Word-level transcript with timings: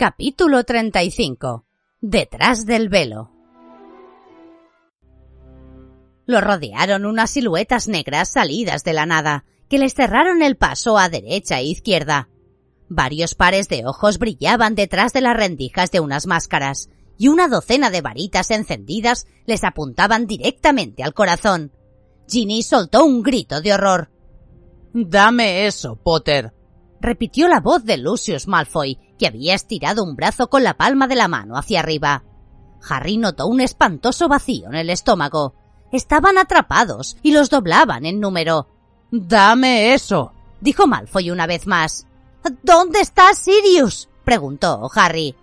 Capítulo 0.00 0.62
35. 0.62 1.66
Detrás 2.00 2.66
del 2.66 2.88
velo. 2.88 3.32
Lo 6.24 6.40
rodearon 6.40 7.04
unas 7.04 7.30
siluetas 7.30 7.88
negras 7.88 8.28
salidas 8.28 8.84
de 8.84 8.92
la 8.92 9.06
nada, 9.06 9.44
que 9.68 9.76
les 9.76 9.94
cerraron 9.94 10.40
el 10.42 10.56
paso 10.56 10.98
a 10.98 11.08
derecha 11.08 11.58
e 11.58 11.64
izquierda. 11.64 12.28
Varios 12.88 13.34
pares 13.34 13.68
de 13.68 13.86
ojos 13.86 14.20
brillaban 14.20 14.76
detrás 14.76 15.12
de 15.12 15.20
las 15.20 15.36
rendijas 15.36 15.90
de 15.90 15.98
unas 15.98 16.28
máscaras, 16.28 16.90
y 17.18 17.26
una 17.26 17.48
docena 17.48 17.90
de 17.90 18.00
varitas 18.00 18.52
encendidas 18.52 19.26
les 19.46 19.64
apuntaban 19.64 20.28
directamente 20.28 21.02
al 21.02 21.12
corazón. 21.12 21.72
Ginny 22.28 22.62
soltó 22.62 23.04
un 23.04 23.24
grito 23.24 23.60
de 23.60 23.74
horror. 23.74 24.12
Dame 24.92 25.66
eso, 25.66 25.96
Potter 25.96 26.52
repitió 27.00 27.48
la 27.48 27.60
voz 27.60 27.84
de 27.84 27.96
Lucius 27.96 28.48
Malfoy, 28.48 28.98
que 29.18 29.26
había 29.26 29.54
estirado 29.54 30.04
un 30.04 30.16
brazo 30.16 30.48
con 30.48 30.62
la 30.62 30.76
palma 30.76 31.06
de 31.06 31.16
la 31.16 31.28
mano 31.28 31.56
hacia 31.56 31.80
arriba. 31.80 32.24
Harry 32.88 33.16
notó 33.16 33.46
un 33.46 33.60
espantoso 33.60 34.28
vacío 34.28 34.68
en 34.68 34.76
el 34.76 34.90
estómago. 34.90 35.54
Estaban 35.92 36.38
atrapados 36.38 37.16
y 37.22 37.32
los 37.32 37.50
doblaban 37.50 38.06
en 38.06 38.20
número. 38.20 38.68
Dame 39.10 39.94
eso, 39.94 40.32
dijo 40.60 40.86
Malfoy 40.86 41.30
una 41.30 41.46
vez 41.46 41.66
más. 41.66 42.06
¿Dónde 42.62 43.00
está 43.00 43.34
Sirius? 43.34 44.08
preguntó 44.24 44.88
Harry. 44.94 45.34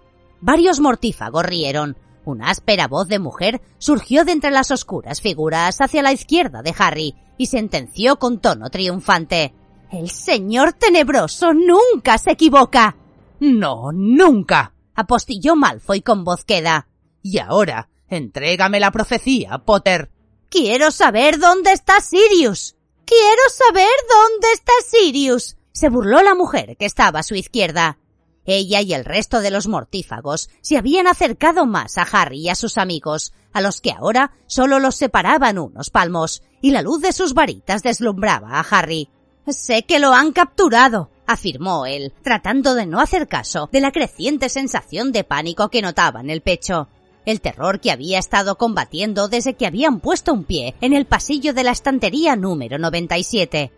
Varios 0.41 0.79
mortífagos 0.79 1.45
rieron. 1.45 1.97
Una 2.23 2.49
áspera 2.49 2.87
voz 2.87 3.07
de 3.07 3.19
mujer 3.19 3.61
surgió 3.77 4.25
de 4.25 4.31
entre 4.31 4.51
las 4.51 4.71
oscuras 4.71 5.21
figuras 5.21 5.81
hacia 5.81 6.01
la 6.01 6.11
izquierda 6.11 6.63
de 6.63 6.73
Harry 6.77 7.15
y 7.37 7.47
sentenció 7.47 8.17
con 8.17 8.39
tono 8.39 8.69
triunfante. 8.69 9.53
El 9.91 10.09
señor 10.09 10.73
tenebroso 10.73 11.53
nunca 11.53 12.17
se 12.17 12.31
equivoca. 12.31 12.95
No, 13.39 13.91
nunca. 13.91 14.73
apostilló 14.93 15.55
Malfoy 15.55 16.01
con 16.01 16.23
voz 16.23 16.45
queda. 16.45 16.87
Y 17.21 17.39
ahora, 17.39 17.89
entrégame 18.07 18.79
la 18.79 18.91
profecía, 18.91 19.57
Potter. 19.59 20.09
Quiero 20.49 20.91
saber 20.91 21.39
dónde 21.39 21.71
está 21.71 21.99
Sirius. 21.99 22.75
Quiero 23.05 23.41
saber 23.49 23.89
dónde 24.09 24.47
está 24.53 24.71
Sirius. 24.87 25.57
Se 25.71 25.89
burló 25.89 26.23
la 26.23 26.33
mujer 26.33 26.77
que 26.77 26.85
estaba 26.85 27.19
a 27.19 27.23
su 27.23 27.35
izquierda. 27.35 27.99
Ella 28.45 28.81
y 28.81 28.93
el 28.93 29.05
resto 29.05 29.41
de 29.41 29.51
los 29.51 29.67
mortífagos 29.67 30.49
se 30.61 30.77
habían 30.77 31.07
acercado 31.07 31.65
más 31.65 31.97
a 31.97 32.03
Harry 32.03 32.41
y 32.41 32.49
a 32.49 32.55
sus 32.55 32.77
amigos, 32.77 33.33
a 33.53 33.61
los 33.61 33.81
que 33.81 33.91
ahora 33.91 34.33
solo 34.45 34.79
los 34.79 34.95
separaban 34.95 35.57
unos 35.57 35.89
palmos, 35.89 36.43
y 36.61 36.71
la 36.71 36.81
luz 36.81 37.01
de 37.01 37.11
sus 37.11 37.33
varitas 37.33 37.81
deslumbraba 37.83 38.59
a 38.59 38.61
Harry. 38.61 39.09
Sé 39.47 39.83
que 39.83 39.99
lo 39.99 40.13
han 40.13 40.31
capturado, 40.31 41.09
afirmó 41.27 41.85
él, 41.85 42.13
tratando 42.23 42.75
de 42.75 42.85
no 42.85 42.99
hacer 42.99 43.27
caso 43.27 43.69
de 43.71 43.81
la 43.81 43.91
creciente 43.91 44.49
sensación 44.49 45.11
de 45.11 45.23
pánico 45.23 45.69
que 45.69 45.81
notaba 45.81 46.21
en 46.21 46.29
el 46.29 46.41
pecho. 46.41 46.87
El 47.25 47.41
terror 47.41 47.79
que 47.79 47.91
había 47.91 48.19
estado 48.19 48.57
combatiendo 48.57 49.27
desde 49.27 49.55
que 49.55 49.65
habían 49.65 49.99
puesto 49.99 50.31
un 50.31 50.43
pie 50.43 50.75
en 50.81 50.93
el 50.93 51.05
pasillo 51.05 51.53
de 51.53 51.63
la 51.63 51.71
estantería 51.71 52.35
número 52.35 52.77
97. 52.77 53.71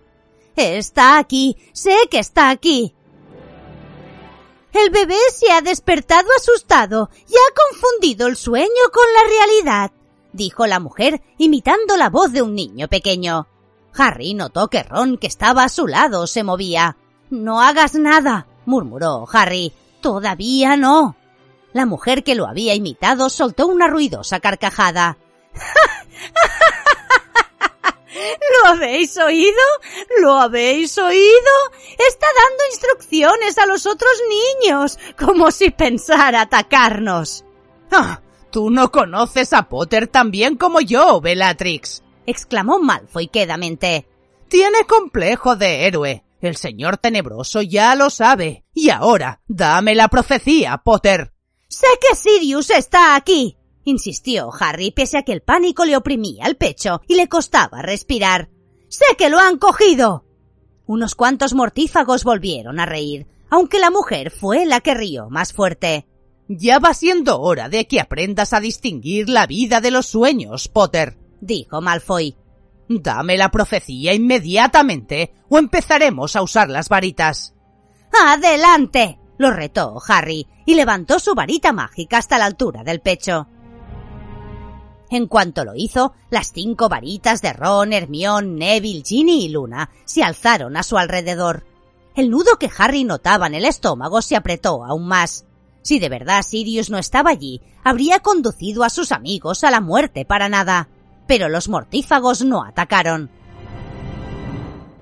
Está 0.55 1.17
aquí, 1.17 1.55
sé 1.71 1.95
que 2.11 2.19
está 2.19 2.49
aquí. 2.49 2.93
El 4.73 4.89
bebé 4.89 5.17
se 5.33 5.51
ha 5.51 5.61
despertado 5.61 6.27
asustado 6.37 7.09
y 7.27 7.33
ha 7.33 7.71
confundido 7.71 8.27
el 8.27 8.35
sueño 8.35 8.67
con 8.93 9.05
la 9.13 9.29
realidad, 9.29 9.91
dijo 10.33 10.67
la 10.67 10.79
mujer, 10.79 11.21
imitando 11.37 11.95
la 11.95 12.09
voz 12.09 12.31
de 12.31 12.41
un 12.41 12.53
niño 12.53 12.87
pequeño. 12.87 13.47
Harry 13.95 14.33
notó 14.33 14.67
que 14.67 14.83
Ron, 14.83 15.17
que 15.17 15.27
estaba 15.27 15.63
a 15.63 15.69
su 15.69 15.87
lado, 15.87 16.27
se 16.27 16.43
movía. 16.43 16.97
No 17.29 17.61
hagas 17.61 17.95
nada, 17.95 18.47
murmuró 18.65 19.25
Harry. 19.31 19.73
Todavía 20.01 20.77
no. 20.77 21.15
La 21.73 21.85
mujer 21.85 22.23
que 22.23 22.35
lo 22.35 22.47
había 22.47 22.73
imitado 22.73 23.29
soltó 23.29 23.67
una 23.67 23.87
ruidosa 23.87 24.39
carcajada. 24.39 25.17
¿Lo 28.63 28.69
habéis 28.69 29.17
oído? 29.17 29.61
¿Lo 30.21 30.37
habéis 30.37 30.97
oído? 30.97 31.51
Está 32.07 32.25
dando 32.25 32.63
instrucciones 32.71 33.57
a 33.57 33.65
los 33.65 33.85
otros 33.85 34.11
niños, 34.63 34.97
como 35.17 35.51
si 35.51 35.69
pensara 35.69 36.41
atacarnos. 36.41 37.43
Ah, 37.91 38.21
tú 38.49 38.69
no 38.69 38.91
conoces 38.91 39.53
a 39.53 39.69
Potter 39.69 40.07
tan 40.07 40.31
bien 40.31 40.55
como 40.55 40.81
yo, 40.81 41.21
Bellatrix 41.21 42.01
exclamó 42.27 42.77
Malfoy 42.77 43.27
quedamente. 43.29 44.05
Tiene 44.49 44.83
complejo 44.85 45.55
de 45.55 45.87
héroe. 45.87 46.23
El 46.41 46.55
señor 46.55 46.97
tenebroso 46.97 47.61
ya 47.61 47.95
lo 47.95 48.09
sabe. 48.09 48.65
Y 48.73 48.89
ahora, 48.89 49.41
dame 49.47 49.95
la 49.95 50.07
profecía, 50.07 50.77
Potter. 50.83 51.33
Sé 51.67 51.87
que 51.99 52.15
Sirius 52.15 52.69
está 52.69 53.15
aquí, 53.15 53.57
insistió 53.83 54.49
Harry, 54.57 54.91
pese 54.91 55.17
a 55.17 55.23
que 55.23 55.33
el 55.33 55.41
pánico 55.41 55.83
le 55.85 55.97
oprimía 55.97 56.45
el 56.45 56.55
pecho 56.55 57.01
y 57.07 57.15
le 57.15 57.27
costaba 57.27 57.81
respirar. 57.81 58.49
Sé 58.87 59.05
que 59.17 59.29
lo 59.29 59.39
han 59.39 59.57
cogido. 59.57 60.25
Unos 60.85 61.15
cuantos 61.15 61.53
mortífagos 61.53 62.23
volvieron 62.23 62.79
a 62.79 62.85
reír, 62.85 63.27
aunque 63.49 63.79
la 63.79 63.91
mujer 63.91 64.31
fue 64.31 64.65
la 64.65 64.79
que 64.79 64.93
rió 64.93 65.29
más 65.29 65.51
fuerte. 65.51 66.07
Ya 66.47 66.79
va 66.79 66.93
siendo 66.93 67.41
hora 67.41 67.67
de 67.67 67.87
que 67.87 67.99
aprendas 67.99 68.53
a 68.53 68.61
distinguir 68.61 69.27
la 69.27 69.47
vida 69.47 69.81
de 69.81 69.91
los 69.91 70.05
sueños, 70.05 70.69
Potter 70.69 71.17
dijo 71.41 71.81
Malfoy. 71.81 72.37
Dame 72.89 73.37
la 73.37 73.51
profecía 73.51 74.13
inmediatamente 74.13 75.33
o 75.49 75.57
empezaremos 75.57 76.35
a 76.35 76.41
usar 76.41 76.69
las 76.69 76.89
varitas. 76.89 77.53
¡Adelante! 78.13 79.19
lo 79.37 79.51
retó 79.51 80.01
Harry 80.07 80.47
y 80.65 80.73
levantó 80.73 81.19
su 81.19 81.35
varita 81.35 81.71
mágica 81.71 82.17
hasta 82.17 82.37
la 82.37 82.45
altura 82.45 82.83
del 82.83 83.01
pecho. 83.01 83.47
En 85.09 85.27
cuanto 85.27 85.63
lo 85.63 85.75
hizo, 85.75 86.13
las 86.29 86.51
cinco 86.51 86.89
varitas 86.89 87.41
de 87.41 87.53
Ron, 87.53 87.93
Hermión, 87.93 88.55
Neville, 88.55 89.03
Ginny 89.05 89.45
y 89.45 89.49
Luna 89.49 89.89
se 90.05 90.23
alzaron 90.23 90.75
a 90.75 90.83
su 90.83 90.97
alrededor. 90.97 91.65
El 92.15 92.29
nudo 92.29 92.57
que 92.59 92.69
Harry 92.77 93.03
notaba 93.03 93.47
en 93.47 93.53
el 93.53 93.65
estómago 93.65 94.21
se 94.21 94.35
apretó 94.35 94.83
aún 94.83 95.07
más. 95.07 95.45
Si 95.81 95.99
de 95.99 96.09
verdad 96.09 96.41
Sirius 96.41 96.89
no 96.89 96.97
estaba 96.97 97.29
allí, 97.29 97.61
habría 97.83 98.19
conducido 98.19 98.83
a 98.83 98.89
sus 98.89 99.11
amigos 99.11 99.63
a 99.63 99.71
la 99.71 99.79
muerte 99.79 100.25
para 100.25 100.49
nada 100.49 100.89
pero 101.27 101.49
los 101.49 101.69
mortífagos 101.69 102.43
no 102.43 102.63
atacaron. 102.63 103.29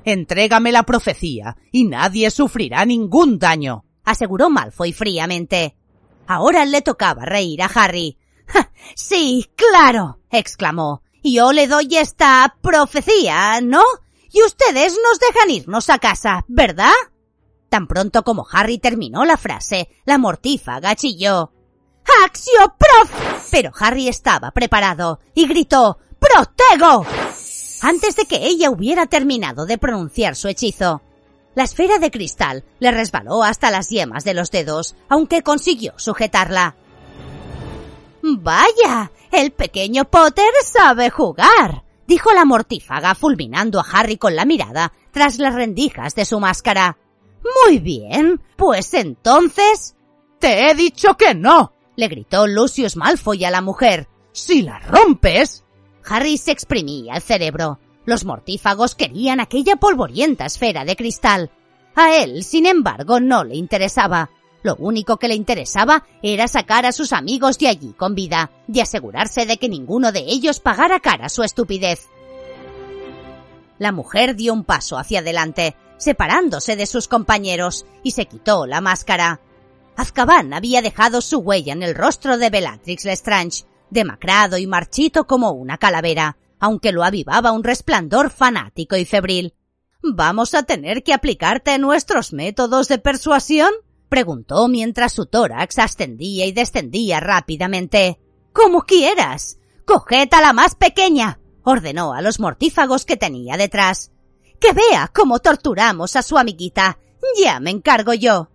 Entrégame 0.03 0.71
la 0.71 0.83
profecía 0.83 1.57
y 1.71 1.85
nadie 1.85 2.29
sufrirá 2.29 2.85
ningún 2.85 3.39
daño, 3.39 3.85
aseguró 4.03 4.49
Malfoy 4.49 4.93
fríamente. 4.93 5.75
Ahora 6.27 6.65
le 6.65 6.81
tocaba 6.81 7.25
reír 7.25 7.61
a 7.61 7.65
Harry. 7.65 8.17
sí, 8.95 9.49
claro, 9.55 10.19
exclamó. 10.29 11.01
Yo 11.23 11.51
le 11.53 11.67
doy 11.67 11.95
esta 11.97 12.57
profecía, 12.61 13.59
¿no? 13.61 13.81
Y 14.31 14.43
ustedes 14.43 14.95
nos 15.03 15.19
dejan 15.19 15.49
irnos 15.49 15.89
a 15.89 15.97
casa, 15.97 16.45
¿verdad? 16.47 16.93
Tan 17.69 17.87
pronto 17.87 18.23
como 18.23 18.45
Harry 18.51 18.77
terminó 18.77 19.25
la 19.25 19.37
frase, 19.37 19.89
la 20.05 20.19
mortífaga 20.19 20.95
chilló. 20.95 21.51
¡Axio 22.23 22.75
prof! 22.77 23.49
Pero 23.49 23.71
Harry 23.79 24.07
estaba 24.07 24.51
preparado 24.51 25.19
y 25.33 25.47
gritó 25.47 25.97
¡Protego! 26.33 27.05
Antes 27.81 28.15
de 28.15 28.25
que 28.25 28.45
ella 28.45 28.69
hubiera 28.69 29.05
terminado 29.05 29.65
de 29.65 29.77
pronunciar 29.77 30.35
su 30.35 30.47
hechizo. 30.47 31.01
La 31.53 31.63
esfera 31.63 31.99
de 31.99 32.11
cristal 32.11 32.63
le 32.79 32.91
resbaló 32.91 33.43
hasta 33.43 33.71
las 33.71 33.89
yemas 33.89 34.23
de 34.23 34.33
los 34.33 34.51
dedos, 34.51 34.95
aunque 35.07 35.43
consiguió 35.43 35.93
sujetarla. 35.97 36.75
Vaya, 38.21 39.11
el 39.31 39.51
pequeño 39.51 40.05
Potter 40.05 40.51
sabe 40.63 41.09
jugar, 41.09 41.83
dijo 42.07 42.33
la 42.33 42.43
mortífaga 42.43 43.13
fulminando 43.13 43.79
a 43.79 43.85
Harry 43.91 44.17
con 44.17 44.35
la 44.35 44.45
mirada 44.45 44.93
tras 45.11 45.37
las 45.37 45.53
rendijas 45.53 46.15
de 46.15 46.25
su 46.25 46.39
máscara. 46.39 46.97
Muy 47.67 47.79
bien, 47.79 48.41
pues 48.55 48.93
entonces... 48.93 49.95
Te 50.39 50.69
he 50.69 50.75
dicho 50.75 51.15
que 51.15 51.33
no, 51.33 51.73
le 51.95 52.07
gritó 52.07 52.45
Lucius 52.47 52.97
Malfoy 52.97 53.45
a 53.45 53.51
la 53.51 53.61
mujer. 53.61 54.09
Si 54.33 54.61
la 54.61 54.79
rompes, 54.79 55.64
Harry 56.07 56.37
se 56.37 56.51
exprimía 56.51 57.15
el 57.15 57.21
cerebro. 57.21 57.79
Los 58.05 58.25
mortífagos 58.25 58.95
querían 58.95 59.39
aquella 59.39 59.77
polvorienta 59.77 60.45
esfera 60.45 60.85
de 60.85 60.95
cristal. 60.95 61.51
A 61.95 62.15
él, 62.17 62.43
sin 62.43 62.65
embargo, 62.65 63.19
no 63.19 63.43
le 63.43 63.55
interesaba. 63.55 64.29
Lo 64.61 64.75
único 64.77 65.17
que 65.17 65.27
le 65.27 65.35
interesaba 65.35 66.05
era 66.21 66.47
sacar 66.47 66.85
a 66.85 66.91
sus 66.91 67.13
amigos 67.13 67.57
de 67.59 67.67
allí 67.67 67.93
con 67.93 68.15
vida 68.15 68.51
y 68.67 68.79
asegurarse 68.79 69.45
de 69.45 69.57
que 69.57 69.69
ninguno 69.69 70.11
de 70.11 70.21
ellos 70.21 70.59
pagara 70.59 70.99
cara 70.99 71.29
su 71.29 71.43
estupidez. 71.43 72.07
La 73.77 73.91
mujer 73.91 74.35
dio 74.35 74.53
un 74.53 74.63
paso 74.63 74.97
hacia 74.97 75.19
adelante, 75.19 75.75
separándose 75.97 76.75
de 76.75 76.85
sus 76.85 77.07
compañeros, 77.07 77.85
y 78.03 78.11
se 78.11 78.25
quitó 78.25 78.65
la 78.65 78.81
máscara. 78.81 79.39
Azkaban 79.95 80.53
había 80.53 80.81
dejado 80.81 81.21
su 81.21 81.39
huella 81.39 81.73
en 81.73 81.83
el 81.83 81.95
rostro 81.95 82.37
de 82.37 82.49
Bellatrix 82.49 83.05
Lestrange, 83.05 83.65
demacrado 83.95 84.59
y 84.59 84.67
marchito 84.67 85.25
como 85.25 85.49
una 85.53 85.79
calavera, 85.79 86.37
aunque 86.59 86.91
lo 86.91 87.03
avivaba 87.03 87.51
un 87.51 87.63
resplandor 87.63 88.29
fanático 88.29 88.95
y 88.95 89.05
febril. 89.05 89.55
¿Vamos 90.03 90.53
a 90.53 90.61
tener 90.61 91.01
que 91.01 91.13
aplicarte 91.13 91.79
nuestros 91.79 92.31
métodos 92.31 92.87
de 92.87 92.99
persuasión? 92.99 93.71
preguntó 94.07 94.67
mientras 94.67 95.13
su 95.13 95.25
tórax 95.25 95.79
ascendía 95.79 96.45
y 96.45 96.51
descendía 96.51 97.19
rápidamente. 97.19 98.19
Como 98.53 98.83
quieras. 98.83 99.57
Coged 99.85 100.29
a 100.31 100.41
la 100.41 100.53
más 100.53 100.75
pequeña, 100.75 101.39
ordenó 101.63 102.13
a 102.13 102.21
los 102.21 102.39
mortífagos 102.39 103.05
que 103.05 103.17
tenía 103.17 103.57
detrás. 103.57 104.11
Que 104.59 104.73
vea 104.73 105.11
cómo 105.13 105.39
torturamos 105.39 106.15
a 106.15 106.21
su 106.21 106.37
amiguita. 106.37 106.99
Ya 107.41 107.59
me 107.59 107.71
encargo 107.71 108.13
yo. 108.13 108.49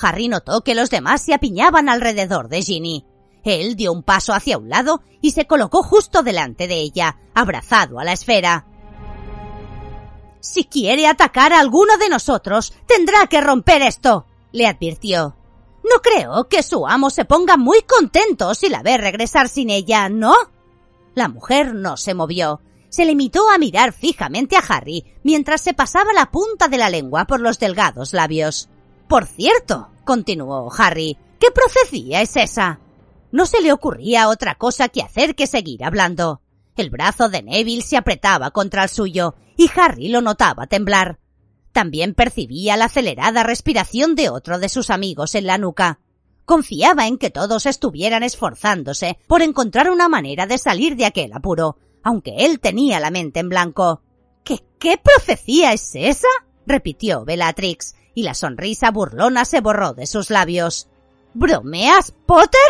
Harry 0.00 0.28
notó 0.28 0.62
que 0.62 0.74
los 0.74 0.90
demás 0.90 1.22
se 1.22 1.34
apiñaban 1.34 1.88
alrededor 1.88 2.48
de 2.48 2.62
Ginny. 2.62 3.06
Él 3.44 3.76
dio 3.76 3.92
un 3.92 4.02
paso 4.02 4.32
hacia 4.32 4.58
un 4.58 4.68
lado 4.68 5.02
y 5.20 5.32
se 5.32 5.46
colocó 5.46 5.82
justo 5.82 6.22
delante 6.22 6.68
de 6.68 6.76
ella, 6.76 7.18
abrazado 7.34 7.98
a 7.98 8.04
la 8.04 8.12
esfera. 8.12 8.66
Si 10.40 10.64
quiere 10.64 11.06
atacar 11.06 11.52
a 11.52 11.60
alguno 11.60 11.96
de 11.98 12.08
nosotros, 12.08 12.72
tendrá 12.86 13.26
que 13.28 13.40
romper 13.40 13.82
esto, 13.82 14.26
le 14.50 14.66
advirtió. 14.66 15.36
No 15.84 16.00
creo 16.00 16.48
que 16.48 16.62
su 16.62 16.86
amo 16.86 17.10
se 17.10 17.24
ponga 17.24 17.56
muy 17.56 17.82
contento 17.82 18.54
si 18.54 18.68
la 18.68 18.82
ve 18.82 18.96
regresar 18.96 19.48
sin 19.48 19.70
ella, 19.70 20.08
¿no? 20.08 20.34
La 21.14 21.28
mujer 21.28 21.74
no 21.74 21.96
se 21.96 22.14
movió. 22.14 22.60
Se 22.88 23.04
limitó 23.04 23.48
a 23.48 23.58
mirar 23.58 23.92
fijamente 23.92 24.56
a 24.56 24.62
Harry 24.68 25.04
mientras 25.22 25.60
se 25.60 25.74
pasaba 25.74 26.12
la 26.12 26.30
punta 26.30 26.68
de 26.68 26.78
la 26.78 26.90
lengua 26.90 27.24
por 27.24 27.40
los 27.40 27.58
delgados 27.58 28.12
labios. 28.12 28.68
Por 29.08 29.26
cierto, 29.26 29.88
continuó 30.04 30.70
Harry, 30.76 31.16
¿qué 31.38 31.50
profecía 31.50 32.20
es 32.20 32.36
esa? 32.36 32.80
No 33.32 33.46
se 33.46 33.60
le 33.62 33.72
ocurría 33.72 34.28
otra 34.28 34.54
cosa 34.54 34.88
que 34.88 35.02
hacer 35.02 35.34
que 35.34 35.46
seguir 35.46 35.84
hablando. 35.84 36.42
El 36.76 36.90
brazo 36.90 37.28
de 37.28 37.42
Neville 37.42 37.82
se 37.82 37.96
apretaba 37.96 38.50
contra 38.50 38.84
el 38.84 38.88
suyo 38.88 39.34
y 39.56 39.70
Harry 39.74 40.08
lo 40.08 40.20
notaba 40.20 40.66
temblar. 40.66 41.18
También 41.72 42.14
percibía 42.14 42.76
la 42.76 42.84
acelerada 42.84 43.42
respiración 43.42 44.14
de 44.14 44.28
otro 44.28 44.58
de 44.58 44.68
sus 44.68 44.90
amigos 44.90 45.34
en 45.34 45.46
la 45.46 45.56
nuca. 45.56 46.00
Confiaba 46.44 47.06
en 47.06 47.16
que 47.16 47.30
todos 47.30 47.64
estuvieran 47.66 48.22
esforzándose 48.22 49.18
por 49.26 49.40
encontrar 49.42 49.90
una 49.90 50.08
manera 50.08 50.46
de 50.46 50.58
salir 50.58 50.96
de 50.96 51.06
aquel 51.06 51.32
apuro, 51.32 51.78
aunque 52.02 52.44
él 52.44 52.60
tenía 52.60 53.00
la 53.00 53.10
mente 53.10 53.40
en 53.40 53.48
blanco. 53.48 54.02
¿Qué, 54.44 54.60
qué 54.78 54.98
profecía 54.98 55.72
es 55.72 55.92
esa? 55.94 56.28
repitió 56.66 57.24
Bellatrix, 57.24 57.94
y 58.14 58.24
la 58.24 58.34
sonrisa 58.34 58.90
burlona 58.90 59.44
se 59.46 59.60
borró 59.60 59.94
de 59.94 60.06
sus 60.06 60.28
labios. 60.28 60.88
¿Bromeas, 61.32 62.12
Potter? 62.26 62.60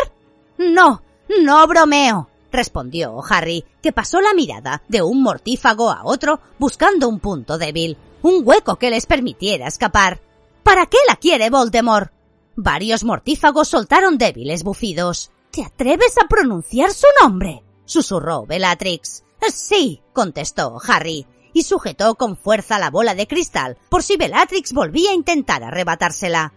No, 0.58 1.02
no 1.40 1.66
bromeo, 1.66 2.28
respondió 2.50 3.20
Harry, 3.28 3.64
que 3.82 3.92
pasó 3.92 4.20
la 4.20 4.34
mirada 4.34 4.82
de 4.88 5.02
un 5.02 5.22
mortífago 5.22 5.90
a 5.90 6.04
otro 6.04 6.40
buscando 6.58 7.08
un 7.08 7.18
punto 7.18 7.58
débil, 7.58 7.96
un 8.22 8.42
hueco 8.44 8.76
que 8.76 8.90
les 8.90 9.06
permitiera 9.06 9.66
escapar. 9.66 10.20
¿Para 10.62 10.86
qué 10.86 10.98
la 11.08 11.16
quiere 11.16 11.50
Voldemort? 11.50 12.12
Varios 12.54 13.02
mortífagos 13.02 13.68
soltaron 13.68 14.18
débiles 14.18 14.62
bufidos. 14.62 15.30
¿Te 15.50 15.64
atreves 15.64 16.16
a 16.18 16.28
pronunciar 16.28 16.92
su 16.92 17.06
nombre? 17.20 17.62
susurró 17.84 18.46
Bellatrix. 18.46 19.24
Sí, 19.52 20.00
contestó 20.12 20.78
Harry, 20.86 21.26
y 21.52 21.64
sujetó 21.64 22.14
con 22.14 22.36
fuerza 22.36 22.78
la 22.78 22.90
bola 22.90 23.14
de 23.14 23.26
cristal 23.26 23.76
por 23.88 24.02
si 24.02 24.16
Bellatrix 24.16 24.72
volvía 24.72 25.10
a 25.10 25.14
intentar 25.14 25.62
arrebatársela. 25.62 26.52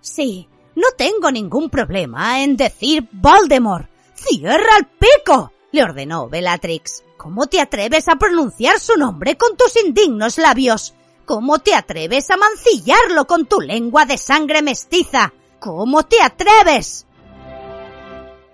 Sí, 0.00 0.48
no 0.76 0.88
tengo 0.96 1.32
ningún 1.32 1.70
problema 1.70 2.42
en 2.42 2.56
decir 2.56 3.08
Voldemort. 3.10 3.88
¡Cierra 4.14 4.76
el 4.78 4.86
pico! 4.86 5.52
le 5.72 5.82
ordenó 5.82 6.28
Bellatrix. 6.28 7.02
¿Cómo 7.16 7.46
te 7.46 7.60
atreves 7.60 8.08
a 8.08 8.16
pronunciar 8.16 8.78
su 8.78 8.94
nombre 8.96 9.36
con 9.36 9.56
tus 9.56 9.74
indignos 9.82 10.38
labios? 10.38 10.94
¿Cómo 11.24 11.58
te 11.58 11.74
atreves 11.74 12.30
a 12.30 12.36
mancillarlo 12.36 13.26
con 13.26 13.46
tu 13.46 13.60
lengua 13.60 14.04
de 14.04 14.18
sangre 14.18 14.62
mestiza? 14.62 15.32
¿Cómo 15.58 16.04
te 16.04 16.20
atreves? 16.20 17.06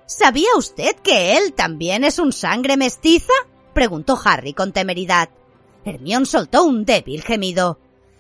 ¿Sabía 0.07 0.49
usted 0.57 0.95
que 0.97 1.37
él 1.37 1.55
también 1.55 2.05
es 2.05 2.19
un 2.19 2.33
sangre 2.33 2.77
mestiza? 2.77 3.33
preguntó 3.75 4.19
Harry 4.25 4.55
con 4.55 4.73
temeridad. 4.73 5.29
Hermión 5.85 6.27
soltó 6.27 6.63
un 6.63 6.85
débil 6.85 7.23
gemido. 7.23 7.79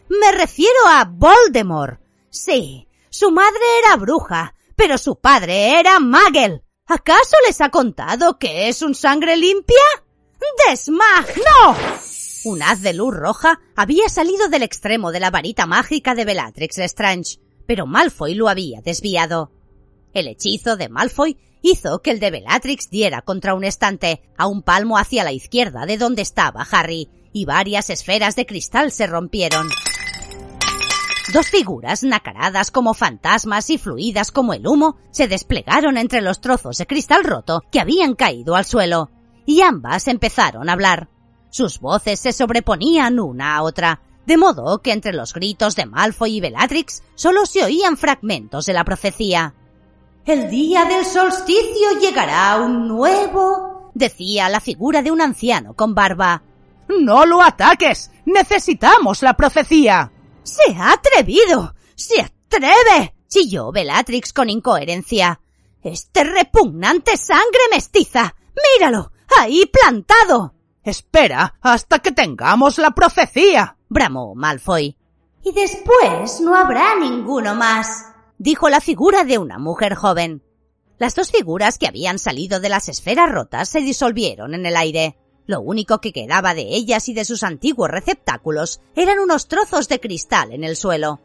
Me 0.08 0.32
refiero 0.32 0.88
a 0.88 1.04
Voldemort. 1.04 2.00
Sí, 2.30 2.88
su 3.12 3.30
madre 3.30 3.60
era 3.84 3.96
bruja, 3.96 4.54
pero 4.74 4.96
su 4.96 5.20
padre 5.20 5.78
era 5.78 6.00
Magel. 6.00 6.62
¿Acaso 6.86 7.36
les 7.46 7.60
ha 7.60 7.68
contado 7.68 8.38
que 8.38 8.70
es 8.70 8.80
un 8.80 8.94
sangre 8.94 9.36
limpia? 9.36 9.76
¡Desmag! 10.66 11.26
¡No! 11.36 11.76
Un 12.44 12.62
haz 12.62 12.80
de 12.80 12.94
luz 12.94 13.14
roja 13.14 13.60
había 13.76 14.08
salido 14.08 14.48
del 14.48 14.62
extremo 14.62 15.12
de 15.12 15.20
la 15.20 15.30
varita 15.30 15.66
mágica 15.66 16.14
de 16.14 16.24
Bellatrix 16.24 16.78
Lestrange, 16.78 17.38
pero 17.66 17.86
Malfoy 17.86 18.34
lo 18.34 18.48
había 18.48 18.80
desviado. 18.80 19.52
El 20.14 20.26
hechizo 20.26 20.78
de 20.78 20.88
Malfoy 20.88 21.36
hizo 21.60 22.00
que 22.00 22.12
el 22.12 22.18
de 22.18 22.30
Bellatrix 22.30 22.88
diera 22.88 23.20
contra 23.20 23.52
un 23.52 23.64
estante, 23.64 24.22
a 24.38 24.46
un 24.46 24.62
palmo 24.62 24.96
hacia 24.96 25.22
la 25.22 25.32
izquierda 25.32 25.84
de 25.84 25.98
donde 25.98 26.22
estaba 26.22 26.66
Harry, 26.70 27.10
y 27.30 27.44
varias 27.44 27.90
esferas 27.90 28.36
de 28.36 28.46
cristal 28.46 28.90
se 28.90 29.06
rompieron. 29.06 29.68
Dos 31.32 31.48
figuras 31.48 32.02
nacaradas 32.02 32.70
como 32.70 32.92
fantasmas 32.92 33.70
y 33.70 33.78
fluidas 33.78 34.30
como 34.30 34.52
el 34.52 34.66
humo 34.66 34.98
se 35.10 35.28
desplegaron 35.28 35.96
entre 35.96 36.20
los 36.20 36.42
trozos 36.42 36.76
de 36.76 36.86
cristal 36.86 37.24
roto 37.24 37.62
que 37.72 37.80
habían 37.80 38.14
caído 38.14 38.54
al 38.54 38.66
suelo, 38.66 39.10
y 39.46 39.62
ambas 39.62 40.08
empezaron 40.08 40.68
a 40.68 40.74
hablar. 40.74 41.08
Sus 41.48 41.80
voces 41.80 42.20
se 42.20 42.34
sobreponían 42.34 43.18
una 43.18 43.56
a 43.56 43.62
otra, 43.62 44.02
de 44.26 44.36
modo 44.36 44.82
que 44.82 44.92
entre 44.92 45.14
los 45.14 45.32
gritos 45.32 45.74
de 45.74 45.86
Malfoy 45.86 46.36
y 46.36 46.40
Bellatrix 46.42 47.02
solo 47.14 47.46
se 47.46 47.64
oían 47.64 47.96
fragmentos 47.96 48.66
de 48.66 48.74
la 48.74 48.84
profecía. 48.84 49.54
El 50.26 50.50
día 50.50 50.84
del 50.84 51.06
solsticio 51.06 51.98
llegará 51.98 52.60
un 52.60 52.86
nuevo, 52.88 53.90
decía 53.94 54.50
la 54.50 54.60
figura 54.60 55.00
de 55.00 55.10
un 55.10 55.22
anciano 55.22 55.72
con 55.72 55.94
barba. 55.94 56.42
No 57.00 57.24
lo 57.24 57.40
ataques. 57.40 58.10
Necesitamos 58.26 59.22
la 59.22 59.32
profecía. 59.32 60.11
¡Se 60.42 60.74
ha 60.76 60.92
atrevido! 60.92 61.74
¡Se 61.94 62.20
atreve! 62.20 63.14
chilló 63.28 63.72
Bellatrix 63.72 64.32
con 64.32 64.50
incoherencia. 64.50 65.40
Este 65.82 66.24
repugnante 66.24 67.16
sangre 67.16 67.60
mestiza. 67.70 68.34
Míralo. 68.74 69.12
ahí 69.38 69.64
plantado. 69.66 70.54
Espera 70.84 71.54
hasta 71.60 72.00
que 72.00 72.12
tengamos 72.12 72.78
la 72.78 72.90
profecía. 72.90 73.76
bramó 73.88 74.34
Malfoy. 74.34 74.96
Y 75.44 75.52
después 75.52 76.40
no 76.40 76.54
habrá 76.54 76.94
ninguno 76.94 77.54
más, 77.54 78.06
dijo 78.38 78.68
la 78.68 78.80
figura 78.80 79.24
de 79.24 79.38
una 79.38 79.58
mujer 79.58 79.94
joven. 79.94 80.44
Las 80.98 81.16
dos 81.16 81.32
figuras 81.32 81.78
que 81.78 81.88
habían 81.88 82.20
salido 82.20 82.60
de 82.60 82.68
las 82.68 82.88
esferas 82.88 83.30
rotas 83.30 83.68
se 83.68 83.80
disolvieron 83.80 84.54
en 84.54 84.66
el 84.66 84.76
aire. 84.76 85.18
Lo 85.46 85.60
único 85.60 86.00
que 86.00 86.12
quedaba 86.12 86.54
de 86.54 86.62
ellas 86.62 87.08
y 87.08 87.14
de 87.14 87.24
sus 87.24 87.42
antiguos 87.42 87.90
receptáculos 87.90 88.80
eran 88.94 89.18
unos 89.18 89.48
trozos 89.48 89.88
de 89.88 90.00
cristal 90.00 90.52
en 90.52 90.64
el 90.64 90.76
suelo. 90.76 91.20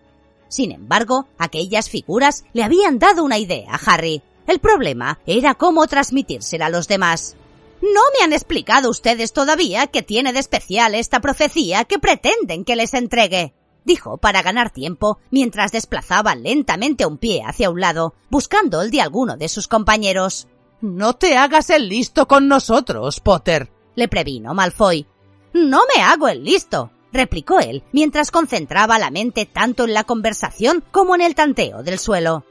Sin 0.50 0.72
embargo, 0.72 1.28
aquellas 1.38 1.90
figuras 1.90 2.44
le 2.54 2.64
habían 2.64 3.00
dado 3.00 3.24
una 3.24 3.38
idea 3.38 3.72
a 3.72 3.92
Harry. 3.92 4.22
El 4.48 4.60
problema 4.60 5.20
era 5.26 5.56
cómo 5.56 5.86
transmitírsela 5.88 6.68
a 6.68 6.70
los 6.70 6.88
demás. 6.88 7.36
No 7.82 8.02
me 8.18 8.24
han 8.24 8.34
explicado 8.34 8.90
ustedes 8.90 9.34
todavía 9.34 9.88
qué 9.88 10.02
tiene 10.02 10.34
de 10.34 10.40
especial 10.40 10.96
esta 10.96 11.20
profecía 11.20 11.84
que 11.84 12.00
pretenden 12.00 12.66
que 12.66 12.76
les 12.76 12.94
entregue, 12.96 13.54
dijo 13.84 14.18
para 14.18 14.42
ganar 14.42 14.72
tiempo 14.72 15.20
mientras 15.30 15.72
desplazaba 15.72 16.34
lentamente 16.34 17.06
un 17.06 17.18
pie 17.18 17.44
hacia 17.46 17.70
un 17.70 17.80
lado, 17.80 18.16
buscando 18.30 18.82
el 18.82 18.90
de 18.90 19.02
alguno 19.02 19.38
de 19.38 19.48
sus 19.48 19.68
compañeros. 19.68 20.48
No 20.82 21.14
te 21.14 21.38
hagas 21.38 21.70
el 21.70 21.90
listo 21.90 22.28
con 22.28 22.48
nosotros, 22.48 23.20
Potter, 23.20 23.70
le 23.98 24.08
previno 24.08 24.54
Malfoy. 24.54 25.06
No 25.54 25.82
me 25.94 26.02
hago 26.02 26.30
el 26.30 26.46
listo, 26.46 26.92
replicó 27.12 27.60
él, 27.60 27.84
mientras 27.92 28.32
concentraba 28.32 29.00
la 29.00 29.10
mente 29.10 29.46
tanto 29.46 29.84
en 29.84 29.94
la 29.94 30.06
conversación 30.06 30.84
como 30.92 31.16
en 31.16 31.22
el 31.22 31.36
tanteo 31.36 31.84
del 31.84 32.00
suelo. 32.00 32.46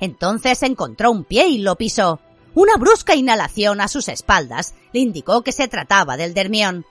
Entonces 0.00 0.62
encontró 0.64 1.12
un 1.12 1.22
pie 1.22 1.46
y 1.46 1.58
lo 1.58 1.76
pisó. 1.76 2.18
Una 2.54 2.76
brusca 2.76 3.14
inhalación 3.14 3.80
a 3.80 3.88
sus 3.88 4.08
espaldas 4.08 4.74
le 4.92 5.00
indicó 5.00 5.42
que 5.42 5.52
se 5.52 5.68
trataba 5.68 6.16
del 6.16 6.34
Dermión. 6.34 6.84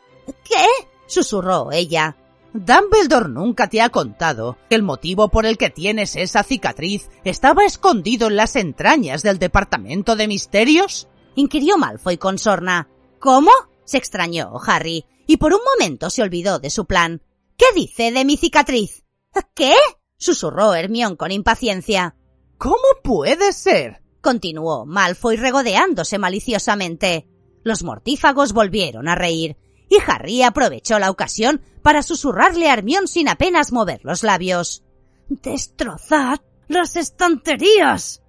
¿Qué? 0.45 0.65
susurró 1.07 1.71
ella. 1.71 2.15
Dumbledore 2.53 3.29
nunca 3.29 3.67
te 3.67 3.81
ha 3.81 3.89
contado 3.89 4.57
que 4.69 4.75
el 4.75 4.83
motivo 4.83 5.29
por 5.29 5.45
el 5.45 5.57
que 5.57 5.69
tienes 5.69 6.15
esa 6.15 6.43
cicatriz 6.43 7.09
estaba 7.23 7.65
escondido 7.65 8.27
en 8.27 8.35
las 8.35 8.55
entrañas 8.55 9.23
del 9.23 9.39
Departamento 9.39 10.15
de 10.15 10.27
Misterios? 10.27 11.07
inquirió 11.35 11.77
Malfoy 11.77 12.17
con 12.17 12.37
sorna. 12.37 12.87
¿Cómo? 13.21 13.51
se 13.85 13.97
extrañó 13.97 14.53
Harry, 14.65 15.05
y 15.27 15.37
por 15.37 15.53
un 15.53 15.59
momento 15.63 16.09
se 16.09 16.23
olvidó 16.23 16.57
de 16.57 16.71
su 16.71 16.85
plan. 16.85 17.21
¿Qué 17.55 17.67
dice 17.75 18.11
de 18.11 18.25
mi 18.25 18.35
cicatriz? 18.35 19.05
¿Qué? 19.53 19.75
susurró 20.17 20.73
Hermión 20.73 21.15
con 21.15 21.31
impaciencia. 21.31 22.15
¿Cómo 22.57 22.77
puede 23.03 23.53
ser? 23.53 24.01
continuó 24.21 24.87
Malfoy 24.87 25.35
regodeándose 25.35 26.17
maliciosamente. 26.17 27.27
Los 27.63 27.83
mortífagos 27.83 28.53
volvieron 28.53 29.07
a 29.07 29.13
reír, 29.13 29.55
y 29.87 29.97
Harry 30.07 30.41
aprovechó 30.41 30.97
la 30.97 31.11
ocasión 31.11 31.61
para 31.83 32.01
susurrarle 32.01 32.69
a 32.69 32.73
Hermión 32.73 33.07
sin 33.07 33.29
apenas 33.29 33.71
mover 33.71 34.01
los 34.03 34.23
labios. 34.23 34.83
¡Destrozad 35.29 36.39
las 36.67 36.95
estanterías! 36.95 38.23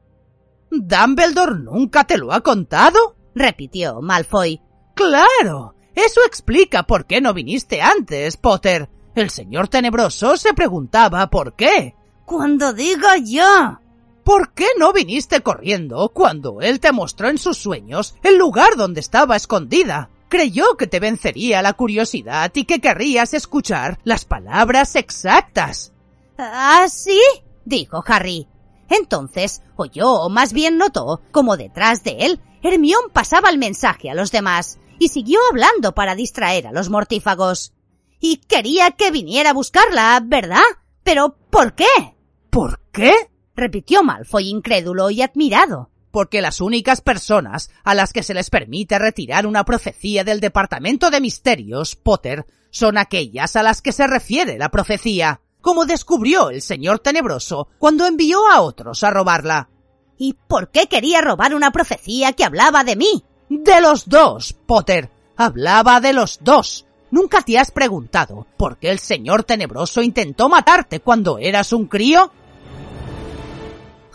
¿Dumbledore 0.71 1.61
nunca 1.61 2.05
te 2.05 2.19
lo 2.19 2.33
ha 2.33 2.43
contado? 2.43 3.17
repitió 3.35 4.03
Malfoy. 4.03 4.61
Claro. 4.95 5.75
Eso 5.95 6.21
explica 6.27 6.85
por 6.85 7.07
qué 7.07 7.21
no 7.21 7.35
viniste 7.35 7.83
antes, 7.83 8.37
Potter. 8.37 8.89
El 9.15 9.31
señor 9.31 9.69
tenebroso 9.69 10.37
se 10.37 10.55
preguntaba 10.55 11.29
por 11.29 11.55
qué. 11.55 11.95
Cuando 12.25 12.73
diga 12.73 13.17
yo. 13.19 13.79
¿Por 14.25 14.53
qué 14.55 14.69
no 14.79 14.93
viniste 14.93 15.41
corriendo 15.43 16.11
cuando 16.11 16.61
él 16.61 16.81
te 16.81 16.93
mostró 16.93 17.29
en 17.29 17.39
sus 17.39 17.59
sueños 17.59 18.15
el 18.23 18.39
lugar 18.39 18.77
donde 18.77 19.01
estaba 19.01 19.37
escondida? 19.37 20.11
Creyó 20.29 20.77
que 20.77 20.87
te 20.87 21.01
vencería 21.01 21.61
la 21.61 21.75
curiosidad 21.75 22.51
y 22.55 22.65
que 22.65 22.81
querrías 22.81 23.35
escuchar 23.35 23.99
las 24.05 24.25
palabras 24.25 24.97
exactas. 24.97 25.93
¿Ah, 26.39 26.87
sí? 26.89 27.21
dijo 27.65 28.03
Harry. 28.07 28.49
Entonces 28.89 29.63
oyó, 29.77 30.11
o 30.11 30.31
más 30.31 30.53
bien 30.53 30.79
notó, 30.79 31.21
como 31.33 31.57
detrás 31.57 32.03
de 32.03 32.17
él, 32.21 32.41
Hermión 32.63 33.03
pasaba 33.13 33.51
el 33.51 33.59
mensaje 33.59 34.09
a 34.09 34.15
los 34.15 34.31
demás 34.31 34.79
y 34.99 35.09
siguió 35.09 35.41
hablando 35.51 35.95
para 35.95 36.15
distraer 36.15 36.67
a 36.67 36.73
los 36.73 36.91
mortífagos. 36.91 37.73
Y 38.21 38.39
quería 38.39 38.93
que 38.93 39.11
viniera 39.11 39.51
a 39.51 39.55
buscarla, 39.55 40.23
¿verdad? 40.25 40.63
Pero 41.03 41.37
¿por 41.51 41.75
qué? 41.75 42.17
¿Por 42.51 42.81
qué? 42.93 43.13
repitió 43.55 44.03
Malfoy 44.03 44.49
incrédulo 44.49 45.11
y 45.11 45.23
admirado 45.23 45.93
porque 46.13 46.43
las 46.43 46.61
únicas 46.61 47.01
personas 47.01 47.71
a 47.83 47.95
las 47.95 48.13
que 48.13 48.23
se 48.23 48.35
les 48.35 48.51
permite 48.51 48.99
retirar 48.99 49.47
una 49.47 49.65
profecía 49.65 50.23
del 50.23 50.39
Departamento 50.39 51.11
de 51.11 51.21
Misterios, 51.21 51.97
Potter, 51.97 52.47
son 52.71 52.99
aquellas 52.99 53.57
a 53.57 53.63
las 53.63 53.83
que 53.83 53.93
se 53.93 54.07
refiere 54.07 54.59
la 54.59 54.71
profecía, 54.71 55.41
como 55.61 55.87
descubrió 55.87 56.51
el 56.51 56.63
señor 56.63 57.01
Tenebroso 57.01 57.69
cuando 57.79 58.07
envió 58.07 58.47
a 58.47 58.61
otros 58.61 59.03
a 59.03 59.11
robarla. 59.11 59.71
¿Y 60.19 60.35
por 60.47 60.71
qué 60.71 60.87
quería 60.87 61.21
robar 61.21 61.55
una 61.55 61.73
profecía 61.73 62.33
que 62.35 62.45
hablaba 62.45 62.85
de 62.85 62.97
mí? 62.97 63.25
De 63.55 63.83
los 63.83 64.09
dos, 64.09 64.55
Potter. 64.55 65.11
Hablaba 65.37 66.01
de 66.01 66.15
los 66.15 66.39
dos. 66.41 66.87
¿Nunca 67.11 67.43
te 67.43 67.59
has 67.59 67.71
preguntado 67.71 68.47
por 68.57 68.79
qué 68.79 68.91
el 68.91 68.99
señor 68.99 69.45
Tenebroso 69.45 70.01
intentó 70.01 70.49
matarte 70.49 71.01
cuando 71.01 71.37
eras 71.37 71.75
un 71.75 71.87
crío? 71.87 72.33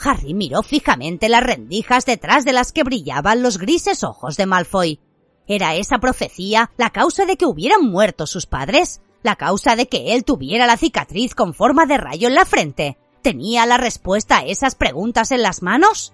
Harry 0.04 0.34
miró 0.34 0.64
fijamente 0.64 1.30
las 1.30 1.44
rendijas 1.44 2.08
detrás 2.08 2.46
de 2.46 2.54
las 2.54 2.72
que 2.72 2.84
brillaban 2.84 3.44
los 3.44 3.60
grises 3.60 4.04
ojos 4.04 4.38
de 4.38 4.48
Malfoy. 4.48 5.00
¿Era 5.46 5.76
esa 5.76 6.00
profecía 6.00 6.72
la 6.76 6.90
causa 6.90 7.28
de 7.28 7.38
que 7.38 7.46
hubieran 7.46 7.86
muerto 7.86 8.26
sus 8.26 8.48
padres? 8.48 9.02
¿La 9.22 9.36
causa 9.36 9.76
de 9.76 9.88
que 9.88 10.16
él 10.16 10.24
tuviera 10.24 10.66
la 10.66 10.78
cicatriz 10.78 11.36
con 11.36 11.54
forma 11.54 11.86
de 11.86 12.00
rayo 12.00 12.28
en 12.28 12.34
la 12.34 12.46
frente? 12.46 12.98
¿Tenía 13.22 13.68
la 13.68 13.78
respuesta 13.78 14.40
a 14.40 14.46
esas 14.46 14.74
preguntas 14.74 15.32
en 15.32 15.44
las 15.44 15.62
manos? 15.62 16.12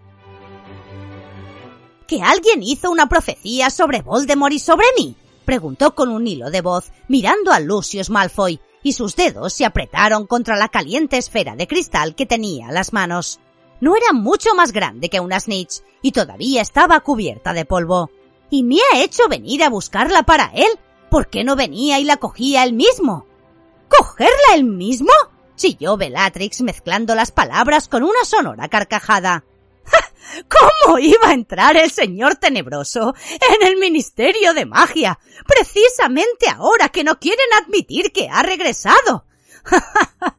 ¿Que 2.13 2.22
alguien 2.22 2.62
hizo 2.62 2.91
una 2.91 3.10
profecía 3.10 3.72
sobre 3.72 4.03
Voldemort 4.03 4.53
y 4.53 4.60
sobre 4.60 4.86
mí? 4.96 5.15
preguntó 5.46 5.96
con 5.96 6.10
un 6.10 6.27
hilo 6.27 6.51
de 6.51 6.62
voz, 6.62 6.91
mirando 7.08 7.51
a 7.51 7.60
Lucius 7.60 8.12
Malfoy, 8.12 8.60
y 8.84 8.93
sus 8.93 9.15
dedos 9.15 9.53
se 9.53 9.65
apretaron 9.65 10.27
contra 10.27 10.55
la 10.55 10.67
caliente 10.67 11.17
esfera 11.17 11.55
de 11.55 11.65
cristal 11.65 12.13
que 12.13 12.27
tenía 12.27 12.67
en 12.67 12.75
las 12.75 12.93
manos. 12.93 13.39
No 13.82 13.96
era 13.96 14.13
mucho 14.13 14.53
más 14.53 14.74
grande 14.74 15.10
que 15.10 15.22
una 15.22 15.39
snitch 15.39 15.82
y 16.03 16.12
todavía 16.12 16.62
estaba 16.62 17.00
cubierta 17.00 17.51
de 17.51 17.65
polvo. 17.65 18.12
¿Y 18.51 18.62
me 18.62 18.77
ha 18.93 19.01
hecho 19.01 19.27
venir 19.27 19.63
a 19.63 19.72
buscarla 19.72 20.22
para 20.22 20.51
él? 20.53 20.70
¿Por 21.10 21.29
qué 21.29 21.43
no 21.43 21.55
venía 21.55 21.98
y 21.98 22.03
la 22.03 22.17
cogía 22.17 22.63
él 22.63 22.74
mismo? 22.74 23.25
¿Cogerla 23.89 24.53
él 24.53 24.65
mismo? 24.65 25.10
chilló 25.55 25.98
Bellatrix 25.98 26.62
mezclando 26.62 27.15
las 27.15 27.32
palabras 27.32 27.88
con 27.88 28.03
una 28.03 28.24
sonora 28.24 28.67
carcajada. 28.67 29.46
¿Cómo 30.50 31.00
iba 31.00 31.30
a 31.30 31.34
entrar 31.34 31.78
el 31.78 31.92
señor 31.92 32.36
tenebroso 32.36 33.13
en 33.30 33.68
el 33.68 33.78
Ministerio 33.78 34.54
de 34.54 34.66
Magia? 34.66 35.20
Precisamente 35.46 36.50
ahora 36.50 36.90
que 36.90 37.04
no 37.04 37.20
quieren 37.20 37.46
admitir 37.62 38.12
que 38.12 38.30
ha 38.30 38.42
regresado. 38.44 39.25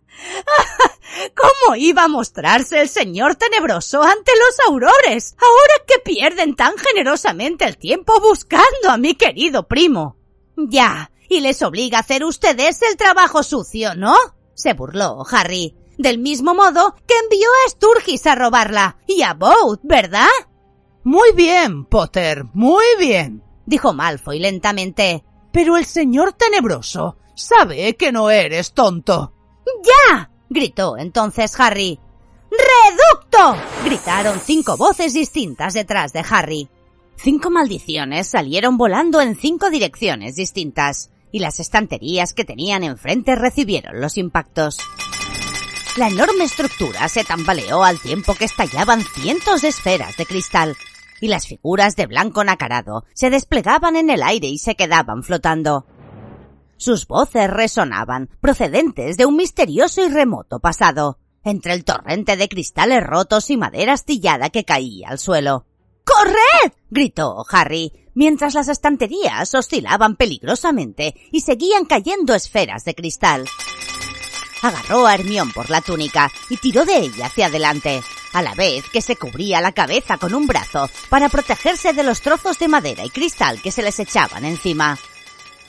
¿Cómo 1.37 1.77
iba 1.77 2.05
a 2.05 2.09
mostrarse 2.09 2.81
el 2.81 2.89
señor 2.89 3.37
tenebroso 3.37 4.03
ante 4.03 4.33
los 4.37 4.59
aurores, 4.69 5.37
ahora 5.39 5.85
que 5.87 5.99
pierden 6.01 6.57
tan 6.57 6.77
generosamente 6.77 7.65
el 7.65 7.77
tiempo 7.77 8.21
buscando 8.21 8.91
a 8.91 8.97
mi 8.97 9.15
querido 9.15 9.69
primo? 9.69 10.17
Ya, 10.57 11.13
y 11.29 11.41
les 11.41 11.63
obliga 11.63 11.99
a 11.99 12.01
hacer 12.01 12.25
ustedes 12.25 12.83
el 12.83 12.97
trabajo 12.97 13.43
sucio, 13.43 13.95
¿no? 13.95 14.17
se 14.55 14.73
burló 14.73 15.25
Harry. 15.31 15.77
Del 15.99 16.19
mismo 16.19 16.55
modo 16.55 16.95
que 17.07 17.15
envió 17.23 17.49
a 17.67 17.71
Sturgis 17.71 18.27
a 18.27 18.35
robarla, 18.35 18.97
y 19.07 19.23
a 19.23 19.35
Boat, 19.35 19.81
¿verdad? 19.83 20.29
Muy 21.05 21.33
bien, 21.33 21.85
Potter, 21.85 22.45
muy 22.55 22.85
bien, 22.99 23.43
dijo 23.67 23.93
Malfoy 23.93 24.39
lentamente. 24.39 25.25
Pero 25.53 25.77
el 25.77 25.85
señor 25.85 26.33
tenebroso 26.33 27.17
sabe 27.37 27.95
que 27.97 28.11
no 28.11 28.31
eres 28.31 28.73
tonto. 28.73 29.33
¡Ya! 29.85 30.31
gritó 30.49 30.97
entonces 30.99 31.59
Harry. 31.61 32.01
¡Reducto! 32.51 33.57
gritaron 33.85 34.41
cinco 34.41 34.77
voces 34.77 35.15
distintas 35.15 35.75
detrás 35.75 36.13
de 36.13 36.25
Harry. 36.29 36.69
Cinco 37.17 37.51
maldiciones 37.51 38.29
salieron 38.29 38.77
volando 38.77 39.21
en 39.21 39.37
cinco 39.37 39.71
direcciones 39.71 40.35
distintas, 40.37 41.11
y 41.31 41.39
las 41.39 41.61
estanterías 41.61 42.33
que 42.33 42.45
tenían 42.45 42.85
enfrente 42.85 43.35
recibieron 43.35 44.01
los 44.01 44.19
impactos. 44.19 44.79
La 45.97 46.09
enorme 46.09 46.43
estructura 46.43 47.09
se 47.09 47.23
tambaleó 47.23 47.85
al 47.85 48.01
tiempo 48.01 48.35
que 48.35 48.47
estallaban 48.47 49.01
cientos 49.03 49.63
de 49.63 49.69
esferas 49.69 50.17
de 50.17 50.27
cristal, 50.27 50.77
y 51.21 51.29
las 51.29 51.47
figuras 51.47 51.95
de 51.95 52.07
blanco 52.07 52.43
nacarado 52.43 53.05
se 53.15 53.31
desplegaban 53.31 53.95
en 53.95 54.11
el 54.11 54.25
aire 54.25 54.49
y 54.49 54.59
se 54.59 54.75
quedaban 54.75 55.23
flotando. 55.23 55.87
Sus 56.79 57.07
voces 57.07 57.49
resonaban, 57.49 58.29
procedentes 58.41 59.17
de 59.17 59.25
un 59.25 59.37
misterioso 59.37 60.05
y 60.05 60.09
remoto 60.09 60.59
pasado, 60.59 61.21
entre 61.45 61.75
el 61.75 61.85
torrente 61.85 62.37
de 62.37 62.49
cristales 62.49 63.05
rotos 63.05 63.49
y 63.51 63.57
madera 63.57 63.93
astillada 63.93 64.51
que 64.51 64.65
caía 64.65 65.11
al 65.11 65.21
suelo. 65.21 65.65
¡Corred! 66.03 66.73
gritó 66.91 67.47
Harry, 67.49 67.93
mientras 68.15 68.55
las 68.55 68.67
estanterías 68.67 69.55
oscilaban 69.55 70.17
peligrosamente 70.17 71.15
y 71.31 71.43
seguían 71.43 71.85
cayendo 71.85 72.35
esferas 72.35 72.85
de 72.85 72.97
cristal. 72.97 73.45
Agarró 74.64 75.06
a 75.06 75.12
Hermión 75.12 75.52
por 75.52 75.68
la 75.68 75.83
túnica 75.83 76.33
y 76.49 76.56
tiró 76.56 76.87
de 76.87 76.97
ella 76.97 77.26
hacia 77.26 77.49
adelante, 77.49 78.02
a 78.33 78.40
la 78.40 78.54
vez 78.54 78.88
que 78.88 79.02
se 79.02 79.14
cubría 79.14 79.61
la 79.61 79.73
cabeza 79.73 80.16
con 80.16 80.33
un 80.33 80.47
brazo 80.47 80.88
para 81.11 81.28
protegerse 81.28 81.92
de 81.92 82.02
los 82.02 82.23
trozos 82.23 82.59
de 82.59 82.68
madera 82.68 83.04
y 83.04 83.11
cristal 83.11 83.61
que 83.61 83.71
se 83.71 83.83
les 83.83 84.00
echaban 84.00 84.47
encima. 84.47 84.97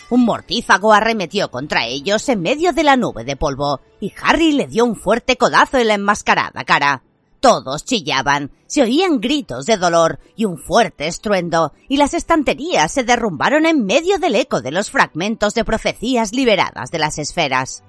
Un 0.09 0.23
mortífago 0.23 0.93
arremetió 0.93 1.51
contra 1.51 1.85
ellos 1.85 2.29
en 2.29 2.41
medio 2.41 2.71
de 2.71 2.85
la 2.85 2.95
nube 2.95 3.25
de 3.25 3.35
polvo, 3.35 3.81
y 3.99 4.13
Harry 4.23 4.53
le 4.53 4.67
dio 4.67 4.85
un 4.85 4.95
fuerte 4.95 5.35
codazo 5.35 5.77
en 5.77 5.89
la 5.89 5.95
enmascarada 5.95 6.63
cara. 6.63 7.03
Todos 7.41 7.83
chillaban, 7.83 8.49
se 8.65 8.81
oían 8.81 9.19
gritos 9.19 9.65
de 9.65 9.75
dolor 9.75 10.19
y 10.37 10.45
un 10.45 10.57
fuerte 10.57 11.07
estruendo, 11.07 11.73
y 11.89 11.97
las 11.97 12.13
estanterías 12.13 12.93
se 12.93 13.03
derrumbaron 13.03 13.65
en 13.65 13.85
medio 13.85 14.19
del 14.19 14.35
eco 14.35 14.61
de 14.61 14.71
los 14.71 14.89
fragmentos 14.89 15.53
de 15.53 15.65
profecías 15.65 16.31
liberadas 16.31 16.91
de 16.91 16.99
las 16.99 17.17
esferas. 17.17 17.83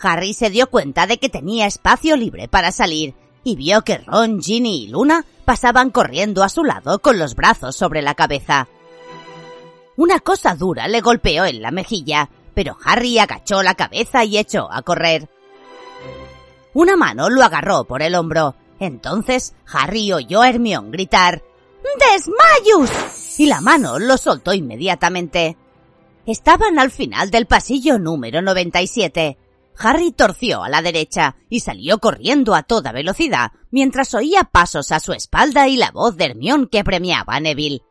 Harry 0.00 0.34
se 0.34 0.50
dio 0.50 0.68
cuenta 0.68 1.06
de 1.06 1.18
que 1.18 1.28
tenía 1.28 1.66
espacio 1.66 2.16
libre 2.16 2.48
para 2.48 2.72
salir, 2.72 3.14
y 3.44 3.56
vio 3.56 3.82
que 3.82 3.98
Ron, 3.98 4.42
Ginny 4.42 4.84
y 4.84 4.88
Luna 4.88 5.24
pasaban 5.44 5.90
corriendo 5.90 6.42
a 6.42 6.48
su 6.48 6.64
lado 6.64 7.00
con 7.00 7.18
los 7.18 7.34
brazos 7.34 7.76
sobre 7.76 8.02
la 8.02 8.14
cabeza. 8.14 8.68
Una 9.96 10.20
cosa 10.20 10.54
dura 10.54 10.88
le 10.88 11.00
golpeó 11.00 11.44
en 11.44 11.62
la 11.62 11.70
mejilla, 11.70 12.30
pero 12.54 12.76
Harry 12.84 13.18
agachó 13.18 13.62
la 13.62 13.74
cabeza 13.74 14.24
y 14.24 14.38
echó 14.38 14.70
a 14.70 14.82
correr. 14.82 15.28
Una 16.72 16.96
mano 16.96 17.28
lo 17.28 17.42
agarró 17.42 17.84
por 17.84 18.02
el 18.02 18.14
hombro. 18.14 18.54
Entonces 18.78 19.54
Harry 19.70 20.12
oyó 20.12 20.40
a 20.40 20.48
Hermión 20.48 20.90
gritar 20.90 21.42
¡Desmayus! 21.98 23.38
y 23.38 23.46
la 23.46 23.60
mano 23.60 23.98
lo 23.98 24.16
soltó 24.16 24.52
inmediatamente. 24.52 25.56
Estaban 26.26 26.78
al 26.78 26.90
final 26.90 27.30
del 27.30 27.46
pasillo 27.46 27.98
número 27.98 28.42
97. 28.42 29.36
Harry 29.78 30.12
torció 30.12 30.62
a 30.62 30.68
la 30.68 30.82
derecha 30.82 31.36
y 31.48 31.60
salió 31.60 31.98
corriendo 31.98 32.54
a 32.54 32.62
toda 32.62 32.92
velocidad 32.92 33.52
mientras 33.70 34.14
oía 34.14 34.44
pasos 34.44 34.92
a 34.92 35.00
su 35.00 35.12
espalda 35.12 35.68
y 35.68 35.76
la 35.76 35.90
voz 35.90 36.16
de 36.16 36.26
Hermión 36.26 36.66
que 36.66 36.84
premiaba 36.84 37.34
a 37.34 37.40
Neville. 37.40 37.82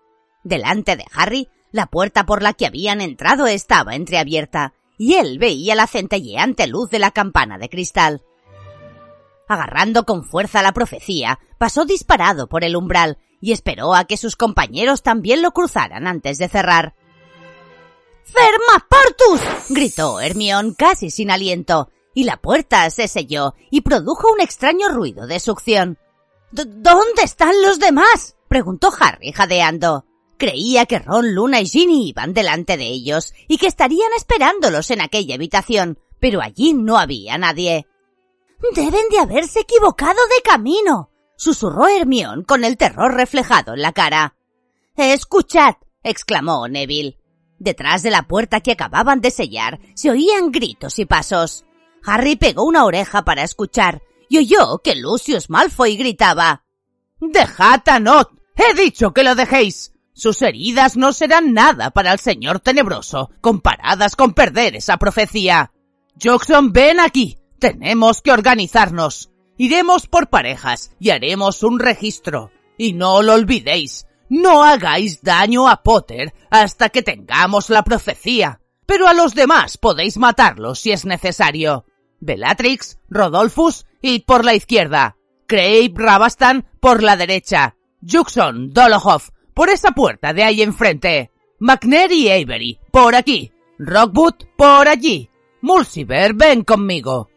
Delante 0.43 0.95
de 0.95 1.05
Harry, 1.13 1.47
la 1.71 1.87
puerta 1.87 2.25
por 2.25 2.41
la 2.41 2.53
que 2.53 2.65
habían 2.65 3.01
entrado 3.01 3.47
estaba 3.47 3.95
entreabierta 3.95 4.73
y 4.97 5.15
él 5.15 5.39
veía 5.39 5.75
la 5.75 5.87
centelleante 5.87 6.67
luz 6.67 6.89
de 6.89 6.99
la 6.99 7.11
campana 7.11 7.57
de 7.57 7.69
cristal. 7.69 8.21
Agarrando 9.47 10.05
con 10.05 10.23
fuerza 10.23 10.61
la 10.61 10.73
profecía, 10.73 11.39
pasó 11.57 11.85
disparado 11.85 12.47
por 12.47 12.63
el 12.63 12.75
umbral 12.75 13.17
y 13.41 13.51
esperó 13.51 13.95
a 13.95 14.05
que 14.05 14.17
sus 14.17 14.35
compañeros 14.35 15.01
también 15.01 15.41
lo 15.41 15.51
cruzaran 15.51 16.05
antes 16.05 16.37
de 16.37 16.49
cerrar. 16.49 16.93
¡Ferma 18.23 18.87
Portus! 18.89 19.41
gritó 19.69 20.19
Hermión 20.19 20.73
casi 20.73 21.09
sin 21.09 21.31
aliento, 21.31 21.89
y 22.13 22.23
la 22.23 22.37
puerta 22.37 22.89
se 22.89 23.07
selló 23.07 23.55
y 23.71 23.81
produjo 23.81 24.31
un 24.31 24.41
extraño 24.41 24.89
ruido 24.89 25.27
de 25.27 25.39
succión. 25.39 25.97
¿Dónde 26.51 27.23
están 27.23 27.61
los 27.61 27.79
demás? 27.79 28.35
preguntó 28.47 28.89
Harry 28.99 29.31
jadeando. 29.31 30.05
Creía 30.37 30.85
que 30.85 30.99
Ron, 30.99 31.35
Luna 31.35 31.59
y 31.59 31.67
Ginny 31.67 32.09
iban 32.09 32.33
delante 32.33 32.77
de 32.77 32.85
ellos 32.85 33.33
y 33.47 33.57
que 33.57 33.67
estarían 33.67 34.11
esperándolos 34.15 34.89
en 34.89 35.01
aquella 35.01 35.35
habitación, 35.35 35.99
pero 36.19 36.41
allí 36.41 36.73
no 36.73 36.97
había 36.97 37.37
nadie. 37.37 37.87
Deben 38.73 39.09
de 39.11 39.19
haberse 39.19 39.61
equivocado 39.61 40.19
de 40.35 40.41
camino, 40.41 41.11
susurró 41.35 41.87
Hermión 41.87 42.43
con 42.43 42.63
el 42.63 42.77
terror 42.77 43.13
reflejado 43.13 43.73
en 43.73 43.81
la 43.81 43.93
cara. 43.93 44.35
Escuchad, 44.95 45.75
exclamó 46.03 46.67
Neville. 46.67 47.18
Detrás 47.59 48.01
de 48.03 48.11
la 48.11 48.23
puerta 48.23 48.61
que 48.61 48.71
acababan 48.71 49.21
de 49.21 49.31
sellar 49.31 49.79
se 49.93 50.09
oían 50.09 50.51
gritos 50.51 50.97
y 50.97 51.05
pasos. 51.05 51.65
Harry 52.03 52.37
pegó 52.37 52.63
una 52.63 52.85
oreja 52.85 53.23
para 53.23 53.43
escuchar 53.43 54.01
y 54.29 54.37
oyó 54.37 54.79
que 54.79 54.95
Lucius 54.95 55.49
Malfoy 55.49 55.97
gritaba. 55.97 56.63
Dejad. 57.19 57.81
He 58.55 58.73
dicho 58.73 59.13
que 59.13 59.23
lo 59.23 59.35
dejéis. 59.35 59.93
Sus 60.13 60.41
heridas 60.41 60.97
no 60.97 61.13
serán 61.13 61.53
nada 61.53 61.91
para 61.91 62.11
el 62.11 62.19
señor 62.19 62.59
tenebroso, 62.59 63.29
comparadas 63.41 64.15
con 64.15 64.33
perder 64.33 64.75
esa 64.75 64.97
profecía. 64.97 65.71
Jackson, 66.15 66.73
ven 66.73 66.99
aquí. 66.99 67.37
Tenemos 67.57 68.21
que 68.21 68.31
organizarnos. 68.31 69.31
Iremos 69.57 70.07
por 70.07 70.29
parejas 70.29 70.91
y 70.99 71.09
haremos 71.09 71.63
un 71.63 71.79
registro. 71.79 72.51
Y 72.77 72.93
no 72.93 73.21
lo 73.21 73.33
olvidéis, 73.33 74.07
no 74.29 74.63
hagáis 74.63 75.21
daño 75.21 75.67
a 75.67 75.83
Potter 75.83 76.33
hasta 76.49 76.89
que 76.89 77.01
tengamos 77.01 77.69
la 77.69 77.83
profecía, 77.83 78.61
pero 78.85 79.07
a 79.07 79.13
los 79.13 79.35
demás 79.35 79.77
podéis 79.77 80.17
matarlos 80.17 80.79
si 80.79 80.91
es 80.91 81.05
necesario. 81.05 81.85
Bellatrix, 82.19 82.99
Rodolphus 83.09 83.85
y 84.01 84.19
por 84.19 84.45
la 84.45 84.53
izquierda. 84.53 85.17
Craig 85.47 85.93
Rabastan 85.95 86.67
por 86.79 87.01
la 87.01 87.15
derecha. 87.15 87.75
Juxon, 88.07 88.71
Dolohov 88.71 89.23
por 89.53 89.69
esa 89.69 89.91
puerta 89.91 90.33
de 90.33 90.43
ahí 90.43 90.61
enfrente. 90.61 91.31
McNair 91.59 92.11
y 92.11 92.29
Avery 92.29 92.79
por 92.91 93.15
aquí. 93.15 93.51
Rockwood 93.77 94.35
por 94.55 94.87
allí. 94.87 95.29
Mulciber, 95.61 96.33
ven 96.33 96.63
conmigo. 96.63 97.29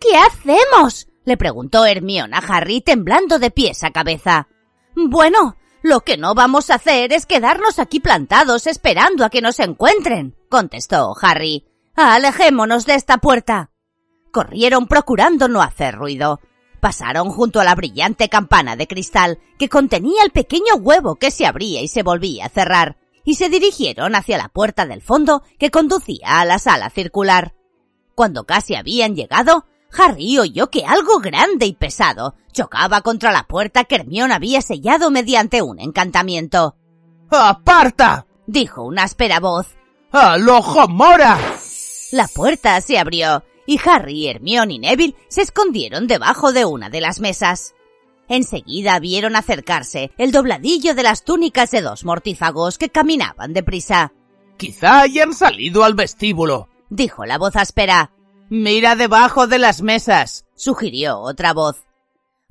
¿Qué 0.00 0.16
hacemos? 0.16 1.08
le 1.24 1.36
preguntó 1.36 1.84
Hermione 1.84 2.36
a 2.36 2.38
Harry 2.38 2.80
temblando 2.80 3.38
de 3.38 3.50
pies 3.50 3.84
a 3.84 3.90
cabeza. 3.90 4.48
Bueno, 4.94 5.56
lo 5.82 6.00
que 6.00 6.16
no 6.16 6.34
vamos 6.34 6.70
a 6.70 6.74
hacer 6.74 7.12
es 7.12 7.26
quedarnos 7.26 7.78
aquí 7.78 8.00
plantados 8.00 8.66
esperando 8.66 9.24
a 9.24 9.30
que 9.30 9.40
nos 9.40 9.60
encuentren, 9.60 10.36
contestó 10.48 11.14
Harry. 11.20 11.66
Alejémonos 11.94 12.86
de 12.86 12.94
esta 12.94 13.18
puerta. 13.18 13.70
Corrieron 14.32 14.86
procurando 14.86 15.48
no 15.48 15.62
hacer 15.62 15.94
ruido. 15.94 16.40
Pasaron 16.80 17.30
junto 17.30 17.60
a 17.60 17.64
la 17.64 17.74
brillante 17.74 18.28
campana 18.28 18.76
de 18.76 18.86
cristal 18.86 19.38
que 19.58 19.68
contenía 19.68 20.22
el 20.22 20.30
pequeño 20.30 20.76
huevo 20.76 21.16
que 21.16 21.30
se 21.30 21.46
abría 21.46 21.80
y 21.80 21.88
se 21.88 22.02
volvía 22.02 22.46
a 22.46 22.50
cerrar, 22.50 22.98
y 23.24 23.34
se 23.34 23.48
dirigieron 23.48 24.14
hacia 24.14 24.38
la 24.38 24.48
puerta 24.48 24.86
del 24.86 25.02
fondo 25.02 25.42
que 25.58 25.70
conducía 25.70 26.40
a 26.40 26.44
la 26.44 26.58
sala 26.58 26.90
circular. 26.90 27.54
Cuando 28.14 28.44
casi 28.44 28.74
habían 28.74 29.16
llegado, 29.16 29.64
Harry 29.96 30.38
oyó 30.38 30.70
que 30.70 30.84
algo 30.84 31.18
grande 31.18 31.66
y 31.66 31.74
pesado 31.74 32.34
chocaba 32.52 33.00
contra 33.02 33.32
la 33.32 33.44
puerta 33.44 33.84
que 33.84 33.96
Hermione 33.96 34.34
había 34.34 34.60
sellado 34.60 35.10
mediante 35.10 35.62
un 35.62 35.80
encantamiento. 35.80 36.76
¡Aparta! 37.30 38.26
dijo 38.46 38.82
una 38.84 39.04
áspera 39.04 39.40
voz. 39.40 39.66
¡Al 40.10 40.48
ojo 40.48 40.88
mora! 40.88 41.38
La 42.12 42.26
puerta 42.28 42.80
se 42.80 42.98
abrió 42.98 43.44
y 43.66 43.78
Harry, 43.84 44.26
Hermione 44.26 44.74
y 44.74 44.78
Neville 44.78 45.16
se 45.28 45.42
escondieron 45.42 46.06
debajo 46.06 46.52
de 46.52 46.64
una 46.64 46.88
de 46.88 47.02
las 47.02 47.20
mesas. 47.20 47.74
Enseguida 48.28 48.98
vieron 48.98 49.36
acercarse 49.36 50.10
el 50.18 50.32
dobladillo 50.32 50.94
de 50.94 51.02
las 51.02 51.22
túnicas 51.22 51.70
de 51.70 51.82
dos 51.82 52.04
mortífagos 52.04 52.78
que 52.78 52.88
caminaban 52.88 53.52
deprisa. 53.52 54.12
Quizá 54.56 55.02
hayan 55.02 55.34
salido 55.34 55.84
al 55.84 55.94
vestíbulo, 55.94 56.68
dijo 56.88 57.26
la 57.26 57.38
voz 57.38 57.56
áspera. 57.56 58.12
Mira 58.50 58.96
debajo 58.96 59.46
de 59.46 59.58
las 59.58 59.82
mesas, 59.82 60.46
sugirió 60.54 61.18
otra 61.18 61.52
voz. 61.52 61.76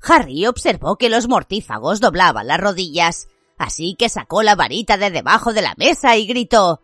Harry 0.00 0.46
observó 0.46 0.96
que 0.96 1.08
los 1.08 1.26
mortífagos 1.26 2.00
doblaban 2.00 2.46
las 2.46 2.60
rodillas, 2.60 3.26
así 3.58 3.96
que 3.98 4.08
sacó 4.08 4.44
la 4.44 4.54
varita 4.54 4.96
de 4.96 5.10
debajo 5.10 5.52
de 5.52 5.62
la 5.62 5.74
mesa 5.76 6.16
y 6.16 6.26
gritó 6.26 6.80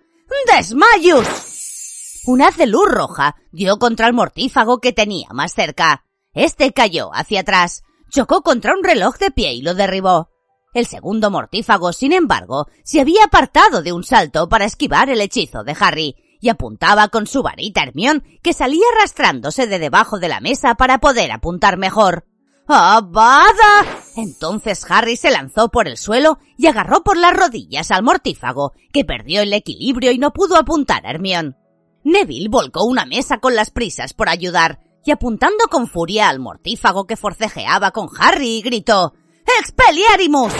¡Desmayus! 0.49 2.23
Un 2.27 2.43
haz 2.43 2.57
de 2.57 2.67
luz 2.67 2.89
roja 2.89 3.37
dio 3.53 3.79
contra 3.79 4.09
el 4.09 4.15
mortífago 4.15 4.79
que 4.79 4.93
tenía 4.93 5.29
más 5.31 5.53
cerca. 5.53 6.05
Este 6.33 6.73
cayó 6.73 7.11
hacia 7.15 7.41
atrás, 7.41 7.85
chocó 8.11 8.43
contra 8.43 8.75
un 8.75 8.83
reloj 8.83 9.19
de 9.19 9.31
pie 9.31 9.53
y 9.53 9.63
lo 9.63 9.75
derribó. 9.75 10.31
El 10.73 10.87
segundo 10.87 11.31
mortífago, 11.31 11.93
sin 11.93 12.13
embargo, 12.13 12.67
se 12.83 13.01
había 13.01 13.25
apartado 13.25 13.81
de 13.81 13.93
un 13.93 14.03
salto 14.03 14.49
para 14.49 14.65
esquivar 14.65 15.09
el 15.09 15.21
hechizo 15.21 15.63
de 15.63 15.77
Harry 15.79 16.17
y 16.45 16.51
apuntaba 16.51 17.09
con 17.09 17.27
su 17.27 17.43
varita 17.43 17.83
Hermión, 17.83 18.23
que 18.43 18.53
salía 18.53 18.85
arrastrándose 18.95 19.67
de 19.67 19.79
debajo 19.79 20.19
de 20.19 20.29
la 20.29 20.41
mesa 20.41 20.75
para 20.75 20.99
poder 20.99 21.33
apuntar 21.33 21.79
mejor. 21.79 22.27
¡Abada! 22.69 24.03
Entonces 24.15 24.85
Harry 24.91 25.17
se 25.17 25.31
lanzó 25.31 25.71
por 25.71 25.89
el 25.89 25.97
suelo 25.97 26.39
y 26.59 26.67
agarró 26.67 27.03
por 27.03 27.17
las 27.17 27.33
rodillas 27.33 27.91
al 27.91 28.03
mortífago, 28.03 28.75
que 28.93 29.07
perdió 29.07 29.41
el 29.41 29.55
equilibrio 29.55 30.13
y 30.13 30.19
no 30.19 30.35
pudo 30.35 30.59
apuntar 30.59 31.07
a 31.07 31.11
Hermión. 31.13 31.57
Neville 32.05 32.51
volcó 32.51 32.85
una 32.85 33.07
mesa 33.07 33.39
con 33.39 33.57
las 33.57 33.71
prisas 33.71 34.13
por 34.13 34.29
ayudar, 34.29 34.81
y 35.03 35.13
apuntando 35.13 35.65
con 35.71 35.87
furia 35.87 36.29
al 36.29 36.41
mortífago 36.41 37.07
que 37.07 37.17
forcejeaba 37.17 37.91
con 37.93 38.09
Harry, 38.19 38.61
gritó 38.61 39.15
¡Expelliarmus! 39.61 40.53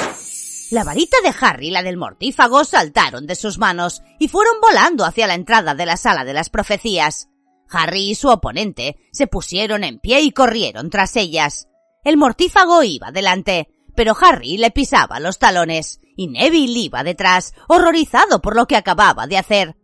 La 0.71 0.83
varita 0.83 1.19
de 1.23 1.35
Harry 1.41 1.69
y 1.69 1.71
la 1.71 1.83
del 1.83 1.99
mortífago 1.99 2.65
saltaron 2.65 3.27
de 3.27 3.35
sus 3.35 3.59
manos 3.59 4.03
y 4.19 4.29
fueron 4.29 4.61
volando 4.61 5.05
hacia 5.05 5.27
la 5.27 5.35
entrada 5.35 5.75
de 5.75 5.85
la 5.85 5.97
sala 5.97 6.25
de 6.25 6.33
las 6.33 6.49
profecías. 6.49 7.29
Harry 7.69 8.11
y 8.11 8.15
su 8.15 8.29
oponente 8.29 8.97
se 9.13 9.27
pusieron 9.27 9.85
en 9.85 9.99
pie 9.99 10.21
y 10.23 10.31
corrieron 10.31 10.91
tras 10.91 11.17
ellas. 11.17 11.69
El 12.03 12.17
mortífago 12.17 12.83
iba 12.83 13.11
delante, 13.11 13.69
pero 13.95 14.17
Harry 14.21 14.57
le 14.57 14.71
pisaba 14.71 15.21
los 15.21 15.39
talones 15.39 16.01
y 16.17 16.29
Neville 16.29 16.81
iba 16.81 17.05
detrás, 17.05 17.55
horrorizado 17.69 18.41
por 18.41 18.57
lo 18.57 18.67
que 18.67 18.77
acababa 18.77 19.27
de 19.27 19.39
hacer. 19.39 19.77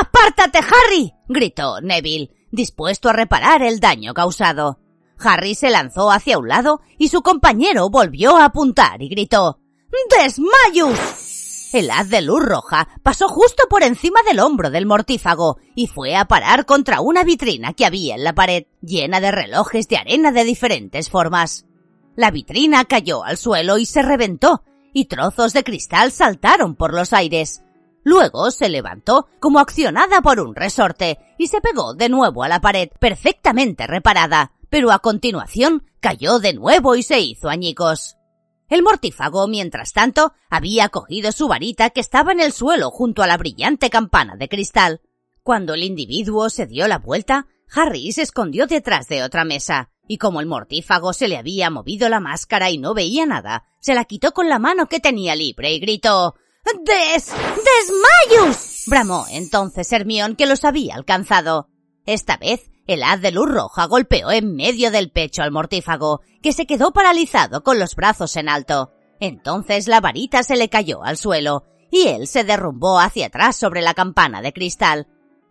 ¡Apártate, 0.00 0.58
Harry! 0.58 1.14
gritó 1.28 1.80
Neville, 1.80 2.30
dispuesto 2.50 3.08
a 3.08 3.14
reparar 3.14 3.62
el 3.62 3.80
daño 3.80 4.12
causado. 4.12 4.80
Harry 5.18 5.54
se 5.54 5.70
lanzó 5.70 6.10
hacia 6.10 6.38
un 6.38 6.48
lado 6.48 6.82
y 6.98 7.08
su 7.08 7.22
compañero 7.22 7.88
volvió 7.88 8.36
a 8.36 8.46
apuntar 8.46 9.00
y 9.00 9.08
gritó 9.08 9.60
¡Desmayus! 10.10 11.70
El 11.72 11.90
haz 11.90 12.08
de 12.08 12.22
luz 12.22 12.42
roja 12.42 12.88
pasó 13.02 13.28
justo 13.28 13.64
por 13.68 13.82
encima 13.82 14.20
del 14.22 14.40
hombro 14.40 14.70
del 14.70 14.86
mortífago 14.86 15.58
y 15.74 15.88
fue 15.88 16.16
a 16.16 16.26
parar 16.26 16.64
contra 16.64 17.00
una 17.00 17.24
vitrina 17.24 17.74
que 17.74 17.84
había 17.84 18.14
en 18.14 18.24
la 18.24 18.34
pared, 18.34 18.64
llena 18.80 19.20
de 19.20 19.30
relojes 19.30 19.88
de 19.88 19.96
arena 19.96 20.32
de 20.32 20.44
diferentes 20.44 21.10
formas. 21.10 21.66
La 22.14 22.30
vitrina 22.30 22.84
cayó 22.86 23.24
al 23.24 23.36
suelo 23.36 23.78
y 23.78 23.84
se 23.84 24.02
reventó, 24.02 24.62
y 24.94 25.04
trozos 25.04 25.52
de 25.52 25.64
cristal 25.64 26.12
saltaron 26.12 26.76
por 26.76 26.94
los 26.94 27.12
aires. 27.12 27.62
Luego 28.04 28.50
se 28.52 28.68
levantó 28.68 29.28
como 29.40 29.58
accionada 29.58 30.22
por 30.22 30.40
un 30.40 30.54
resorte 30.54 31.18
y 31.36 31.48
se 31.48 31.60
pegó 31.60 31.94
de 31.94 32.08
nuevo 32.08 32.42
a 32.42 32.48
la 32.48 32.60
pared, 32.60 32.88
perfectamente 33.00 33.86
reparada, 33.86 34.52
pero 34.70 34.92
a 34.92 35.00
continuación 35.00 35.82
cayó 36.00 36.38
de 36.38 36.54
nuevo 36.54 36.94
y 36.94 37.02
se 37.02 37.20
hizo 37.20 37.48
añicos. 37.48 38.16
El 38.68 38.82
mortífago, 38.82 39.46
mientras 39.46 39.92
tanto, 39.92 40.32
había 40.50 40.88
cogido 40.88 41.30
su 41.32 41.46
varita 41.48 41.90
que 41.90 42.00
estaba 42.00 42.32
en 42.32 42.40
el 42.40 42.52
suelo 42.52 42.90
junto 42.90 43.22
a 43.22 43.26
la 43.26 43.36
brillante 43.36 43.90
campana 43.90 44.36
de 44.36 44.48
cristal. 44.48 45.00
Cuando 45.42 45.74
el 45.74 45.84
individuo 45.84 46.50
se 46.50 46.66
dio 46.66 46.88
la 46.88 46.98
vuelta, 46.98 47.46
Harry 47.72 48.10
se 48.12 48.22
escondió 48.22 48.66
detrás 48.66 49.06
de 49.06 49.22
otra 49.22 49.44
mesa, 49.44 49.90
y 50.08 50.18
como 50.18 50.40
el 50.40 50.46
mortífago 50.46 51.12
se 51.12 51.28
le 51.28 51.36
había 51.36 51.70
movido 51.70 52.08
la 52.08 52.20
máscara 52.20 52.70
y 52.70 52.78
no 52.78 52.94
veía 52.94 53.26
nada, 53.26 53.64
se 53.80 53.94
la 53.94 54.04
quitó 54.04 54.32
con 54.32 54.48
la 54.48 54.58
mano 54.58 54.88
que 54.88 55.00
tenía 55.00 55.36
libre 55.36 55.72
y 55.72 55.78
gritó 55.78 56.34
¡Des... 56.84 57.32
desmayos! 58.26 58.84
bramó 58.88 59.26
entonces 59.30 59.92
Hermión 59.92 60.34
que 60.34 60.46
los 60.46 60.64
había 60.64 60.96
alcanzado. 60.96 61.68
Esta 62.06 62.36
vez 62.36 62.70
el 62.86 63.02
haz 63.02 63.20
de 63.20 63.32
luz 63.32 63.48
roja 63.48 63.86
golpeó 63.86 64.30
en 64.30 64.54
medio 64.54 64.90
del 64.90 65.10
pecho 65.10 65.42
al 65.42 65.50
mortífago, 65.50 66.20
que 66.42 66.52
se 66.52 66.66
quedó 66.66 66.92
paralizado 66.92 67.62
con 67.62 67.78
los 67.78 67.96
brazos 67.96 68.36
en 68.36 68.48
alto. 68.48 68.92
Entonces 69.20 69.88
la 69.88 70.00
varita 70.00 70.42
se 70.42 70.56
le 70.56 70.68
cayó 70.68 71.02
al 71.02 71.16
suelo, 71.16 71.64
y 71.90 72.08
él 72.08 72.26
se 72.26 72.44
derrumbó 72.44 73.00
hacia 73.00 73.26
atrás 73.26 73.56
sobre 73.56 73.82
la 73.82 73.94
campana 73.94 74.42
de 74.42 74.52
cristal. 74.52 75.06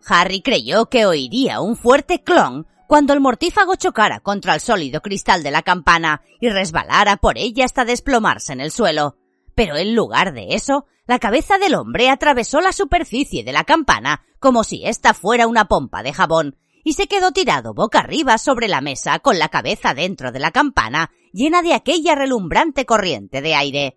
Harry 0.06 0.40
creyó 0.40 0.86
que 0.86 1.06
oiría 1.06 1.60
un 1.60 1.76
fuerte 1.76 2.22
clon 2.22 2.66
cuando 2.86 3.12
el 3.12 3.20
mortífago 3.20 3.74
chocara 3.74 4.20
contra 4.20 4.54
el 4.54 4.60
sólido 4.60 5.00
cristal 5.00 5.42
de 5.42 5.50
la 5.50 5.62
campana 5.62 6.22
y 6.40 6.48
resbalara 6.48 7.16
por 7.16 7.36
ella 7.36 7.64
hasta 7.64 7.84
desplomarse 7.84 8.52
en 8.52 8.60
el 8.60 8.70
suelo. 8.70 9.16
Pero 9.54 9.76
en 9.76 9.94
lugar 9.94 10.32
de 10.32 10.54
eso, 10.54 10.86
la 11.06 11.18
cabeza 11.18 11.58
del 11.58 11.74
hombre 11.74 12.10
atravesó 12.10 12.60
la 12.60 12.72
superficie 12.72 13.42
de 13.42 13.52
la 13.52 13.64
campana 13.64 14.22
como 14.38 14.64
si 14.64 14.84
ésta 14.84 15.14
fuera 15.14 15.46
una 15.46 15.66
pompa 15.66 16.02
de 16.02 16.12
jabón, 16.12 16.56
y 16.86 16.92
se 16.92 17.08
quedó 17.08 17.32
tirado 17.32 17.74
boca 17.74 17.98
arriba 17.98 18.38
sobre 18.38 18.68
la 18.68 18.80
mesa 18.80 19.18
con 19.18 19.40
la 19.40 19.48
cabeza 19.48 19.92
dentro 19.92 20.30
de 20.30 20.38
la 20.38 20.52
campana, 20.52 21.10
llena 21.32 21.60
de 21.60 21.74
aquella 21.74 22.14
relumbrante 22.14 22.86
corriente 22.86 23.42
de 23.42 23.56
aire. 23.56 23.96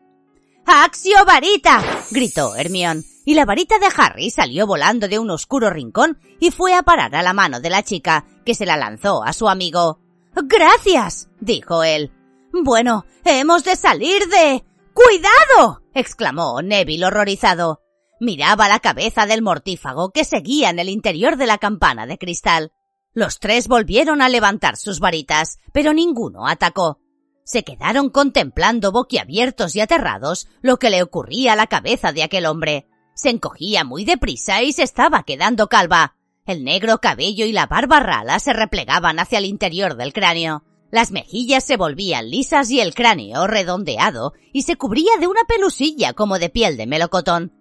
¡Axio 0.66 1.24
varita! 1.24 1.84
gritó 2.10 2.56
Hermión, 2.56 3.06
y 3.26 3.36
la 3.36 3.46
varita 3.46 3.78
de 3.78 3.90
Harry 3.96 4.32
salió 4.32 4.66
volando 4.66 5.08
de 5.08 5.20
un 5.20 5.30
oscuro 5.30 5.70
rincón 5.70 6.18
y 6.40 6.50
fue 6.50 6.74
a 6.74 6.82
parar 6.82 7.16
a 7.16 7.22
la 7.22 7.32
mano 7.32 7.60
de 7.60 7.70
la 7.70 7.84
chica, 7.84 8.26
que 8.44 8.56
se 8.56 8.66
la 8.66 8.76
lanzó 8.76 9.24
a 9.24 9.34
su 9.34 9.48
amigo. 9.48 10.00
Gracias, 10.34 11.30
dijo 11.40 11.84
él. 11.84 12.12
Bueno, 12.52 13.06
hemos 13.24 13.64
de 13.66 13.76
salir 13.76 14.28
de. 14.30 14.66
¡Cuidado! 14.96 15.84
exclamó 15.94 16.64
Neville 16.64 17.06
horrorizado. 17.06 17.82
Miraba 18.20 18.68
la 18.68 18.80
cabeza 18.80 19.28
del 19.28 19.44
mortífago 19.44 20.10
que 20.10 20.24
seguía 20.24 20.72
en 20.72 20.80
el 20.80 20.90
interior 20.90 21.38
de 21.38 21.46
la 21.46 21.60
campana 21.60 22.08
de 22.08 22.18
cristal. 22.18 22.74
Los 23.20 23.42
tres 23.42 23.68
volvieron 23.68 24.22
a 24.22 24.30
levantar 24.30 24.78
sus 24.78 25.02
varitas, 25.02 25.60
pero 25.74 25.92
ninguno 25.92 26.48
atacó. 26.48 27.02
Se 27.44 27.66
quedaron 27.66 28.10
contemplando 28.10 28.94
boquiabiertos 28.94 29.76
y 29.76 29.82
aterrados 29.82 30.48
lo 30.62 30.80
que 30.80 30.90
le 30.90 31.04
ocurría 31.04 31.52
a 31.52 31.56
la 31.58 31.68
cabeza 31.68 32.14
de 32.14 32.24
aquel 32.24 32.46
hombre. 32.46 32.88
Se 33.16 33.30
encogía 33.30 33.84
muy 33.84 34.06
deprisa 34.06 34.64
y 34.64 34.72
se 34.72 34.84
estaba 34.84 35.24
quedando 35.24 35.68
calva. 35.68 36.16
El 36.46 36.64
negro 36.64 37.00
cabello 37.00 37.44
y 37.44 37.52
la 37.52 37.66
barba 37.66 38.00
rala 38.00 38.40
se 38.40 38.54
replegaban 38.54 39.20
hacia 39.20 39.40
el 39.40 39.46
interior 39.46 39.98
del 39.98 40.14
cráneo. 40.14 40.64
Las 40.90 41.12
mejillas 41.12 41.66
se 41.66 41.76
volvían 41.76 42.30
lisas 42.30 42.72
y 42.72 42.80
el 42.80 42.96
cráneo 42.96 43.48
redondeado 43.48 44.32
y 44.54 44.62
se 44.62 44.78
cubría 44.78 45.18
de 45.20 45.28
una 45.28 45.44
pelusilla 45.44 46.14
como 46.14 46.40
de 46.40 46.48
piel 46.48 46.78
de 46.78 46.88
melocotón. 46.88 47.52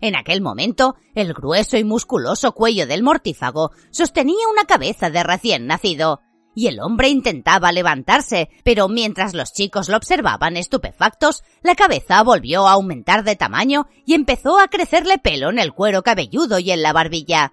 En 0.00 0.14
aquel 0.14 0.40
momento, 0.40 0.96
el 1.14 1.32
grueso 1.32 1.76
y 1.76 1.84
musculoso 1.84 2.52
cuello 2.52 2.86
del 2.86 3.02
mortífago 3.02 3.70
sostenía 3.90 4.48
una 4.50 4.64
cabeza 4.64 5.10
de 5.10 5.22
recién 5.22 5.66
nacido, 5.66 6.20
y 6.54 6.68
el 6.68 6.80
hombre 6.80 7.08
intentaba 7.08 7.70
levantarse, 7.70 8.48
pero 8.64 8.88
mientras 8.88 9.34
los 9.34 9.52
chicos 9.52 9.90
lo 9.90 9.96
observaban 9.98 10.56
estupefactos, 10.56 11.44
la 11.62 11.74
cabeza 11.74 12.22
volvió 12.22 12.66
a 12.66 12.72
aumentar 12.72 13.24
de 13.24 13.36
tamaño 13.36 13.88
y 14.06 14.14
empezó 14.14 14.58
a 14.58 14.68
crecerle 14.68 15.18
pelo 15.18 15.50
en 15.50 15.58
el 15.58 15.74
cuero 15.74 16.02
cabelludo 16.02 16.58
y 16.58 16.70
en 16.70 16.82
la 16.82 16.94
barbilla. 16.94 17.52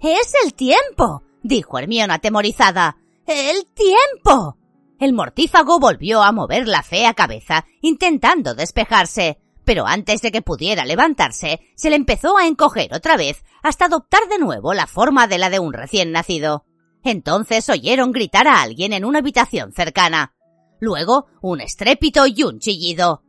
¡Es 0.00 0.32
el 0.42 0.54
tiempo! 0.54 1.22
dijo 1.42 1.78
Hermione 1.78 2.14
atemorizada. 2.14 2.96
¡El 3.26 3.66
tiempo! 3.74 4.56
El 4.98 5.12
mortífago 5.12 5.78
volvió 5.78 6.22
a 6.22 6.32
mover 6.32 6.66
la 6.66 6.82
fea 6.82 7.12
cabeza, 7.12 7.66
intentando 7.82 8.54
despejarse, 8.54 9.38
pero 9.70 9.86
antes 9.86 10.20
de 10.20 10.32
que 10.32 10.42
pudiera 10.42 10.84
levantarse, 10.84 11.60
se 11.76 11.90
le 11.90 11.94
empezó 11.94 12.36
a 12.36 12.48
encoger 12.48 12.92
otra 12.92 13.16
vez 13.16 13.44
hasta 13.62 13.84
adoptar 13.84 14.26
de 14.28 14.40
nuevo 14.40 14.74
la 14.74 14.88
forma 14.88 15.28
de 15.28 15.38
la 15.38 15.48
de 15.48 15.60
un 15.60 15.72
recién 15.72 16.10
nacido. 16.10 16.64
Entonces 17.04 17.68
oyeron 17.68 18.10
gritar 18.10 18.48
a 18.48 18.62
alguien 18.62 18.92
en 18.92 19.04
una 19.04 19.20
habitación 19.20 19.70
cercana. 19.72 20.34
Luego, 20.80 21.26
un 21.40 21.60
estrépito 21.60 22.26
y 22.26 22.42
un 22.42 22.58
chillido. 22.58 23.22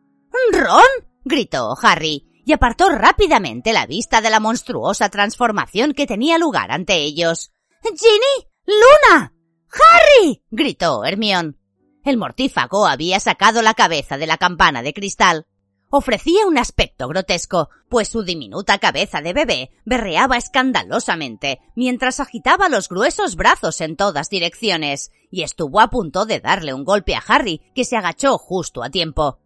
¿Ron? 0.51 0.82
gritó 1.23 1.75
Harry, 1.80 2.25
y 2.43 2.54
apartó 2.54 2.89
rápidamente 2.89 3.71
la 3.71 3.86
vista 3.86 4.19
de 4.19 4.32
la 4.32 4.39
monstruosa 4.39 5.10
transformación 5.10 5.93
que 5.93 6.08
tenía 6.08 6.39
lugar 6.39 6.71
ante 6.71 6.95
ellos. 6.95 7.51
¡Ginny! 7.84 8.47
¡Luna! 8.65 9.32
¡Harry! 9.69 10.43
gritó 10.49 11.06
Hermión. 11.06 11.60
El 12.04 12.17
mortífago 12.17 12.88
había 12.88 13.19
sacado 13.19 13.62
la 13.62 13.75
cabeza 13.75 14.17
de 14.17 14.25
la 14.25 14.38
campana 14.38 14.82
de 14.82 14.91
cristal 14.91 15.45
ofrecía 15.91 16.47
un 16.47 16.58
aspecto 16.58 17.08
grotesco, 17.08 17.69
pues 17.89 18.08
su 18.08 18.23
diminuta 18.23 18.80
cabeza 18.80 19.21
de 19.21 19.34
bebé 19.34 19.71
berreaba 19.86 20.38
escandalosamente 20.38 21.60
mientras 21.75 22.19
agitaba 22.19 22.69
los 22.69 22.89
gruesos 22.89 23.36
brazos 23.36 23.82
en 23.82 23.97
todas 23.97 24.30
direcciones, 24.30 25.12
y 25.30 25.43
estuvo 25.43 25.80
a 25.80 25.89
punto 25.89 26.25
de 26.25 26.39
darle 26.39 26.73
un 26.73 26.86
golpe 26.86 27.15
a 27.15 27.23
Harry, 27.27 27.62
que 27.75 27.86
se 27.86 27.97
agachó 27.97 28.38
justo 28.38 28.84
a 28.84 28.89
tiempo. 28.89 29.39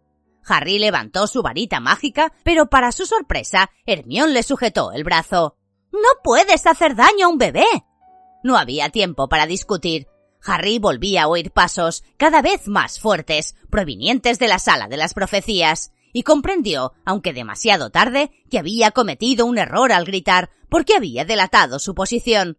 Harry 0.46 0.78
levantó 0.78 1.26
su 1.26 1.42
varita 1.42 1.80
mágica, 1.80 2.32
pero 2.44 2.66
para 2.66 2.92
su 2.92 3.04
sorpresa, 3.04 3.70
Hermión 3.84 4.32
le 4.32 4.44
sujetó 4.44 4.92
el 4.92 5.02
brazo. 5.02 5.56
No 5.92 6.08
puedes 6.22 6.66
hacer 6.66 6.94
daño 6.94 7.26
a 7.26 7.28
un 7.28 7.38
bebé. 7.38 7.66
No 8.44 8.56
había 8.56 8.90
tiempo 8.90 9.28
para 9.28 9.46
discutir. 9.46 10.06
Harry 10.44 10.78
volvía 10.78 11.24
a 11.24 11.28
oír 11.28 11.50
pasos, 11.50 12.04
cada 12.16 12.42
vez 12.42 12.68
más 12.68 13.00
fuertes, 13.00 13.56
provenientes 13.68 14.38
de 14.38 14.46
la 14.46 14.60
sala 14.60 14.86
de 14.86 14.96
las 14.96 15.14
profecías, 15.14 15.90
y 16.16 16.22
comprendió, 16.22 16.94
aunque 17.04 17.34
demasiado 17.34 17.90
tarde, 17.90 18.30
que 18.50 18.58
había 18.58 18.90
cometido 18.92 19.44
un 19.44 19.58
error 19.58 19.92
al 19.92 20.06
gritar, 20.06 20.48
porque 20.70 20.96
había 20.96 21.26
delatado 21.26 21.78
su 21.78 21.94
posición. 21.94 22.56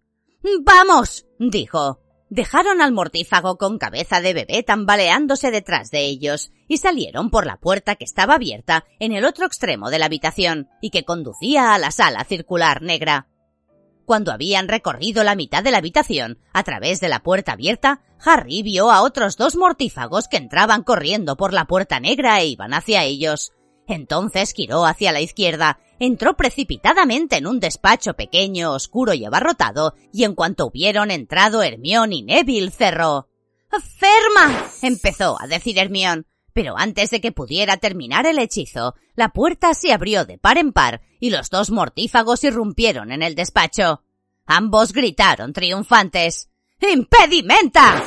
¡Vamos! 0.61 1.25
dijo. 1.39 1.99
Dejaron 2.29 2.81
al 2.81 2.91
mortífago 2.91 3.57
con 3.57 3.79
cabeza 3.79 4.21
de 4.21 4.35
bebé 4.35 4.61
tambaleándose 4.61 5.49
detrás 5.49 5.89
de 5.89 6.05
ellos 6.05 6.51
y 6.67 6.77
salieron 6.77 7.31
por 7.31 7.47
la 7.47 7.57
puerta 7.57 7.95
que 7.95 8.03
estaba 8.03 8.35
abierta 8.35 8.85
en 8.99 9.11
el 9.11 9.25
otro 9.25 9.47
extremo 9.47 9.89
de 9.89 9.97
la 9.97 10.05
habitación 10.05 10.69
y 10.79 10.91
que 10.91 11.03
conducía 11.03 11.73
a 11.73 11.79
la 11.79 11.89
sala 11.89 12.25
circular 12.25 12.83
negra. 12.83 13.27
Cuando 14.07 14.31
habían 14.31 14.69
recorrido 14.69 15.25
la 15.25 15.35
mitad 15.35 15.61
de 15.61 15.69
la 15.69 15.79
habitación 15.79 16.39
a 16.53 16.63
través 16.63 17.01
de 17.01 17.09
la 17.09 17.23
puerta 17.23 17.51
abierta, 17.51 18.03
Harry 18.23 18.63
vio 18.63 18.89
a 18.89 19.01
otros 19.01 19.35
dos 19.35 19.57
mortífagos 19.57 20.29
que 20.29 20.37
entraban 20.37 20.83
corriendo 20.83 21.35
por 21.35 21.51
la 21.51 21.65
puerta 21.65 21.99
negra 21.99 22.39
e 22.39 22.47
iban 22.47 22.73
hacia 22.73 23.03
ellos. 23.03 23.51
Entonces 23.85 24.53
giró 24.53 24.85
hacia 24.85 25.11
la 25.11 25.19
izquierda, 25.19 25.79
entró 25.99 26.37
precipitadamente 26.37 27.35
en 27.35 27.47
un 27.47 27.59
despacho 27.59 28.13
pequeño, 28.13 28.71
oscuro 28.71 29.13
y 29.13 29.25
abarrotado, 29.25 29.93
y 30.13 30.23
en 30.23 30.35
cuanto 30.35 30.67
hubieron 30.67 31.11
entrado 31.11 31.61
Hermión 31.61 32.13
y 32.13 32.23
Neville 32.23 32.71
cerró. 32.71 33.27
¡Ferma! 33.69 34.67
empezó 34.83 35.35
a 35.37 35.47
decir 35.47 35.77
Hermión, 35.77 36.27
pero 36.53 36.77
antes 36.77 37.09
de 37.09 37.19
que 37.19 37.33
pudiera 37.33 37.75
terminar 37.75 38.25
el 38.25 38.39
hechizo, 38.39 38.95
la 39.15 39.33
puerta 39.33 39.73
se 39.73 39.91
abrió 39.91 40.23
de 40.23 40.37
par 40.37 40.57
en 40.57 40.71
par 40.71 41.01
y 41.19 41.29
los 41.29 41.49
dos 41.49 41.71
mortífagos 41.71 42.43
irrumpieron 42.43 43.11
en 43.11 43.23
el 43.23 43.35
despacho. 43.35 44.03
Ambos 44.45 44.93
gritaron 44.93 45.53
triunfantes. 45.53 46.49
¡Impedimenta! 46.79 48.03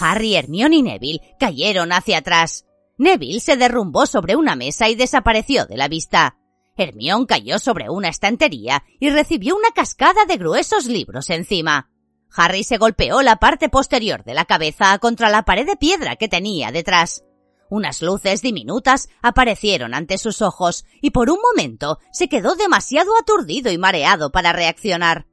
Harry, 0.00 0.36
Hermione 0.36 0.76
y 0.76 0.82
Neville 0.82 1.36
cayeron 1.38 1.92
hacia 1.92 2.18
atrás. 2.18 2.66
Neville 2.98 3.40
se 3.40 3.56
derrumbó 3.56 4.06
sobre 4.06 4.36
una 4.36 4.56
mesa 4.56 4.88
y 4.88 4.94
desapareció 4.94 5.66
de 5.66 5.76
la 5.76 5.88
vista. 5.88 6.36
Hermione 6.76 7.26
cayó 7.26 7.58
sobre 7.58 7.88
una 7.88 8.08
estantería 8.08 8.84
y 9.00 9.10
recibió 9.10 9.56
una 9.56 9.70
cascada 9.70 10.24
de 10.26 10.36
gruesos 10.36 10.86
libros 10.86 11.30
encima. 11.30 11.90
Harry 12.34 12.64
se 12.64 12.76
golpeó 12.76 13.22
la 13.22 13.36
parte 13.36 13.68
posterior 13.68 14.24
de 14.24 14.34
la 14.34 14.44
cabeza 14.44 14.98
contra 14.98 15.30
la 15.30 15.44
pared 15.44 15.66
de 15.66 15.76
piedra 15.76 16.16
que 16.16 16.28
tenía 16.28 16.70
detrás. 16.70 17.25
Unas 17.68 18.02
luces 18.02 18.42
diminutas 18.42 19.08
aparecieron 19.22 19.94
ante 19.94 20.18
sus 20.18 20.42
ojos 20.42 20.84
y 21.00 21.10
por 21.10 21.30
un 21.30 21.38
momento 21.40 21.98
se 22.12 22.28
quedó 22.28 22.54
demasiado 22.54 23.16
aturdido 23.20 23.72
y 23.72 23.78
mareado 23.78 24.30
para 24.30 24.52
reaccionar. 24.52 25.26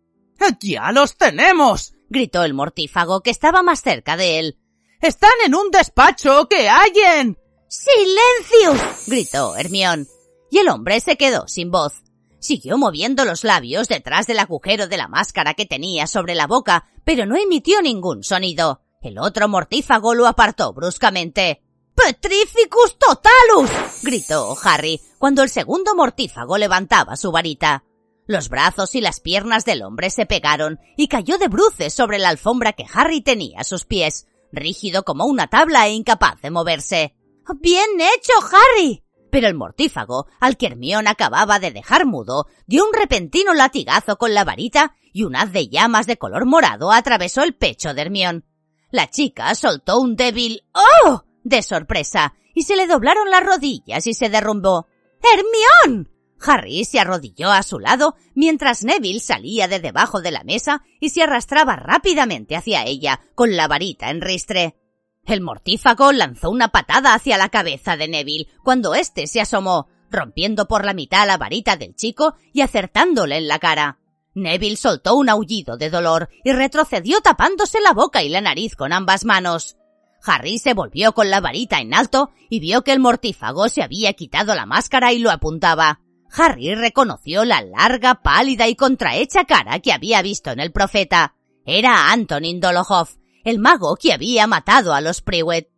¡Ya 0.60 0.92
los 0.92 1.16
tenemos! 1.16 1.94
gritó 2.10 2.44
el 2.44 2.54
mortífago 2.54 3.22
que 3.22 3.30
estaba 3.30 3.64
más 3.64 3.82
cerca 3.82 4.18
de 4.18 4.40
él. 4.40 4.60
¡Están 5.02 5.34
en 5.46 5.56
un 5.56 5.70
despacho! 5.72 6.48
¡Que 6.48 6.70
hallen! 6.70 7.38
¡Silencio! 7.68 8.94
gritó 9.08 9.56
Hermión. 9.56 10.08
Y 10.50 10.60
el 10.60 10.70
hombre 10.70 11.00
se 11.00 11.18
quedó 11.18 11.48
sin 11.48 11.72
voz. 11.72 12.04
Siguió 12.40 12.78
moviendo 12.78 13.26
los 13.26 13.44
labios 13.44 13.88
detrás 13.88 14.28
del 14.28 14.40
agujero 14.40 14.88
de 14.88 14.98
la 14.98 15.08
máscara 15.08 15.54
que 15.54 15.66
tenía 15.66 16.08
sobre 16.08 16.36
la 16.36 16.46
boca, 16.46 16.90
pero 17.04 17.26
no 17.26 17.36
emitió 17.36 17.82
ningún 17.82 18.24
sonido. 18.24 18.82
El 19.02 19.18
otro 19.18 19.48
mortífago 19.48 20.14
lo 20.14 20.28
apartó 20.28 20.74
bruscamente. 20.74 21.64
¡Petrificus 21.96 22.98
totalus! 22.98 23.70
gritó 24.02 24.56
Harry 24.64 25.00
cuando 25.18 25.44
el 25.44 25.50
segundo 25.50 25.96
mortífago 25.96 26.58
levantaba 26.58 27.16
su 27.16 27.32
varita. 27.32 27.84
Los 28.26 28.50
brazos 28.50 28.96
y 28.96 29.02
las 29.02 29.20
piernas 29.20 29.66
del 29.66 29.84
hombre 29.84 30.10
se 30.10 30.26
pegaron 30.26 30.80
y 30.98 31.08
cayó 31.08 31.38
de 31.38 31.50
bruces 31.50 31.94
sobre 31.94 32.20
la 32.20 32.30
alfombra 32.30 32.74
que 32.74 32.86
Harry 32.94 33.22
tenía 33.22 33.62
a 33.62 33.64
sus 33.64 33.86
pies, 33.86 34.28
rígido 34.52 35.04
como 35.04 35.26
una 35.26 35.48
tabla 35.48 35.88
e 35.88 35.92
incapaz 35.92 36.42
de 36.42 36.52
moverse. 36.52 37.16
¡Bien 37.60 37.90
hecho, 38.00 38.34
Harry! 38.52 39.04
Pero 39.30 39.48
el 39.48 39.56
mortífago, 39.56 40.28
al 40.40 40.58
que 40.58 40.68
Hermión 40.68 41.08
acababa 41.08 41.60
de 41.60 41.72
dejar 41.72 42.06
mudo, 42.06 42.48
dio 42.68 42.86
un 42.86 42.94
repentino 42.94 43.54
latigazo 43.54 44.18
con 44.18 44.34
la 44.34 44.44
varita 44.44 44.96
y 45.12 45.24
un 45.24 45.36
haz 45.36 45.52
de 45.52 45.68
llamas 45.68 46.08
de 46.08 46.18
color 46.18 46.46
morado 46.46 46.92
atravesó 46.92 47.44
el 47.44 47.56
pecho 47.56 47.94
de 47.94 48.02
Hermión. 48.02 48.46
La 48.92 49.10
chica 49.10 49.54
soltó 49.56 50.00
un 50.00 50.16
débil 50.16 50.64
¡Oh! 50.74 51.24
De 51.44 51.62
sorpresa 51.62 52.36
y 52.54 52.64
se 52.64 52.76
le 52.76 52.88
doblaron 52.88 53.30
las 53.30 53.44
rodillas 53.44 54.08
y 54.08 54.14
se 54.14 54.30
derrumbó. 54.30 54.88
¡Hermión! 55.22 56.10
Harry 56.46 56.84
se 56.86 57.00
arrodilló 57.00 57.52
a 57.52 57.64
su 57.64 57.80
lado 57.80 58.16
mientras 58.36 58.84
Neville 58.84 59.20
salía 59.20 59.68
de 59.68 59.80
debajo 59.80 60.22
de 60.22 60.32
la 60.32 60.44
mesa 60.44 60.84
y 61.00 61.10
se 61.10 61.24
arrastraba 61.24 61.76
rápidamente 61.76 62.56
hacia 62.56 62.86
ella 62.86 63.22
con 63.36 63.56
la 63.56 63.68
varita 63.68 64.10
en 64.10 64.22
ristre. 64.22 64.78
El 65.26 65.42
mortífago 65.42 66.12
lanzó 66.12 66.50
una 66.50 66.68
patada 66.70 67.14
hacia 67.14 67.38
la 67.38 67.50
cabeza 67.50 67.96
de 67.96 68.10
Neville 68.10 68.48
cuando 68.64 68.94
éste 68.94 69.28
se 69.28 69.40
asomó, 69.40 69.88
rompiendo 70.12 70.68
por 70.68 70.84
la 70.84 70.94
mitad 70.94 71.26
la 71.26 71.38
varita 71.38 71.78
del 71.78 71.96
chico 71.96 72.36
y 72.52 72.62
acertándole 72.62 73.38
en 73.38 73.48
la 73.48 73.60
cara. 73.60 74.00
Neville 74.36 74.78
soltó 74.78 75.16
un 75.16 75.30
aullido 75.30 75.78
de 75.78 75.90
dolor 75.90 76.30
y 76.44 76.52
retrocedió 76.52 77.22
tapándose 77.22 77.80
la 77.80 77.94
boca 77.94 78.24
y 78.24 78.30
la 78.30 78.42
nariz 78.42 78.76
con 78.76 78.92
ambas 78.92 79.24
manos. 79.24 79.78
Harry 80.26 80.58
se 80.58 80.74
volvió 80.74 81.14
con 81.14 81.30
la 81.30 81.42
varita 81.42 81.80
en 81.80 81.94
alto 81.94 82.32
y 82.50 82.60
vio 82.60 82.84
que 82.84 82.94
el 82.94 83.00
mortífago 83.00 83.70
se 83.70 83.84
había 83.84 84.14
quitado 84.14 84.56
la 84.56 84.66
máscara 84.66 85.12
y 85.12 85.20
lo 85.20 85.32
apuntaba. 85.32 86.00
Harry 86.36 86.74
reconoció 86.74 87.46
la 87.46 87.62
larga, 87.62 88.16
pálida 88.16 88.68
y 88.68 88.76
contrahecha 88.76 89.46
cara 89.46 89.80
que 89.80 89.94
había 89.94 90.22
visto 90.22 90.52
en 90.52 90.60
el 90.60 90.72
profeta. 90.72 91.36
Era 91.66 92.12
Antonin 92.12 92.60
Dolokhov, 92.60 93.10
el 93.44 93.60
mago 93.60 93.96
que 93.96 94.14
había 94.14 94.48
matado 94.48 94.94
a 94.94 95.02
los 95.02 95.22
Priwet. 95.22 95.70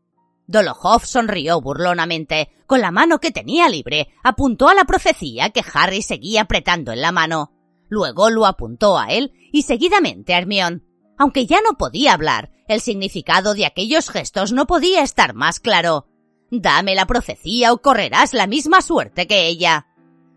Dolokhov 0.47 1.05
sonrió 1.05 1.59
burlonamente. 1.59 2.51
Con 2.67 2.81
la 2.81 2.89
mano 2.91 3.19
que 3.19 3.31
tenía 3.31 3.69
libre, 3.69 4.09
apuntó 4.23 4.69
a 4.69 4.73
la 4.73 4.85
profecía 4.85 5.51
que 5.51 5.63
Harry 5.73 6.01
seguía 6.01 6.41
apretando 6.41 6.91
en 6.91 7.01
la 7.01 7.11
mano. 7.11 7.51
Luego 7.89 8.29
lo 8.29 8.45
apuntó 8.45 8.97
a 8.97 9.07
él 9.07 9.33
y 9.51 9.63
seguidamente 9.63 10.33
a 10.33 10.39
Hermión. 10.39 10.83
Aunque 11.17 11.45
ya 11.45 11.61
no 11.61 11.77
podía 11.77 12.13
hablar, 12.13 12.51
el 12.67 12.81
significado 12.81 13.53
de 13.53 13.65
aquellos 13.65 14.09
gestos 14.09 14.51
no 14.51 14.65
podía 14.65 15.03
estar 15.03 15.33
más 15.33 15.59
claro. 15.59 16.07
Dame 16.51 16.95
la 16.95 17.05
profecía 17.05 17.73
o 17.73 17.81
correrás 17.81 18.33
la 18.33 18.47
misma 18.47 18.81
suerte 18.81 19.27
que 19.27 19.47
ella. 19.47 19.87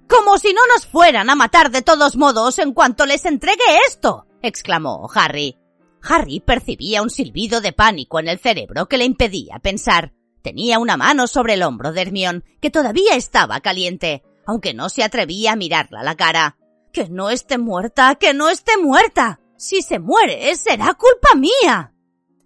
Como 0.09 0.39
si 0.39 0.53
no 0.53 0.67
nos 0.73 0.87
fueran 0.87 1.29
a 1.31 1.35
matar 1.35 1.71
de 1.71 1.83
todos 1.83 2.17
modos 2.17 2.59
en 2.59 2.73
cuanto 2.73 3.07
les 3.07 3.25
entregue 3.25 3.63
esto. 3.87 4.27
exclamó 4.43 5.09
Harry. 5.15 5.57
Harry 6.03 6.41
percibía 6.41 7.03
un 7.03 7.11
silbido 7.11 7.61
de 7.61 7.73
pánico 7.73 8.19
en 8.19 8.29
el 8.29 8.39
cerebro 8.39 8.89
que 8.89 8.99
le 8.99 9.05
impedía 9.05 9.59
pensar. 9.59 10.13
Tenía 10.43 10.79
una 10.79 10.97
mano 10.97 11.27
sobre 11.27 11.55
el 11.55 11.63
hombro 11.63 11.93
de 11.93 12.03
Hermión, 12.03 12.45
que 12.61 12.71
todavía 12.71 13.17
estaba 13.17 13.61
caliente, 13.61 14.23
aunque 14.47 14.73
no 14.73 14.89
se 14.89 15.03
atrevía 15.03 15.53
a 15.53 15.57
mirarla 15.57 16.01
a 16.01 16.05
la 16.05 16.17
cara. 16.17 16.57
Que 16.93 17.09
no 17.09 17.29
esté 17.29 17.59
muerta, 17.59 18.15
que 18.15 18.33
no 18.33 18.49
esté 18.49 18.79
muerta. 18.79 19.41
Si 19.57 19.83
se 19.83 19.99
muere, 19.99 20.55
será 20.57 20.95
culpa 20.95 21.35
mía. 21.37 21.93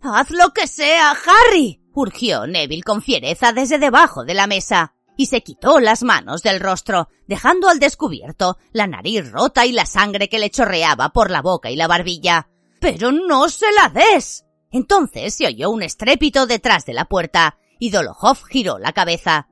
Haz 0.04 0.30
lo 0.30 0.52
que 0.52 0.66
sea, 0.66 1.12
Harry. 1.12 1.80
urgió 1.94 2.46
Neville 2.48 2.82
con 2.82 3.02
fiereza 3.02 3.52
desde 3.52 3.78
debajo 3.78 4.24
de 4.24 4.34
la 4.34 4.48
mesa, 4.48 4.94
y 5.16 5.26
se 5.26 5.42
quitó 5.42 5.78
las 5.78 6.02
manos 6.02 6.42
del 6.42 6.58
rostro, 6.58 7.08
dejando 7.28 7.68
al 7.68 7.78
descubierto 7.78 8.58
la 8.72 8.88
nariz 8.88 9.30
rota 9.30 9.64
y 9.64 9.70
la 9.70 9.86
sangre 9.86 10.28
que 10.28 10.40
le 10.40 10.50
chorreaba 10.50 11.10
por 11.10 11.30
la 11.30 11.40
boca 11.40 11.70
y 11.70 11.76
la 11.76 11.86
barbilla. 11.86 12.48
Pero 12.80 13.12
no 13.12 13.48
se 13.48 13.66
la 13.72 13.90
des. 13.90 14.44
Entonces 14.72 15.34
se 15.34 15.46
oyó 15.46 15.70
un 15.70 15.84
estrépito 15.84 16.46
detrás 16.46 16.84
de 16.84 16.94
la 16.94 17.04
puerta, 17.04 17.58
y 17.78 17.90
Dolokhov 17.90 18.44
giró 18.46 18.78
la 18.80 18.92
cabeza. 18.92 19.46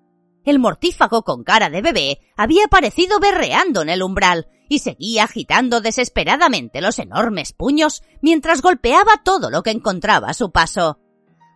El 0.44 0.58
mortífago 0.58 1.22
con 1.22 1.44
cara 1.44 1.70
de 1.70 1.82
bebé 1.82 2.18
había 2.36 2.64
aparecido 2.64 3.20
berreando 3.20 3.82
en 3.82 3.90
el 3.90 4.02
umbral 4.02 4.48
y 4.70 4.78
seguía 4.78 5.24
agitando 5.24 5.80
desesperadamente 5.80 6.80
los 6.80 7.00
enormes 7.00 7.52
puños 7.52 8.02
mientras 8.22 8.62
golpeaba 8.62 9.20
todo 9.24 9.50
lo 9.50 9.64
que 9.64 9.72
encontraba 9.72 10.28
a 10.28 10.34
su 10.34 10.52
paso. 10.52 11.00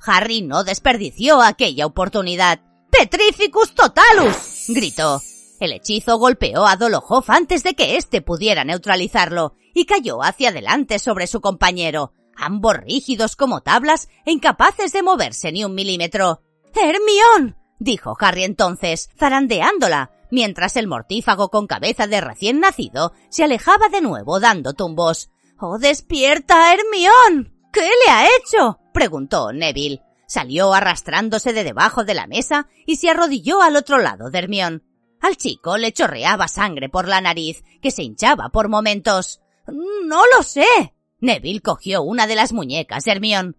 Harry 0.05 0.43
no 0.43 0.65
desperdició 0.65 1.41
aquella 1.41 1.87
oportunidad. 1.87 2.61
¡Petrificus 2.91 3.73
totalus! 3.75 4.65
gritó. 4.69 5.23
El 5.61 5.73
hechizo 5.73 6.19
golpeó 6.19 6.67
a 6.67 6.77
Dolokhov 6.77 7.25
antes 7.29 7.63
de 7.63 7.75
que 7.75 7.97
éste 7.97 8.21
pudiera 8.21 8.65
neutralizarlo 8.65 9.55
y 9.73 9.87
cayó 9.87 10.21
hacia 10.25 10.49
adelante 10.49 10.99
sobre 10.99 11.29
su 11.29 11.41
compañero, 11.41 12.13
ambos 12.37 12.77
rígidos 12.79 13.37
como 13.37 13.61
tablas 13.61 14.09
e 14.27 14.33
incapaces 14.33 14.93
de 14.93 15.05
moverse 15.05 15.53
ni 15.53 15.65
un 15.65 15.77
milímetro. 15.77 16.43
¡Hermión! 16.75 17.57
dijo 17.79 18.17
Harry 18.19 18.43
entonces, 18.43 19.09
zarandeándola, 19.17 20.11
mientras 20.35 20.77
el 20.77 20.89
mortífago 20.89 21.49
con 21.49 21.67
cabeza 21.67 22.07
de 22.07 22.21
recién 22.21 22.61
nacido 22.61 23.13
se 23.31 23.45
alejaba 23.45 23.89
de 23.89 24.03
nuevo 24.03 24.41
dando 24.41 24.75
tumbos. 24.75 25.31
¡Oh, 25.59 25.79
despierta, 25.79 26.75
Hermión! 26.75 27.55
¿Qué 27.73 27.81
le 27.81 28.13
ha 28.13 28.27
hecho? 28.27 28.81
preguntó 28.93 29.53
Neville. 29.53 30.03
Salió 30.27 30.75
arrastrándose 30.75 31.53
de 31.53 31.65
debajo 31.65 32.05
de 32.05 32.15
la 32.15 32.27
mesa 32.27 32.69
y 32.87 32.97
se 32.97 33.11
arrodilló 33.11 33.63
al 33.63 33.77
otro 33.77 33.99
lado 33.99 34.31
de 34.31 34.39
Hermión. 34.39 34.83
Al 35.21 35.37
chico 35.37 35.79
le 35.79 35.93
chorreaba 35.93 36.49
sangre 36.49 36.89
por 36.89 37.09
la 37.09 37.21
nariz, 37.21 37.63
que 37.81 37.91
se 37.91 38.03
hinchaba 38.03 38.51
por 38.51 38.69
momentos. 38.69 39.41
No 39.67 40.23
lo 40.37 40.43
sé. 40.43 40.95
Neville 41.21 41.61
cogió 41.61 42.03
una 42.03 42.27
de 42.27 42.35
las 42.35 42.53
muñecas 42.53 43.05
de 43.05 43.13
Hermión. 43.13 43.57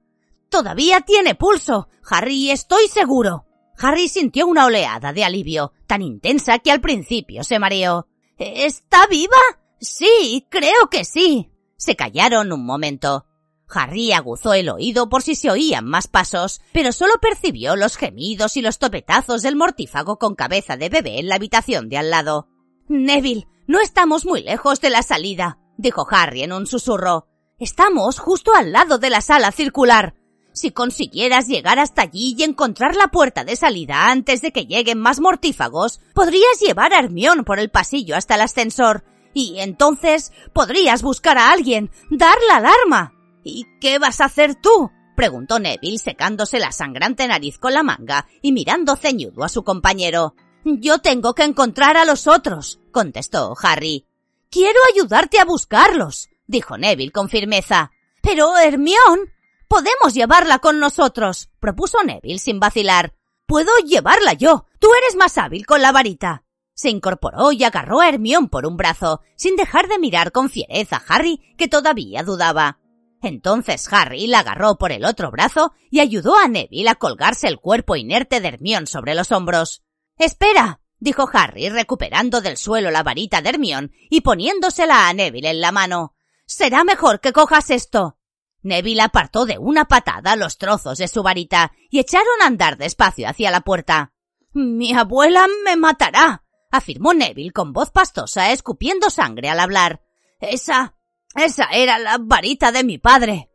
Todavía 0.50 1.02
tiene 1.02 1.36
pulso. 1.36 1.88
Harry, 2.10 2.52
estoy 2.52 2.88
seguro. 2.88 3.46
Harry 3.78 4.08
sintió 4.08 4.48
una 4.48 4.66
oleada 4.66 5.14
de 5.14 5.24
alivio, 5.24 5.74
tan 5.88 6.02
intensa 6.02 6.60
que 6.60 6.72
al 6.72 6.82
principio 6.82 7.44
se 7.44 7.60
mareó. 7.60 8.08
¿Está 8.38 9.08
viva? 9.08 9.38
Sí, 9.80 10.46
creo 10.50 10.90
que 10.90 11.06
sí. 11.06 11.52
Se 11.78 11.96
callaron 11.96 12.52
un 12.52 12.66
momento. 12.66 13.26
Harry 13.68 14.12
aguzó 14.12 14.54
el 14.54 14.70
oído 14.70 15.10
por 15.10 15.22
si 15.24 15.36
se 15.36 15.50
oían 15.50 15.86
más 15.86 16.08
pasos, 16.08 16.62
pero 16.72 16.92
solo 16.92 17.14
percibió 17.20 17.76
los 17.76 17.98
gemidos 17.98 18.58
y 18.58 18.62
los 18.62 18.80
topetazos 18.80 19.42
del 19.42 19.56
mortífago 19.56 20.18
con 20.18 20.36
cabeza 20.36 20.78
de 20.78 20.90
bebé 20.90 21.20
en 21.20 21.28
la 21.28 21.36
habitación 21.36 21.90
de 21.90 21.98
al 21.98 22.12
lado. 22.12 22.48
Neville, 22.88 23.48
no 23.68 23.80
estamos 23.80 24.26
muy 24.26 24.44
lejos 24.44 24.82
de 24.82 24.92
la 24.92 25.02
salida, 25.02 25.58
dijo 25.78 26.08
Harry 26.10 26.44
en 26.44 26.54
un 26.54 26.68
susurro. 26.68 27.28
Estamos 27.58 28.20
justo 28.20 28.54
al 28.54 28.72
lado 28.72 28.98
de 28.98 29.10
la 29.10 29.22
sala 29.22 29.52
circular. 29.52 30.16
Si 30.56 30.72
consiguieras 30.72 31.48
llegar 31.48 31.80
hasta 31.80 32.04
allí 32.04 32.34
y 32.38 32.44
encontrar 32.44 32.96
la 32.96 33.08
puerta 33.08 33.44
de 33.44 33.58
salida 33.58 34.10
antes 34.10 34.42
de 34.42 34.54
que 34.54 34.66
lleguen 34.66 35.02
más 35.02 35.20
mortífagos, 35.20 36.00
podrías 36.14 36.62
llevar 36.62 36.94
a 36.94 37.00
Hermión 37.00 37.44
por 37.44 37.60
el 37.60 37.70
pasillo 37.70 38.16
hasta 38.16 38.36
el 38.36 38.42
ascensor, 38.42 39.04
y 39.34 39.60
entonces 39.60 40.32
podrías 40.54 41.04
buscar 41.04 41.38
a 41.38 41.52
alguien, 41.52 41.92
dar 42.10 42.38
la 42.48 42.56
alarma. 42.56 43.14
¿Y 43.44 43.66
qué 43.82 44.00
vas 44.00 44.22
a 44.22 44.26
hacer 44.26 44.56
tú? 44.56 44.92
preguntó 45.18 45.60
Neville 45.60 45.98
secándose 45.98 46.58
la 46.60 46.72
sangrante 46.72 47.28
nariz 47.28 47.60
con 47.60 47.74
la 47.74 47.84
manga 47.84 48.26
y 48.42 48.54
mirando 48.54 48.96
ceñudo 48.96 49.44
a 49.44 49.50
su 49.50 49.64
compañero. 49.66 50.36
Yo 50.64 51.00
tengo 51.00 51.36
que 51.36 51.44
encontrar 51.44 51.98
a 51.98 52.06
los 52.06 52.28
otros, 52.28 52.80
contestó 52.92 53.56
Harry. 53.62 54.08
Quiero 54.50 54.80
ayudarte 54.94 55.38
a 55.38 55.46
buscarlos, 55.46 56.30
dijo 56.48 56.78
Neville 56.78 57.12
con 57.12 57.28
firmeza. 57.28 57.92
Pero, 58.22 58.58
Hermión, 58.58 59.35
podemos 59.68 60.14
llevarla 60.14 60.60
con 60.60 60.80
nosotros, 60.80 61.50
propuso 61.60 62.04
Neville 62.04 62.40
sin 62.40 62.60
vacilar. 62.60 63.14
Puedo 63.46 63.72
llevarla 63.86 64.34
yo. 64.34 64.66
Tú 64.80 64.88
eres 64.94 65.16
más 65.16 65.38
hábil 65.38 65.66
con 65.66 65.82
la 65.82 65.92
varita. 65.92 66.44
Se 66.74 66.90
incorporó 66.90 67.52
y 67.52 67.64
agarró 67.64 68.02
a 68.02 68.10
Hermión 68.10 68.50
por 68.50 68.66
un 68.66 68.76
brazo, 68.76 69.22
sin 69.38 69.56
dejar 69.56 69.88
de 69.88 70.00
mirar 70.00 70.32
con 70.32 70.50
fiereza 70.50 70.98
a 70.98 71.14
Harry, 71.14 71.40
que 71.58 71.68
todavía 71.68 72.24
dudaba. 72.24 72.80
Entonces 73.22 73.92
Harry 73.92 74.28
la 74.28 74.40
agarró 74.40 74.78
por 74.78 74.92
el 74.92 75.06
otro 75.06 75.32
brazo 75.32 75.74
y 75.90 76.00
ayudó 76.00 76.38
a 76.38 76.48
Neville 76.48 76.90
a 76.90 76.96
colgarse 76.96 77.48
el 77.48 77.60
cuerpo 77.60 77.96
inerte 77.96 78.42
de 78.42 78.50
Hermión 78.50 78.88
sobre 78.88 79.16
los 79.16 79.32
hombros. 79.32 79.84
Espera, 80.18 80.82
dijo 81.00 81.30
Harry 81.32 81.70
recuperando 81.70 82.42
del 82.42 82.58
suelo 82.58 82.92
la 82.92 83.04
varita 83.04 83.42
de 83.42 83.50
Hermión 83.50 83.92
y 84.10 84.22
poniéndosela 84.22 85.08
a 85.08 85.14
Neville 85.14 85.50
en 85.50 85.62
la 85.62 85.72
mano. 85.72 86.14
Será 86.46 86.84
mejor 86.84 87.22
que 87.22 87.34
cojas 87.34 87.70
esto. 87.70 88.18
Neville 88.66 89.02
apartó 89.02 89.46
de 89.46 89.58
una 89.58 89.86
patada 89.86 90.36
los 90.36 90.58
trozos 90.58 90.98
de 90.98 91.08
su 91.08 91.24
varita 91.24 91.72
y 91.90 92.00
echaron 92.00 92.42
a 92.42 92.48
andar 92.48 92.78
despacio 92.78 93.30
hacia 93.30 93.52
la 93.52 93.62
puerta. 93.62 94.12
Mi 94.54 94.94
abuela 94.94 95.46
me 95.64 95.76
matará, 95.76 96.44
afirmó 96.72 97.14
Neville 97.14 97.52
con 97.52 97.74
voz 97.74 97.92
pastosa, 97.92 98.52
escupiendo 98.52 99.10
sangre 99.10 99.50
al 99.50 99.60
hablar. 99.60 100.02
Esa 100.42 100.96
esa 101.36 101.66
era 101.66 102.00
la 102.00 102.18
varita 102.18 102.72
de 102.72 102.84
mi 102.84 102.98
padre. 102.98 103.50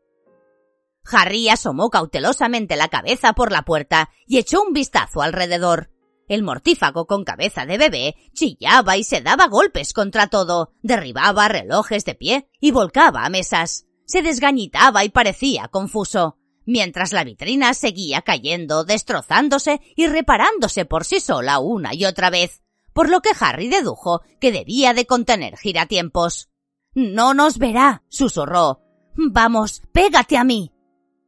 Harry 1.11 1.49
asomó 1.49 1.89
cautelosamente 1.89 2.77
la 2.77 2.89
cabeza 2.89 3.33
por 3.33 3.51
la 3.51 3.63
puerta 3.63 4.11
y 4.27 4.39
echó 4.39 4.63
un 4.63 4.75
vistazo 4.75 5.23
alrededor. 5.23 5.91
El 6.29 6.43
mortífago 6.43 7.07
con 7.07 7.25
cabeza 7.25 7.65
de 7.65 7.79
bebé 7.79 8.15
chillaba 8.35 8.97
y 8.99 9.03
se 9.03 9.23
daba 9.23 9.49
golpes 9.49 9.95
contra 9.95 10.29
todo, 10.29 10.73
derribaba 10.83 11.49
relojes 11.49 12.05
de 12.05 12.15
pie 12.15 12.51
y 12.61 12.71
volcaba 12.71 13.25
a 13.25 13.31
mesas. 13.31 13.87
Se 14.11 14.23
desgañitaba 14.23 15.05
y 15.05 15.11
parecía 15.11 15.69
confuso. 15.69 16.37
mientras 16.67 17.13
la 17.13 17.23
vitrina 17.23 17.75
seguía 17.75 18.23
cayendo, 18.23 18.83
destrozándose 18.83 19.81
y 19.95 20.09
reparándose 20.09 20.85
por 20.85 21.05
sí 21.05 21.21
sola 21.21 21.61
una 21.61 21.95
y 21.95 22.07
otra 22.07 22.29
vez, 22.29 22.63
por 22.93 23.09
lo 23.09 23.21
que 23.23 23.31
Harry 23.39 23.69
dedujo 23.69 24.23
que 24.41 24.51
debía 24.51 24.95
de 24.95 25.07
contener 25.07 25.57
giratiempos. 25.57 26.49
No 26.93 27.35
nos 27.35 27.59
verá, 27.59 28.03
susurró. 28.09 28.81
Vamos, 29.15 29.83
pégate 29.93 30.37
a 30.37 30.43
mí. 30.43 30.73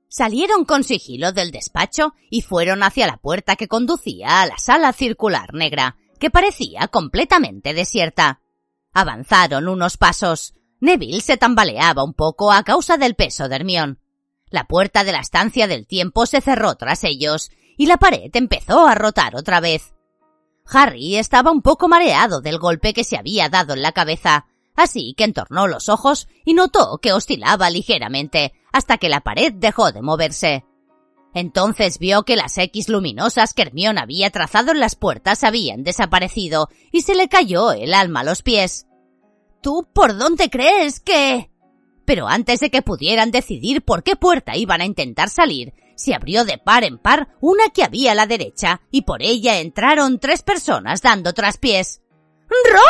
Salieron 0.08 0.64
con 0.64 0.82
sigilo 0.82 1.30
del 1.30 1.52
despacho 1.52 2.14
y 2.30 2.42
fueron 2.42 2.82
hacia 2.82 3.06
la 3.06 3.16
puerta 3.16 3.54
que 3.54 3.68
conducía 3.68 4.42
a 4.42 4.46
la 4.46 4.58
sala 4.58 4.92
circular 4.92 5.54
negra, 5.54 5.98
que 6.18 6.30
parecía 6.30 6.88
completamente 6.88 7.74
desierta. 7.74 8.40
Avanzaron 8.92 9.68
unos 9.68 9.96
pasos. 9.96 10.54
Neville 10.82 11.20
se 11.20 11.36
tambaleaba 11.36 12.02
un 12.02 12.12
poco 12.12 12.50
a 12.50 12.64
causa 12.64 12.96
del 12.96 13.14
peso 13.14 13.48
de 13.48 13.54
Hermión. 13.54 14.00
La 14.50 14.64
puerta 14.64 15.04
de 15.04 15.12
la 15.12 15.20
estancia 15.20 15.68
del 15.68 15.86
tiempo 15.86 16.26
se 16.26 16.40
cerró 16.40 16.74
tras 16.74 17.04
ellos 17.04 17.52
y 17.76 17.86
la 17.86 17.98
pared 17.98 18.30
empezó 18.34 18.88
a 18.88 18.96
rotar 18.96 19.36
otra 19.36 19.60
vez. 19.60 19.94
Harry 20.66 21.18
estaba 21.18 21.52
un 21.52 21.62
poco 21.62 21.86
mareado 21.86 22.40
del 22.40 22.58
golpe 22.58 22.94
que 22.94 23.04
se 23.04 23.16
había 23.16 23.48
dado 23.48 23.74
en 23.74 23.82
la 23.82 23.92
cabeza, 23.92 24.46
así 24.74 25.14
que 25.16 25.22
entornó 25.22 25.68
los 25.68 25.88
ojos 25.88 26.26
y 26.44 26.54
notó 26.54 26.98
que 26.98 27.12
oscilaba 27.12 27.70
ligeramente 27.70 28.52
hasta 28.72 28.98
que 28.98 29.08
la 29.08 29.20
pared 29.20 29.52
dejó 29.54 29.92
de 29.92 30.02
moverse. 30.02 30.64
Entonces 31.32 32.00
vio 32.00 32.24
que 32.24 32.34
las 32.34 32.58
X 32.58 32.88
luminosas 32.88 33.54
que 33.54 33.62
Hermión 33.62 33.98
había 33.98 34.30
trazado 34.30 34.72
en 34.72 34.80
las 34.80 34.96
puertas 34.96 35.44
habían 35.44 35.84
desaparecido 35.84 36.68
y 36.90 37.02
se 37.02 37.14
le 37.14 37.28
cayó 37.28 37.70
el 37.70 37.94
alma 37.94 38.20
a 38.20 38.24
los 38.24 38.42
pies. 38.42 38.88
¿Tú 39.62 39.88
por 39.92 40.18
dónde 40.18 40.50
crees 40.50 41.00
que...? 41.00 41.50
Pero 42.04 42.26
antes 42.26 42.58
de 42.58 42.70
que 42.70 42.82
pudieran 42.82 43.30
decidir 43.30 43.82
por 43.82 44.02
qué 44.02 44.16
puerta 44.16 44.56
iban 44.56 44.80
a 44.80 44.84
intentar 44.84 45.30
salir, 45.30 45.72
se 45.94 46.14
abrió 46.14 46.44
de 46.44 46.58
par 46.58 46.82
en 46.82 46.98
par 46.98 47.36
una 47.40 47.68
que 47.68 47.84
había 47.84 48.12
a 48.12 48.14
la 48.16 48.26
derecha 48.26 48.80
y 48.90 49.02
por 49.02 49.22
ella 49.22 49.60
entraron 49.60 50.18
tres 50.18 50.42
personas 50.42 51.00
dando 51.00 51.32
traspiés. 51.32 52.02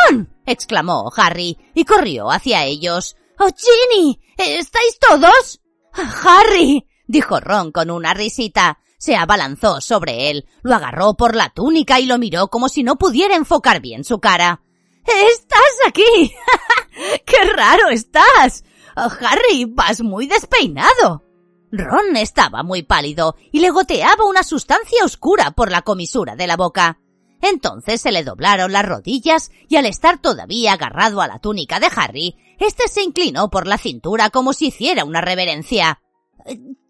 ¡Ron! 0.08 0.34
exclamó 0.46 1.12
Harry 1.14 1.58
y 1.74 1.84
corrió 1.84 2.30
hacia 2.30 2.64
ellos. 2.64 3.16
¡Oh, 3.38 3.50
Ginny! 3.54 4.18
¿Estáis 4.38 4.98
todos? 4.98 5.60
¡Harry! 5.92 6.86
dijo 7.06 7.38
Ron 7.38 7.70
con 7.70 7.90
una 7.90 8.14
risita. 8.14 8.78
Se 8.96 9.14
abalanzó 9.14 9.80
sobre 9.80 10.30
él, 10.30 10.46
lo 10.62 10.74
agarró 10.74 11.14
por 11.14 11.34
la 11.34 11.50
túnica 11.50 12.00
y 12.00 12.06
lo 12.06 12.18
miró 12.18 12.48
como 12.48 12.68
si 12.68 12.82
no 12.82 12.96
pudiera 12.96 13.36
enfocar 13.36 13.80
bien 13.80 14.04
su 14.04 14.20
cara. 14.20 14.62
¡Estás 15.04 15.60
aquí! 15.86 16.34
¡Qué 17.26 17.44
raro 17.54 17.88
estás! 17.88 18.64
Oh, 18.96 19.08
Harry, 19.20 19.64
vas 19.66 20.00
muy 20.02 20.26
despeinado. 20.26 21.24
Ron 21.72 22.16
estaba 22.16 22.62
muy 22.62 22.82
pálido 22.82 23.34
y 23.50 23.60
le 23.60 23.70
goteaba 23.70 24.26
una 24.26 24.42
sustancia 24.42 25.04
oscura 25.04 25.52
por 25.52 25.70
la 25.70 25.82
comisura 25.82 26.36
de 26.36 26.46
la 26.46 26.56
boca. 26.56 27.00
Entonces 27.40 28.00
se 28.00 28.12
le 28.12 28.22
doblaron 28.22 28.72
las 28.72 28.86
rodillas 28.86 29.50
y 29.68 29.76
al 29.76 29.86
estar 29.86 30.20
todavía 30.20 30.74
agarrado 30.74 31.20
a 31.20 31.26
la 31.26 31.38
túnica 31.38 31.80
de 31.80 31.88
Harry, 31.94 32.36
éste 32.60 32.88
se 32.88 33.02
inclinó 33.02 33.50
por 33.50 33.66
la 33.66 33.78
cintura 33.78 34.30
como 34.30 34.52
si 34.52 34.66
hiciera 34.66 35.04
una 35.04 35.22
reverencia. 35.22 36.00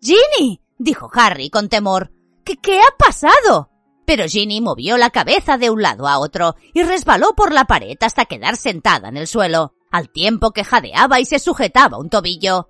Ginny, 0.01 0.61
dijo 0.79 1.09
Harry 1.15 1.49
con 1.49 1.69
temor. 1.69 2.13
¿Qué, 2.45 2.57
qué 2.57 2.81
ha 2.81 2.97
pasado? 2.99 3.72
Pero 4.15 4.29
Ginny 4.29 4.61
movió 4.61 4.99
la 4.99 5.09
cabeza 5.09 5.57
de 5.57 5.71
un 5.71 5.81
lado 5.81 6.07
a 6.07 6.19
otro 6.19 6.55
y 6.75 6.83
resbaló 6.83 7.35
por 7.35 7.51
la 7.51 7.65
pared 7.65 7.97
hasta 8.03 8.27
quedar 8.27 8.59
sentada 8.59 9.09
en 9.09 9.17
el 9.17 9.27
suelo 9.27 9.73
al 9.91 10.11
tiempo 10.11 10.51
que 10.51 10.65
jadeaba 10.65 11.19
y 11.19 11.25
se 11.25 11.39
sujetaba 11.39 11.97
un 11.97 12.11
tobillo. 12.11 12.69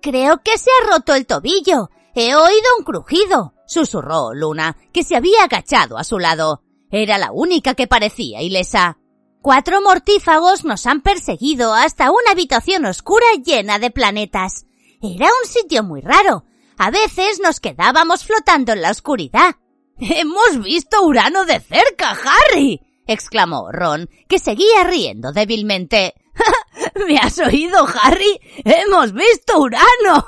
Creo 0.00 0.42
que 0.42 0.56
se 0.56 0.70
ha 0.70 0.90
roto 0.90 1.14
el 1.14 1.26
tobillo. 1.26 1.90
He 2.14 2.34
oído 2.34 2.66
un 2.78 2.86
crujido, 2.86 3.52
susurró 3.66 4.32
Luna, 4.32 4.78
que 4.90 5.04
se 5.04 5.14
había 5.14 5.44
agachado 5.44 5.98
a 5.98 6.04
su 6.04 6.18
lado. 6.18 6.62
Era 6.90 7.18
la 7.18 7.32
única 7.32 7.74
que 7.74 7.86
parecía 7.86 8.40
ilesa. 8.40 8.96
Cuatro 9.42 9.82
mortífagos 9.82 10.64
nos 10.64 10.86
han 10.86 11.02
perseguido 11.02 11.74
hasta 11.74 12.10
una 12.10 12.30
habitación 12.30 12.86
oscura 12.86 13.26
llena 13.44 13.78
de 13.78 13.90
planetas. 13.90 14.64
Era 15.02 15.26
un 15.26 15.46
sitio 15.50 15.82
muy 15.82 16.00
raro. 16.00 16.46
A 16.78 16.90
veces 16.90 17.40
nos 17.42 17.60
quedábamos 17.60 18.24
flotando 18.24 18.72
en 18.72 18.80
la 18.80 18.90
oscuridad. 18.90 19.56
Hemos 20.00 20.62
visto 20.62 21.02
Urano 21.02 21.44
de 21.44 21.58
cerca, 21.60 22.10
Harry. 22.12 22.80
exclamó 23.06 23.72
Ron, 23.72 24.08
que 24.28 24.38
seguía 24.38 24.84
riendo 24.84 25.32
débilmente. 25.32 26.14
¿Me 27.08 27.18
has 27.18 27.38
oído, 27.38 27.84
Harry? 28.02 28.40
¡Hemos 28.64 29.12
visto 29.12 29.58
Urano! 29.58 30.26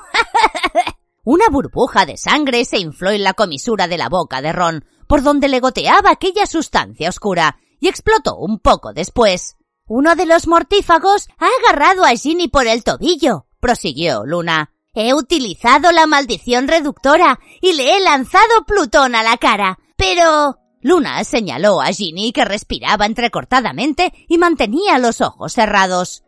Una 1.24 1.48
burbuja 1.50 2.04
de 2.04 2.16
sangre 2.16 2.64
se 2.64 2.78
infló 2.78 3.10
en 3.10 3.22
la 3.22 3.34
comisura 3.34 3.86
de 3.86 3.98
la 3.98 4.08
boca 4.08 4.42
de 4.42 4.52
Ron, 4.52 4.84
por 5.06 5.22
donde 5.22 5.48
le 5.48 5.60
goteaba 5.60 6.10
aquella 6.10 6.46
sustancia 6.46 7.08
oscura, 7.08 7.58
y 7.78 7.88
explotó 7.88 8.36
un 8.38 8.58
poco 8.58 8.92
después. 8.92 9.56
Uno 9.86 10.16
de 10.16 10.26
los 10.26 10.48
mortífagos 10.48 11.28
ha 11.38 11.48
agarrado 11.60 12.04
a 12.04 12.10
Ginny 12.10 12.48
por 12.48 12.66
el 12.66 12.82
tobillo, 12.82 13.46
prosiguió 13.60 14.24
Luna. 14.24 14.72
He 14.92 15.14
utilizado 15.14 15.92
la 15.92 16.06
maldición 16.06 16.66
reductora 16.66 17.38
y 17.60 17.74
le 17.74 17.96
he 17.96 18.00
lanzado 18.00 18.64
Plutón 18.66 19.14
a 19.14 19.22
la 19.22 19.36
cara, 19.36 19.78
pero... 19.96 20.56
Luna 20.82 21.22
señaló 21.24 21.82
a 21.82 21.88
Ginny 21.88 22.32
que 22.32 22.44
respiraba 22.44 23.04
entrecortadamente 23.04 24.14
y 24.28 24.38
mantenía 24.38 24.98
los 24.98 25.20
ojos 25.20 25.52
cerrados. 25.52 26.24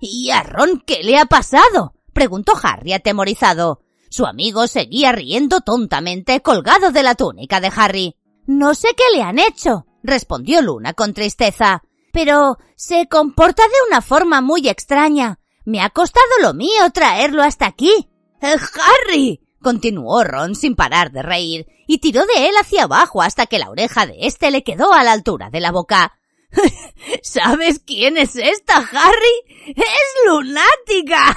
¿Y 0.00 0.30
a 0.30 0.44
Ron 0.44 0.82
qué 0.86 1.02
le 1.02 1.18
ha 1.18 1.26
pasado? 1.26 1.94
preguntó 2.12 2.52
Harry 2.62 2.92
atemorizado. 2.92 3.82
Su 4.08 4.24
amigo 4.24 4.68
seguía 4.68 5.10
riendo 5.12 5.60
tontamente 5.60 6.40
colgado 6.40 6.92
de 6.92 7.02
la 7.02 7.16
túnica 7.16 7.60
de 7.60 7.72
Harry. 7.74 8.16
No 8.46 8.74
sé 8.74 8.88
qué 8.96 9.04
le 9.12 9.22
han 9.22 9.40
hecho, 9.40 9.86
respondió 10.04 10.62
Luna 10.62 10.92
con 10.92 11.12
tristeza. 11.12 11.82
Pero 12.12 12.58
se 12.76 13.08
comporta 13.08 13.64
de 13.64 13.88
una 13.88 14.00
forma 14.00 14.40
muy 14.40 14.68
extraña. 14.68 15.40
Me 15.66 15.82
ha 15.82 15.90
costado 15.90 16.26
lo 16.40 16.54
mío 16.54 16.90
traerlo 16.94 17.42
hasta 17.42 17.66
aquí. 17.66 18.08
¡Eh, 18.40 18.54
¡Harry! 18.54 19.40
continuó 19.60 20.22
Ron 20.22 20.54
sin 20.54 20.76
parar 20.76 21.10
de 21.10 21.22
reír, 21.22 21.66
y 21.88 21.98
tiró 21.98 22.24
de 22.24 22.48
él 22.48 22.54
hacia 22.60 22.84
abajo 22.84 23.20
hasta 23.20 23.46
que 23.46 23.58
la 23.58 23.68
oreja 23.68 24.06
de 24.06 24.14
éste 24.20 24.52
le 24.52 24.62
quedó 24.62 24.92
a 24.92 25.02
la 25.02 25.10
altura 25.10 25.50
de 25.50 25.58
la 25.58 25.72
boca. 25.72 26.16
¿Sabes 27.22 27.80
quién 27.84 28.16
es 28.16 28.36
esta, 28.36 28.76
Harry? 28.76 29.74
¡Es 29.74 30.28
lunática! 30.28 31.36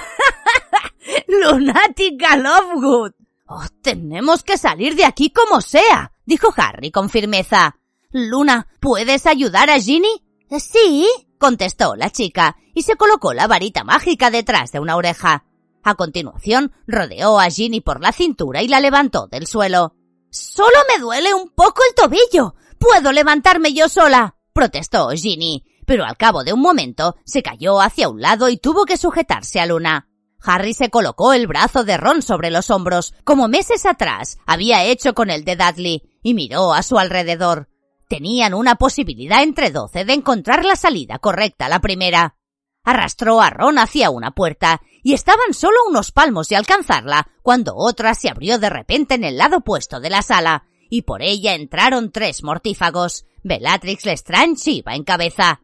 ¡Lunática 1.28 2.38
Lovegood! 2.38 3.14
Oh, 3.48 3.66
tenemos 3.82 4.44
que 4.44 4.60
salir 4.60 4.96
de 4.96 5.06
aquí 5.06 5.32
como 5.32 5.60
sea, 5.60 6.14
dijo 6.24 6.54
Harry 6.56 6.92
con 6.92 7.10
firmeza. 7.10 7.80
Luna, 8.12 8.68
¿puedes 8.80 9.26
ayudar 9.26 9.72
a 9.72 9.80
Ginny? 9.80 10.24
Sí, 10.60 11.08
contestó 11.40 11.96
la 11.96 12.12
chica, 12.12 12.58
y 12.76 12.84
se 12.84 12.96
colocó 12.96 13.34
la 13.34 13.48
varita 13.48 13.84
mágica 13.84 14.30
detrás 14.30 14.72
de 14.72 14.80
una 14.80 14.96
oreja. 14.96 15.46
A 15.84 15.96
continuación, 15.96 16.72
rodeó 16.86 17.40
a 17.40 17.50
Ginny 17.50 17.82
por 17.82 18.02
la 18.02 18.12
cintura 18.12 18.62
y 18.62 18.68
la 18.68 18.80
levantó 18.80 19.28
del 19.28 19.48
suelo. 19.48 19.96
Solo 20.30 20.78
me 20.92 21.02
duele 21.02 21.34
un 21.34 21.50
poco 21.50 21.82
el 21.88 21.96
tobillo. 21.96 22.54
Puedo 22.78 23.12
levantarme 23.12 23.74
yo 23.74 23.90
sola, 23.90 24.36
protestó 24.54 25.10
Ginny, 25.10 25.66
pero 25.86 26.06
al 26.06 26.18
cabo 26.18 26.44
de 26.44 26.54
un 26.54 26.62
momento 26.62 27.16
se 27.26 27.42
cayó 27.42 27.82
hacia 27.82 28.10
un 28.10 28.22
lado 28.22 28.50
y 28.50 28.58
tuvo 28.58 28.86
que 28.86 28.98
sujetarse 28.98 29.60
a 29.60 29.66
Luna. 29.66 30.08
Harry 30.42 30.74
se 30.74 30.90
colocó 30.90 31.34
el 31.34 31.48
brazo 31.48 31.84
de 31.84 31.98
Ron 31.98 32.22
sobre 32.22 32.52
los 32.52 32.70
hombros, 32.70 33.14
como 33.24 33.48
meses 33.48 33.86
atrás 33.86 34.38
había 34.46 34.84
hecho 34.84 35.14
con 35.14 35.30
el 35.30 35.44
de 35.44 35.56
Dudley, 35.56 36.04
y 36.22 36.34
miró 36.34 36.74
a 36.74 36.84
su 36.84 36.98
alrededor. 36.98 37.69
Tenían 38.10 38.56
una 38.56 38.76
posibilidad 38.76 39.44
entre 39.44 39.70
doce 39.70 40.04
de 40.04 40.14
encontrar 40.14 40.66
la 40.66 40.76
salida 40.76 41.20
correcta 41.20 41.70
la 41.70 41.80
primera. 41.80 42.36
Arrastró 42.84 43.40
a 43.40 43.52
Ron 43.52 43.78
hacia 43.78 44.10
una 44.10 44.32
puerta 44.32 44.82
y 45.04 45.14
estaban 45.14 45.54
solo 45.54 45.78
unos 45.88 46.12
palmos 46.12 46.50
de 46.50 46.56
alcanzarla 46.56 47.30
cuando 47.44 47.76
otra 47.76 48.16
se 48.16 48.28
abrió 48.28 48.58
de 48.58 48.72
repente 48.72 49.14
en 49.14 49.24
el 49.24 49.38
lado 49.38 49.58
opuesto 49.58 50.00
de 50.00 50.10
la 50.10 50.24
sala 50.24 50.66
y 50.90 51.04
por 51.04 51.22
ella 51.22 51.54
entraron 51.54 52.12
tres 52.12 52.44
mortífagos. 52.44 53.26
Bellatrix 53.44 54.04
Lestrange 54.06 54.72
iba 54.72 54.96
en 54.96 55.04
cabeza. 55.04 55.62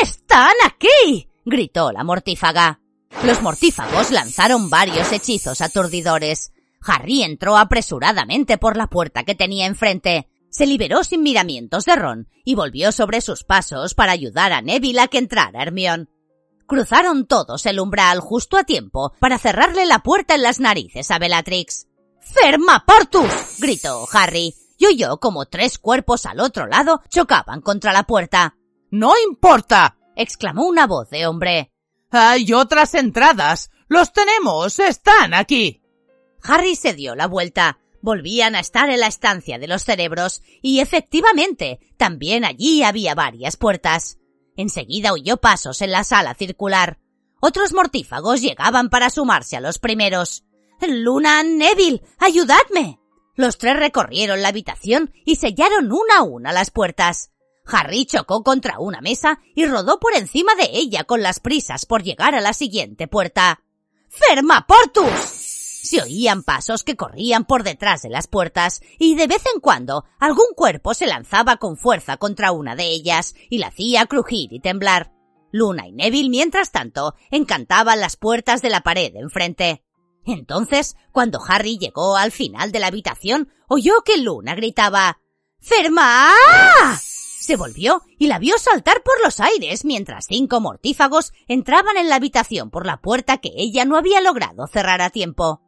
¡Están 0.00 0.54
aquí! 0.64 1.28
gritó 1.44 1.92
la 1.92 2.04
mortífaga. 2.04 2.80
Los 3.22 3.42
mortífagos 3.42 4.10
lanzaron 4.10 4.70
varios 4.70 5.12
hechizos 5.12 5.60
aturdidores. 5.60 6.54
Harry 6.80 7.22
entró 7.22 7.58
apresuradamente 7.58 8.56
por 8.56 8.78
la 8.78 8.86
puerta 8.86 9.24
que 9.24 9.34
tenía 9.34 9.66
enfrente. 9.66 10.31
Se 10.52 10.66
liberó 10.66 11.02
sin 11.02 11.22
miramientos 11.22 11.86
de 11.86 11.96
Ron 11.96 12.28
y 12.44 12.54
volvió 12.54 12.92
sobre 12.92 13.22
sus 13.22 13.42
pasos 13.42 13.94
para 13.94 14.12
ayudar 14.12 14.52
a 14.52 14.60
Neville 14.60 15.00
a 15.00 15.08
que 15.08 15.16
entrara 15.16 15.62
Hermione. 15.62 16.08
Cruzaron 16.66 17.26
todos 17.26 17.64
el 17.64 17.80
umbral 17.80 18.20
justo 18.20 18.58
a 18.58 18.64
tiempo 18.64 19.14
para 19.18 19.38
cerrarle 19.38 19.86
la 19.86 20.00
puerta 20.00 20.34
en 20.34 20.42
las 20.42 20.60
narices 20.60 21.10
a 21.10 21.18
Bellatrix. 21.18 21.88
¡Ferma 22.20 22.84
Portus! 22.84 23.56
gritó 23.60 24.06
Harry 24.12 24.54
y 24.76 24.84
oyó 24.84 25.16
como 25.20 25.46
tres 25.46 25.78
cuerpos 25.78 26.26
al 26.26 26.38
otro 26.38 26.66
lado 26.66 27.00
chocaban 27.08 27.62
contra 27.62 27.94
la 27.94 28.02
puerta. 28.02 28.56
¡No 28.90 29.14
importa! 29.26 29.96
exclamó 30.16 30.66
una 30.66 30.86
voz 30.86 31.08
de 31.08 31.26
hombre. 31.26 31.72
Hay 32.10 32.52
otras 32.52 32.92
entradas. 32.94 33.70
Los 33.88 34.12
tenemos. 34.12 34.78
Están 34.78 35.32
aquí. 35.32 35.82
Harry 36.42 36.76
se 36.76 36.92
dio 36.92 37.14
la 37.14 37.26
vuelta. 37.26 37.78
Volvían 38.02 38.56
a 38.56 38.60
estar 38.60 38.90
en 38.90 39.00
la 39.00 39.06
estancia 39.06 39.58
de 39.58 39.68
los 39.68 39.84
cerebros 39.84 40.42
y 40.60 40.80
efectivamente 40.80 41.78
también 41.96 42.44
allí 42.44 42.82
había 42.82 43.14
varias 43.14 43.56
puertas. 43.56 44.18
Enseguida 44.56 45.12
oyó 45.12 45.36
pasos 45.38 45.80
en 45.82 45.92
la 45.92 46.04
sala 46.04 46.34
circular. 46.34 46.98
Otros 47.40 47.72
mortífagos 47.72 48.42
llegaban 48.42 48.90
para 48.90 49.08
sumarse 49.08 49.56
a 49.56 49.60
los 49.60 49.78
primeros. 49.78 50.44
Luna, 50.80 51.44
Neville, 51.44 52.02
ayudadme. 52.18 52.98
Los 53.36 53.56
tres 53.56 53.76
recorrieron 53.76 54.42
la 54.42 54.48
habitación 54.48 55.12
y 55.24 55.36
sellaron 55.36 55.92
una 55.92 56.18
a 56.18 56.22
una 56.22 56.52
las 56.52 56.70
puertas. 56.70 57.30
Harry 57.64 58.04
chocó 58.04 58.42
contra 58.42 58.80
una 58.80 59.00
mesa 59.00 59.38
y 59.54 59.64
rodó 59.66 60.00
por 60.00 60.14
encima 60.14 60.54
de 60.56 60.70
ella 60.72 61.04
con 61.04 61.22
las 61.22 61.38
prisas 61.38 61.86
por 61.86 62.02
llegar 62.02 62.34
a 62.34 62.40
la 62.40 62.52
siguiente 62.52 63.06
puerta. 63.06 63.62
¡Ferma 64.08 64.66
Portus! 64.66 65.41
Se 65.82 66.00
oían 66.00 66.44
pasos 66.44 66.84
que 66.84 66.94
corrían 66.94 67.44
por 67.44 67.64
detrás 67.64 68.02
de 68.02 68.08
las 68.08 68.28
puertas 68.28 68.82
y 69.00 69.16
de 69.16 69.26
vez 69.26 69.42
en 69.52 69.60
cuando 69.60 70.04
algún 70.20 70.54
cuerpo 70.54 70.94
se 70.94 71.08
lanzaba 71.08 71.56
con 71.56 71.76
fuerza 71.76 72.18
contra 72.18 72.52
una 72.52 72.76
de 72.76 72.84
ellas 72.84 73.34
y 73.50 73.58
la 73.58 73.66
hacía 73.66 74.06
crujir 74.06 74.52
y 74.52 74.60
temblar. 74.60 75.12
Luna 75.50 75.88
y 75.88 75.92
Neville, 75.92 76.30
mientras 76.30 76.70
tanto, 76.70 77.16
encantaban 77.32 77.98
las 77.98 78.16
puertas 78.16 78.62
de 78.62 78.70
la 78.70 78.82
pared 78.82 79.12
enfrente. 79.16 79.82
Entonces, 80.24 80.96
cuando 81.10 81.40
Harry 81.46 81.78
llegó 81.78 82.16
al 82.16 82.30
final 82.30 82.70
de 82.70 82.78
la 82.78 82.86
habitación, 82.86 83.52
oyó 83.66 84.02
que 84.04 84.18
Luna 84.18 84.54
gritaba 84.54 85.18
¡Ferma! 85.58 86.30
Se 87.40 87.56
volvió 87.56 88.02
y 88.20 88.28
la 88.28 88.38
vio 88.38 88.56
saltar 88.56 89.02
por 89.02 89.20
los 89.20 89.40
aires 89.40 89.84
mientras 89.84 90.26
cinco 90.28 90.60
mortífagos 90.60 91.32
entraban 91.48 91.96
en 91.96 92.08
la 92.08 92.14
habitación 92.14 92.70
por 92.70 92.86
la 92.86 93.00
puerta 93.00 93.38
que 93.38 93.50
ella 93.56 93.84
no 93.84 93.96
había 93.96 94.20
logrado 94.20 94.68
cerrar 94.68 95.02
a 95.02 95.10
tiempo. 95.10 95.60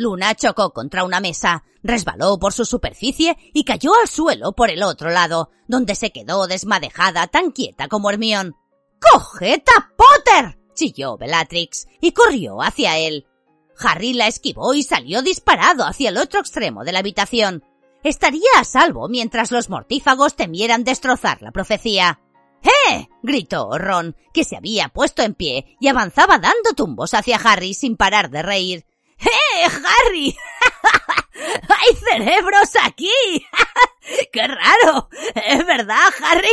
Luna 0.00 0.34
chocó 0.34 0.72
contra 0.72 1.04
una 1.04 1.20
mesa, 1.20 1.62
resbaló 1.82 2.38
por 2.38 2.54
su 2.54 2.64
superficie 2.64 3.36
y 3.52 3.64
cayó 3.64 3.92
al 4.00 4.08
suelo 4.08 4.52
por 4.52 4.70
el 4.70 4.82
otro 4.82 5.10
lado, 5.10 5.50
donde 5.68 5.94
se 5.94 6.10
quedó 6.10 6.46
desmadejada 6.46 7.26
tan 7.26 7.50
quieta 7.50 7.86
como 7.86 8.08
Hermión. 8.08 8.56
¡Cogeta, 8.98 9.92
Potter! 9.98 10.58
chilló 10.72 11.18
Bellatrix 11.18 11.86
y 12.00 12.12
corrió 12.12 12.62
hacia 12.62 12.96
él. 12.96 13.26
Harry 13.78 14.14
la 14.14 14.26
esquivó 14.26 14.72
y 14.72 14.84
salió 14.84 15.20
disparado 15.20 15.84
hacia 15.84 16.08
el 16.08 16.16
otro 16.16 16.40
extremo 16.40 16.82
de 16.82 16.92
la 16.92 17.00
habitación. 17.00 17.62
Estaría 18.02 18.48
a 18.56 18.64
salvo 18.64 19.06
mientras 19.10 19.50
los 19.50 19.68
mortífagos 19.68 20.34
temieran 20.34 20.82
destrozar 20.82 21.42
la 21.42 21.52
profecía. 21.52 22.20
¡Eh! 22.62 23.06
gritó 23.22 23.76
Ron, 23.76 24.16
que 24.32 24.44
se 24.44 24.56
había 24.56 24.88
puesto 24.88 25.20
en 25.20 25.34
pie 25.34 25.76
y 25.78 25.88
avanzaba 25.88 26.38
dando 26.38 26.72
tumbos 26.74 27.12
hacia 27.12 27.36
Harry 27.36 27.74
sin 27.74 27.98
parar 27.98 28.30
de 28.30 28.40
reír. 28.40 28.86
¡Eh, 29.64 29.66
Harry! 29.66 30.36
¡Hay 31.34 31.96
cerebros 31.96 32.70
aquí! 32.82 33.10
¡Qué 34.32 34.46
raro! 34.46 35.08
¿Es 35.34 35.66
verdad, 35.66 36.08
Harry? 36.24 36.48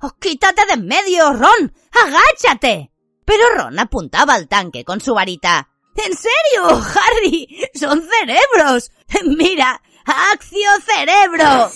Oh, 0.00 0.12
quítate 0.20 0.66
de 0.66 0.72
en 0.74 0.86
medio, 0.86 1.32
Ron. 1.32 1.74
Agáchate. 1.92 2.90
Pero 3.24 3.42
Ron 3.54 3.78
apuntaba 3.78 4.34
al 4.34 4.48
tanque 4.48 4.84
con 4.84 5.00
su 5.00 5.14
varita. 5.14 5.68
¿En 5.96 6.12
serio, 6.16 6.68
Harry? 6.68 7.70
Son 7.74 8.02
cerebros. 8.02 8.90
Mira, 9.36 9.80
¡Accio 10.04 10.68
cerebro! 10.84 11.70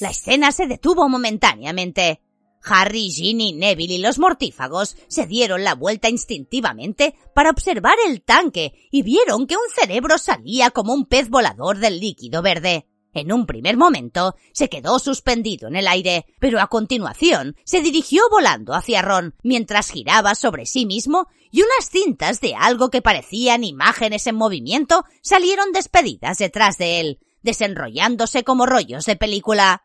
La 0.00 0.10
escena 0.10 0.52
se 0.52 0.66
detuvo 0.66 1.08
momentáneamente. 1.08 2.20
Harry, 2.64 3.10
Ginny, 3.10 3.52
Neville 3.52 3.94
y 3.94 3.98
los 3.98 4.18
mortífagos 4.18 4.96
se 5.08 5.26
dieron 5.26 5.64
la 5.64 5.74
vuelta 5.74 6.08
instintivamente 6.08 7.14
para 7.34 7.50
observar 7.50 7.96
el 8.06 8.22
tanque 8.22 8.72
y 8.90 9.02
vieron 9.02 9.46
que 9.46 9.56
un 9.56 9.70
cerebro 9.74 10.18
salía 10.18 10.70
como 10.70 10.94
un 10.94 11.06
pez 11.06 11.28
volador 11.28 11.78
del 11.78 12.00
líquido 12.00 12.42
verde. 12.42 12.86
En 13.14 13.32
un 13.32 13.46
primer 13.46 13.76
momento 13.76 14.34
se 14.52 14.68
quedó 14.68 14.98
suspendido 14.98 15.68
en 15.68 15.76
el 15.76 15.86
aire, 15.86 16.26
pero 16.40 16.60
a 16.60 16.66
continuación 16.66 17.56
se 17.64 17.80
dirigió 17.80 18.22
volando 18.28 18.74
hacia 18.74 19.02
Ron 19.02 19.36
mientras 19.44 19.90
giraba 19.90 20.34
sobre 20.34 20.66
sí 20.66 20.84
mismo 20.84 21.28
y 21.52 21.62
unas 21.62 21.88
cintas 21.88 22.40
de 22.40 22.56
algo 22.56 22.90
que 22.90 23.02
parecían 23.02 23.62
imágenes 23.62 24.26
en 24.26 24.34
movimiento 24.34 25.04
salieron 25.22 25.70
despedidas 25.70 26.38
detrás 26.38 26.76
de 26.76 26.98
él, 26.98 27.20
desenrollándose 27.42 28.42
como 28.42 28.66
rollos 28.66 29.06
de 29.06 29.14
película. 29.14 29.84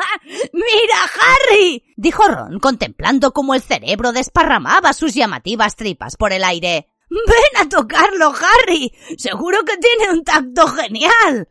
¡Mira, 0.52 0.96
Harry! 1.20 1.84
dijo 1.96 2.26
Ron, 2.28 2.58
contemplando 2.58 3.32
cómo 3.32 3.54
el 3.54 3.62
cerebro 3.62 4.12
desparramaba 4.12 4.92
sus 4.92 5.14
llamativas 5.14 5.76
tripas 5.76 6.16
por 6.16 6.32
el 6.32 6.44
aire. 6.44 6.88
Ven 7.10 7.64
a 7.64 7.68
tocarlo, 7.68 8.32
Harry. 8.32 8.92
Seguro 9.18 9.58
que 9.64 9.76
tiene 9.78 10.12
un 10.12 10.22
tacto 10.22 10.68
genial. 10.68 11.48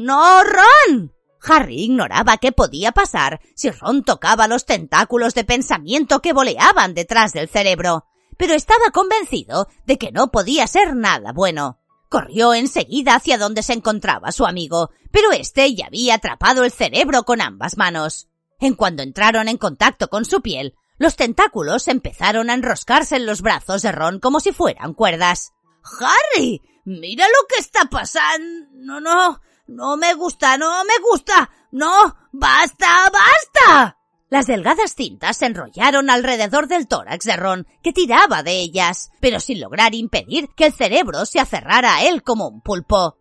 No, 0.00 0.42
Ron. 0.42 1.12
Harry 1.44 1.82
ignoraba 1.84 2.36
qué 2.36 2.52
podía 2.52 2.92
pasar 2.92 3.40
si 3.54 3.70
Ron 3.70 4.04
tocaba 4.04 4.46
los 4.46 4.64
tentáculos 4.64 5.34
de 5.34 5.44
pensamiento 5.44 6.22
que 6.22 6.32
voleaban 6.32 6.94
detrás 6.94 7.32
del 7.32 7.48
cerebro, 7.48 8.06
pero 8.38 8.54
estaba 8.54 8.90
convencido 8.92 9.68
de 9.84 9.98
que 9.98 10.12
no 10.12 10.30
podía 10.30 10.66
ser 10.66 10.94
nada 10.94 11.32
bueno. 11.32 11.81
Corrió 12.12 12.52
enseguida 12.52 13.14
hacia 13.14 13.38
donde 13.38 13.62
se 13.62 13.72
encontraba 13.72 14.32
su 14.32 14.44
amigo, 14.44 14.90
pero 15.10 15.32
éste 15.32 15.74
ya 15.74 15.86
había 15.86 16.16
atrapado 16.16 16.62
el 16.62 16.70
cerebro 16.70 17.22
con 17.22 17.40
ambas 17.40 17.78
manos. 17.78 18.28
En 18.60 18.74
cuanto 18.74 19.02
entraron 19.02 19.48
en 19.48 19.56
contacto 19.56 20.08
con 20.08 20.26
su 20.26 20.42
piel, 20.42 20.74
los 20.98 21.16
tentáculos 21.16 21.88
empezaron 21.88 22.50
a 22.50 22.52
enroscarse 22.52 23.16
en 23.16 23.24
los 23.24 23.40
brazos 23.40 23.80
de 23.80 23.92
Ron 23.92 24.20
como 24.20 24.40
si 24.40 24.52
fueran 24.52 24.92
cuerdas. 24.92 25.54
¡Harry! 26.00 26.60
¡Mira 26.84 27.24
lo 27.28 27.48
que 27.48 27.62
está 27.62 27.86
pasando! 27.86 28.66
No, 28.74 29.00
no, 29.00 29.40
no 29.68 29.96
me 29.96 30.12
gusta, 30.12 30.58
no 30.58 30.84
me 30.84 30.98
gusta. 31.10 31.48
No, 31.70 32.14
basta, 32.30 33.10
basta. 33.10 33.96
Las 34.32 34.46
delgadas 34.46 34.94
cintas 34.94 35.36
se 35.36 35.44
enrollaron 35.44 36.08
alrededor 36.08 36.66
del 36.66 36.88
tórax 36.88 37.26
de 37.26 37.36
Ron, 37.36 37.66
que 37.82 37.92
tiraba 37.92 38.42
de 38.42 38.60
ellas, 38.60 39.10
pero 39.20 39.40
sin 39.40 39.60
lograr 39.60 39.94
impedir 39.94 40.48
que 40.56 40.64
el 40.64 40.72
cerebro 40.72 41.26
se 41.26 41.38
aferrara 41.38 41.96
a 41.96 42.04
él 42.06 42.22
como 42.22 42.48
un 42.48 42.62
pulpo. 42.62 43.18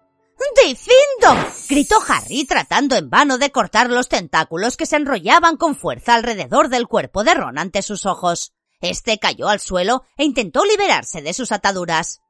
¡Difindo! 0.66 1.52
gritó 1.68 1.98
Harry 2.08 2.46
tratando 2.46 2.96
en 2.96 3.10
vano 3.10 3.38
de 3.38 3.52
cortar 3.52 3.90
los 3.90 4.08
tentáculos 4.08 4.78
que 4.78 4.86
se 4.86 4.96
enrollaban 4.96 5.58
con 5.58 5.76
fuerza 5.76 6.16
alrededor 6.16 6.70
del 6.70 6.88
cuerpo 6.88 7.26
de 7.26 7.34
Ron 7.34 7.60
ante 7.60 7.82
sus 7.82 8.06
ojos. 8.06 8.54
Este 8.80 9.20
cayó 9.20 9.50
al 9.50 9.60
suelo 9.60 10.06
e 10.16 10.24
intentó 10.24 10.64
liberarse 10.64 11.22
de 11.22 11.34
sus 11.34 11.52
ataduras. 11.52 12.22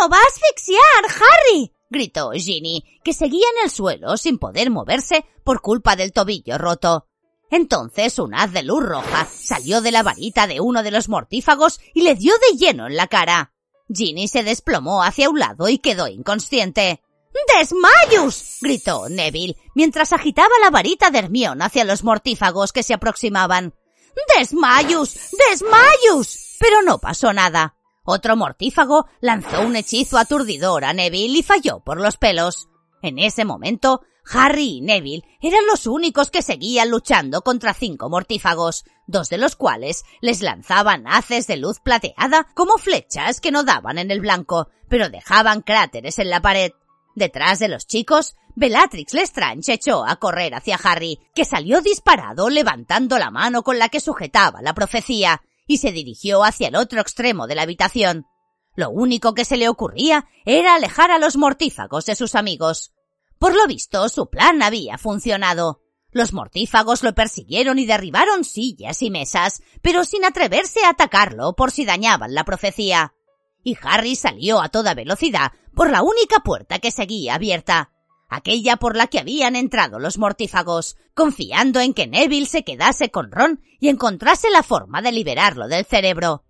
¡Lo 0.00 0.08
va 0.08 0.16
a 0.16 0.26
asfixiar, 0.26 1.04
Harry! 1.04 1.74
gritó 1.90 2.30
Ginny, 2.30 2.84
que 3.04 3.12
seguía 3.12 3.44
en 3.58 3.64
el 3.64 3.70
suelo 3.70 4.16
sin 4.16 4.38
poder 4.38 4.70
moverse 4.70 5.26
por 5.44 5.60
culpa 5.60 5.94
del 5.94 6.14
tobillo 6.14 6.56
roto. 6.56 7.09
Entonces 7.50 8.18
un 8.18 8.34
haz 8.34 8.52
de 8.52 8.62
luz 8.62 8.82
roja 8.82 9.26
salió 9.32 9.80
de 9.80 9.90
la 9.90 10.02
varita 10.02 10.46
de 10.46 10.60
uno 10.60 10.82
de 10.82 10.90
los 10.90 11.08
mortífagos 11.08 11.80
y 11.94 12.02
le 12.02 12.14
dio 12.14 12.32
de 12.38 12.56
lleno 12.56 12.86
en 12.86 12.96
la 12.96 13.08
cara. 13.08 13.52
Ginny 13.92 14.28
se 14.28 14.44
desplomó 14.44 15.02
hacia 15.02 15.28
un 15.28 15.38
lado 15.38 15.68
y 15.68 15.78
quedó 15.78 16.06
inconsciente. 16.06 17.02
¡Desmayus! 17.58 18.58
gritó 18.60 19.08
Neville, 19.08 19.56
mientras 19.74 20.12
agitaba 20.12 20.50
la 20.62 20.70
varita 20.70 21.10
de 21.10 21.18
Hermión 21.18 21.62
hacia 21.62 21.84
los 21.84 22.04
mortífagos 22.04 22.72
que 22.72 22.82
se 22.82 22.94
aproximaban. 22.94 23.74
¡Desmayus! 24.36 25.16
¡Desmayus! 25.48 26.56
Pero 26.58 26.82
no 26.82 26.98
pasó 26.98 27.32
nada. 27.32 27.76
Otro 28.04 28.36
mortífago 28.36 29.06
lanzó 29.20 29.60
un 29.62 29.76
hechizo 29.76 30.18
aturdidor 30.18 30.84
a 30.84 30.92
Neville 30.92 31.38
y 31.38 31.42
falló 31.42 31.80
por 31.80 32.00
los 32.00 32.16
pelos. 32.16 32.68
En 33.02 33.18
ese 33.18 33.44
momento, 33.44 34.02
Harry 34.32 34.78
y 34.78 34.80
Neville 34.80 35.24
eran 35.40 35.66
los 35.66 35.86
únicos 35.86 36.30
que 36.30 36.42
seguían 36.42 36.90
luchando 36.90 37.42
contra 37.42 37.74
cinco 37.74 38.08
mortífagos, 38.08 38.84
dos 39.06 39.28
de 39.28 39.38
los 39.38 39.56
cuales 39.56 40.04
les 40.20 40.42
lanzaban 40.42 41.06
haces 41.06 41.46
de 41.46 41.56
luz 41.56 41.80
plateada 41.80 42.46
como 42.54 42.78
flechas 42.78 43.40
que 43.40 43.50
no 43.50 43.64
daban 43.64 43.98
en 43.98 44.10
el 44.10 44.20
blanco, 44.20 44.68
pero 44.88 45.08
dejaban 45.08 45.62
cráteres 45.62 46.18
en 46.18 46.30
la 46.30 46.40
pared. 46.40 46.72
Detrás 47.14 47.58
de 47.58 47.68
los 47.68 47.86
chicos, 47.86 48.36
Bellatrix 48.54 49.14
Lestrange 49.14 49.72
echó 49.72 50.04
a 50.04 50.16
correr 50.16 50.54
hacia 50.54 50.78
Harry, 50.82 51.18
que 51.34 51.44
salió 51.44 51.80
disparado 51.80 52.50
levantando 52.50 53.18
la 53.18 53.30
mano 53.30 53.62
con 53.62 53.78
la 53.78 53.88
que 53.88 54.00
sujetaba 54.00 54.62
la 54.62 54.74
profecía, 54.74 55.42
y 55.66 55.78
se 55.78 55.92
dirigió 55.92 56.44
hacia 56.44 56.68
el 56.68 56.76
otro 56.76 57.00
extremo 57.00 57.46
de 57.46 57.54
la 57.54 57.62
habitación. 57.62 58.26
Lo 58.74 58.90
único 58.90 59.34
que 59.34 59.44
se 59.44 59.56
le 59.56 59.68
ocurría 59.68 60.26
era 60.44 60.74
alejar 60.74 61.10
a 61.10 61.18
los 61.18 61.36
mortífagos 61.36 62.06
de 62.06 62.14
sus 62.14 62.34
amigos. 62.34 62.92
Por 63.40 63.56
lo 63.56 63.66
visto, 63.66 64.06
su 64.10 64.28
plan 64.28 64.62
había 64.62 64.98
funcionado. 64.98 65.80
Los 66.12 66.34
mortífagos 66.34 67.02
lo 67.02 67.14
persiguieron 67.14 67.78
y 67.78 67.86
derribaron 67.86 68.44
sillas 68.44 69.00
y 69.00 69.10
mesas, 69.10 69.62
pero 69.80 70.04
sin 70.04 70.26
atreverse 70.26 70.84
a 70.84 70.90
atacarlo 70.90 71.54
por 71.56 71.70
si 71.70 71.86
dañaban 71.86 72.34
la 72.34 72.44
profecía. 72.44 73.14
Y 73.64 73.78
Harry 73.82 74.14
salió 74.14 74.60
a 74.60 74.68
toda 74.68 74.92
velocidad 74.92 75.52
por 75.74 75.90
la 75.90 76.02
única 76.02 76.40
puerta 76.40 76.80
que 76.80 76.90
seguía 76.90 77.36
abierta, 77.36 77.92
aquella 78.28 78.76
por 78.76 78.94
la 78.94 79.06
que 79.06 79.20
habían 79.20 79.56
entrado 79.56 79.98
los 79.98 80.18
mortífagos, 80.18 80.98
confiando 81.14 81.80
en 81.80 81.94
que 81.94 82.06
Neville 82.06 82.46
se 82.46 82.62
quedase 82.62 83.10
con 83.10 83.32
Ron 83.32 83.62
y 83.78 83.88
encontrase 83.88 84.50
la 84.50 84.62
forma 84.62 85.00
de 85.00 85.12
liberarlo 85.12 85.66
del 85.66 85.86
cerebro. 85.86 86.44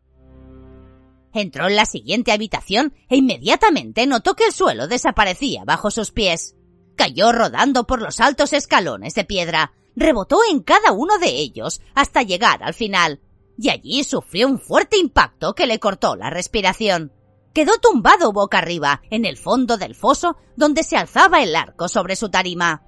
Entró 1.32 1.68
en 1.68 1.76
la 1.76 1.86
siguiente 1.86 2.32
habitación 2.32 2.94
e 3.08 3.16
inmediatamente 3.16 4.08
notó 4.08 4.34
que 4.34 4.46
el 4.46 4.52
suelo 4.52 4.88
desaparecía 4.88 5.62
bajo 5.64 5.92
sus 5.92 6.10
pies. 6.10 6.56
Cayó 7.00 7.32
rodando 7.32 7.86
por 7.86 8.02
los 8.02 8.20
altos 8.20 8.52
escalones 8.52 9.14
de 9.14 9.24
piedra, 9.24 9.72
rebotó 9.96 10.40
en 10.50 10.60
cada 10.60 10.92
uno 10.92 11.16
de 11.16 11.30
ellos 11.30 11.80
hasta 11.94 12.22
llegar 12.22 12.62
al 12.62 12.74
final, 12.74 13.22
y 13.56 13.70
allí 13.70 14.04
sufrió 14.04 14.46
un 14.46 14.58
fuerte 14.58 14.98
impacto 14.98 15.54
que 15.54 15.66
le 15.66 15.80
cortó 15.80 16.14
la 16.14 16.28
respiración. 16.28 17.10
Quedó 17.54 17.78
tumbado 17.78 18.34
boca 18.34 18.58
arriba 18.58 19.00
en 19.10 19.24
el 19.24 19.38
fondo 19.38 19.78
del 19.78 19.94
foso 19.94 20.36
donde 20.56 20.82
se 20.82 20.98
alzaba 20.98 21.42
el 21.42 21.56
arco 21.56 21.88
sobre 21.88 22.16
su 22.16 22.28
tarima. 22.28 22.82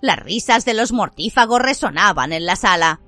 Las 0.00 0.20
risas 0.20 0.64
de 0.64 0.74
los 0.74 0.92
mortífagos 0.92 1.60
resonaban 1.60 2.32
en 2.32 2.46
la 2.46 2.54
sala. 2.54 3.00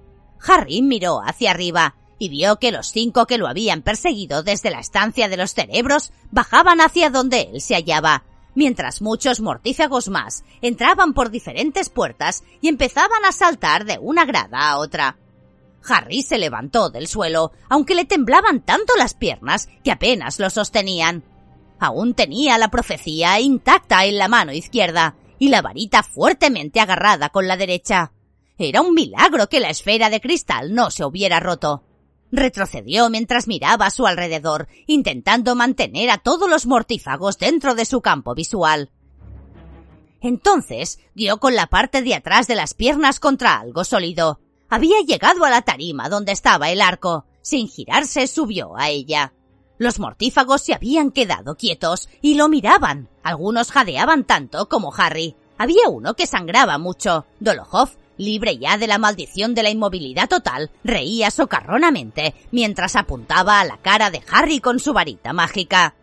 Harry 0.45 0.83
miró 0.83 1.21
hacia 1.25 1.53
arriba 1.53 1.95
y 2.19 2.29
vio 2.29 2.57
que 2.57 2.73
los 2.73 2.89
cinco 2.89 3.29
que 3.29 3.39
lo 3.39 3.47
habían 3.47 3.83
perseguido 3.83 4.43
desde 4.43 4.73
la 4.73 4.81
estancia 4.81 5.29
de 5.29 5.37
los 5.37 5.55
cerebros 5.55 6.11
bajaban 6.33 6.81
hacia 6.81 7.09
donde 7.09 7.51
él 7.53 7.61
se 7.61 7.77
hallaba, 7.77 8.25
mientras 8.55 9.03
muchos 9.03 9.41
mortífagos 9.41 10.09
más 10.09 10.45
entraban 10.61 11.15
por 11.15 11.31
diferentes 11.31 11.89
puertas 11.89 12.45
y 12.61 12.69
empezaban 12.69 13.25
a 13.25 13.33
saltar 13.33 13.85
de 13.85 13.99
una 13.99 14.25
grada 14.25 14.71
a 14.71 14.79
otra. 14.79 15.17
Harry 15.89 16.23
se 16.23 16.39
levantó 16.39 16.91
del 16.91 17.09
suelo, 17.09 17.53
aunque 17.69 17.95
le 17.95 18.05
temblaban 18.05 18.61
tanto 18.61 18.95
las 18.97 19.15
piernas 19.15 19.69
que 19.83 19.93
apenas 19.93 20.39
lo 20.39 20.51
sostenían. 20.51 21.25
Aún 21.79 22.15
tenía 22.15 22.59
la 22.59 22.71
profecía 22.71 23.41
intacta 23.41 24.05
en 24.05 24.19
la 24.19 24.29
mano 24.29 24.53
izquierda 24.53 25.17
y 25.39 25.49
la 25.49 25.63
varita 25.63 26.03
fuertemente 26.03 26.81
agarrada 26.81 27.31
con 27.31 27.49
la 27.49 27.57
derecha. 27.57 28.13
Era 28.59 28.83
un 28.83 28.93
milagro 28.93 29.49
que 29.49 29.61
la 29.61 29.71
esfera 29.71 30.11
de 30.11 30.21
cristal 30.21 30.75
no 30.75 30.91
se 30.91 31.05
hubiera 31.05 31.41
roto. 31.41 31.83
Retrocedió 32.33 33.11
mientras 33.11 33.49
miraba 33.49 33.87
a 33.87 33.91
su 33.91 34.07
alrededor, 34.07 34.69
intentando 34.87 35.55
mantener 35.55 36.11
a 36.11 36.19
todos 36.19 36.49
los 36.49 36.67
mortífagos 36.67 37.39
dentro 37.39 37.75
de 37.75 37.85
su 37.85 38.01
campo 38.01 38.35
visual. 38.35 38.91
Entonces 40.21 41.01
dio 41.15 41.39
con 41.39 41.55
la 41.55 41.67
parte 41.67 42.03
de 42.03 42.15
atrás 42.15 42.47
de 42.47 42.55
las 42.55 42.75
piernas 42.75 43.21
contra 43.21 43.59
algo 43.59 43.85
sólido. 43.85 44.39
Había 44.69 45.01
llegado 45.01 45.45
a 45.45 45.51
la 45.51 45.63
tarima 45.63 46.09
donde 46.09 46.33
estaba 46.33 46.71
el 46.71 46.81
arco. 46.81 47.25
Sin 47.43 47.69
girarse 47.69 48.27
subió 48.27 48.77
a 48.77 48.91
ella. 48.91 49.33
Los 49.79 49.99
mortífagos 49.99 50.61
se 50.61 50.75
habían 50.75 51.11
quedado 51.11 51.57
quietos 51.57 52.11
y 52.21 52.35
lo 52.35 52.49
miraban. 52.49 53.09
Algunos 53.23 53.73
jadeaban 53.73 54.25
tanto 54.25 54.69
como 54.69 54.95
Harry. 54.95 55.35
Había 55.57 55.89
uno 55.89 56.15
que 56.15 56.27
sangraba 56.27 56.77
mucho. 56.77 57.25
Dolohov, 57.41 57.91
libre 58.21 58.59
ya 58.59 58.79
de 58.79 58.87
la 58.87 58.99
maldición 58.99 59.55
de 59.55 59.63
la 59.63 59.71
inmovilidad 59.71 60.29
total, 60.29 60.71
reía 60.85 61.31
socarronamente 61.31 62.35
mientras 62.53 62.95
apuntaba 62.97 63.61
a 63.61 63.65
la 63.65 63.79
cara 63.79 64.11
de 64.11 64.23
Harry 64.31 64.61
con 64.61 64.79
su 64.79 64.93
varita 64.93 65.33
mágica. 65.33 65.95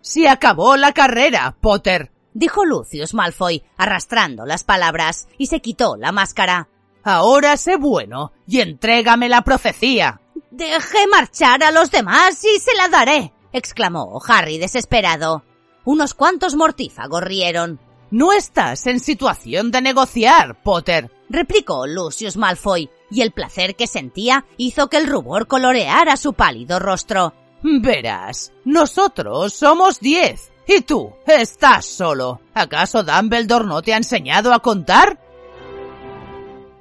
Se 0.00 0.28
acabó 0.28 0.76
la 0.76 0.92
carrera, 0.92 1.56
Potter, 1.60 2.10
dijo 2.32 2.64
Lucius 2.64 3.14
Malfoy, 3.14 3.62
arrastrando 3.76 4.46
las 4.46 4.64
palabras, 4.64 5.28
y 5.38 5.46
se 5.46 5.60
quitó 5.60 5.96
la 5.96 6.12
máscara. 6.12 6.68
Ahora 7.02 7.56
sé 7.56 7.76
bueno 7.76 8.32
y 8.46 8.60
entrégame 8.60 9.28
la 9.28 9.42
profecía. 9.42 10.20
Deje 10.50 11.06
marchar 11.08 11.62
a 11.62 11.70
los 11.70 11.90
demás 11.90 12.42
y 12.44 12.58
se 12.58 12.74
la 12.74 12.88
daré, 12.88 13.32
exclamó 13.52 14.20
Harry 14.26 14.58
desesperado. 14.58 15.44
Unos 15.84 16.14
cuantos 16.14 16.56
mortífagos 16.56 17.22
rieron. 17.22 17.78
No 18.10 18.32
estás 18.32 18.86
en 18.86 19.00
situación 19.00 19.70
de 19.70 19.82
negociar, 19.82 20.60
Potter, 20.62 21.10
replicó 21.28 21.86
Lucius 21.86 22.36
Malfoy, 22.36 22.90
y 23.10 23.22
el 23.22 23.30
placer 23.30 23.76
que 23.76 23.86
sentía 23.86 24.44
hizo 24.56 24.88
que 24.88 24.96
el 24.96 25.06
rubor 25.06 25.46
coloreara 25.46 26.16
su 26.16 26.32
pálido 26.32 26.78
rostro. 26.78 27.32
Verás, 27.62 28.52
nosotros 28.64 29.52
somos 29.54 30.00
diez, 30.00 30.52
y 30.66 30.82
tú 30.82 31.12
estás 31.26 31.86
solo. 31.86 32.40
¿Acaso 32.54 33.02
Dumbledore 33.02 33.66
no 33.66 33.82
te 33.82 33.94
ha 33.94 33.96
enseñado 33.96 34.52
a 34.52 34.60
contar? 34.60 35.20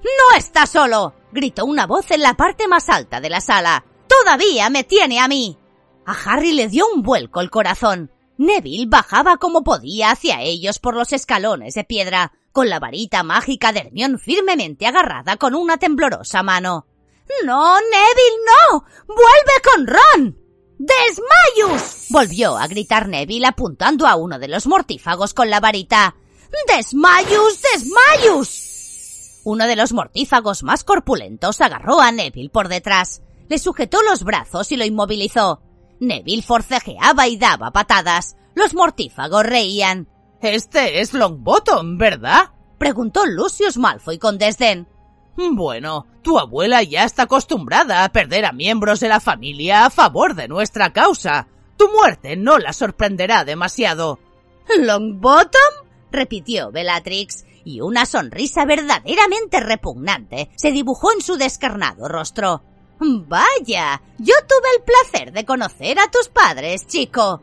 ¡No 0.03 0.37
está 0.37 0.65
solo! 0.65 1.13
gritó 1.31 1.65
una 1.65 1.85
voz 1.85 2.11
en 2.11 2.21
la 2.21 2.35
parte 2.35 2.67
más 2.67 2.89
alta 2.89 3.19
de 3.19 3.29
la 3.29 3.41
sala. 3.41 3.83
¡Todavía 4.07 4.69
me 4.69 4.83
tiene 4.83 5.19
a 5.19 5.27
mí! 5.27 5.57
A 6.05 6.13
Harry 6.13 6.53
le 6.53 6.67
dio 6.67 6.85
un 6.93 7.01
vuelco 7.01 7.41
el 7.41 7.49
corazón. 7.49 8.11
Neville 8.37 8.85
bajaba 8.87 9.37
como 9.37 9.63
podía 9.63 10.11
hacia 10.11 10.41
ellos 10.41 10.79
por 10.79 10.95
los 10.95 11.13
escalones 11.13 11.73
de 11.73 11.83
piedra, 11.83 12.33
con 12.55 12.69
la 12.69 12.79
varita 12.79 13.21
mágica 13.21 13.73
de 13.73 13.81
Hermión 13.81 14.17
firmemente 14.17 14.87
agarrada 14.87 15.35
con 15.35 15.55
una 15.55 15.75
temblorosa 15.75 16.41
mano. 16.41 16.87
¡No, 17.45 17.75
Neville, 17.75 18.45
no! 18.47 18.85
¡Vuelve 19.07 19.61
con 19.61 19.85
Ron! 19.85 20.39
¡Desmayus! 20.77 22.05
volvió 22.11 22.57
a 22.57 22.65
gritar 22.67 23.09
Neville 23.09 23.47
apuntando 23.47 24.07
a 24.07 24.15
uno 24.15 24.39
de 24.39 24.47
los 24.47 24.67
mortífagos 24.67 25.33
con 25.33 25.49
la 25.49 25.59
varita. 25.59 26.15
¡Desmayus! 26.65 27.59
¡Desmayus! 27.73 29.41
Uno 29.43 29.67
de 29.67 29.75
los 29.75 29.91
mortífagos 29.91 30.63
más 30.63 30.85
corpulentos 30.85 31.59
agarró 31.59 31.99
a 31.99 32.13
Neville 32.13 32.49
por 32.49 32.69
detrás, 32.69 33.21
le 33.49 33.59
sujetó 33.59 34.01
los 34.01 34.23
brazos 34.23 34.71
y 34.71 34.77
lo 34.77 34.85
inmovilizó. 34.85 35.61
Neville 35.99 36.41
forcejeaba 36.41 37.27
y 37.27 37.35
daba 37.35 37.71
patadas. 37.71 38.37
Los 38.53 38.73
mortífagos 38.73 39.45
reían. 39.45 40.07
Este 40.45 40.99
es 40.99 41.15
Longbottom, 41.15 41.97
¿verdad? 41.97 42.51
preguntó 42.77 43.25
Lucius 43.25 43.77
Malfoy 43.77 44.19
con 44.19 44.37
desdén. 44.37 44.87
Bueno, 45.35 46.05
tu 46.21 46.37
abuela 46.37 46.83
ya 46.83 47.03
está 47.03 47.23
acostumbrada 47.23 48.03
a 48.03 48.09
perder 48.09 48.45
a 48.45 48.51
miembros 48.51 48.99
de 48.99 49.09
la 49.09 49.19
familia 49.19 49.85
a 49.85 49.89
favor 49.89 50.35
de 50.35 50.47
nuestra 50.47 50.93
causa. 50.93 51.47
Tu 51.77 51.89
muerte 51.89 52.35
no 52.35 52.59
la 52.59 52.73
sorprenderá 52.73 53.43
demasiado. 53.43 54.19
¿Longbottom? 54.77 55.87
repitió 56.11 56.71
Bellatrix, 56.71 57.43
y 57.63 57.81
una 57.81 58.05
sonrisa 58.05 58.65
verdaderamente 58.65 59.59
repugnante 59.59 60.51
se 60.55 60.71
dibujó 60.71 61.11
en 61.11 61.21
su 61.21 61.37
descarnado 61.37 62.07
rostro. 62.07 62.61
Vaya, 62.99 63.99
yo 64.19 64.35
tuve 64.47 64.69
el 64.77 64.83
placer 64.83 65.33
de 65.33 65.43
conocer 65.43 65.97
a 65.99 66.11
tus 66.11 66.29
padres, 66.29 66.85
chico. 66.85 67.41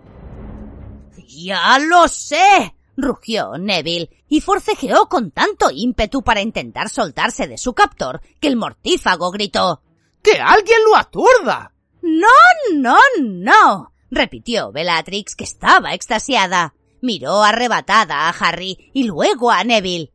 Ya 1.27 1.79
lo 1.81 2.07
sé, 2.07 2.75
rugió 3.03 3.59
Neville, 3.59 4.09
y 4.29 4.41
forcejeó 4.41 5.09
con 5.09 5.31
tanto 5.31 5.71
ímpetu 5.71 6.23
para 6.23 6.41
intentar 6.41 6.89
soltarse 6.89 7.47
de 7.47 7.59
su 7.59 7.75
captor 7.75 8.23
que 8.41 8.49
el 8.49 8.57
mortífago 8.57 9.31
gritó. 9.31 9.83
¡Que 10.23 10.41
alguien 10.41 10.79
lo 10.87 10.97
aturda! 10.97 11.75
No, 12.01 12.29
no, 12.75 12.97
no, 13.21 13.93
repitió 14.11 14.73
Bellatrix, 14.73 15.37
que 15.37 15.45
estaba 15.45 15.95
extasiada. 15.95 16.75
Miró 17.01 17.43
arrebatada 17.43 18.29
a 18.29 18.31
Harry 18.31 18.91
y 18.95 19.05
luego 19.05 19.51
a 19.51 19.65
Neville. 19.65 20.13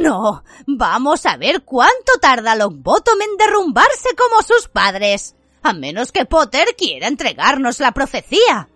No, 0.00 0.42
vamos 0.66 1.26
a 1.26 1.36
ver 1.36 1.62
cuánto 1.62 2.12
tarda 2.20 2.56
Longbottom 2.56 3.20
en 3.22 3.36
derrumbarse 3.36 4.10
como 4.16 4.42
sus 4.42 4.68
padres. 4.68 5.36
A 5.62 5.72
menos 5.72 6.12
que 6.12 6.26
Potter 6.26 6.74
quiera 6.76 7.06
entregarnos 7.06 7.80
la 7.80 7.92
profecía. 7.92 8.68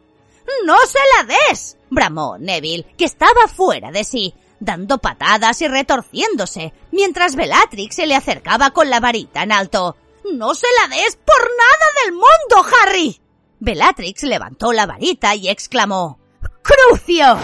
¡No 0.65 0.77
se 0.87 0.99
la 1.17 1.35
des! 1.49 1.77
Bramó 1.91 2.39
Neville, 2.39 2.87
que 2.97 3.05
estaba 3.05 3.49
fuera 3.49 3.91
de 3.91 4.05
sí, 4.05 4.35
dando 4.61 4.99
patadas 4.99 5.61
y 5.63 5.69
retorciéndose, 5.69 6.73
mientras 6.93 7.37
Bellatrix 7.37 7.97
se 7.97 8.07
le 8.07 8.15
acercaba 8.15 8.71
con 8.71 8.89
la 8.89 9.01
varita 9.01 9.43
en 9.43 9.53
alto. 9.53 9.97
¡No 10.33 10.55
se 10.55 10.67
la 10.81 10.97
des 10.97 11.17
por 11.17 11.43
nada 11.43 11.87
del 12.05 12.13
mundo, 12.13 12.77
Harry! 12.79 13.21
Bellatrix 13.59 14.23
levantó 14.23 14.73
la 14.73 14.87
varita 14.87 15.35
y 15.35 15.49
exclamó 15.49 16.19
¡Crucio! 16.63 17.39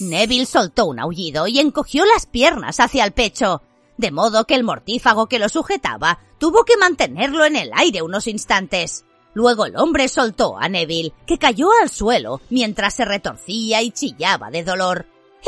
Neville 0.00 0.46
soltó 0.46 0.86
un 0.86 1.00
aullido 1.00 1.46
y 1.48 1.58
encogió 1.58 2.04
las 2.04 2.26
piernas 2.26 2.78
hacia 2.78 3.04
el 3.04 3.12
pecho, 3.12 3.62
de 3.96 4.12
modo 4.12 4.44
que 4.44 4.54
el 4.54 4.64
mortífago 4.64 5.28
que 5.28 5.38
lo 5.38 5.48
sujetaba 5.48 6.20
tuvo 6.38 6.64
que 6.64 6.76
mantenerlo 6.76 7.44
en 7.44 7.56
el 7.56 7.70
aire 7.74 8.02
unos 8.02 8.28
instantes. 8.28 9.04
Luego 9.38 9.66
el 9.66 9.76
hombre 9.76 10.08
soltó 10.08 10.58
a 10.58 10.68
Neville, 10.68 11.12
que 11.24 11.38
cayó 11.38 11.68
al 11.80 11.90
suelo 11.90 12.40
mientras 12.50 12.94
se 12.94 13.04
retorcía 13.04 13.80
y 13.82 13.92
chillaba 13.92 14.50
de 14.50 14.64
dolor. 14.64 15.06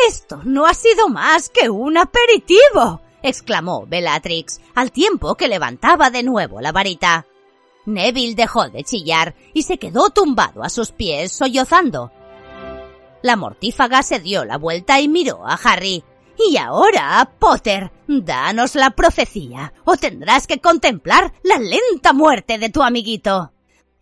Esto 0.08 0.40
no 0.44 0.66
ha 0.66 0.74
sido 0.74 1.08
más 1.08 1.48
que 1.48 1.68
un 1.68 1.98
aperitivo, 1.98 3.00
exclamó 3.20 3.86
Bellatrix, 3.88 4.60
al 4.76 4.92
tiempo 4.92 5.34
que 5.34 5.48
levantaba 5.48 6.08
de 6.08 6.22
nuevo 6.22 6.60
la 6.60 6.70
varita. 6.70 7.26
Neville 7.84 8.36
dejó 8.36 8.68
de 8.68 8.84
chillar 8.84 9.34
y 9.54 9.64
se 9.64 9.78
quedó 9.78 10.10
tumbado 10.10 10.62
a 10.62 10.68
sus 10.68 10.92
pies 10.92 11.32
sollozando. 11.32 12.12
La 13.22 13.34
mortífaga 13.34 14.04
se 14.04 14.20
dio 14.20 14.44
la 14.44 14.56
vuelta 14.56 15.00
y 15.00 15.08
miró 15.08 15.44
a 15.44 15.54
Harry. 15.54 16.04
Y 16.38 16.58
ahora, 16.58 17.28
Potter, 17.40 17.90
danos 18.06 18.76
la 18.76 18.90
profecía, 18.90 19.72
o 19.84 19.96
tendrás 19.96 20.46
que 20.46 20.60
contemplar 20.60 21.32
la 21.42 21.58
lenta 21.58 22.12
muerte 22.12 22.56
de 22.58 22.70
tu 22.70 22.84
amiguito. 22.84 23.50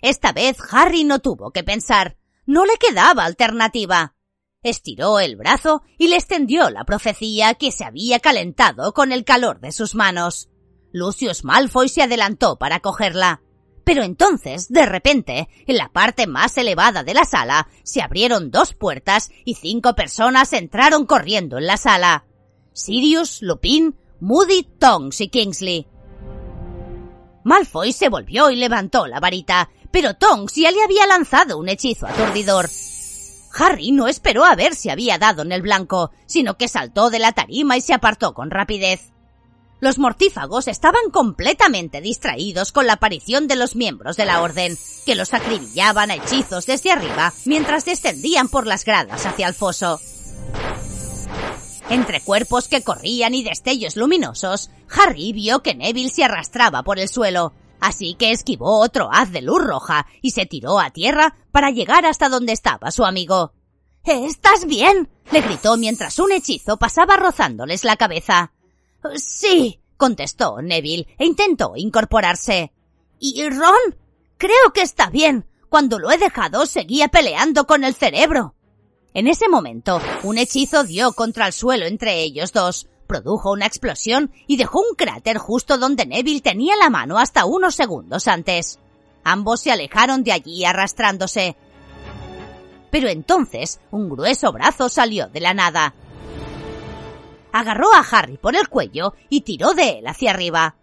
Esta 0.00 0.32
vez 0.32 0.56
Harry 0.70 1.04
no 1.04 1.18
tuvo 1.18 1.50
que 1.50 1.64
pensar. 1.64 2.16
No 2.46 2.64
le 2.64 2.76
quedaba 2.76 3.24
alternativa. 3.24 4.14
Estiró 4.62 5.20
el 5.20 5.36
brazo 5.36 5.82
y 5.98 6.08
le 6.08 6.16
extendió 6.16 6.70
la 6.70 6.84
profecía 6.84 7.54
que 7.54 7.70
se 7.70 7.84
había 7.84 8.20
calentado 8.20 8.92
con 8.92 9.12
el 9.12 9.24
calor 9.24 9.60
de 9.60 9.72
sus 9.72 9.94
manos. 9.94 10.48
Lucius 10.92 11.44
Malfoy 11.44 11.88
se 11.88 12.02
adelantó 12.02 12.58
para 12.58 12.80
cogerla 12.80 13.42
Pero 13.84 14.02
entonces, 14.02 14.68
de 14.68 14.86
repente, 14.86 15.48
en 15.66 15.76
la 15.76 15.90
parte 15.92 16.26
más 16.26 16.56
elevada 16.58 17.04
de 17.04 17.14
la 17.14 17.24
sala, 17.24 17.68
se 17.84 18.02
abrieron 18.02 18.50
dos 18.50 18.74
puertas 18.74 19.30
y 19.44 19.54
cinco 19.54 19.94
personas 19.94 20.52
entraron 20.52 21.06
corriendo 21.06 21.58
en 21.58 21.66
la 21.66 21.76
sala. 21.76 22.26
Sirius, 22.72 23.42
Lupin, 23.42 23.96
Moody, 24.20 24.62
Tonks 24.78 25.20
y 25.20 25.28
Kingsley. 25.28 25.87
Malfoy 27.48 27.94
se 27.94 28.10
volvió 28.10 28.50
y 28.50 28.56
levantó 28.56 29.06
la 29.06 29.20
varita, 29.20 29.70
pero 29.90 30.12
Tonks 30.12 30.54
ya 30.56 30.70
le 30.70 30.82
había 30.82 31.06
lanzado 31.06 31.56
un 31.56 31.70
hechizo 31.70 32.06
aturdidor. 32.06 32.68
Harry 33.54 33.90
no 33.90 34.06
esperó 34.06 34.44
a 34.44 34.54
ver 34.54 34.74
si 34.74 34.90
había 34.90 35.16
dado 35.16 35.40
en 35.40 35.52
el 35.52 35.62
blanco, 35.62 36.10
sino 36.26 36.58
que 36.58 36.68
saltó 36.68 37.08
de 37.08 37.18
la 37.18 37.32
tarima 37.32 37.78
y 37.78 37.80
se 37.80 37.94
apartó 37.94 38.34
con 38.34 38.50
rapidez. 38.50 39.14
Los 39.80 39.98
mortífagos 39.98 40.68
estaban 40.68 41.10
completamente 41.10 42.02
distraídos 42.02 42.70
con 42.70 42.86
la 42.86 42.92
aparición 42.94 43.48
de 43.48 43.56
los 43.56 43.76
miembros 43.76 44.18
de 44.18 44.26
la 44.26 44.42
Orden, 44.42 44.76
que 45.06 45.14
los 45.14 45.32
acribillaban 45.32 46.10
a 46.10 46.16
hechizos 46.16 46.66
desde 46.66 46.92
arriba 46.92 47.32
mientras 47.46 47.86
descendían 47.86 48.48
por 48.48 48.66
las 48.66 48.84
gradas 48.84 49.24
hacia 49.24 49.48
el 49.48 49.54
foso. 49.54 49.98
Entre 51.90 52.20
cuerpos 52.20 52.68
que 52.68 52.82
corrían 52.82 53.34
y 53.34 53.42
destellos 53.42 53.96
luminosos, 53.96 54.70
Harry 54.90 55.32
vio 55.32 55.62
que 55.62 55.74
Neville 55.74 56.10
se 56.10 56.22
arrastraba 56.22 56.82
por 56.82 56.98
el 56.98 57.08
suelo, 57.08 57.54
así 57.80 58.14
que 58.14 58.30
esquivó 58.30 58.80
otro 58.80 59.08
haz 59.10 59.32
de 59.32 59.40
luz 59.40 59.64
roja 59.64 60.06
y 60.20 60.32
se 60.32 60.44
tiró 60.44 60.80
a 60.80 60.90
tierra 60.90 61.34
para 61.50 61.70
llegar 61.70 62.04
hasta 62.04 62.28
donde 62.28 62.52
estaba 62.52 62.90
su 62.90 63.06
amigo. 63.06 63.54
¿Estás 64.04 64.66
bien? 64.66 65.08
le 65.30 65.40
gritó 65.40 65.78
mientras 65.78 66.18
un 66.18 66.32
hechizo 66.32 66.76
pasaba 66.76 67.16
rozándoles 67.16 67.84
la 67.84 67.96
cabeza. 67.96 68.52
Sí, 69.16 69.80
contestó 69.96 70.60
Neville 70.60 71.06
e 71.18 71.24
intentó 71.24 71.72
incorporarse. 71.74 72.72
¿Y 73.18 73.48
Ron? 73.48 73.96
Creo 74.36 74.72
que 74.74 74.82
está 74.82 75.08
bien. 75.08 75.46
Cuando 75.70 75.98
lo 75.98 76.10
he 76.10 76.18
dejado 76.18 76.66
seguía 76.66 77.08
peleando 77.08 77.66
con 77.66 77.82
el 77.84 77.94
cerebro. 77.94 78.54
En 79.14 79.26
ese 79.26 79.48
momento, 79.48 80.00
un 80.22 80.38
hechizo 80.38 80.84
dio 80.84 81.12
contra 81.12 81.46
el 81.46 81.52
suelo 81.52 81.86
entre 81.86 82.20
ellos 82.20 82.52
dos, 82.52 82.86
produjo 83.06 83.50
una 83.50 83.66
explosión 83.66 84.30
y 84.46 84.56
dejó 84.56 84.80
un 84.80 84.94
cráter 84.96 85.38
justo 85.38 85.78
donde 85.78 86.06
Neville 86.06 86.42
tenía 86.42 86.76
la 86.76 86.90
mano 86.90 87.18
hasta 87.18 87.46
unos 87.46 87.74
segundos 87.74 88.28
antes. 88.28 88.78
Ambos 89.24 89.60
se 89.62 89.72
alejaron 89.72 90.22
de 90.22 90.32
allí 90.32 90.64
arrastrándose. 90.64 91.56
Pero 92.90 93.08
entonces 93.08 93.80
un 93.90 94.08
grueso 94.08 94.52
brazo 94.52 94.88
salió 94.88 95.28
de 95.28 95.40
la 95.40 95.54
nada. 95.54 95.94
Agarró 97.52 97.92
a 97.94 98.00
Harry 98.00 98.36
por 98.36 98.54
el 98.56 98.68
cuello 98.68 99.14
y 99.28 99.40
tiró 99.40 99.72
de 99.72 99.98
él 99.98 100.06
hacia 100.06 100.30
arriba. 100.30 100.76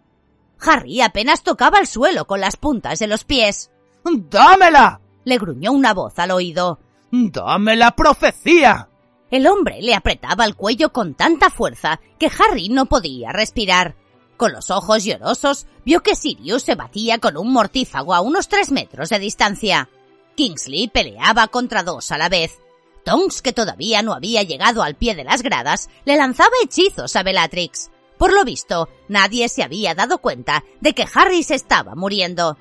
Harry 0.60 1.00
apenas 1.00 1.42
tocaba 1.42 1.78
el 1.78 1.86
suelo 1.86 2.26
con 2.26 2.40
las 2.40 2.56
puntas 2.56 2.98
de 2.98 3.06
los 3.06 3.24
pies. 3.24 3.70
¡Dámela! 4.04 5.00
le 5.24 5.38
gruñó 5.38 5.72
una 5.72 5.94
voz 5.94 6.18
al 6.18 6.30
oído. 6.30 6.80
¡Dame 7.10 7.76
la 7.76 7.92
profecía! 7.92 8.88
El 9.30 9.46
hombre 9.46 9.80
le 9.80 9.94
apretaba 9.94 10.44
el 10.44 10.54
cuello 10.54 10.92
con 10.92 11.14
tanta 11.14 11.50
fuerza 11.50 12.00
que 12.18 12.30
Harry 12.38 12.68
no 12.68 12.86
podía 12.86 13.32
respirar. 13.32 13.96
Con 14.36 14.52
los 14.52 14.70
ojos 14.70 15.04
llorosos, 15.04 15.66
vio 15.84 16.02
que 16.02 16.14
Sirius 16.14 16.62
se 16.62 16.74
batía 16.74 17.18
con 17.18 17.36
un 17.36 17.52
mortífago 17.52 18.14
a 18.14 18.20
unos 18.20 18.48
tres 18.48 18.70
metros 18.70 19.08
de 19.08 19.18
distancia. 19.18 19.88
Kingsley 20.36 20.88
peleaba 20.88 21.48
contra 21.48 21.82
dos 21.82 22.12
a 22.12 22.18
la 22.18 22.28
vez. 22.28 22.58
Tonks, 23.04 23.40
que 23.40 23.52
todavía 23.52 24.02
no 24.02 24.12
había 24.12 24.42
llegado 24.42 24.82
al 24.82 24.96
pie 24.96 25.14
de 25.14 25.24
las 25.24 25.42
gradas, 25.42 25.88
le 26.04 26.16
lanzaba 26.16 26.50
hechizos 26.62 27.16
a 27.16 27.22
Bellatrix. 27.22 27.90
Por 28.18 28.32
lo 28.32 28.44
visto, 28.44 28.88
nadie 29.08 29.48
se 29.48 29.62
había 29.62 29.94
dado 29.94 30.18
cuenta 30.18 30.64
de 30.80 30.92
que 30.92 31.06
Harry 31.14 31.42
se 31.42 31.54
estaba 31.54 31.94
muriendo. 31.94 32.56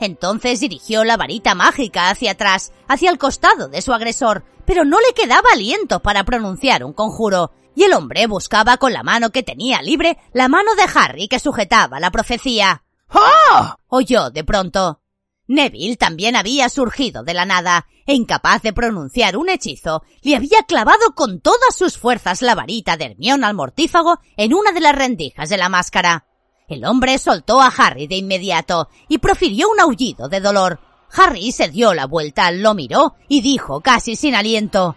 Entonces 0.00 0.60
dirigió 0.60 1.04
la 1.04 1.16
varita 1.16 1.54
mágica 1.54 2.10
hacia 2.10 2.32
atrás, 2.32 2.72
hacia 2.88 3.10
el 3.10 3.18
costado 3.18 3.68
de 3.68 3.82
su 3.82 3.92
agresor, 3.92 4.44
pero 4.64 4.84
no 4.84 4.98
le 5.00 5.14
quedaba 5.14 5.48
aliento 5.52 6.00
para 6.00 6.24
pronunciar 6.24 6.84
un 6.84 6.92
conjuro, 6.92 7.52
y 7.74 7.84
el 7.84 7.92
hombre 7.92 8.26
buscaba 8.26 8.76
con 8.76 8.92
la 8.92 9.02
mano 9.02 9.30
que 9.30 9.42
tenía 9.42 9.82
libre 9.82 10.18
la 10.32 10.48
mano 10.48 10.74
de 10.74 10.84
Harry 10.94 11.28
que 11.28 11.38
sujetaba 11.38 12.00
la 12.00 12.10
profecía. 12.10 12.84
¡Ah! 13.10 13.76
oyó 13.88 14.30
de 14.30 14.44
pronto. 14.44 15.00
Neville 15.46 15.96
también 15.96 16.36
había 16.36 16.68
surgido 16.68 17.22
de 17.22 17.34
la 17.34 17.44
nada, 17.44 17.86
e 18.06 18.14
incapaz 18.14 18.62
de 18.62 18.72
pronunciar 18.72 19.36
un 19.36 19.48
hechizo, 19.48 20.02
le 20.22 20.36
había 20.36 20.62
clavado 20.66 21.14
con 21.14 21.40
todas 21.40 21.76
sus 21.76 21.98
fuerzas 21.98 22.42
la 22.42 22.54
varita 22.54 22.96
de 22.96 23.06
Hermión 23.06 23.44
al 23.44 23.54
mortífago 23.54 24.20
en 24.36 24.54
una 24.54 24.72
de 24.72 24.80
las 24.80 24.94
rendijas 24.94 25.48
de 25.48 25.58
la 25.58 25.68
máscara. 25.68 26.26
El 26.66 26.84
hombre 26.86 27.18
soltó 27.18 27.60
a 27.60 27.66
Harry 27.66 28.06
de 28.06 28.16
inmediato 28.16 28.88
y 29.08 29.18
profirió 29.18 29.68
un 29.68 29.80
aullido 29.80 30.28
de 30.28 30.40
dolor. 30.40 30.80
Harry 31.12 31.52
se 31.52 31.68
dio 31.68 31.92
la 31.92 32.06
vuelta, 32.06 32.50
lo 32.50 32.74
miró 32.74 33.14
y 33.28 33.42
dijo 33.42 33.80
casi 33.80 34.16
sin 34.16 34.34
aliento. 34.34 34.96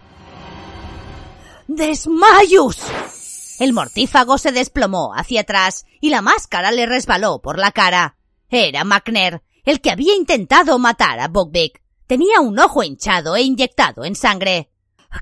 ¡Desmayus! 1.66 2.78
El 3.58 3.74
mortífago 3.74 4.38
se 4.38 4.52
desplomó 4.52 5.12
hacia 5.14 5.42
atrás 5.42 5.84
y 6.00 6.08
la 6.08 6.22
máscara 6.22 6.72
le 6.72 6.86
resbaló 6.86 7.40
por 7.40 7.58
la 7.58 7.72
cara. 7.72 8.16
Era 8.48 8.84
McNair, 8.84 9.42
el 9.64 9.82
que 9.82 9.90
había 9.90 10.14
intentado 10.14 10.78
matar 10.78 11.20
a 11.20 11.28
Buckbeak. 11.28 11.82
Tenía 12.06 12.40
un 12.40 12.58
ojo 12.58 12.82
hinchado 12.82 13.36
e 13.36 13.42
inyectado 13.42 14.06
en 14.06 14.14
sangre. 14.14 14.70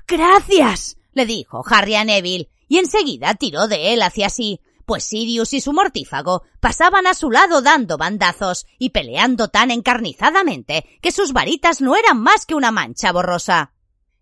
Gracias, 0.07 0.97
le 1.11 1.25
dijo 1.25 1.63
Harry 1.69 1.95
a 1.95 2.05
Neville, 2.05 2.49
y 2.69 2.77
enseguida 2.77 3.33
tiró 3.35 3.67
de 3.67 3.93
él 3.93 4.01
hacia 4.01 4.29
sí, 4.29 4.61
pues 4.87 5.03
Sirius 5.03 5.53
y 5.53 5.59
su 5.59 5.73
mortífago 5.73 6.43
pasaban 6.61 7.07
a 7.07 7.13
su 7.13 7.29
lado 7.29 7.61
dando 7.61 7.97
bandazos 7.97 8.65
y 8.79 8.91
peleando 8.91 9.49
tan 9.49 9.69
encarnizadamente 9.69 10.85
que 11.01 11.11
sus 11.11 11.33
varitas 11.33 11.81
no 11.81 11.97
eran 11.97 12.21
más 12.21 12.45
que 12.45 12.55
una 12.55 12.71
mancha 12.71 13.11
borrosa. 13.11 13.73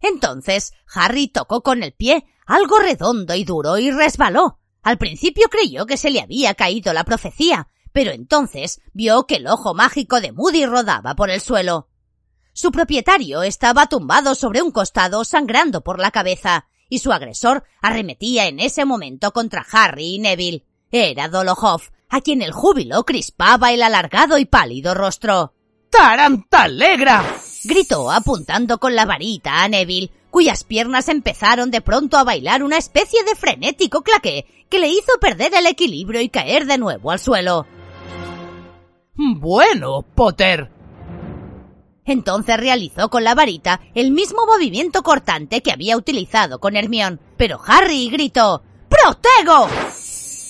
Entonces 0.01 0.73
Harry 0.91 1.27
tocó 1.27 1.61
con 1.61 1.83
el 1.83 1.93
pie 1.93 2.25
algo 2.47 2.79
redondo 2.79 3.35
y 3.35 3.43
duro 3.43 3.77
y 3.77 3.91
resbaló. 3.91 4.59
Al 4.81 4.97
principio 4.97 5.49
creyó 5.49 5.85
que 5.85 5.97
se 5.97 6.09
le 6.09 6.19
había 6.19 6.55
caído 6.55 6.93
la 6.93 7.03
profecía, 7.03 7.67
pero 7.93 8.09
entonces 8.09 8.81
vio 8.91 9.27
que 9.27 9.35
el 9.35 9.45
ojo 9.45 9.75
mágico 9.75 10.19
de 10.19 10.31
Moody 10.31 10.65
rodaba 10.65 11.13
por 11.13 11.29
el 11.29 11.41
suelo. 11.41 11.89
Su 12.53 12.71
propietario 12.71 13.43
estaba 13.43 13.85
tumbado 13.85 14.33
sobre 14.33 14.63
un 14.63 14.71
costado 14.71 15.25
sangrando 15.25 15.81
por 15.81 15.99
la 15.99 16.09
cabeza, 16.09 16.67
y 16.89 16.99
su 16.99 17.11
agresor 17.11 17.63
arremetía 17.81 18.47
en 18.47 18.59
ese 18.59 18.85
momento 18.85 19.31
contra 19.31 19.65
Harry 19.71 20.15
y 20.15 20.19
Neville. 20.19 20.65
Era 20.91 21.27
Dolohoff, 21.27 21.89
a 22.09 22.21
quien 22.21 22.41
el 22.41 22.51
júbilo 22.51 23.03
crispaba 23.03 23.71
el 23.73 23.83
alargado 23.83 24.37
y 24.37 24.45
pálido 24.45 24.93
rostro. 24.93 25.53
¡Tarantalegra! 25.89 27.23
gritó 27.63 28.11
apuntando 28.11 28.77
con 28.77 28.95
la 28.95 29.05
varita 29.05 29.63
a 29.63 29.67
Neville, 29.67 30.11
cuyas 30.29 30.63
piernas 30.63 31.07
empezaron 31.09 31.71
de 31.71 31.81
pronto 31.81 32.17
a 32.17 32.23
bailar 32.23 32.63
una 32.63 32.77
especie 32.77 33.23
de 33.23 33.35
frenético 33.35 34.01
claqué 34.01 34.45
que 34.69 34.79
le 34.79 34.89
hizo 34.89 35.17
perder 35.21 35.53
el 35.53 35.65
equilibrio 35.65 36.21
y 36.21 36.29
caer 36.29 36.65
de 36.65 36.77
nuevo 36.77 37.11
al 37.11 37.19
suelo. 37.19 37.65
Bueno, 39.15 40.01
Potter, 40.01 40.69
entonces 42.05 42.57
realizó 42.57 43.09
con 43.09 43.23
la 43.23 43.35
varita 43.35 43.81
el 43.93 44.11
mismo 44.11 44.45
movimiento 44.45 45.03
cortante 45.03 45.61
que 45.61 45.71
había 45.71 45.97
utilizado 45.97 46.59
con 46.59 46.75
Hermión, 46.75 47.19
pero 47.37 47.59
Harry 47.65 48.09
gritó 48.09 48.63
¡Protego! 48.89 49.67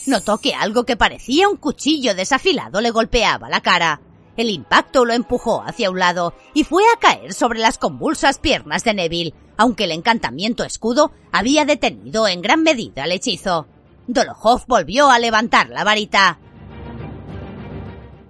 Notó 0.07 0.37
que 0.37 0.53
algo 0.53 0.83
que 0.83 0.97
parecía 0.97 1.49
un 1.49 1.57
cuchillo 1.57 2.13
desafilado 2.13 2.81
le 2.81 2.91
golpeaba 2.91 3.49
la 3.49 3.61
cara. 3.61 4.01
El 4.37 4.49
impacto 4.49 5.05
lo 5.05 5.13
empujó 5.13 5.63
hacia 5.65 5.89
un 5.89 5.97
lado 5.97 6.35
y 6.53 6.63
fue 6.63 6.83
a 6.93 6.99
caer 6.99 7.33
sobre 7.33 7.59
las 7.59 7.77
convulsas 7.77 8.37
piernas 8.37 8.83
de 8.83 8.93
Neville, 8.93 9.33
aunque 9.57 9.85
el 9.85 9.91
encantamiento 9.91 10.63
escudo 10.63 11.11
había 11.31 11.65
detenido 11.65 12.27
en 12.27 12.41
gran 12.41 12.61
medida 12.61 13.05
el 13.05 13.13
hechizo. 13.13 13.67
Dolohoff 14.07 14.65
volvió 14.67 15.09
a 15.09 15.19
levantar 15.19 15.69
la 15.69 15.83
varita. 15.83 16.37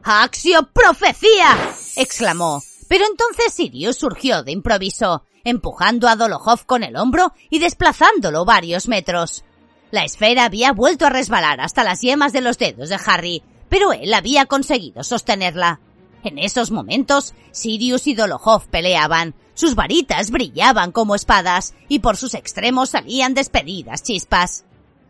¡Axio 0.03 0.69
profecía! 0.71 1.57
exclamó. 1.95 2.61
Pero 2.87 3.05
entonces 3.09 3.53
Sirius 3.53 3.97
surgió 3.97 4.43
de 4.43 4.51
improviso, 4.51 5.23
empujando 5.43 6.07
a 6.07 6.15
Dolohoff 6.15 6.65
con 6.65 6.83
el 6.83 6.95
hombro 6.95 7.33
y 7.49 7.59
desplazándolo 7.59 8.45
varios 8.45 8.87
metros. 8.87 9.43
La 9.91 10.03
esfera 10.03 10.45
había 10.45 10.71
vuelto 10.71 11.05
a 11.05 11.09
resbalar 11.09 11.61
hasta 11.61 11.83
las 11.83 12.01
yemas 12.01 12.33
de 12.33 12.41
los 12.41 12.57
dedos 12.57 12.89
de 12.89 12.99
Harry, 13.05 13.43
pero 13.69 13.93
él 13.93 14.13
había 14.13 14.45
conseguido 14.45 15.03
sostenerla. 15.03 15.79
En 16.23 16.39
esos 16.39 16.71
momentos, 16.71 17.33
Sirius 17.51 18.07
y 18.07 18.15
Dolohoff 18.15 18.67
peleaban. 18.67 19.35
Sus 19.53 19.75
varitas 19.75 20.31
brillaban 20.31 20.91
como 20.91 21.15
espadas 21.15 21.75
y 21.87 21.99
por 21.99 22.17
sus 22.17 22.33
extremos 22.33 22.89
salían 22.89 23.33
despedidas 23.33 24.03
chispas. 24.03 24.65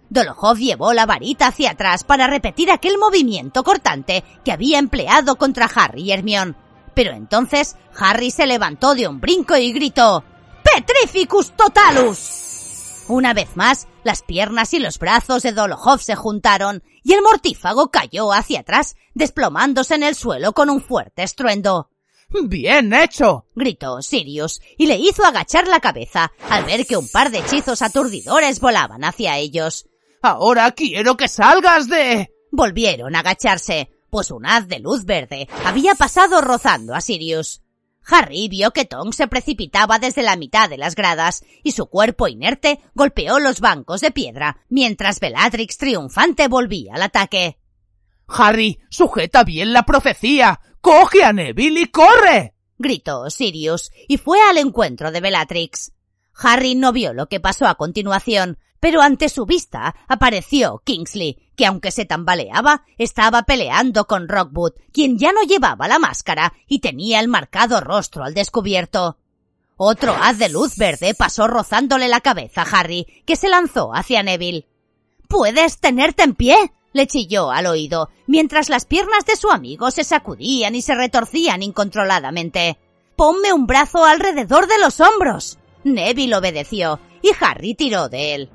Dolohoff 0.09 0.59
llevó 0.59 0.93
la 0.93 1.05
varita 1.05 1.47
hacia 1.47 1.71
atrás 1.71 2.03
para 2.03 2.27
repetir 2.27 2.69
aquel 2.69 2.97
movimiento 2.97 3.63
cortante 3.63 4.23
que 4.43 4.51
había 4.51 4.77
empleado 4.77 5.37
contra 5.37 5.65
Harry 5.73 6.03
y 6.03 6.11
Hermione, 6.11 6.53
pero 6.95 7.11
entonces 7.11 7.75
Harry 7.97 8.31
se 8.31 8.47
levantó 8.47 8.95
de 8.95 9.07
un 9.07 9.21
brinco 9.21 9.55
y 9.55 9.71
gritó 9.73 10.23
¡Petrificus 10.63 11.51
totalus! 11.51 13.03
Una 13.07 13.35
vez 13.35 13.55
más, 13.55 13.87
las 14.03 14.23
piernas 14.23 14.73
y 14.73 14.79
los 14.79 14.97
brazos 14.97 15.43
de 15.43 15.51
Dolohov 15.51 16.01
se 16.01 16.15
juntaron 16.15 16.83
y 17.03 17.13
el 17.13 17.21
mortífago 17.21 17.91
cayó 17.91 18.33
hacia 18.33 18.61
atrás, 18.61 18.95
desplomándose 19.13 19.93
en 19.93 20.03
el 20.03 20.15
suelo 20.15 20.53
con 20.53 20.71
un 20.71 20.81
fuerte 20.81 21.21
estruendo. 21.21 21.91
¡Bien 22.29 22.91
hecho! 22.93 23.45
gritó 23.55 24.01
Sirius 24.01 24.59
y 24.77 24.87
le 24.87 24.95
hizo 24.95 25.23
agachar 25.23 25.67
la 25.67 25.79
cabeza 25.79 26.31
al 26.49 26.65
ver 26.65 26.87
que 26.87 26.97
un 26.97 27.07
par 27.07 27.29
de 27.29 27.39
hechizos 27.39 27.83
aturdidores 27.83 28.59
volaban 28.59 29.03
hacia 29.03 29.37
ellos. 29.37 29.85
Ahora 30.21 30.71
quiero 30.71 31.15
que 31.15 31.27
salgas 31.27 31.87
de... 31.87 32.31
Volvieron 32.51 33.15
a 33.15 33.19
agacharse, 33.19 33.91
pues 34.15 34.31
un 34.31 34.45
haz 34.45 34.69
de 34.69 34.79
luz 34.79 35.03
verde 35.03 35.49
había 35.65 35.93
pasado 35.93 36.39
rozando 36.39 36.95
a 36.95 37.01
Sirius. 37.01 37.61
Harry 38.07 38.47
vio 38.47 38.71
que 38.71 38.85
Tom 38.85 39.11
se 39.11 39.27
precipitaba 39.27 39.99
desde 39.99 40.23
la 40.23 40.37
mitad 40.37 40.69
de 40.69 40.77
las 40.77 40.95
gradas 40.95 41.43
y 41.63 41.73
su 41.73 41.87
cuerpo 41.87 42.29
inerte 42.29 42.79
golpeó 42.93 43.39
los 43.39 43.59
bancos 43.59 43.99
de 43.99 44.11
piedra 44.11 44.63
mientras 44.69 45.19
Bellatrix 45.19 45.77
triunfante 45.77 46.47
volvía 46.47 46.93
al 46.93 47.01
ataque. 47.01 47.59
Harry, 48.25 48.79
sujeta 48.89 49.43
bien 49.43 49.73
la 49.73 49.83
profecía. 49.83 50.61
¡Coge 50.79 51.25
a 51.25 51.33
Neville 51.33 51.81
y 51.81 51.87
corre! 51.87 52.55
gritó 52.77 53.29
Sirius 53.29 53.91
y 54.07 54.15
fue 54.15 54.39
al 54.49 54.59
encuentro 54.59 55.11
de 55.11 55.19
Bellatrix. 55.19 55.91
Harry 56.35 56.75
no 56.75 56.93
vio 56.93 57.11
lo 57.11 57.27
que 57.27 57.41
pasó 57.41 57.67
a 57.67 57.75
continuación, 57.75 58.59
pero 58.79 59.01
ante 59.01 59.27
su 59.27 59.45
vista 59.45 59.93
apareció 60.07 60.81
Kingsley, 60.85 61.44
que 61.55 61.65
aunque 61.65 61.91
se 61.91 62.05
tambaleaba, 62.05 62.83
estaba 62.97 63.43
peleando 63.43 64.05
con 64.05 64.27
Rockwood, 64.27 64.73
quien 64.91 65.17
ya 65.17 65.31
no 65.31 65.41
llevaba 65.43 65.87
la 65.87 65.99
máscara 65.99 66.53
y 66.67 66.79
tenía 66.79 67.19
el 67.19 67.27
marcado 67.27 67.81
rostro 67.81 68.23
al 68.23 68.33
descubierto. 68.33 69.17
Otro 69.77 70.13
haz 70.13 70.37
de 70.37 70.49
luz 70.49 70.77
verde 70.77 71.13
pasó 71.13 71.47
rozándole 71.47 72.07
la 72.07 72.21
cabeza 72.21 72.61
a 72.61 72.79
Harry, 72.79 73.05
que 73.25 73.35
se 73.35 73.49
lanzó 73.49 73.93
hacia 73.93 74.23
Neville. 74.23 74.67
¿Puedes 75.27 75.79
tenerte 75.79 76.23
en 76.23 76.35
pie? 76.35 76.55
le 76.93 77.07
chilló 77.07 77.51
al 77.51 77.65
oído, 77.65 78.09
mientras 78.25 78.69
las 78.69 78.85
piernas 78.85 79.25
de 79.25 79.35
su 79.35 79.51
amigo 79.51 79.91
se 79.91 80.05
sacudían 80.05 80.75
y 80.75 80.81
se 80.81 80.95
retorcían 80.95 81.61
incontroladamente. 81.61 82.77
Ponme 83.17 83.51
un 83.51 83.67
brazo 83.67 84.05
alrededor 84.05 84.67
de 84.67 84.79
los 84.79 85.01
hombros. 85.01 85.59
Neville 85.83 86.37
obedeció, 86.37 87.01
y 87.21 87.31
Harry 87.41 87.75
tiró 87.75 88.07
de 88.07 88.35
él. 88.35 88.49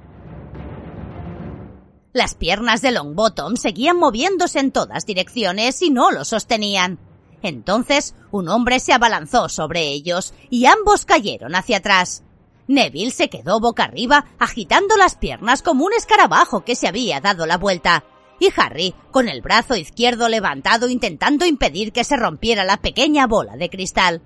Las 2.13 2.35
piernas 2.35 2.83
de 2.83 2.91
Longbottom 2.91 3.57
seguían 3.57 3.97
moviéndose 3.97 4.59
en 4.59 4.73
todas 4.73 5.07
direcciones 5.07 5.81
y 5.81 5.91
no 5.91 6.11
lo 6.11 6.25
sostenían. 6.25 6.99
Entonces 7.41 8.17
un 8.33 8.49
hombre 8.49 8.81
se 8.81 8.93
abalanzó 8.93 9.49
sobre 9.49 9.83
ellos 9.89 10.35
y 10.51 10.67
ambos 10.67 11.05
cayeron 11.05 11.55
hacia 11.55 11.77
atrás. 11.77 12.25
Neville 12.67 13.13
se 13.13 13.31
quedó 13.31 13.61
boca 13.61 13.85
arriba 13.85 14.27
agitando 14.39 14.97
las 14.97 15.15
piernas 15.15 15.63
como 15.63 15.85
un 15.85 15.93
escarabajo 15.93 16.65
que 16.65 16.75
se 16.75 16.89
había 16.89 17.21
dado 17.21 17.47
la 17.47 17.59
vuelta, 17.59 18.05
y 18.41 18.49
Harry 18.57 18.95
con 19.11 19.29
el 19.29 19.43
brazo 19.43 19.77
izquierdo 19.77 20.29
levantado 20.29 20.89
intentando 20.89 21.47
impedir 21.47 21.93
que 21.93 22.05
se 22.05 22.17
rompiera 22.17 22.65
la 22.65 22.79
pequeña 22.79 23.27
bola 23.27 23.57
de 23.57 23.71
cristal. 23.71 24.23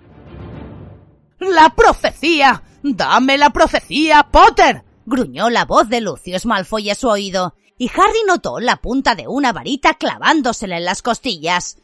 ¡La 1.39 1.74
profecía! 1.74 2.62
¡Dame 2.82 3.39
la 3.39 3.51
profecía, 3.51 4.28
Potter! 4.30 4.85
gruñó 5.07 5.51
la 5.51 5.64
voz 5.64 5.89
de 5.89 6.01
Lucius 6.01 6.47
Malfoy 6.47 6.91
a 6.91 6.95
su 6.95 7.09
oído, 7.09 7.55
y 7.78 7.90
Harry 7.90 8.22
notó 8.26 8.60
la 8.60 8.76
punta 8.76 9.14
de 9.14 9.26
una 9.26 9.52
varita 9.52 9.94
clavándosele 9.94 10.76
en 10.76 10.84
las 10.84 11.02
costillas. 11.02 11.78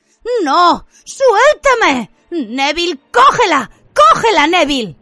¡No! 0.45 0.87
¡Suéltame! 1.05 2.11
¡Neville, 2.31 3.01
cógela! 3.11 3.71
¡Cógela, 3.93 4.47
Neville! 4.47 4.97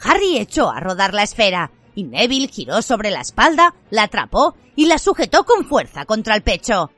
Harry 0.00 0.38
echó 0.38 0.70
a 0.70 0.80
rodar 0.80 1.14
la 1.14 1.22
esfera, 1.22 1.70
y 1.94 2.04
Neville 2.04 2.48
giró 2.48 2.82
sobre 2.82 3.10
la 3.10 3.20
espalda, 3.20 3.74
la 3.90 4.04
atrapó 4.04 4.56
y 4.74 4.86
la 4.86 4.98
sujetó 4.98 5.44
con 5.44 5.64
fuerza 5.64 6.04
contra 6.06 6.34
el 6.34 6.42
pecho. 6.42 6.90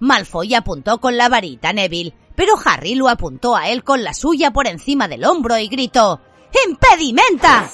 Malfoy 0.00 0.54
apuntó 0.54 0.98
con 0.98 1.16
la 1.16 1.28
varita 1.28 1.70
a 1.70 1.72
Neville, 1.72 2.14
pero 2.34 2.54
Harry 2.64 2.94
lo 2.94 3.08
apuntó 3.08 3.56
a 3.56 3.68
él 3.68 3.84
con 3.84 4.04
la 4.04 4.14
suya 4.14 4.52
por 4.52 4.68
encima 4.68 5.08
del 5.08 5.24
hombro 5.24 5.58
y 5.58 5.68
gritó 5.68 6.20
¡Impedimenta! 6.68 7.68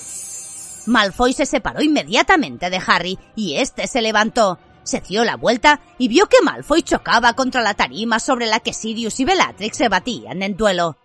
Malfoy 0.86 1.32
se 1.32 1.46
separó 1.46 1.82
inmediatamente 1.82 2.70
de 2.70 2.80
Harry 2.86 3.18
y 3.34 3.56
éste 3.56 3.86
se 3.86 4.02
levantó. 4.02 4.58
Se 4.82 5.00
dio 5.00 5.24
la 5.24 5.36
vuelta 5.36 5.80
y 5.98 6.08
vio 6.08 6.26
que 6.26 6.42
Malfoy 6.42 6.82
chocaba 6.82 7.32
contra 7.34 7.62
la 7.62 7.74
tarima 7.74 8.20
sobre 8.20 8.46
la 8.46 8.60
que 8.60 8.74
Sirius 8.74 9.18
y 9.20 9.24
Bellatrix 9.24 9.78
se 9.78 9.88
batían 9.88 10.42
en 10.42 10.56
duelo. 10.56 10.98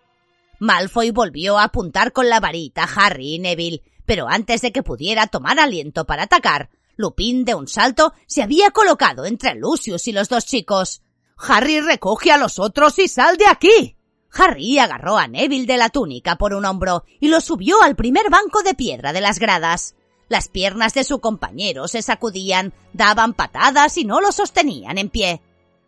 Malfoy 0.59 1.11
volvió 1.11 1.57
a 1.57 1.63
apuntar 1.63 2.11
con 2.11 2.27
la 2.27 2.41
varita 2.41 2.84
a 2.84 3.05
Harry 3.05 3.36
y 3.36 3.39
Neville, 3.39 3.82
pero 4.05 4.27
antes 4.27 4.61
de 4.61 4.73
que 4.73 4.84
pudiera 4.84 5.27
tomar 5.27 5.59
aliento 5.59 6.05
para 6.05 6.23
atacar, 6.23 6.69
Lupin 6.97 7.45
de 7.45 7.55
un 7.55 7.69
salto 7.69 8.13
se 8.27 8.43
había 8.43 8.71
colocado 8.71 9.25
entre 9.25 9.55
Lucius 9.55 10.07
y 10.09 10.11
los 10.11 10.27
dos 10.27 10.45
chicos. 10.45 11.01
Harry 11.38 11.80
recoge 11.80 12.34
a 12.34 12.38
los 12.38 12.59
otros 12.59 12.99
y 12.99 13.07
sal 13.07 13.38
de 13.38 13.47
aquí. 13.47 13.95
Harry 14.32 14.77
agarró 14.80 15.17
a 15.17 15.27
Neville 15.27 15.65
de 15.65 15.77
la 15.77 15.89
túnica 15.89 16.38
por 16.38 16.53
un 16.53 16.65
hombro 16.65 17.03
y 17.19 17.30
lo 17.30 17.41
subió 17.41 17.82
al 17.82 17.95
primer 17.95 18.30
banco 18.30 18.61
de 18.63 18.73
piedra 18.73 19.13
de 19.13 19.21
las 19.21 19.39
gradas. 19.39 19.95
Las 20.27 20.47
piernas 20.47 20.93
de 20.93 21.03
su 21.03 21.19
compañero 21.19 21.88
se 21.88 22.01
sacudían, 22.01 22.73
daban 22.93 23.34
patadas 23.34 23.97
y 23.97 24.05
no 24.05 24.21
lo 24.21 24.32
sostenían 24.32 24.97
en 24.99 25.09
pie. 25.09 25.41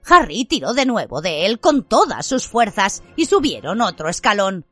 Harry 0.07 0.45
tiró 0.45 0.73
de 0.73 0.85
nuevo 0.87 1.21
de 1.21 1.45
él 1.45 1.59
con 1.59 1.83
todas 1.83 2.25
sus 2.25 2.47
fuerzas 2.47 3.03
y 3.15 3.25
subieron 3.25 3.81
otro 3.81 4.09
escalón. 4.09 4.65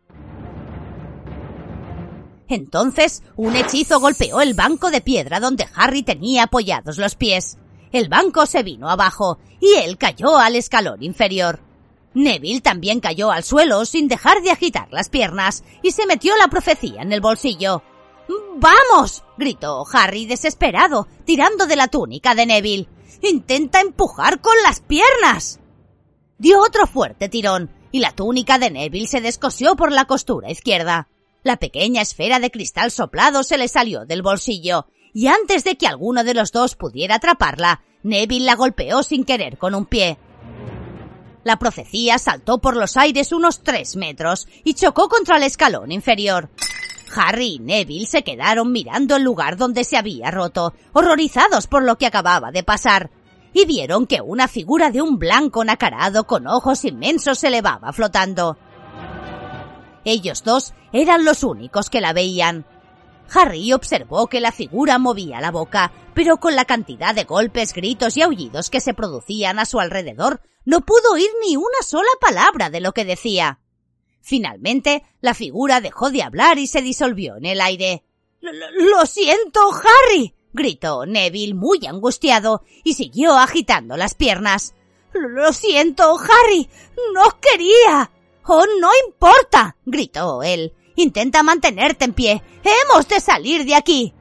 Entonces, 2.47 3.21
un 3.35 3.55
hechizo 3.55 3.99
golpeó 3.99 4.41
el 4.41 4.55
banco 4.55 4.89
de 4.89 5.01
piedra 5.01 5.39
donde 5.39 5.67
Harry 5.75 6.01
tenía 6.01 6.43
apoyados 6.43 6.97
los 6.97 7.13
pies. 7.15 7.59
El 7.91 8.09
banco 8.09 8.47
se 8.47 8.63
vino 8.63 8.89
abajo 8.89 9.37
y 9.61 9.75
él 9.75 9.99
cayó 9.99 10.35
al 10.37 10.55
escalón 10.55 11.03
inferior. 11.03 11.68
Neville 12.19 12.59
también 12.59 12.99
cayó 12.99 13.31
al 13.31 13.43
suelo 13.43 13.85
sin 13.85 14.09
dejar 14.09 14.41
de 14.41 14.51
agitar 14.51 14.89
las 14.91 15.07
piernas 15.07 15.63
y 15.81 15.91
se 15.91 16.05
metió 16.05 16.35
la 16.35 16.49
profecía 16.49 17.01
en 17.01 17.13
el 17.13 17.21
bolsillo. 17.21 17.81
¡Vamos! 18.57 19.23
gritó 19.37 19.85
Harry 19.93 20.25
desesperado, 20.25 21.07
tirando 21.25 21.65
de 21.65 21.77
la 21.77 21.87
túnica 21.87 22.35
de 22.35 22.45
Neville. 22.45 22.89
¡Intenta 23.21 23.79
empujar 23.79 24.41
con 24.41 24.53
las 24.63 24.81
piernas! 24.81 25.61
Dio 26.37 26.61
otro 26.61 26.87
fuerte 26.87 27.29
tirón 27.29 27.71
y 27.91 27.99
la 27.99 28.11
túnica 28.11 28.59
de 28.59 28.69
Neville 28.69 29.07
se 29.07 29.21
descosió 29.21 29.77
por 29.77 29.91
la 29.93 30.05
costura 30.05 30.51
izquierda. 30.51 31.07
La 31.43 31.55
pequeña 31.55 32.01
esfera 32.01 32.39
de 32.39 32.51
cristal 32.51 32.91
soplado 32.91 33.43
se 33.43 33.57
le 33.57 33.69
salió 33.69 34.05
del 34.05 34.21
bolsillo 34.21 34.87
y 35.13 35.27
antes 35.27 35.63
de 35.63 35.77
que 35.77 35.87
alguno 35.87 36.25
de 36.25 36.33
los 36.33 36.51
dos 36.51 36.75
pudiera 36.75 37.15
atraparla, 37.15 37.81
Neville 38.03 38.45
la 38.45 38.55
golpeó 38.55 39.03
sin 39.03 39.23
querer 39.23 39.57
con 39.57 39.73
un 39.73 39.85
pie. 39.85 40.17
La 41.43 41.57
profecía 41.57 42.17
saltó 42.17 42.59
por 42.59 42.75
los 42.75 42.97
aires 42.97 43.31
unos 43.31 43.61
tres 43.63 43.95
metros 43.95 44.47
y 44.63 44.73
chocó 44.73 45.07
contra 45.07 45.37
el 45.37 45.43
escalón 45.43 45.91
inferior. 45.91 46.49
Harry 47.15 47.55
y 47.55 47.59
Neville 47.59 48.05
se 48.05 48.23
quedaron 48.23 48.71
mirando 48.71 49.15
el 49.15 49.23
lugar 49.23 49.57
donde 49.57 49.83
se 49.83 49.97
había 49.97 50.31
roto, 50.31 50.73
horrorizados 50.93 51.67
por 51.67 51.83
lo 51.83 51.97
que 51.97 52.05
acababa 52.05 52.51
de 52.51 52.63
pasar, 52.63 53.09
y 53.53 53.65
vieron 53.65 54.05
que 54.05 54.21
una 54.21 54.47
figura 54.47 54.91
de 54.91 55.01
un 55.01 55.17
blanco 55.17 55.63
nacarado 55.63 56.25
con 56.25 56.45
ojos 56.45 56.85
inmensos 56.85 57.39
se 57.39 57.47
elevaba 57.47 57.91
flotando. 57.93 58.57
Ellos 60.05 60.43
dos 60.43 60.73
eran 60.93 61.25
los 61.25 61.43
únicos 61.43 61.89
que 61.89 62.01
la 62.01 62.13
veían. 62.13 62.65
Harry 63.33 63.73
observó 63.73 64.27
que 64.27 64.39
la 64.39 64.51
figura 64.51 64.97
movía 64.97 65.41
la 65.41 65.51
boca, 65.51 65.91
pero 66.13 66.37
con 66.37 66.55
la 66.55 66.65
cantidad 66.65 67.13
de 67.13 67.25
golpes, 67.25 67.73
gritos 67.73 68.17
y 68.17 68.21
aullidos 68.21 68.69
que 68.69 68.81
se 68.81 68.93
producían 68.93 69.59
a 69.59 69.65
su 69.65 69.79
alrededor, 69.79 70.41
no 70.69 70.81
pudo 70.81 71.13
oír 71.13 71.31
ni 71.41 71.57
una 71.57 71.81
sola 71.81 72.11
palabra 72.21 72.69
de 72.69 72.79
lo 72.79 72.91
que 72.91 73.03
decía. 73.03 73.59
Finalmente, 74.21 75.03
la 75.19 75.33
figura 75.33 75.81
dejó 75.81 76.11
de 76.11 76.21
hablar 76.21 76.59
y 76.59 76.67
se 76.67 76.83
disolvió 76.83 77.37
en 77.37 77.45
el 77.45 77.59
aire. 77.59 78.03
Lo 78.39 79.03
siento, 79.07 79.61
Harry. 79.71 80.35
gritó 80.53 81.07
Neville 81.07 81.55
muy 81.55 81.87
angustiado 81.87 82.61
y 82.83 82.93
siguió 82.93 83.35
agitando 83.35 83.97
las 83.97 84.13
piernas. 84.13 84.75
Lo 85.11 85.53
siento, 85.53 86.15
Harry. 86.19 86.69
No 87.15 87.39
quería. 87.41 88.11
Oh, 88.45 88.65
no 88.79 88.91
importa. 89.07 89.75
gritó 89.87 90.43
él. 90.43 90.75
Intenta 90.95 91.41
mantenerte 91.41 92.05
en 92.05 92.13
pie. 92.13 92.43
Hemos 92.63 93.07
de 93.07 93.19
salir 93.19 93.65
de 93.65 93.73
aquí. 93.73 94.13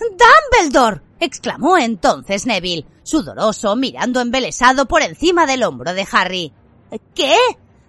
Dumbledore. 0.00 1.02
exclamó 1.20 1.78
entonces 1.78 2.46
Neville, 2.46 2.84
sudoroso, 3.06 3.76
mirando 3.76 4.20
embelesado 4.20 4.86
por 4.86 5.02
encima 5.02 5.46
del 5.46 5.62
hombro 5.62 5.94
de 5.94 6.06
Harry. 6.10 6.52
¿Qué? 7.14 7.36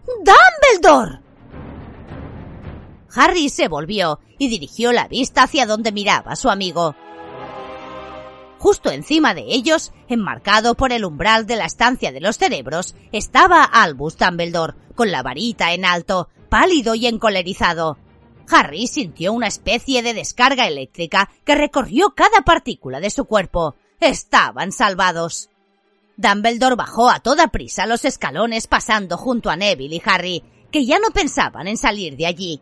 Dumbledore. 0.05 1.21
Harry 3.15 3.49
se 3.49 3.67
volvió 3.67 4.19
y 4.37 4.47
dirigió 4.47 4.91
la 4.91 5.07
vista 5.07 5.43
hacia 5.43 5.65
donde 5.65 5.91
miraba 5.91 6.35
su 6.35 6.49
amigo. 6.49 6.95
Justo 8.59 8.91
encima 8.91 9.33
de 9.33 9.45
ellos, 9.47 9.91
enmarcado 10.07 10.75
por 10.75 10.91
el 10.91 11.03
umbral 11.03 11.47
de 11.47 11.55
la 11.55 11.65
estancia 11.65 12.11
de 12.11 12.21
los 12.21 12.37
cerebros, 12.37 12.95
estaba 13.11 13.63
Albus 13.63 14.17
Dumbledore, 14.17 14.75
con 14.95 15.11
la 15.11 15.23
varita 15.23 15.73
en 15.73 15.85
alto, 15.85 16.29
pálido 16.49 16.95
y 16.95 17.07
encolerizado. 17.07 17.97
Harry 18.49 18.87
sintió 18.87 19.33
una 19.33 19.47
especie 19.47 20.03
de 20.03 20.13
descarga 20.13 20.67
eléctrica 20.67 21.29
que 21.43 21.55
recorrió 21.55 22.13
cada 22.15 22.41
partícula 22.41 22.99
de 22.99 23.09
su 23.09 23.25
cuerpo. 23.25 23.75
Estaban 23.99 24.71
salvados. 24.71 25.49
Dumbledore 26.17 26.75
bajó 26.75 27.09
a 27.09 27.19
toda 27.19 27.47
prisa 27.47 27.87
los 27.87 28.05
escalones 28.05 28.67
pasando 28.67 29.17
junto 29.17 29.49
a 29.49 29.55
Neville 29.55 29.95
y 29.95 30.01
Harry, 30.05 30.43
que 30.71 30.85
ya 30.85 30.99
no 30.99 31.09
pensaban 31.09 31.67
en 31.67 31.77
salir 31.77 32.15
de 32.15 32.27
allí. 32.27 32.61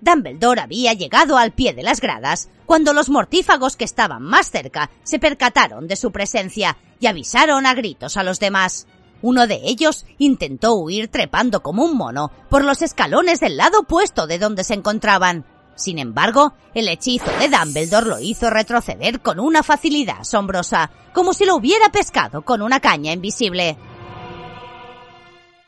Dumbledore 0.00 0.62
había 0.62 0.94
llegado 0.94 1.36
al 1.38 1.52
pie 1.52 1.74
de 1.74 1.84
las 1.84 2.00
gradas 2.00 2.48
cuando 2.66 2.92
los 2.92 3.08
mortífagos 3.08 3.76
que 3.76 3.84
estaban 3.84 4.22
más 4.22 4.50
cerca 4.50 4.90
se 5.04 5.20
percataron 5.20 5.86
de 5.86 5.94
su 5.94 6.10
presencia 6.10 6.76
y 6.98 7.06
avisaron 7.06 7.64
a 7.64 7.74
gritos 7.74 8.16
a 8.16 8.24
los 8.24 8.40
demás. 8.40 8.88
Uno 9.22 9.46
de 9.46 9.60
ellos 9.62 10.06
intentó 10.18 10.74
huir 10.74 11.06
trepando 11.06 11.62
como 11.62 11.84
un 11.84 11.96
mono 11.96 12.32
por 12.50 12.64
los 12.64 12.82
escalones 12.82 13.38
del 13.38 13.56
lado 13.56 13.80
opuesto 13.80 14.26
de 14.26 14.40
donde 14.40 14.64
se 14.64 14.74
encontraban. 14.74 15.46
Sin 15.74 15.98
embargo, 15.98 16.54
el 16.74 16.88
hechizo 16.88 17.30
de 17.38 17.48
Dumbledore 17.48 18.06
lo 18.06 18.20
hizo 18.20 18.50
retroceder 18.50 19.20
con 19.20 19.40
una 19.40 19.62
facilidad 19.62 20.20
asombrosa, 20.20 20.90
como 21.12 21.34
si 21.34 21.44
lo 21.44 21.56
hubiera 21.56 21.90
pescado 21.90 22.42
con 22.42 22.62
una 22.62 22.80
caña 22.80 23.12
invisible. 23.12 23.76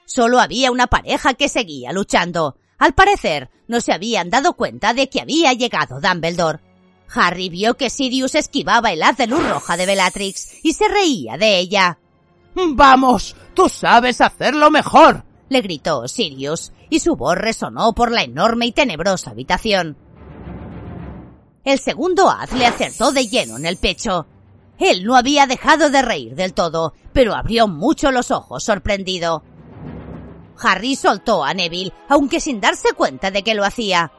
Solo 0.05 0.41
había 0.41 0.71
una 0.71 0.87
pareja 0.87 1.35
que 1.35 1.49
seguía 1.49 1.93
luchando. 1.93 2.57
Al 2.79 2.95
parecer, 2.95 3.51
no 3.67 3.81
se 3.81 3.93
habían 3.93 4.31
dado 4.31 4.55
cuenta 4.55 4.93
de 4.93 5.09
que 5.09 5.21
había 5.21 5.53
llegado 5.53 6.01
Dumbledore. 6.01 6.61
Harry 7.15 7.49
vio 7.49 7.75
que 7.75 7.91
Sirius 7.91 8.35
esquivaba 8.35 8.93
el 8.93 9.03
haz 9.03 9.17
de 9.17 9.27
luz 9.27 9.47
roja 9.49 9.77
de 9.77 9.87
Bellatrix 9.87 10.65
y 10.65 10.73
se 10.73 10.89
reía 10.89 11.37
de 11.37 11.59
ella. 11.59 11.99
Vamos, 12.55 13.35
tú 13.55 13.69
sabes 13.69 14.21
hacerlo 14.21 14.71
mejor, 14.71 15.25
le 15.49 15.61
gritó 15.61 16.07
Sirius, 16.09 16.73
y 16.95 17.01
su 17.01 17.17
voz 17.17 17.37
resonó 17.37 17.93
por 17.93 18.13
la 18.13 18.23
enorme 18.23 18.67
y 18.67 18.73
tenebrosa 18.73 19.33
habitación. 19.33 19.97
El 21.65 21.81
segundo 21.81 22.31
haz 22.31 22.53
le 22.53 22.67
acertó 22.67 23.11
de 23.11 23.27
lleno 23.27 23.57
en 23.57 23.67
el 23.67 23.79
pecho. 23.79 24.29
Él 24.79 25.05
no 25.05 25.17
había 25.17 25.49
dejado 25.49 25.91
de 25.91 26.03
reír 26.03 26.37
del 26.37 26.55
todo, 26.55 26.95
pero 27.13 27.35
abrió 27.35 27.67
mucho 27.67 28.13
los 28.13 28.31
ojos 28.31 28.63
sorprendido. 28.63 29.43
Harry 30.63 30.95
soltó 30.95 31.43
a 31.43 31.53
Neville, 31.53 31.93
aunque 32.09 32.39
sin 32.39 32.61
darse 32.61 32.93
cuenta 32.93 33.33
de 33.33 33.43
que 33.43 33.55
lo 33.55 33.65
hacía. 33.65 34.13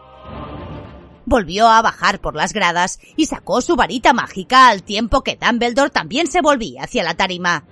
Volvió 1.25 1.69
a 1.69 1.81
bajar 1.81 2.19
por 2.19 2.35
las 2.35 2.51
gradas 2.51 2.99
y 3.15 3.27
sacó 3.27 3.61
su 3.61 3.77
varita 3.77 4.11
mágica 4.11 4.67
al 4.67 4.83
tiempo 4.83 5.21
que 5.21 5.37
Dumbledore 5.37 5.91
también 5.91 6.27
se 6.27 6.41
volvía 6.41 6.83
hacia 6.83 7.05
la 7.05 7.13
tarima. 7.13 7.63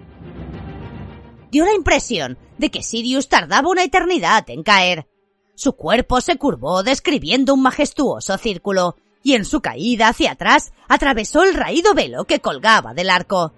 Dio 1.52 1.66
la 1.66 1.74
impresión 1.74 2.38
de 2.58 2.72
que 2.72 2.84
Sirius 2.84 3.30
tardaba 3.30 3.70
una 3.70 3.84
eternidad 3.84 4.50
en 4.50 4.64
caer. 4.64 5.08
Su 5.56 5.74
cuerpo 5.74 6.22
se 6.22 6.38
curvó 6.38 6.84
describiendo 6.84 7.54
un 7.54 7.62
majestuoso 7.62 8.38
círculo, 8.38 8.96
y 9.24 9.36
en 9.36 9.46
su 9.46 9.62
caída 9.62 10.10
hacia 10.10 10.32
atrás 10.32 10.74
atravesó 10.88 11.44
el 11.44 11.54
raído 11.54 11.94
velo 11.94 12.26
que 12.26 12.40
colgaba 12.40 12.94
del 12.94 13.10
arco. 13.10 13.54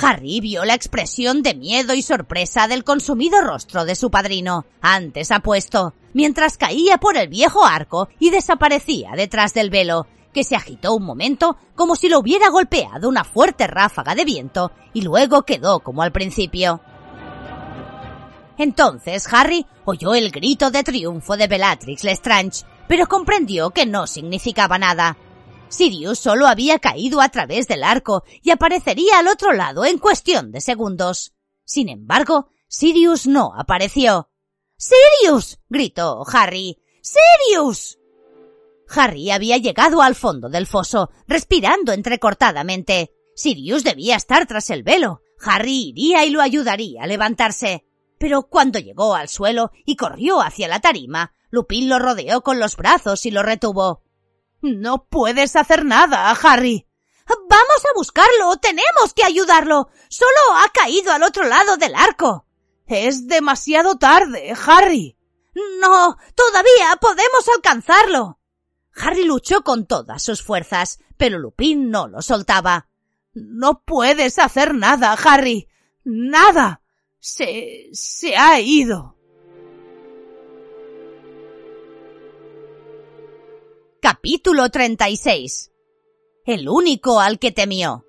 Harry 0.00 0.40
vio 0.40 0.64
la 0.64 0.74
expresión 0.74 1.42
de 1.42 1.54
miedo 1.54 1.92
y 1.94 2.02
sorpresa 2.02 2.68
del 2.68 2.84
consumido 2.84 3.40
rostro 3.40 3.84
de 3.84 3.96
su 3.96 4.10
padrino, 4.10 4.64
antes 4.80 5.32
apuesto, 5.32 5.94
mientras 6.12 6.56
caía 6.56 6.98
por 6.98 7.16
el 7.16 7.28
viejo 7.28 7.64
arco 7.64 8.08
y 8.20 8.30
desaparecía 8.30 9.12
detrás 9.16 9.54
del 9.54 9.70
velo, 9.70 10.06
que 10.32 10.44
se 10.44 10.56
agitó 10.56 10.94
un 10.94 11.04
momento 11.04 11.56
como 11.74 11.96
si 11.96 12.08
lo 12.08 12.18
hubiera 12.18 12.48
golpeado 12.48 13.08
una 13.08 13.24
fuerte 13.24 13.66
ráfaga 13.66 14.14
de 14.14 14.24
viento 14.24 14.72
y 14.92 15.02
luego 15.02 15.42
quedó 15.42 15.80
como 15.80 16.02
al 16.02 16.12
principio. 16.12 16.80
Entonces 18.58 19.32
Harry 19.32 19.66
oyó 19.84 20.14
el 20.14 20.30
grito 20.30 20.70
de 20.70 20.82
triunfo 20.82 21.36
de 21.36 21.46
Bellatrix 21.46 22.02
Lestrange, 22.02 22.64
pero 22.88 23.06
comprendió 23.06 23.70
que 23.70 23.86
no 23.86 24.06
significaba 24.06 24.78
nada. 24.78 25.16
Sirius 25.68 26.18
solo 26.18 26.46
había 26.46 26.78
caído 26.78 27.20
a 27.20 27.28
través 27.28 27.68
del 27.68 27.84
arco 27.84 28.24
y 28.42 28.50
aparecería 28.50 29.18
al 29.18 29.28
otro 29.28 29.52
lado 29.52 29.84
en 29.84 29.98
cuestión 29.98 30.50
de 30.50 30.60
segundos. 30.60 31.32
Sin 31.64 31.88
embargo, 31.88 32.48
Sirius 32.66 33.26
no 33.26 33.52
apareció. 33.56 34.30
¡Sirius! 34.76 35.58
gritó 35.68 36.24
Harry. 36.32 36.78
¡Sirius! 37.02 37.97
Harry 38.88 39.30
había 39.30 39.56
llegado 39.58 40.02
al 40.02 40.14
fondo 40.14 40.48
del 40.48 40.66
foso, 40.66 41.10
respirando 41.26 41.92
entrecortadamente. 41.92 43.12
Sirius 43.34 43.84
debía 43.84 44.16
estar 44.16 44.46
tras 44.46 44.70
el 44.70 44.82
velo. 44.82 45.22
Harry 45.40 45.90
iría 45.90 46.24
y 46.24 46.30
lo 46.30 46.40
ayudaría 46.40 47.02
a 47.02 47.06
levantarse. 47.06 47.86
Pero 48.18 48.48
cuando 48.48 48.78
llegó 48.78 49.14
al 49.14 49.28
suelo 49.28 49.70
y 49.84 49.96
corrió 49.96 50.40
hacia 50.40 50.68
la 50.68 50.80
tarima, 50.80 51.32
Lupin 51.50 51.88
lo 51.88 51.98
rodeó 51.98 52.42
con 52.42 52.58
los 52.58 52.76
brazos 52.76 53.24
y 53.26 53.30
lo 53.30 53.42
retuvo. 53.42 54.02
No 54.60 55.06
puedes 55.08 55.54
hacer 55.54 55.84
nada, 55.84 56.30
Harry. 56.30 56.86
Vamos 57.28 57.84
a 57.88 57.94
buscarlo. 57.94 58.56
Tenemos 58.60 59.12
que 59.14 59.24
ayudarlo. 59.24 59.88
Solo 60.08 60.30
ha 60.56 60.68
caído 60.70 61.12
al 61.12 61.22
otro 61.22 61.44
lado 61.44 61.76
del 61.76 61.94
arco. 61.94 62.46
Es 62.86 63.28
demasiado 63.28 63.96
tarde, 63.98 64.54
Harry. 64.66 65.16
No, 65.80 66.16
todavía 66.34 66.96
podemos 67.00 67.48
alcanzarlo. 67.54 68.37
Harry 69.00 69.24
luchó 69.24 69.62
con 69.62 69.86
todas 69.86 70.22
sus 70.22 70.42
fuerzas, 70.42 71.00
pero 71.16 71.38
Lupin 71.38 71.90
no 71.90 72.08
lo 72.08 72.22
soltaba. 72.22 72.88
No 73.34 73.82
puedes 73.84 74.38
hacer 74.38 74.74
nada, 74.74 75.12
Harry. 75.12 75.68
Nada. 76.04 76.82
Se. 77.18 77.88
se 77.92 78.36
ha 78.36 78.60
ido. 78.60 79.16
Capítulo 84.00 84.70
36 84.70 85.72
El 86.46 86.68
único 86.68 87.20
al 87.20 87.38
que 87.38 87.52
temió. 87.52 88.04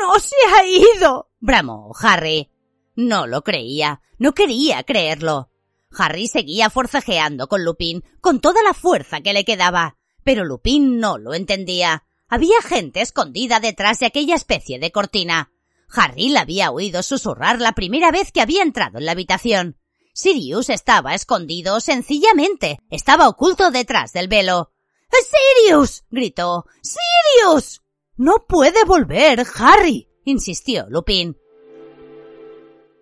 ¡No 0.00 0.18
se 0.18 0.34
ha 0.52 0.64
ido! 0.64 1.30
bramó 1.38 1.92
Harry. 2.00 2.50
No 2.94 3.26
lo 3.26 3.42
creía, 3.42 4.02
no 4.18 4.34
quería 4.34 4.82
creerlo. 4.82 5.51
Harry 5.96 6.28
seguía 6.28 6.70
forcejeando 6.70 7.48
con 7.48 7.64
Lupin 7.64 8.04
con 8.20 8.40
toda 8.40 8.62
la 8.62 8.74
fuerza 8.74 9.20
que 9.20 9.32
le 9.32 9.44
quedaba, 9.44 9.96
pero 10.24 10.44
Lupin 10.44 10.98
no 10.98 11.18
lo 11.18 11.34
entendía. 11.34 12.04
Había 12.28 12.60
gente 12.62 13.00
escondida 13.00 13.60
detrás 13.60 13.98
de 13.98 14.06
aquella 14.06 14.34
especie 14.34 14.78
de 14.78 14.90
cortina. 14.90 15.52
Harry 15.94 16.30
la 16.30 16.40
había 16.40 16.70
oído 16.70 17.02
susurrar 17.02 17.60
la 17.60 17.72
primera 17.72 18.10
vez 18.10 18.32
que 18.32 18.40
había 18.40 18.62
entrado 18.62 18.98
en 18.98 19.04
la 19.04 19.12
habitación. 19.12 19.76
Sirius 20.14 20.70
estaba 20.70 21.14
escondido 21.14 21.80
sencillamente. 21.80 22.78
Estaba 22.90 23.28
oculto 23.28 23.70
detrás 23.70 24.12
del 24.12 24.28
velo. 24.28 24.72
¡Sirius! 25.10 26.04
gritó. 26.10 26.66
¡Sirius! 26.82 27.82
No 28.16 28.44
puede 28.46 28.84
volver, 28.84 29.44
Harry, 29.56 30.08
insistió 30.24 30.86
Lupin. 30.88 31.36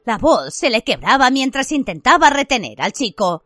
La 0.05 0.19
voz 0.19 0.55
se 0.55 0.71
le 0.71 0.83
quebraba 0.83 1.31
mientras 1.31 1.73
intentaba 1.73 2.31
retener 2.31 2.81
al 2.81 2.93
chico. 2.93 3.45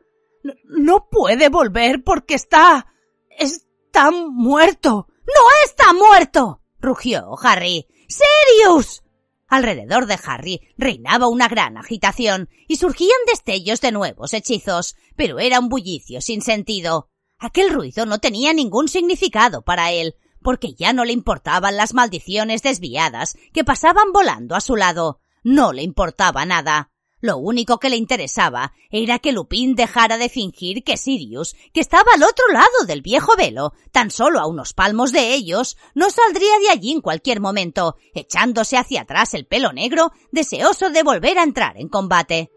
No, 0.64 1.08
puede 1.10 1.48
volver 1.48 2.02
porque 2.04 2.34
está. 2.34 2.86
está 3.30 4.10
muerto. 4.10 5.08
¡No 5.26 5.42
está 5.64 5.92
muerto! 5.92 6.60
rugió 6.78 7.34
Harry. 7.42 7.86
¡Sirius! 8.08 9.02
Alrededor 9.48 10.06
de 10.06 10.18
Harry 10.24 10.60
reinaba 10.76 11.28
una 11.28 11.48
gran 11.48 11.76
agitación 11.76 12.48
y 12.66 12.76
surgían 12.76 13.10
destellos 13.26 13.80
de 13.80 13.92
nuevos 13.92 14.34
hechizos, 14.34 14.96
pero 15.16 15.38
era 15.38 15.60
un 15.60 15.68
bullicio 15.68 16.20
sin 16.20 16.42
sentido. 16.42 17.08
Aquel 17.38 17.70
ruido 17.70 18.06
no 18.06 18.18
tenía 18.18 18.52
ningún 18.52 18.88
significado 18.88 19.62
para 19.62 19.92
él, 19.92 20.16
porque 20.42 20.74
ya 20.74 20.92
no 20.92 21.04
le 21.04 21.12
importaban 21.12 21.76
las 21.76 21.94
maldiciones 21.94 22.62
desviadas 22.62 23.36
que 23.52 23.64
pasaban 23.64 24.12
volando 24.12 24.54
a 24.54 24.60
su 24.60 24.76
lado. 24.76 25.20
No 25.44 25.72
le 25.72 25.82
importaba 25.82 26.44
nada. 26.46 26.90
Lo 27.20 27.38
único 27.38 27.78
que 27.78 27.88
le 27.88 27.96
interesaba 27.96 28.74
era 28.90 29.18
que 29.18 29.32
Lupin 29.32 29.74
dejara 29.74 30.18
de 30.18 30.28
fingir 30.28 30.84
que 30.84 30.96
Sirius, 30.96 31.54
que 31.72 31.80
estaba 31.80 32.12
al 32.14 32.22
otro 32.22 32.44
lado 32.52 32.84
del 32.86 33.00
viejo 33.00 33.36
velo, 33.36 33.72
tan 33.92 34.10
solo 34.10 34.40
a 34.40 34.46
unos 34.46 34.74
palmos 34.74 35.12
de 35.12 35.32
ellos, 35.32 35.76
no 35.94 36.10
saldría 36.10 36.58
de 36.60 36.70
allí 36.70 36.92
en 36.92 37.00
cualquier 37.00 37.40
momento, 37.40 37.96
echándose 38.14 38.76
hacia 38.76 39.02
atrás 39.02 39.32
el 39.32 39.46
pelo 39.46 39.72
negro, 39.72 40.12
deseoso 40.32 40.90
de 40.90 41.02
volver 41.02 41.38
a 41.38 41.44
entrar 41.44 41.78
en 41.78 41.88
combate. 41.88 42.50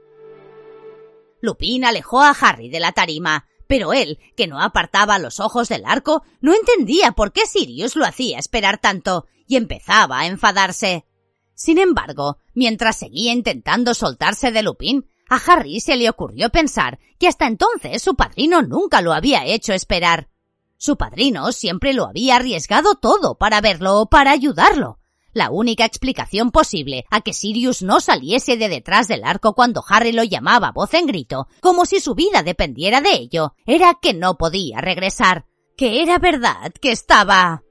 Lupin 1.41 1.85
alejó 1.85 2.21
a 2.21 2.31
Harry 2.31 2.69
de 2.69 2.79
la 2.79 2.91
tarima, 2.91 3.47
pero 3.67 3.93
él, 3.93 4.19
que 4.35 4.47
no 4.47 4.61
apartaba 4.61 5.19
los 5.19 5.39
ojos 5.39 5.69
del 5.69 5.85
arco, 5.85 6.23
no 6.41 6.53
entendía 6.53 7.11
por 7.11 7.31
qué 7.31 7.45
Sirius 7.45 7.95
lo 7.95 8.05
hacía 8.05 8.39
esperar 8.39 8.79
tanto, 8.79 9.27
y 9.45 9.55
empezaba 9.55 10.19
a 10.19 10.27
enfadarse. 10.27 11.05
Sin 11.57 11.79
embargo, 11.79 12.37
mientras 12.53 12.97
seguía 12.97 13.33
intentando 13.33 13.95
soltarse 13.95 14.51
de 14.51 14.61
Lupin, 14.61 15.09
a 15.27 15.37
Harry 15.37 15.79
se 15.79 15.95
le 15.95 16.07
ocurrió 16.07 16.51
pensar 16.51 16.99
que 17.17 17.27
hasta 17.27 17.47
entonces 17.47 18.03
su 18.03 18.15
padrino 18.15 18.61
nunca 18.61 19.01
lo 19.01 19.11
había 19.11 19.43
hecho 19.43 19.73
esperar. 19.73 20.29
Su 20.77 20.97
padrino 20.97 21.51
siempre 21.51 21.93
lo 21.93 22.05
había 22.05 22.35
arriesgado 22.35 22.93
todo 22.93 23.39
para 23.39 23.59
verlo 23.59 24.01
o 24.01 24.05
para 24.05 24.31
ayudarlo. 24.31 24.99
la 25.33 25.49
única 25.51 25.85
explicación 25.85 26.51
posible 26.51 27.05
a 27.11 27.21
que 27.21 27.33
Sirius 27.33 27.83
no 27.83 28.01
saliese 28.01 28.57
de 28.57 28.69
detrás 28.69 29.07
del 29.07 29.23
arco 29.23 29.53
cuando 29.53 29.83
Harry 29.87 30.11
lo 30.11 30.23
llamaba 30.23 30.71
voz 30.71 30.93
en 30.95 31.05
grito, 31.05 31.47
como 31.59 31.85
si 31.85 31.99
su 31.99 32.15
vida 32.15 32.41
dependiera 32.41 33.01
de 33.01 33.13
ello, 33.13 33.53
era 33.65 33.95
que 34.01 34.15
no 34.15 34.37
podía 34.37 34.79
regresar, 34.79 35.45
que 35.75 36.01
era 36.01 36.17
verdad 36.19 36.71
que 36.81 36.91
estaba... 36.91 37.63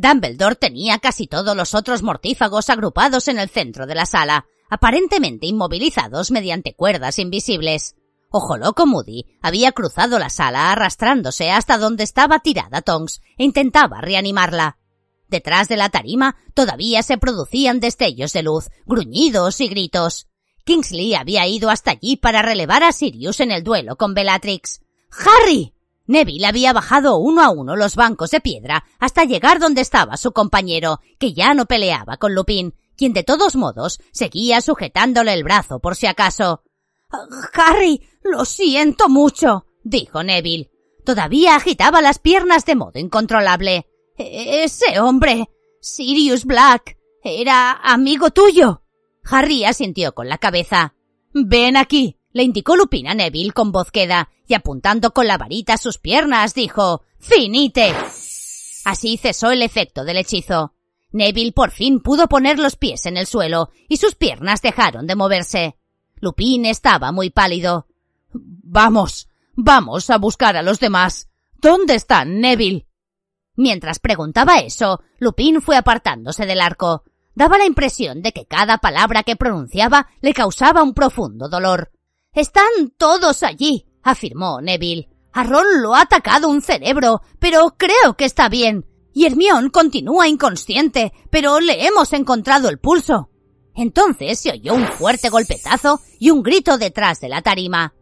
Dumbledore 0.00 0.54
tenía 0.54 1.00
casi 1.00 1.26
todos 1.26 1.56
los 1.56 1.74
otros 1.74 2.04
mortífagos 2.04 2.70
agrupados 2.70 3.26
en 3.26 3.40
el 3.40 3.48
centro 3.48 3.84
de 3.84 3.96
la 3.96 4.06
sala, 4.06 4.46
aparentemente 4.70 5.48
inmovilizados 5.48 6.30
mediante 6.30 6.72
cuerdas 6.72 7.18
invisibles. 7.18 7.96
Ojo 8.30 8.56
loco 8.56 8.86
Moody 8.86 9.24
había 9.42 9.72
cruzado 9.72 10.20
la 10.20 10.30
sala 10.30 10.70
arrastrándose 10.70 11.50
hasta 11.50 11.78
donde 11.78 12.04
estaba 12.04 12.38
tirada 12.38 12.80
Tonks 12.80 13.22
e 13.38 13.42
intentaba 13.42 14.00
reanimarla. 14.00 14.78
Detrás 15.26 15.66
de 15.66 15.76
la 15.76 15.88
tarima 15.88 16.36
todavía 16.54 17.02
se 17.02 17.18
producían 17.18 17.80
destellos 17.80 18.32
de 18.32 18.44
luz, 18.44 18.68
gruñidos 18.86 19.60
y 19.60 19.66
gritos. 19.66 20.28
Kingsley 20.64 21.16
había 21.16 21.44
ido 21.48 21.70
hasta 21.70 21.90
allí 21.90 22.16
para 22.16 22.42
relevar 22.42 22.84
a 22.84 22.92
Sirius 22.92 23.40
en 23.40 23.50
el 23.50 23.64
duelo 23.64 23.96
con 23.96 24.14
Bellatrix. 24.14 24.80
¡Harry! 25.10 25.74
Neville 26.08 26.46
había 26.46 26.72
bajado 26.72 27.18
uno 27.18 27.42
a 27.42 27.50
uno 27.50 27.76
los 27.76 27.94
bancos 27.94 28.30
de 28.30 28.40
piedra 28.40 28.84
hasta 28.98 29.24
llegar 29.24 29.60
donde 29.60 29.82
estaba 29.82 30.16
su 30.16 30.32
compañero, 30.32 31.00
que 31.18 31.34
ya 31.34 31.54
no 31.54 31.66
peleaba 31.66 32.16
con 32.16 32.34
Lupin, 32.34 32.74
quien 32.96 33.12
de 33.12 33.22
todos 33.22 33.54
modos 33.54 34.00
seguía 34.10 34.60
sujetándole 34.60 35.34
el 35.34 35.44
brazo 35.44 35.78
por 35.80 35.94
si 35.94 36.06
acaso. 36.06 36.64
Harry, 37.54 38.02
lo 38.22 38.44
siento 38.44 39.08
mucho, 39.08 39.66
dijo 39.84 40.22
Neville. 40.22 40.70
Todavía 41.04 41.56
agitaba 41.56 42.02
las 42.02 42.18
piernas 42.18 42.64
de 42.64 42.74
modo 42.74 42.98
incontrolable. 42.98 43.86
Ese 44.16 45.00
hombre, 45.00 45.48
Sirius 45.80 46.44
Black, 46.44 46.98
era 47.22 47.72
amigo 47.72 48.30
tuyo. 48.30 48.82
Harry 49.24 49.64
asintió 49.64 50.14
con 50.14 50.28
la 50.28 50.38
cabeza. 50.38 50.94
Ven 51.32 51.76
aquí, 51.76 52.17
le 52.38 52.44
indicó 52.44 52.76
Lupin 52.76 53.08
a 53.08 53.14
Neville 53.14 53.50
con 53.50 53.72
voz 53.72 53.90
queda, 53.90 54.30
y 54.46 54.54
apuntando 54.54 55.12
con 55.12 55.26
la 55.26 55.38
varita 55.38 55.74
a 55.74 55.76
sus 55.76 55.98
piernas, 55.98 56.54
dijo 56.54 57.02
Finite. 57.18 57.92
Así 58.84 59.16
cesó 59.16 59.50
el 59.50 59.60
efecto 59.60 60.04
del 60.04 60.18
hechizo. 60.18 60.72
Neville 61.10 61.50
por 61.50 61.72
fin 61.72 61.98
pudo 61.98 62.28
poner 62.28 62.60
los 62.60 62.76
pies 62.76 63.06
en 63.06 63.16
el 63.16 63.26
suelo, 63.26 63.72
y 63.88 63.96
sus 63.96 64.14
piernas 64.14 64.62
dejaron 64.62 65.08
de 65.08 65.16
moverse. 65.16 65.78
Lupin 66.20 66.64
estaba 66.66 67.10
muy 67.10 67.30
pálido. 67.30 67.88
Vamos, 68.32 69.28
vamos 69.56 70.08
a 70.08 70.18
buscar 70.18 70.56
a 70.56 70.62
los 70.62 70.78
demás. 70.78 71.28
¿Dónde 71.60 71.96
están, 71.96 72.40
Neville? 72.40 72.86
Mientras 73.56 73.98
preguntaba 73.98 74.60
eso, 74.60 75.02
Lupin 75.18 75.60
fue 75.60 75.76
apartándose 75.76 76.46
del 76.46 76.60
arco. 76.60 77.02
Daba 77.34 77.58
la 77.58 77.66
impresión 77.66 78.22
de 78.22 78.30
que 78.30 78.46
cada 78.46 78.78
palabra 78.78 79.24
que 79.24 79.34
pronunciaba 79.34 80.06
le 80.20 80.32
causaba 80.34 80.84
un 80.84 80.94
profundo 80.94 81.48
dolor. 81.48 81.90
Están 82.38 82.92
todos 82.96 83.42
allí, 83.42 83.84
afirmó 84.00 84.60
Neville. 84.60 85.08
A 85.32 85.42
Ron 85.42 85.82
lo 85.82 85.96
ha 85.96 86.02
atacado 86.02 86.48
un 86.48 86.62
cerebro, 86.62 87.20
pero 87.40 87.74
creo 87.76 88.16
que 88.16 88.26
está 88.26 88.48
bien. 88.48 88.86
Y 89.12 89.26
Hermión 89.26 89.70
continúa 89.70 90.28
inconsciente, 90.28 91.12
pero 91.30 91.58
le 91.58 91.84
hemos 91.84 92.12
encontrado 92.12 92.68
el 92.68 92.78
pulso. 92.78 93.28
Entonces 93.74 94.38
se 94.38 94.52
oyó 94.52 94.74
un 94.74 94.86
fuerte 94.86 95.30
golpetazo 95.30 96.00
y 96.20 96.30
un 96.30 96.44
grito 96.44 96.78
detrás 96.78 97.18
de 97.18 97.28
la 97.28 97.42
tarima. 97.42 97.94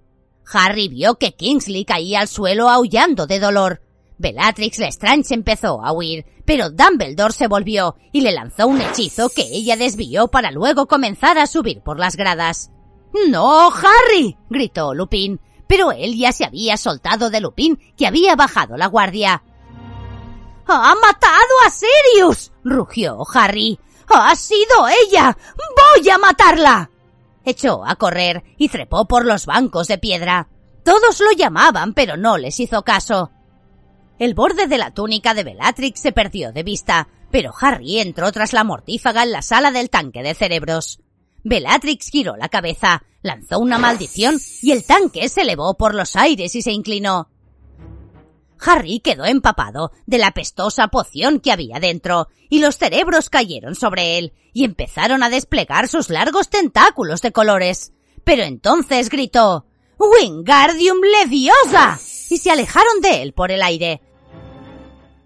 Harry 0.52 0.88
vio 0.88 1.14
que 1.14 1.32
Kingsley 1.32 1.86
caía 1.86 2.20
al 2.20 2.28
suelo 2.28 2.68
aullando 2.68 3.26
de 3.26 3.40
dolor. 3.40 3.80
Bellatrix 4.18 4.78
Lestrange 4.78 5.32
empezó 5.32 5.82
a 5.82 5.92
huir, 5.92 6.26
pero 6.44 6.68
Dumbledore 6.68 7.32
se 7.32 7.48
volvió 7.48 7.96
y 8.12 8.20
le 8.20 8.32
lanzó 8.32 8.66
un 8.66 8.82
hechizo 8.82 9.30
que 9.30 9.44
ella 9.50 9.78
desvió 9.78 10.28
para 10.28 10.50
luego 10.50 10.86
comenzar 10.88 11.38
a 11.38 11.46
subir 11.46 11.80
por 11.80 11.98
las 11.98 12.16
gradas. 12.16 12.70
¡No, 13.28 13.68
Harry! 13.70 14.36
gritó 14.50 14.94
Lupin, 14.94 15.40
pero 15.66 15.92
él 15.92 16.16
ya 16.16 16.32
se 16.32 16.44
había 16.44 16.76
soltado 16.76 17.30
de 17.30 17.40
Lupin, 17.40 17.78
que 17.96 18.06
había 18.06 18.36
bajado 18.36 18.76
la 18.76 18.86
guardia. 18.86 19.42
¡Ha 20.66 20.94
matado 20.94 21.54
a 21.64 21.70
Sirius! 21.70 22.52
rugió 22.64 23.22
Harry. 23.34 23.78
¡Ha 24.08 24.34
sido 24.34 24.88
ella! 24.88 25.36
¡Voy 25.56 26.08
a 26.08 26.18
matarla! 26.18 26.90
Echó 27.44 27.84
a 27.86 27.96
correr 27.96 28.42
y 28.56 28.68
trepó 28.68 29.06
por 29.06 29.24
los 29.24 29.46
bancos 29.46 29.86
de 29.88 29.98
piedra. 29.98 30.48
Todos 30.84 31.20
lo 31.20 31.32
llamaban, 31.32 31.94
pero 31.94 32.16
no 32.16 32.38
les 32.38 32.58
hizo 32.60 32.82
caso. 32.82 33.30
El 34.18 34.34
borde 34.34 34.66
de 34.66 34.78
la 34.78 34.92
túnica 34.92 35.34
de 35.34 35.44
Bellatrix 35.44 36.00
se 36.00 36.12
perdió 36.12 36.52
de 36.52 36.62
vista, 36.62 37.08
pero 37.30 37.52
Harry 37.60 38.00
entró 38.00 38.32
tras 38.32 38.52
la 38.52 38.64
mortífaga 38.64 39.22
en 39.22 39.32
la 39.32 39.42
sala 39.42 39.70
del 39.70 39.90
tanque 39.90 40.22
de 40.22 40.34
cerebros. 40.34 41.00
Bellatrix 41.48 42.10
giró 42.10 42.36
la 42.36 42.48
cabeza, 42.48 43.04
lanzó 43.22 43.60
una 43.60 43.78
maldición 43.78 44.40
y 44.62 44.72
el 44.72 44.84
tanque 44.84 45.28
se 45.28 45.42
elevó 45.42 45.74
por 45.74 45.94
los 45.94 46.16
aires 46.16 46.56
y 46.56 46.62
se 46.62 46.72
inclinó. 46.72 47.28
Harry 48.60 48.98
quedó 48.98 49.24
empapado 49.26 49.92
de 50.06 50.18
la 50.18 50.32
pestosa 50.32 50.88
poción 50.88 51.38
que 51.38 51.52
había 51.52 51.78
dentro, 51.78 52.26
y 52.48 52.58
los 52.58 52.78
cerebros 52.78 53.30
cayeron 53.30 53.76
sobre 53.76 54.18
él 54.18 54.32
y 54.54 54.64
empezaron 54.64 55.22
a 55.22 55.30
desplegar 55.30 55.86
sus 55.86 56.10
largos 56.10 56.48
tentáculos 56.48 57.22
de 57.22 57.30
colores. 57.30 57.92
Pero 58.24 58.42
entonces 58.42 59.08
gritó 59.08 59.66
Wingardium 60.00 60.98
Leviosa 61.00 61.96
y 62.28 62.38
se 62.38 62.50
alejaron 62.50 63.00
de 63.02 63.22
él 63.22 63.34
por 63.34 63.52
el 63.52 63.62
aire. 63.62 64.00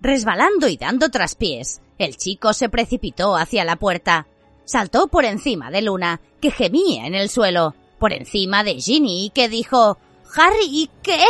Resbalando 0.03 0.69
y 0.69 0.77
dando 0.77 1.09
traspiés, 1.09 1.81
el 1.97 2.19
chico 2.19 2.53
se 2.53 2.69
precipitó 2.69 3.37
hacia 3.37 3.65
la 3.65 3.77
puerta. 3.77 4.27
Saltó 4.71 5.09
por 5.09 5.25
encima 5.25 5.69
de 5.73 5.83
Luna, 5.83 6.21
que 6.41 6.53
gemía 6.53 7.05
en 7.05 7.17
el 7.17 7.29
suelo, 7.29 7.75
por 7.99 8.13
encima 8.13 8.63
de 8.63 8.81
Ginny, 8.81 9.33
que 9.35 9.49
dijo 9.49 9.99
Harry, 10.37 10.89
¿qué? 11.03 11.25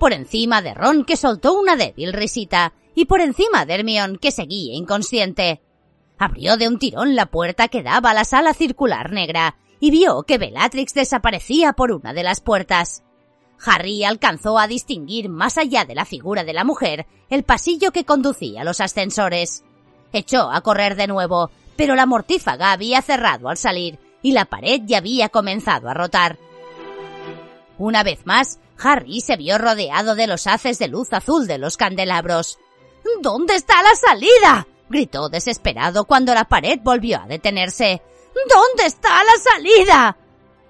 Por 0.00 0.12
encima 0.12 0.62
de 0.62 0.74
Ron, 0.74 1.04
que 1.04 1.16
soltó 1.16 1.52
una 1.52 1.76
débil 1.76 2.12
risita, 2.12 2.72
y 2.96 3.04
por 3.04 3.20
encima 3.20 3.64
de 3.66 3.74
Hermione, 3.74 4.18
que 4.18 4.32
seguía 4.32 4.74
inconsciente. 4.74 5.62
Abrió 6.18 6.56
de 6.56 6.66
un 6.66 6.80
tirón 6.80 7.14
la 7.14 7.26
puerta 7.26 7.68
que 7.68 7.84
daba 7.84 8.10
a 8.10 8.14
la 8.14 8.24
sala 8.24 8.52
circular 8.52 9.12
negra, 9.12 9.58
y 9.78 9.92
vio 9.92 10.24
que 10.24 10.38
Bellatrix 10.38 10.92
desaparecía 10.92 11.74
por 11.74 11.92
una 11.92 12.12
de 12.12 12.24
las 12.24 12.40
puertas. 12.40 13.04
Harry 13.64 14.02
alcanzó 14.02 14.58
a 14.58 14.66
distinguir 14.66 15.28
más 15.28 15.56
allá 15.56 15.84
de 15.84 15.94
la 15.94 16.04
figura 16.04 16.42
de 16.42 16.52
la 16.52 16.64
mujer 16.64 17.06
el 17.30 17.44
pasillo 17.44 17.92
que 17.92 18.04
conducía 18.04 18.62
a 18.62 18.64
los 18.64 18.80
ascensores. 18.80 19.62
Echó 20.12 20.50
a 20.50 20.60
correr 20.62 20.96
de 20.96 21.06
nuevo, 21.06 21.52
pero 21.76 21.94
la 21.94 22.06
mortífaga 22.06 22.72
había 22.72 23.02
cerrado 23.02 23.48
al 23.48 23.56
salir 23.56 23.98
y 24.22 24.32
la 24.32 24.44
pared 24.44 24.82
ya 24.84 24.98
había 24.98 25.28
comenzado 25.28 25.88
a 25.88 25.94
rotar. 25.94 26.38
Una 27.78 28.02
vez 28.02 28.26
más, 28.26 28.58
Harry 28.78 29.20
se 29.20 29.36
vio 29.36 29.58
rodeado 29.58 30.14
de 30.14 30.26
los 30.26 30.46
haces 30.46 30.78
de 30.78 30.88
luz 30.88 31.12
azul 31.12 31.46
de 31.46 31.58
los 31.58 31.76
candelabros. 31.76 32.58
¿Dónde 33.20 33.56
está 33.56 33.82
la 33.82 33.94
salida? 33.94 34.66
gritó 34.88 35.28
desesperado 35.28 36.04
cuando 36.04 36.34
la 36.34 36.44
pared 36.44 36.78
volvió 36.82 37.20
a 37.20 37.26
detenerse. 37.26 38.02
¿Dónde 38.48 38.86
está 38.86 39.24
la 39.24 39.36
salida? 39.38 40.16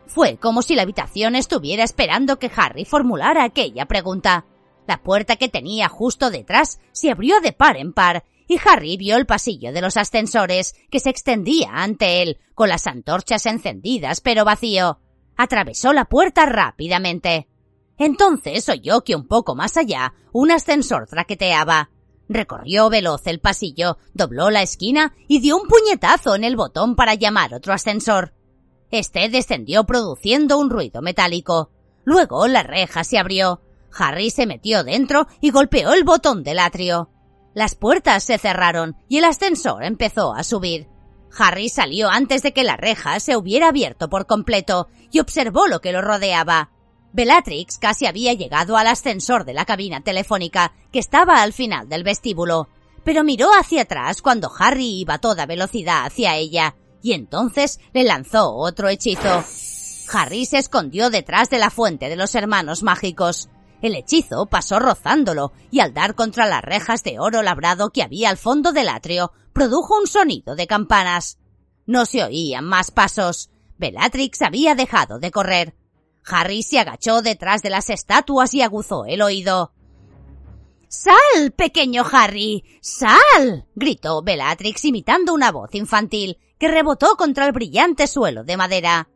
Fue 0.07 0.37
como 0.37 0.63
si 0.63 0.75
la 0.75 0.83
habitación 0.83 1.37
estuviera 1.37 1.85
esperando 1.85 2.39
que 2.39 2.51
Harry 2.55 2.85
formulara 2.85 3.45
aquella 3.45 3.87
pregunta. 3.87 4.45
La 4.87 5.03
puerta 5.03 5.37
que 5.37 5.49
tenía 5.49 5.89
justo 5.89 6.31
detrás 6.31 6.81
se 6.93 7.11
abrió 7.11 7.41
de 7.41 7.53
par 7.53 7.77
en 7.77 7.93
par 7.93 8.25
y 8.53 8.61
Harry 8.67 8.99
vio 8.99 9.17
el 9.17 9.25
pasillo 9.25 9.73
de 9.73 9.81
los 9.81 9.97
ascensores 9.97 10.75
que 10.91 11.01
se 11.01 11.09
extendía 11.09 11.71
ante 11.73 12.21
él, 12.21 12.39
con 12.55 12.69
las 12.69 12.87
antorchas 12.87 13.47
encendidas 13.47 14.21
pero 14.21 14.45
vacío. 14.45 15.01
Atravesó 15.39 15.95
la 15.95 16.05
puerta 16.05 16.45
rápidamente. 16.45 17.49
Entonces 17.97 18.69
oyó 18.69 19.05
que 19.05 19.17
un 19.17 19.27
poco 19.27 19.55
más 19.55 19.79
allá 19.79 20.13
un 20.33 20.51
ascensor 20.51 21.07
traqueteaba. 21.07 21.91
Recorrió 22.29 22.91
veloz 22.91 23.27
el 23.27 23.41
pasillo, 23.41 23.97
dobló 24.13 24.51
la 24.51 24.61
esquina 24.61 25.15
y 25.29 25.41
dio 25.41 25.57
un 25.57 25.67
puñetazo 25.67 26.35
en 26.35 26.45
el 26.45 26.55
botón 26.55 26.95
para 26.95 27.15
llamar 27.15 27.55
otro 27.55 27.73
ascensor. 27.73 28.35
Este 28.91 29.31
descendió 29.31 29.85
produciendo 29.85 30.59
un 30.59 30.69
ruido 30.69 31.01
metálico. 31.01 31.71
Luego 32.05 32.47
la 32.49 32.63
reja 32.63 33.03
se 33.03 33.17
abrió. 33.17 33.63
Harry 33.99 34.31
se 34.31 34.45
metió 34.45 34.85
dentro 34.85 35.27
y 35.41 35.51
golpeó 35.51 35.95
el 35.95 36.05
botón 36.05 36.43
del 36.43 36.59
atrio. 36.59 37.09
Las 37.55 37.75
puertas 37.75 38.25
se 38.25 38.39
cerraron 38.39 38.97
y 39.09 39.19
el 39.19 39.25
ascensor 39.25 39.85
empezó 39.85 40.35
a 40.35 40.43
subir. 40.43 40.89
Harry 41.39 41.69
salió 41.69 42.09
antes 42.09 42.43
de 42.43 42.53
que 42.53 42.65
la 42.65 42.77
reja 42.77 43.19
se 43.21 43.37
hubiera 43.37 43.69
abierto 43.69 44.09
por 44.09 44.27
completo 44.27 44.89
y 45.11 45.21
observó 45.21 45.67
lo 45.67 45.81
que 45.81 45.93
lo 45.93 46.03
rodeaba. 46.03 46.71
Bellatrix 47.13 47.79
casi 47.79 48.07
había 48.07 48.33
llegado 48.33 48.77
al 48.77 48.87
ascensor 48.87 49.45
de 49.45 49.53
la 49.53 49.65
cabina 49.65 50.03
telefónica, 50.03 50.73
que 50.91 50.99
estaba 50.99 51.43
al 51.43 51.53
final 51.53 51.89
del 51.89 52.05
vestíbulo, 52.05 52.69
pero 53.05 53.23
miró 53.25 53.51
hacia 53.51 53.83
atrás 53.83 54.23
cuando 54.23 54.51
Harry 54.59 55.01
iba 55.01 55.15
a 55.15 55.21
toda 55.21 55.47
velocidad 55.47 56.07
hacia 56.07 56.37
ella, 56.37 56.75
y 57.03 57.13
entonces 57.13 57.81
le 57.93 58.05
lanzó 58.05 58.55
otro 58.55 58.89
hechizo. 58.89 59.45
Harry 60.13 60.47
se 60.47 60.59
escondió 60.59 61.11
detrás 61.11 61.51
de 61.51 61.59
la 61.59 61.71
fuente 61.71 62.09
de 62.09 62.17
los 62.17 62.35
hermanos 62.35 62.83
mágicos. 62.83 63.49
El 63.83 63.97
hechizo 63.97 64.47
pasó 64.47 64.79
rozándolo 64.79 65.53
y 65.73 65.81
al 65.81 65.93
dar 65.93 66.15
contra 66.15 66.47
las 66.47 66.63
rejas 66.63 67.03
de 67.03 67.19
oro 67.19 67.43
labrado 67.43 67.91
que 67.91 68.03
había 68.03 68.31
al 68.31 68.37
fondo 68.39 68.73
del 68.73 68.89
atrio, 68.89 69.33
produjo 69.53 69.99
un 69.99 70.07
sonido 70.07 70.55
de 70.55 70.69
campanas. 70.69 71.39
No 71.85 72.07
se 72.07 72.23
oían 72.23 72.65
más 72.65 72.93
pasos. 72.93 73.51
Bellatrix 73.79 74.41
había 74.43 74.77
dejado 74.77 75.19
de 75.19 75.33
correr. 75.33 75.75
Harry 76.25 76.63
se 76.63 76.79
agachó 76.79 77.23
detrás 77.23 77.63
de 77.63 77.71
las 77.71 77.91
estatuas 77.91 78.55
y 78.55 78.63
aguzó 78.63 79.05
el 79.05 79.21
oído. 79.21 79.73
¡Sal, 80.87 81.51
pequeño 81.57 82.05
Harry! 82.13 82.63
¡Sal! 82.81 83.67
gritó 83.75 84.23
Bellatrix 84.23 84.85
imitando 84.85 85.35
una 85.35 85.51
voz 85.51 85.75
infantil 85.75 86.39
que 86.59 86.69
rebotó 86.69 87.17
contra 87.17 87.47
el 87.47 87.53
brillante 87.53 88.07
suelo 88.07 88.45
de 88.45 88.57
madera. 88.57 89.09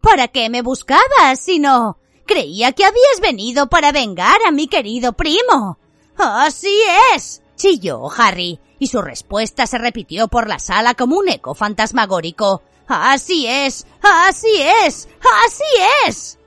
¿Para 0.00 0.28
qué 0.28 0.48
me 0.48 0.62
buscabas 0.62 1.38
si 1.38 1.58
no? 1.58 1.98
Creía 2.26 2.72
que 2.72 2.84
habías 2.84 3.20
venido 3.22 3.68
para 3.68 3.92
vengar 3.92 4.38
a 4.46 4.50
mi 4.50 4.66
querido 4.66 5.12
primo. 5.12 5.78
Así 6.16 6.76
es, 7.14 7.42
chilló 7.56 8.10
Harry, 8.16 8.58
y 8.78 8.88
su 8.88 9.00
respuesta 9.00 9.66
se 9.66 9.78
repitió 9.78 10.28
por 10.28 10.48
la 10.48 10.58
sala 10.58 10.94
como 10.94 11.16
un 11.16 11.28
eco 11.28 11.54
fantasmagórico. 11.54 12.62
Así 12.88 13.46
es, 13.46 13.86
así 14.02 14.60
es, 14.84 15.08
así 15.44 15.64
es. 16.06 16.38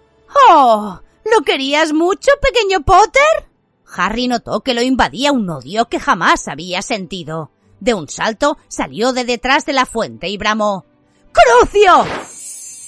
Oh, 0.49 0.99
¿lo 1.25 1.41
querías 1.43 1.93
mucho, 1.93 2.31
pequeño 2.41 2.81
Potter? 2.81 3.49
Harry 3.95 4.27
notó 4.27 4.61
que 4.61 4.73
lo 4.73 4.81
invadía 4.81 5.31
un 5.31 5.49
odio 5.49 5.85
que 5.85 5.99
jamás 5.99 6.47
había 6.47 6.81
sentido. 6.81 7.51
De 7.79 7.93
un 7.93 8.09
salto 8.09 8.57
salió 8.67 9.13
de 9.13 9.23
detrás 9.23 9.65
de 9.65 9.73
la 9.73 9.85
fuente 9.85 10.27
y 10.27 10.37
bramó. 10.37 10.85
¡Crucio! 11.31 12.05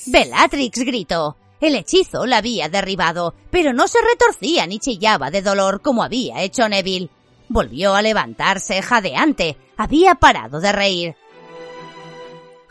Bellatrix 0.08 0.80
gritó. 0.80 1.38
El 1.62 1.76
hechizo 1.76 2.26
la 2.26 2.38
había 2.38 2.70
derribado, 2.70 3.36
pero 3.51 3.72
no 3.72 3.88
se 3.88 3.99
retorcía 4.01 4.66
ni 4.66 4.80
chillaba 4.80 5.30
de 5.30 5.43
dolor 5.43 5.82
como 5.82 6.03
había 6.03 6.41
hecho 6.41 6.68
Neville. 6.68 7.09
Volvió 7.49 7.93
a 7.93 8.01
levantarse 8.01 8.82
jadeante. 8.82 9.57
Había 9.78 10.16
parado 10.16 10.59
de 10.59 10.72
reír. 10.72 11.16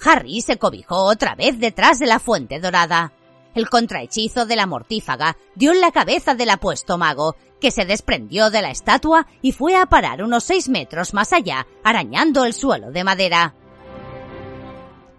Harry 0.05 0.41
se 0.43 0.59
cobijó 0.59 1.05
otra 1.05 1.37
vez 1.37 1.61
detrás 1.61 2.01
de 2.01 2.07
la 2.07 2.19
fuente 2.19 2.59
dorada. 2.59 3.13
El 3.55 3.69
contrahechizo 3.69 4.47
de 4.47 4.57
la 4.57 4.67
mortífaga 4.67 5.37
dio 5.55 5.73
en 5.73 5.81
la 5.81 5.93
cabeza 5.93 6.35
del 6.35 6.51
apuesto 6.51 6.99
mago, 6.99 7.37
que 7.61 7.71
se 7.71 7.85
desprendió 7.85 8.51
de 8.51 8.63
la 8.63 8.71
estatua 8.71 9.27
y 9.43 9.53
fue 9.53 9.77
a 9.77 9.87
parar 9.87 10.23
unos 10.23 10.45
seis 10.45 10.69
metros 10.69 11.15
más 11.15 11.33
allá, 11.33 11.67
arañando 11.85 12.45
el 12.45 12.55
suelo 12.55 12.91
de 12.91 13.05
madera. 13.05 13.55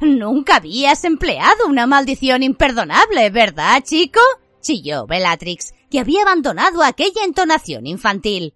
Nunca 0.02 0.56
habías 0.56 1.04
empleado 1.04 1.68
una 1.68 1.86
maldición 1.86 2.42
imperdonable, 2.42 3.30
¿verdad, 3.30 3.84
chico? 3.84 4.20
chilló 4.60 5.06
Bellatrix, 5.06 5.74
que 5.92 6.00
había 6.00 6.24
abandonado 6.24 6.84
aquella 6.84 7.24
entonación 7.24 7.86
infantil. 7.86 8.56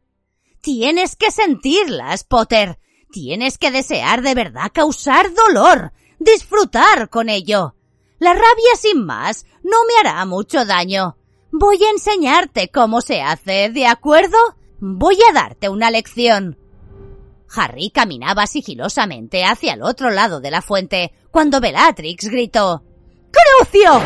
Tienes 0.61 1.15
que 1.15 1.29
sentirlas, 1.29 2.23
Potter. 2.23 2.79
Tienes 3.11 3.59
que 3.59 3.69
desear 3.69 4.23
de 4.23 4.33
verdad 4.33 4.71
causar 4.73 5.31
dolor, 5.35 5.93
disfrutar 6.17 7.09
con 7.09 7.29
ello. 7.29 7.75
La 8.17 8.33
rabia 8.33 8.75
sin 8.79 9.05
más 9.05 9.45
no 9.63 9.77
me 9.87 9.99
hará 9.99 10.25
mucho 10.25 10.65
daño. 10.65 11.15
Voy 11.51 11.77
a 11.83 11.91
enseñarte 11.91 12.69
cómo 12.69 13.01
se 13.01 13.21
hace, 13.21 13.69
¿de 13.69 13.85
acuerdo? 13.85 14.37
Voy 14.79 15.17
a 15.29 15.33
darte 15.33 15.69
una 15.69 15.91
lección. 15.91 16.57
Harry 17.53 17.89
caminaba 17.89 18.47
sigilosamente 18.47 19.43
hacia 19.43 19.73
el 19.73 19.83
otro 19.83 20.09
lado 20.09 20.41
de 20.41 20.51
la 20.51 20.61
fuente 20.61 21.13
cuando 21.31 21.59
Bellatrix 21.59 22.29
gritó 22.29 22.83
¡Crucio! 23.31 24.01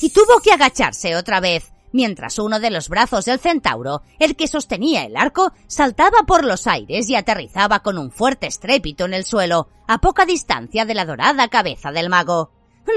y 0.00 0.10
tuvo 0.10 0.40
que 0.40 0.52
agacharse 0.52 1.16
otra 1.16 1.40
vez, 1.40 1.72
mientras 1.92 2.38
uno 2.38 2.60
de 2.60 2.70
los 2.70 2.88
brazos 2.88 3.24
del 3.24 3.40
centauro, 3.40 4.02
el 4.18 4.36
que 4.36 4.48
sostenía 4.48 5.04
el 5.04 5.16
arco, 5.16 5.52
saltaba 5.66 6.24
por 6.26 6.44
los 6.44 6.66
aires 6.66 7.08
y 7.08 7.14
aterrizaba 7.14 7.80
con 7.80 7.98
un 7.98 8.10
fuerte 8.10 8.46
estrépito 8.46 9.04
en 9.04 9.14
el 9.14 9.24
suelo, 9.24 9.68
a 9.88 9.98
poca 9.98 10.26
distancia 10.26 10.84
de 10.84 10.94
la 10.94 11.06
dorada 11.06 11.48
cabeza 11.48 11.92
del 11.92 12.10
mago. 12.10 12.52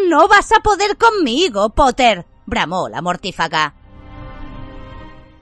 No 0.07 0.27
vas 0.27 0.51
a 0.51 0.59
poder 0.59 0.97
conmigo, 0.97 1.69
Potter, 1.69 2.25
bramó 2.45 2.89
la 2.89 3.01
mortífaga. 3.01 3.75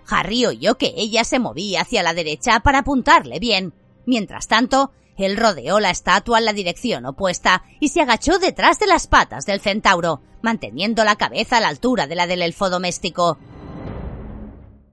Harry 0.10 0.46
oyó 0.46 0.78
que 0.78 0.94
ella 0.96 1.24
se 1.24 1.40
movía 1.40 1.82
hacia 1.82 2.04
la 2.04 2.14
derecha 2.14 2.62
para 2.62 2.80
apuntarle 2.80 3.40
bien. 3.40 3.74
Mientras 4.08 4.48
tanto, 4.48 4.94
él 5.18 5.36
rodeó 5.36 5.82
la 5.82 5.90
estatua 5.90 6.40
en 6.40 6.46
la 6.46 6.54
dirección 6.54 7.06
opuesta 7.06 7.64
y 7.82 7.90
se 7.90 8.00
agachó 8.00 8.40
detrás 8.40 8.80
de 8.80 8.88
las 8.88 9.06
patas 9.06 9.46
del 9.46 9.60
centauro, 9.60 10.22
manteniendo 10.42 11.04
la 11.04 11.18
cabeza 11.18 11.58
a 11.58 11.60
la 11.60 11.68
altura 11.68 12.08
de 12.08 12.16
la 12.16 12.26
del 12.26 12.42
elfo 12.42 12.70
doméstico. 12.70 13.38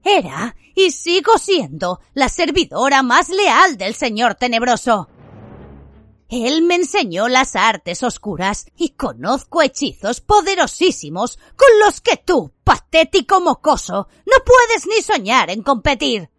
Era, 0.03 0.57
y 0.75 0.91
sigo 0.91 1.37
siendo, 1.37 2.01
la 2.13 2.27
servidora 2.27 3.03
más 3.03 3.29
leal 3.29 3.77
del 3.77 3.95
señor 3.95 4.35
tenebroso. 4.35 5.07
Él 6.27 6.61
me 6.63 6.75
enseñó 6.75 7.29
las 7.29 7.55
artes 7.55 8.03
oscuras 8.03 8.65
y 8.75 8.89
conozco 8.89 9.61
hechizos 9.61 10.19
poderosísimos 10.19 11.37
con 11.55 11.69
los 11.85 12.01
que 12.01 12.17
tú, 12.17 12.51
patético 12.65 13.39
mocoso, 13.39 14.09
no 14.25 14.35
puedes 14.43 14.87
ni 14.87 15.01
soñar 15.01 15.49
en 15.51 15.63
competir. 15.63 16.29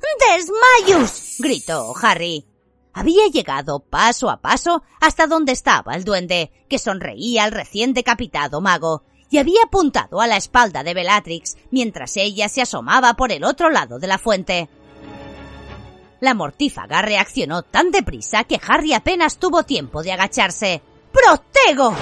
¡Desmayus! 0.00 1.36
gritó 1.38 1.94
Harry. 2.02 2.46
Había 2.92 3.28
llegado 3.28 3.80
paso 3.80 4.30
a 4.30 4.40
paso 4.40 4.82
hasta 5.00 5.26
donde 5.26 5.52
estaba 5.52 5.94
el 5.94 6.04
duende, 6.04 6.50
que 6.68 6.78
sonreía 6.78 7.44
al 7.44 7.52
recién 7.52 7.94
decapitado 7.94 8.60
mago, 8.60 9.04
y 9.30 9.38
había 9.38 9.62
apuntado 9.64 10.20
a 10.20 10.26
la 10.26 10.36
espalda 10.36 10.82
de 10.82 10.94
Bellatrix 10.94 11.56
mientras 11.70 12.16
ella 12.16 12.48
se 12.48 12.62
asomaba 12.62 13.14
por 13.14 13.32
el 13.32 13.44
otro 13.44 13.70
lado 13.70 13.98
de 13.98 14.06
la 14.08 14.18
fuente. 14.18 14.68
La 16.20 16.34
mortífaga 16.34 17.00
reaccionó 17.00 17.62
tan 17.62 17.90
deprisa 17.90 18.44
que 18.44 18.60
Harry 18.66 18.92
apenas 18.92 19.38
tuvo 19.38 19.62
tiempo 19.62 20.02
de 20.02 20.12
agacharse. 20.12 20.82
¡Protego! 21.12 21.94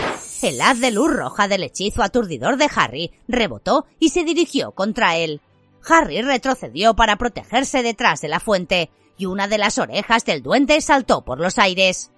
El 0.43 0.61
haz 0.61 0.81
de 0.81 0.91
luz 0.91 1.11
roja 1.11 1.49
del 1.49 1.63
hechizo 1.63 2.03
aturdidor 2.03 2.57
de 2.57 2.69
Harry 2.75 3.13
rebotó 3.29 3.87
y 4.01 4.09
se 4.09 4.25
dirigió 4.25 4.73
contra 4.73 5.17
él. 5.17 5.41
Harry 5.89 6.23
retrocedió 6.23 6.95
para 6.95 7.17
protegerse 7.17 7.83
detrás 7.83 8.21
de 8.21 8.29
la 8.29 8.41
fuente, 8.41 8.91
y 9.17 9.27
una 9.27 9.49
de 9.49 9.59
las 9.59 9.79
orejas 9.79 10.25
del 10.25 10.43
duende 10.43 10.81
saltó 10.81 11.25
por 11.25 11.41
los 11.41 11.59
aires. 11.59 12.11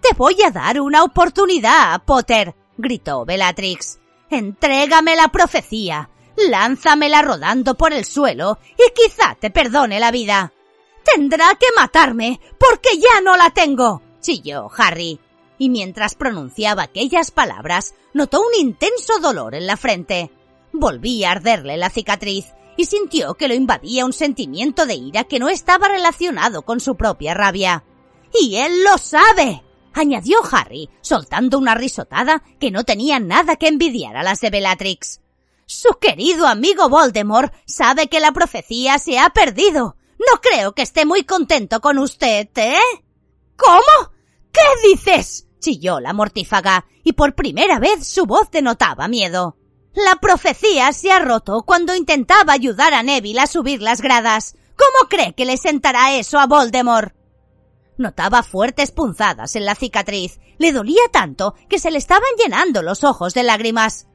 Te 0.00 0.14
voy 0.16 0.36
a 0.42 0.50
dar 0.50 0.80
una 0.80 1.02
oportunidad, 1.02 2.02
Potter, 2.04 2.54
gritó 2.78 3.24
Bellatrix. 3.24 3.98
Entrégame 4.30 5.16
la 5.16 5.28
profecía, 5.28 6.08
lánzamela 6.36 7.22
rodando 7.22 7.74
por 7.74 7.92
el 7.92 8.04
suelo 8.04 8.58
y 8.78 8.92
quizá 8.94 9.34
te 9.34 9.50
perdone 9.50 10.00
la 10.00 10.10
vida. 10.10 10.52
Tendrá 11.02 11.54
que 11.58 11.66
matarme, 11.76 12.40
porque 12.58 12.98
ya 12.98 13.20
no 13.22 13.36
la 13.36 13.50
tengo, 13.50 14.02
chilló 14.20 14.68
Harry. 14.76 15.18
Y 15.58 15.68
mientras 15.68 16.14
pronunciaba 16.14 16.84
aquellas 16.84 17.30
palabras, 17.30 17.94
notó 18.14 18.40
un 18.40 18.54
intenso 18.58 19.18
dolor 19.20 19.54
en 19.54 19.66
la 19.66 19.76
frente. 19.76 20.30
Volví 20.72 21.24
a 21.24 21.32
arderle 21.32 21.76
la 21.76 21.90
cicatriz 21.90 22.46
y 22.80 22.84
sintió 22.86 23.34
que 23.34 23.48
lo 23.48 23.54
invadía 23.54 24.04
un 24.04 24.12
sentimiento 24.12 24.86
de 24.86 24.94
ira 24.94 25.24
que 25.24 25.38
no 25.38 25.48
estaba 25.48 25.88
relacionado 25.88 26.62
con 26.62 26.80
su 26.80 26.96
propia 26.96 27.34
rabia. 27.34 27.84
¡Y 28.32 28.56
él 28.56 28.84
lo 28.84 28.98
sabe! 28.98 29.62
añadió 29.92 30.38
Harry, 30.52 30.88
soltando 31.00 31.58
una 31.58 31.74
risotada 31.74 32.42
que 32.58 32.70
no 32.70 32.84
tenía 32.84 33.18
nada 33.18 33.56
que 33.56 33.68
envidiar 33.68 34.16
a 34.16 34.22
las 34.22 34.40
de 34.40 34.50
Bellatrix. 34.50 35.20
Su 35.66 35.98
querido 36.00 36.46
amigo 36.46 36.88
Voldemort 36.88 37.52
sabe 37.66 38.08
que 38.08 38.20
la 38.20 38.32
profecía 38.32 38.98
se 38.98 39.18
ha 39.18 39.30
perdido 39.30 39.96
no 40.20 40.40
creo 40.40 40.74
que 40.74 40.82
esté 40.82 41.06
muy 41.06 41.24
contento 41.24 41.80
con 41.80 41.98
usted, 41.98 42.48
¿eh? 42.56 42.76
¿Cómo? 43.56 44.12
¿Qué 44.52 44.88
dices? 44.88 45.46
chilló 45.60 46.00
la 46.00 46.12
mortífaga, 46.12 46.86
y 47.04 47.12
por 47.12 47.34
primera 47.34 47.78
vez 47.78 48.06
su 48.06 48.26
voz 48.26 48.50
denotaba 48.50 49.08
miedo. 49.08 49.56
La 49.94 50.16
profecía 50.16 50.92
se 50.92 51.10
ha 51.10 51.18
roto 51.18 51.62
cuando 51.62 51.94
intentaba 51.94 52.52
ayudar 52.52 52.94
a 52.94 53.02
Neville 53.02 53.40
a 53.40 53.46
subir 53.46 53.82
las 53.82 54.00
gradas. 54.00 54.56
¿Cómo 54.76 55.08
cree 55.08 55.34
que 55.34 55.44
le 55.44 55.56
sentará 55.56 56.14
eso 56.14 56.38
a 56.38 56.46
Voldemort? 56.46 57.14
Notaba 57.98 58.42
fuertes 58.42 58.92
punzadas 58.92 59.56
en 59.56 59.64
la 59.64 59.74
cicatriz. 59.74 60.38
Le 60.58 60.72
dolía 60.72 61.02
tanto 61.12 61.54
que 61.68 61.78
se 61.78 61.90
le 61.90 61.98
estaban 61.98 62.30
llenando 62.38 62.82
los 62.82 63.04
ojos 63.04 63.34
de 63.34 63.42
lágrimas. 63.42 64.06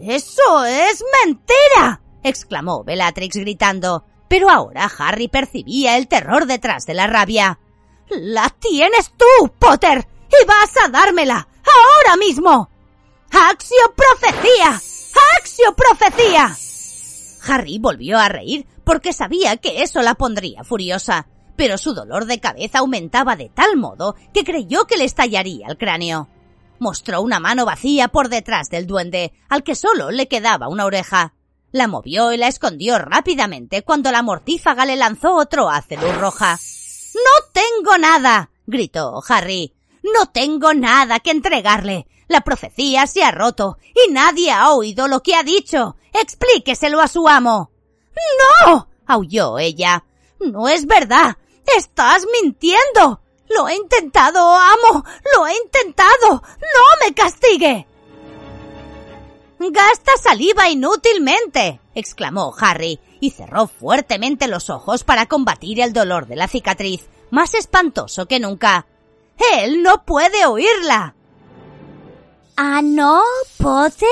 ¡Eso 0.00 0.64
es 0.64 1.02
mentira! 1.24 2.02
exclamó 2.22 2.84
Bellatrix 2.84 3.36
gritando. 3.36 4.04
Pero 4.28 4.50
ahora 4.50 4.90
Harry 4.98 5.28
percibía 5.28 5.96
el 5.96 6.08
terror 6.08 6.46
detrás 6.46 6.84
de 6.86 6.94
la 6.94 7.06
rabia. 7.06 7.58
¡La 8.10 8.50
tienes 8.50 9.12
tú, 9.16 9.48
Potter! 9.58 10.06
¡Y 10.28 10.46
vas 10.46 10.76
a 10.84 10.88
dármela! 10.88 11.48
¡Ahora 11.64 12.16
mismo! 12.16 12.68
¡Axio 13.30 13.94
Profecía! 13.96 14.80
¡Axio 15.38 15.74
Profecía! 15.74 16.56
Harry 17.48 17.78
volvió 17.78 18.18
a 18.18 18.28
reír 18.28 18.66
porque 18.84 19.12
sabía 19.12 19.56
que 19.56 19.82
eso 19.82 20.02
la 20.02 20.14
pondría 20.14 20.64
furiosa, 20.64 21.28
pero 21.56 21.78
su 21.78 21.94
dolor 21.94 22.26
de 22.26 22.40
cabeza 22.40 22.80
aumentaba 22.80 23.36
de 23.36 23.48
tal 23.48 23.76
modo 23.76 24.16
que 24.32 24.44
creyó 24.44 24.86
que 24.86 24.96
le 24.96 25.04
estallaría 25.04 25.68
el 25.68 25.78
cráneo. 25.78 26.28
Mostró 26.78 27.22
una 27.22 27.40
mano 27.40 27.64
vacía 27.64 28.08
por 28.08 28.28
detrás 28.28 28.68
del 28.68 28.86
duende, 28.86 29.32
al 29.48 29.62
que 29.62 29.74
solo 29.74 30.10
le 30.10 30.28
quedaba 30.28 30.68
una 30.68 30.84
oreja. 30.84 31.34
La 31.72 31.88
movió 31.88 32.32
y 32.32 32.36
la 32.36 32.48
escondió 32.48 32.98
rápidamente 32.98 33.82
cuando 33.82 34.12
la 34.12 34.22
mortífaga 34.22 34.84
le 34.84 34.96
lanzó 34.96 35.34
otro 35.34 35.68
haz 35.68 35.86
roja. 36.18 36.58
¡No 37.14 37.50
tengo 37.52 37.98
nada! 37.98 38.50
gritó 38.66 39.22
Harry. 39.28 39.74
No 40.02 40.26
tengo 40.26 40.74
nada 40.74 41.20
que 41.20 41.30
entregarle. 41.30 42.06
La 42.28 42.40
profecía 42.40 43.06
se 43.06 43.22
ha 43.22 43.30
roto 43.30 43.78
y 43.94 44.12
nadie 44.12 44.50
ha 44.50 44.72
oído 44.72 45.08
lo 45.08 45.22
que 45.22 45.34
ha 45.34 45.42
dicho. 45.42 45.96
Explíqueselo 46.12 47.00
a 47.00 47.08
su 47.08 47.28
amo. 47.28 47.70
¡No! 48.64 48.88
aulló 49.06 49.58
ella. 49.58 50.04
No 50.40 50.68
es 50.68 50.86
verdad. 50.86 51.36
Estás 51.76 52.26
mintiendo. 52.40 53.20
Lo 53.48 53.68
he 53.68 53.76
intentado, 53.76 54.40
amo. 54.54 55.04
Lo 55.34 55.46
he 55.46 55.56
intentado. 55.56 56.42
No 56.60 57.06
me 57.06 57.14
castigue. 57.14 57.86
Gasta 59.58 60.16
saliva 60.22 60.68
inútilmente, 60.68 61.80
exclamó 61.94 62.54
Harry, 62.58 63.00
y 63.20 63.30
cerró 63.30 63.66
fuertemente 63.66 64.48
los 64.48 64.68
ojos 64.68 65.02
para 65.02 65.26
combatir 65.26 65.80
el 65.80 65.94
dolor 65.94 66.26
de 66.26 66.36
la 66.36 66.46
cicatriz, 66.46 67.08
más 67.30 67.54
espantoso 67.54 68.26
que 68.26 68.38
nunca. 68.38 68.86
Él 69.54 69.82
no 69.82 70.04
puede 70.04 70.44
oírla. 70.44 71.15
¿Ah, 72.56 72.80
no, 72.82 73.20
Potter? 73.58 74.08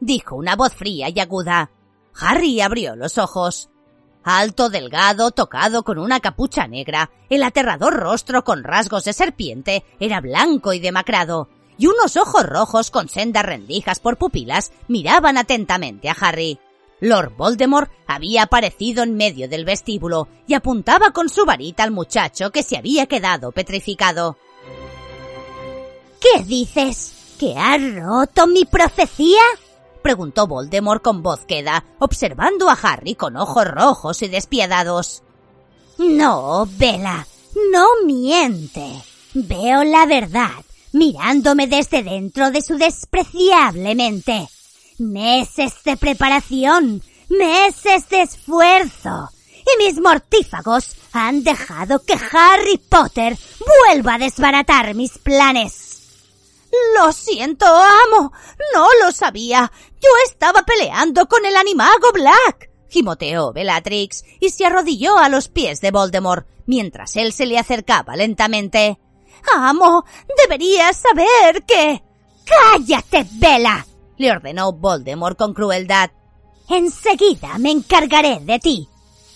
dijo 0.00 0.36
una 0.36 0.56
voz 0.56 0.74
fría 0.74 1.10
y 1.14 1.20
aguda. 1.20 1.70
Harry 2.18 2.60
abrió 2.62 2.96
los 2.96 3.18
ojos. 3.18 3.68
Alto, 4.22 4.70
delgado, 4.70 5.32
tocado 5.32 5.82
con 5.82 5.98
una 5.98 6.20
capucha 6.20 6.66
negra, 6.66 7.10
el 7.28 7.42
aterrador 7.42 7.94
rostro 7.94 8.42
con 8.42 8.64
rasgos 8.64 9.04
de 9.04 9.12
serpiente 9.12 9.84
era 10.00 10.22
blanco 10.22 10.72
y 10.72 10.78
demacrado, 10.80 11.50
y 11.76 11.88
unos 11.88 12.16
ojos 12.16 12.46
rojos 12.46 12.90
con 12.90 13.10
sendas 13.10 13.44
rendijas 13.44 14.00
por 14.00 14.16
pupilas 14.16 14.72
miraban 14.88 15.36
atentamente 15.36 16.08
a 16.08 16.16
Harry. 16.18 16.58
Lord 17.00 17.36
Voldemort 17.36 17.90
había 18.06 18.44
aparecido 18.44 19.02
en 19.02 19.14
medio 19.14 19.46
del 19.46 19.66
vestíbulo 19.66 20.28
y 20.46 20.54
apuntaba 20.54 21.10
con 21.10 21.28
su 21.28 21.44
varita 21.44 21.82
al 21.82 21.90
muchacho 21.90 22.50
que 22.50 22.62
se 22.62 22.78
había 22.78 23.04
quedado 23.04 23.52
petrificado. 23.52 24.38
¿Qué 26.18 26.44
dices? 26.44 27.23
¿Que 27.44 27.58
ha 27.58 27.76
roto 27.76 28.46
mi 28.46 28.64
profecía? 28.64 29.42
preguntó 30.02 30.46
Voldemort 30.46 31.02
con 31.02 31.22
voz 31.22 31.40
queda, 31.44 31.84
observando 31.98 32.70
a 32.70 32.72
Harry 32.72 33.16
con 33.16 33.36
ojos 33.36 33.66
rojos 33.66 34.22
y 34.22 34.28
despiadados. 34.28 35.22
No, 35.98 36.66
Bella, 36.78 37.26
no 37.70 37.86
miente. 38.06 38.90
Veo 39.34 39.84
la 39.84 40.06
verdad, 40.06 40.64
mirándome 40.92 41.66
desde 41.66 42.02
dentro 42.02 42.50
de 42.50 42.62
su 42.62 42.78
despreciable 42.78 43.94
mente. 43.94 44.48
Meses 44.96 45.74
de 45.84 45.98
preparación, 45.98 47.02
meses 47.28 48.08
de 48.08 48.22
esfuerzo. 48.22 49.28
Y 49.50 49.84
mis 49.84 50.00
mortífagos 50.00 50.96
han 51.12 51.44
dejado 51.44 52.02
que 52.02 52.14
Harry 52.14 52.78
Potter 52.78 53.36
vuelva 53.86 54.14
a 54.14 54.18
desbaratar 54.18 54.94
mis 54.94 55.18
planes. 55.18 55.94
Lo 56.96 57.12
siento, 57.12 57.66
amo. 57.66 58.32
No 58.74 58.88
lo 59.02 59.12
sabía. 59.12 59.70
Yo 60.00 60.08
estaba 60.26 60.62
peleando 60.62 61.26
con 61.26 61.44
el 61.46 61.56
animago 61.56 62.12
Black. 62.12 62.70
Gimoteó 62.88 63.52
Bellatrix 63.52 64.24
y 64.40 64.50
se 64.50 64.66
arrodilló 64.66 65.18
a 65.18 65.28
los 65.28 65.48
pies 65.48 65.80
de 65.80 65.90
Voldemort 65.90 66.46
mientras 66.66 67.16
él 67.16 67.32
se 67.32 67.46
le 67.46 67.58
acercaba 67.58 68.16
lentamente. 68.16 68.98
Amo, 69.52 70.04
deberías 70.38 70.96
saber 70.96 71.64
que... 71.64 72.02
¡Cállate, 72.44 73.26
Bella! 73.32 73.86
le 74.16 74.30
ordenó 74.30 74.72
Voldemort 74.72 75.36
con 75.36 75.54
crueldad. 75.54 76.10
Enseguida 76.68 77.58
me 77.58 77.70
encargaré 77.70 78.40
de 78.40 78.58
ti. 78.58 78.88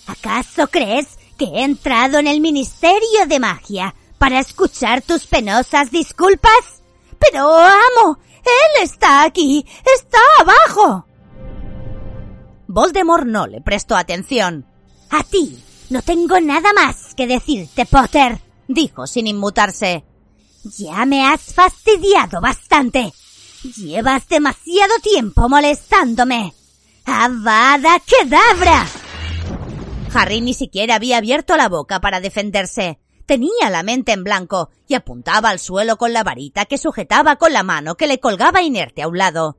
¿Acaso 0.07 0.69
crees 0.69 1.19
que 1.37 1.45
he 1.45 1.63
entrado 1.63 2.19
en 2.19 2.27
el 2.27 2.41
Ministerio 2.41 3.27
de 3.27 3.39
Magia 3.39 3.95
para 4.19 4.41
escuchar 4.41 5.03
tus 5.03 5.27
penosas 5.27 5.91
disculpas? 5.91 6.78
Pero, 7.19 7.53
amo, 7.59 8.19
él 8.39 8.83
está 8.83 9.23
aquí, 9.23 9.67
está 9.97 10.19
abajo. 10.41 11.07
Voldemort 12.67 13.27
no 13.27 13.47
le 13.47 13.61
prestó 13.61 13.97
atención. 13.97 14.67
A 15.11 15.25
ti 15.25 15.63
no 15.91 16.03
tengo 16.03 16.41
nada 16.41 16.73
más 16.75 17.15
que 17.15 17.27
decirte, 17.27 17.87
Potter, 17.87 18.41
dijo 18.69 19.07
sin 19.07 19.27
inmutarse. 19.27 20.05
Ya 20.65 21.07
me 21.07 21.27
has 21.27 21.55
fastidiado 21.55 22.41
bastante. 22.41 23.13
Llevas 23.77 24.29
demasiado 24.29 24.95
tiempo 25.03 25.49
molestándome. 25.49 26.53
¡Avada 27.05 28.01
Kedavra! 28.01 28.87
Harry 30.13 30.41
ni 30.41 30.55
siquiera 30.55 30.97
había 30.97 31.19
abierto 31.19 31.57
la 31.57 31.69
boca 31.69 32.01
para 32.01 32.21
defenderse. 32.21 32.99
Tenía 33.29 33.69
la 33.69 33.83
mente 33.83 34.13
en 34.13 34.25
blanco 34.25 34.71
y 34.87 34.95
apuntaba 34.95 35.51
al 35.51 35.59
suelo 35.59 35.99
con 35.99 36.15
la 36.15 36.25
varita 36.25 36.65
que 36.65 36.79
sujetaba 36.79 37.37
con 37.37 37.53
la 37.53 37.63
mano 37.63 37.95
que 37.95 38.07
le 38.07 38.21
colgaba 38.21 38.63
inerte 38.63 39.03
a 39.03 39.09
un 39.09 39.19
lado. 39.19 39.59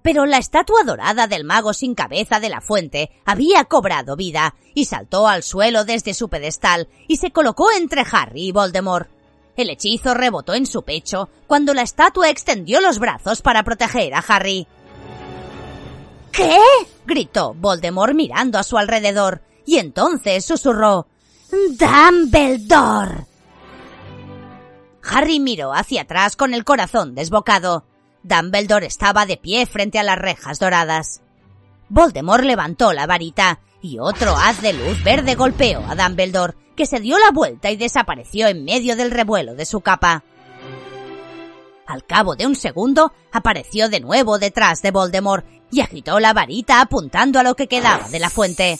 Pero 0.00 0.24
la 0.24 0.38
estatua 0.38 0.84
dorada 0.84 1.26
del 1.26 1.44
mago 1.44 1.74
sin 1.74 1.94
cabeza 1.94 2.40
de 2.40 2.48
la 2.48 2.62
fuente 2.62 3.10
había 3.26 3.64
cobrado 3.64 4.16
vida 4.16 4.54
y 4.74 4.86
saltó 4.86 5.28
al 5.28 5.42
suelo 5.42 5.84
desde 5.84 6.14
su 6.14 6.30
pedestal 6.30 6.88
y 7.08 7.18
se 7.18 7.30
colocó 7.30 7.70
entre 7.72 8.06
Harry 8.10 8.46
y 8.46 8.52
Voldemort. 8.52 9.10
El 9.54 9.68
hechizo 9.68 10.14
rebotó 10.14 10.54
en 10.54 10.64
su 10.64 10.84
pecho 10.84 11.28
cuando 11.46 11.74
la 11.74 11.82
estatua 11.82 12.30
extendió 12.30 12.80
los 12.80 13.00
brazos 13.00 13.42
para 13.42 13.64
proteger 13.64 14.14
a 14.14 14.24
Harry. 14.26 14.66
¿Qué? 16.32 16.58
gritó 17.04 17.52
Voldemort 17.52 18.14
mirando 18.14 18.58
a 18.58 18.62
su 18.62 18.78
alrededor, 18.78 19.42
y 19.66 19.76
entonces 19.76 20.46
susurró 20.46 21.06
Dumbledore. 21.50 23.26
Harry 25.02 25.40
miró 25.40 25.72
hacia 25.72 26.02
atrás 26.02 26.36
con 26.36 26.52
el 26.52 26.64
corazón 26.64 27.14
desbocado. 27.14 27.84
Dumbledore 28.22 28.86
estaba 28.86 29.24
de 29.24 29.36
pie 29.36 29.64
frente 29.66 29.98
a 29.98 30.02
las 30.02 30.18
rejas 30.18 30.58
doradas. 30.58 31.22
Voldemort 31.88 32.44
levantó 32.44 32.92
la 32.92 33.06
varita 33.06 33.60
y 33.80 33.98
otro 33.98 34.36
haz 34.36 34.60
de 34.60 34.74
luz 34.74 35.02
verde 35.02 35.34
golpeó 35.34 35.82
a 35.88 35.94
Dumbledore, 35.94 36.54
que 36.76 36.84
se 36.84 37.00
dio 37.00 37.18
la 37.18 37.30
vuelta 37.30 37.70
y 37.70 37.76
desapareció 37.76 38.48
en 38.48 38.64
medio 38.64 38.96
del 38.96 39.10
revuelo 39.10 39.54
de 39.54 39.64
su 39.64 39.80
capa. 39.80 40.24
Al 41.86 42.04
cabo 42.04 42.36
de 42.36 42.46
un 42.46 42.54
segundo, 42.54 43.12
apareció 43.32 43.88
de 43.88 44.00
nuevo 44.00 44.38
detrás 44.38 44.82
de 44.82 44.90
Voldemort 44.90 45.46
y 45.70 45.80
agitó 45.80 46.20
la 46.20 46.34
varita 46.34 46.82
apuntando 46.82 47.38
a 47.38 47.42
lo 47.42 47.54
que 47.54 47.68
quedaba 47.68 48.08
de 48.10 48.18
la 48.18 48.28
fuente. 48.28 48.78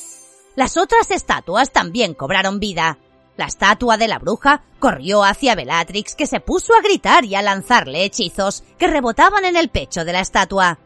Las 0.58 0.76
otras 0.76 1.12
estatuas 1.12 1.70
también 1.70 2.14
cobraron 2.14 2.58
vida. 2.58 2.98
La 3.36 3.46
estatua 3.46 3.96
de 3.96 4.08
la 4.08 4.18
bruja 4.18 4.64
corrió 4.80 5.22
hacia 5.22 5.54
Bellatrix 5.54 6.16
que 6.16 6.26
se 6.26 6.40
puso 6.40 6.74
a 6.74 6.82
gritar 6.82 7.24
y 7.24 7.36
a 7.36 7.42
lanzarle 7.42 8.02
hechizos 8.02 8.64
que 8.76 8.88
rebotaban 8.88 9.44
en 9.44 9.54
el 9.54 9.68
pecho 9.68 10.04
de 10.04 10.12
la 10.12 10.18
estatua. 10.18 10.80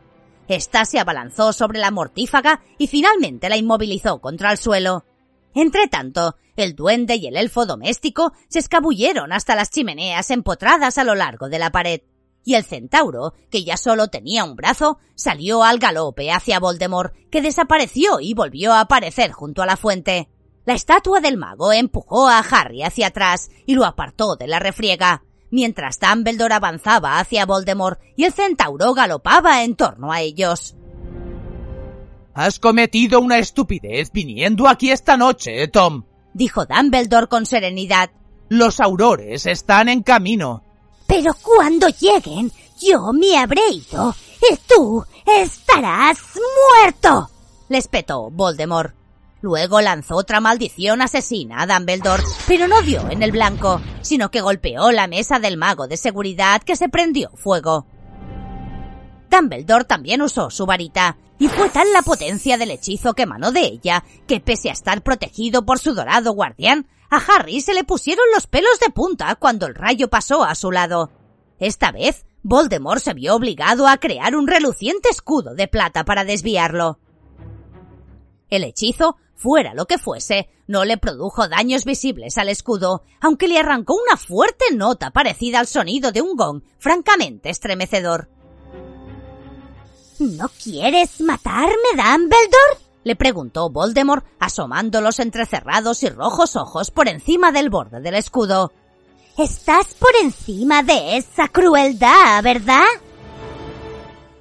Esta 0.47 0.85
se 0.85 0.99
abalanzó 0.99 1.55
sobre 1.55 1.79
la 1.79 1.91
mortífaga 1.91 2.61
y 2.77 2.87
finalmente 2.87 3.49
la 3.49 3.57
inmovilizó 3.57 4.21
contra 4.21 4.53
el 4.53 4.59
suelo. 4.59 5.07
Entretanto, 5.55 6.37
el 6.55 6.77
duende 6.77 7.17
y 7.17 7.29
el 7.29 7.39
elfo 7.39 7.65
doméstico 7.65 8.35
se 8.49 8.59
escabulleron 8.59 9.33
hasta 9.33 9.55
las 9.55 9.71
chimeneas 9.71 10.31
empotradas 10.31 10.99
a 10.99 11.05
lo 11.05 11.15
largo 11.15 11.49
de 11.49 11.59
la 11.59 11.73
pared 11.73 12.03
y 12.45 12.55
el 12.55 12.65
centauro, 12.65 13.35
que 13.51 13.65
ya 13.65 13.77
solo 13.77 14.09
tenía 14.09 14.45
un 14.45 14.57
brazo, 14.57 14.99
salió 15.15 15.63
al 15.63 15.79
galope 15.79 16.31
hacia 16.31 16.61
Voldemort, 16.61 17.15
que 17.31 17.43
desapareció 17.43 18.21
y 18.21 18.35
volvió 18.35 18.73
a 18.73 18.81
aparecer 18.81 19.33
junto 19.33 19.63
a 19.63 19.67
la 19.67 19.77
fuente. 19.77 20.29
La 20.65 20.75
estatua 20.75 21.21
del 21.21 21.37
mago 21.37 21.73
empujó 21.73 22.29
a 22.29 22.39
Harry 22.39 22.83
hacia 22.83 23.09
atrás 23.09 23.51
y 23.67 23.75
lo 23.75 23.85
apartó 23.85 24.37
de 24.37 24.47
la 24.47 24.59
refriega, 24.59 25.25
mientras 25.51 25.99
Dumbledore 25.99 26.55
avanzaba 26.55 27.19
hacia 27.19 27.47
Voldemort 27.47 28.01
y 28.17 28.25
el 28.25 28.33
centauro 28.33 28.95
galopaba 28.95 29.65
en 29.65 29.75
torno 29.77 30.13
a 30.13 30.21
ellos. 30.21 30.77
Has 32.35 32.59
cometido 32.59 33.21
una 33.21 33.39
estupidez 33.39 34.11
viniendo 34.13 34.67
aquí 34.67 34.91
esta 34.91 35.17
noche, 35.17 35.69
Tom, 35.69 36.05
dijo 36.33 36.65
Dumbledore 36.65 37.27
con 37.27 37.45
serenidad. 37.45 38.11
Los 38.49 38.81
aurores 38.81 39.47
están 39.47 39.89
en 39.89 40.03
camino. 40.03 40.63
Pero 41.15 41.35
cuando 41.43 41.89
lleguen, 41.89 42.51
yo 42.81 43.13
me 43.13 43.37
habré 43.37 43.61
ido 43.71 44.15
y 44.51 44.57
tú 44.67 45.05
estarás 45.27 46.17
muerto, 46.81 47.29
le 47.69 47.77
espetó 47.77 48.31
Voldemort. 48.31 48.95
Luego 49.43 49.83
lanzó 49.83 50.17
otra 50.17 50.41
maldición 50.41 51.03
asesina 51.03 51.61
a 51.61 51.67
Dumbledore, 51.67 52.23
pero 52.49 52.67
no 52.67 52.81
dio 52.81 53.11
en 53.11 53.23
el 53.23 53.31
blanco, 53.31 53.79
sino 54.01 54.31
que 54.31 54.41
golpeó 54.41 54.91
la 54.91 55.07
mesa 55.07 55.39
del 55.39 55.59
mago 55.59 55.87
de 55.87 55.99
seguridad 55.99 56.63
que 56.63 56.77
se 56.77 56.89
prendió 56.89 57.31
fuego. 57.35 57.85
Dumbledore 59.31 59.85
también 59.85 60.23
usó 60.23 60.49
su 60.49 60.65
varita, 60.65 61.19
y 61.39 61.49
fue 61.49 61.69
tal 61.69 61.93
la 61.93 62.01
potencia 62.01 62.57
del 62.57 62.71
hechizo 62.71 63.13
que 63.13 63.25
emanó 63.25 63.53
de 63.53 63.61
ella, 63.61 64.03
que 64.27 64.41
pese 64.41 64.71
a 64.71 64.73
estar 64.73 65.03
protegido 65.03 65.67
por 65.67 65.79
su 65.79 65.93
dorado 65.93 66.33
guardián, 66.33 66.87
a 67.13 67.19
Harry 67.29 67.61
se 67.61 67.75
le 67.75 67.85
pusieron 67.85 68.25
los 68.35 68.47
pelos 68.47 68.81
de 68.81 68.91
punta 68.91 69.37
cuando 69.37 69.67
el 69.67 69.75
rayo 69.75 70.09
pasó 70.09 70.43
a 70.43 70.55
su 70.55 70.73
lado. 70.73 71.11
Esta 71.59 71.93
vez, 71.93 72.25
Voldemort 72.43 73.03
se 73.03 73.15
vio 73.15 73.37
obligado 73.37 73.87
a 73.87 73.99
crear 73.99 74.35
un 74.35 74.49
reluciente 74.49 75.09
escudo 75.09 75.55
de 75.55 75.69
plata 75.69 76.05
para 76.05 76.25
desviarlo. 76.25 76.99
El 78.51 78.65
hechizo 78.65 79.17
Fuera 79.43 79.75
lo 79.75 79.87
que 79.87 79.99
fuese, 79.99 80.49
no 80.69 80.85
le 80.85 80.99
produjo 80.99 81.49
daños 81.49 81.85
visibles 81.85 82.39
al 82.39 82.49
escudo, 82.49 83.03
aunque 83.21 83.49
le 83.49 83.59
arrancó 83.59 83.97
una 84.01 84.17
fuerte 84.17 84.67
nota 84.73 85.11
parecida 85.11 85.59
al 85.59 85.67
sonido 85.67 86.13
de 86.13 86.23
un 86.23 86.37
gong, 86.37 86.63
francamente 86.79 87.51
estremecedor. 87.51 88.29
¿No 90.21 90.49
quieres 90.63 91.21
matarme, 91.21 91.75
Dumbledore? 91.97 92.82
Le 93.05 93.17
preguntó 93.17 93.71
Voldemort, 93.71 94.25
asomando 94.39 95.01
los 95.01 95.21
entrecerrados 95.21 96.03
y 96.03 96.09
rojos 96.09 96.57
ojos 96.57 96.91
por 96.91 97.09
encima 97.09 97.53
del 97.53 97.71
borde 97.71 98.01
del 98.01 98.15
escudo. 98.15 98.73
Estás 99.39 99.95
por 99.95 100.11
encima 100.23 100.83
de 100.83 101.17
esa 101.17 101.49
crueldad, 101.49 102.43
¿verdad? 102.43 102.85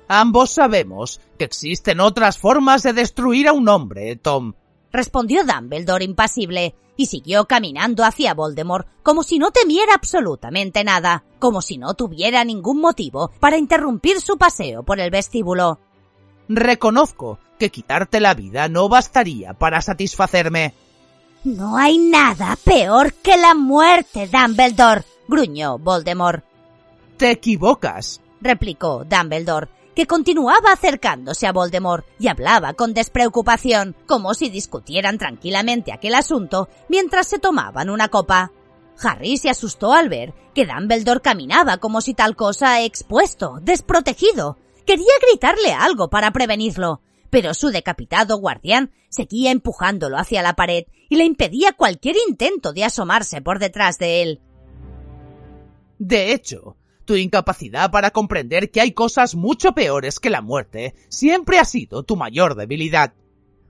Ambos 0.08 0.52
sabemos 0.52 1.22
que 1.38 1.46
existen 1.46 2.02
otras 2.02 2.38
formas 2.38 2.84
de 2.84 2.94
destruir 2.94 3.48
a 3.48 3.54
un 3.54 3.70
hombre, 3.70 4.18
Tom, 4.18 4.54
respondió 4.92 5.44
Dumbledore 5.46 6.04
impasible, 6.04 6.76
y 6.98 7.08
siguió 7.08 7.46
caminando 7.46 8.04
hacia 8.04 8.34
Voldemort 8.34 8.88
como 9.02 9.24
si 9.24 9.40
no 9.40 9.52
temiera 9.52 9.94
absolutamente 9.96 10.84
nada, 10.84 11.24
como 11.40 11.62
si 11.62 11.78
no 11.78 11.94
tuviera 11.94 12.44
ningún 12.44 12.80
motivo 12.80 13.32
para 13.40 13.58
interrumpir 13.58 14.22
su 14.22 14.38
paseo 14.38 14.84
por 14.84 15.00
el 15.00 15.10
vestíbulo. 15.10 15.80
Reconozco 16.48 17.40
que 17.62 17.70
quitarte 17.70 18.20
la 18.20 18.34
vida 18.34 18.68
no 18.70 18.90
bastaría 18.90 19.54
para 19.54 19.82
satisfacerme. 19.82 20.74
No 21.44 21.78
hay 21.78 22.00
nada 22.00 22.58
peor 22.64 23.14
que 23.14 23.38
la 23.38 23.54
muerte, 23.54 24.28
Dumbledore, 24.28 25.04
gruñó 25.28 25.78
Voldemort. 25.78 26.44
Te 27.18 27.30
equivocas, 27.30 28.20
replicó 28.42 29.04
Dumbledore, 29.06 29.68
que 29.96 30.08
continuaba 30.08 30.72
acercándose 30.74 31.46
a 31.46 31.52
Voldemort 31.52 32.04
y 32.18 32.30
hablaba 32.30 32.74
con 32.74 32.96
despreocupación, 32.96 33.96
como 34.08 34.34
si 34.34 34.50
discutieran 34.50 35.20
tranquilamente 35.20 35.94
aquel 35.94 36.16
asunto 36.16 36.68
mientras 36.90 37.28
se 37.28 37.38
tomaban 37.38 37.92
una 37.92 38.08
copa. 38.08 38.52
Harry 39.04 39.38
se 39.38 39.52
asustó 39.52 39.94
al 39.94 40.10
ver 40.10 40.34
que 40.56 40.66
Dumbledore 40.66 41.22
caminaba 41.22 41.78
como 41.78 42.02
si 42.02 42.16
tal 42.16 42.36
cosa 42.36 42.82
expuesto, 42.82 43.60
desprotegido. 43.62 44.58
Quería 44.84 45.14
gritarle 45.30 45.74
algo 45.74 46.10
para 46.10 46.32
prevenirlo, 46.32 47.02
pero 47.32 47.56
su 47.56 47.70
decapitado 47.70 48.38
guardián 48.38 48.92
seguía 49.10 49.50
empujándolo 49.50 50.18
hacia 50.18 50.44
la 50.44 50.54
pared 50.54 50.84
y 51.10 51.16
le 51.16 51.24
impedía 51.24 51.74
cualquier 51.74 52.16
intento 52.30 52.74
de 52.74 52.84
asomarse 52.84 53.42
por 53.42 53.58
detrás 53.58 53.98
de 53.98 54.22
él. 54.22 54.42
De 55.98 56.34
hecho, 56.34 56.78
tu 57.06 57.16
incapacidad 57.16 57.90
para 57.90 58.12
comprender 58.12 58.70
que 58.70 58.82
hay 58.82 58.92
cosas 58.92 59.34
mucho 59.34 59.72
peores 59.74 60.20
que 60.20 60.30
la 60.30 60.42
muerte 60.42 60.94
siempre 61.10 61.58
ha 61.58 61.66
sido 61.66 62.04
tu 62.04 62.16
mayor 62.16 62.56
debilidad. 62.56 63.14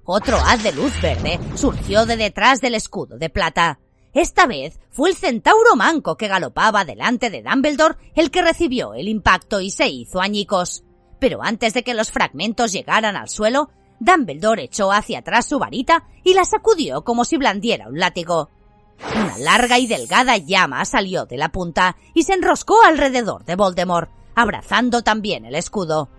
Otro 0.03 0.37
haz 0.37 0.63
de 0.63 0.73
luz 0.73 0.99
verde 1.01 1.39
surgió 1.55 2.05
de 2.05 2.17
detrás 2.17 2.61
del 2.61 2.75
escudo 2.75 3.17
de 3.17 3.29
plata. 3.29 3.79
Esta 4.13 4.45
vez 4.45 4.79
fue 4.89 5.09
el 5.09 5.15
centauro 5.15 5.75
manco 5.75 6.17
que 6.17 6.27
galopaba 6.27 6.83
delante 6.83 7.29
de 7.29 7.43
Dumbledore 7.43 7.95
el 8.15 8.31
que 8.31 8.41
recibió 8.41 8.93
el 8.93 9.07
impacto 9.07 9.61
y 9.61 9.69
se 9.69 9.87
hizo 9.87 10.19
añicos. 10.19 10.83
Pero 11.21 11.43
antes 11.43 11.75
de 11.75 11.83
que 11.83 11.93
los 11.93 12.09
fragmentos 12.09 12.71
llegaran 12.71 13.15
al 13.15 13.29
suelo, 13.29 13.69
Dumbledore 13.99 14.63
echó 14.63 14.91
hacia 14.91 15.19
atrás 15.19 15.45
su 15.45 15.59
varita 15.59 16.05
y 16.23 16.33
la 16.33 16.45
sacudió 16.45 17.03
como 17.03 17.25
si 17.25 17.37
blandiera 17.37 17.87
un 17.89 17.99
látigo. 17.99 18.49
Una 19.15 19.37
larga 19.37 19.77
y 19.77 19.85
delgada 19.85 20.37
llama 20.37 20.83
salió 20.83 21.27
de 21.27 21.37
la 21.37 21.49
punta 21.49 21.95
y 22.15 22.23
se 22.23 22.33
enroscó 22.33 22.81
alrededor 22.81 23.45
de 23.45 23.55
Voldemort, 23.55 24.09
abrazando 24.33 25.03
también 25.03 25.45
el 25.45 25.53
escudo. 25.53 26.09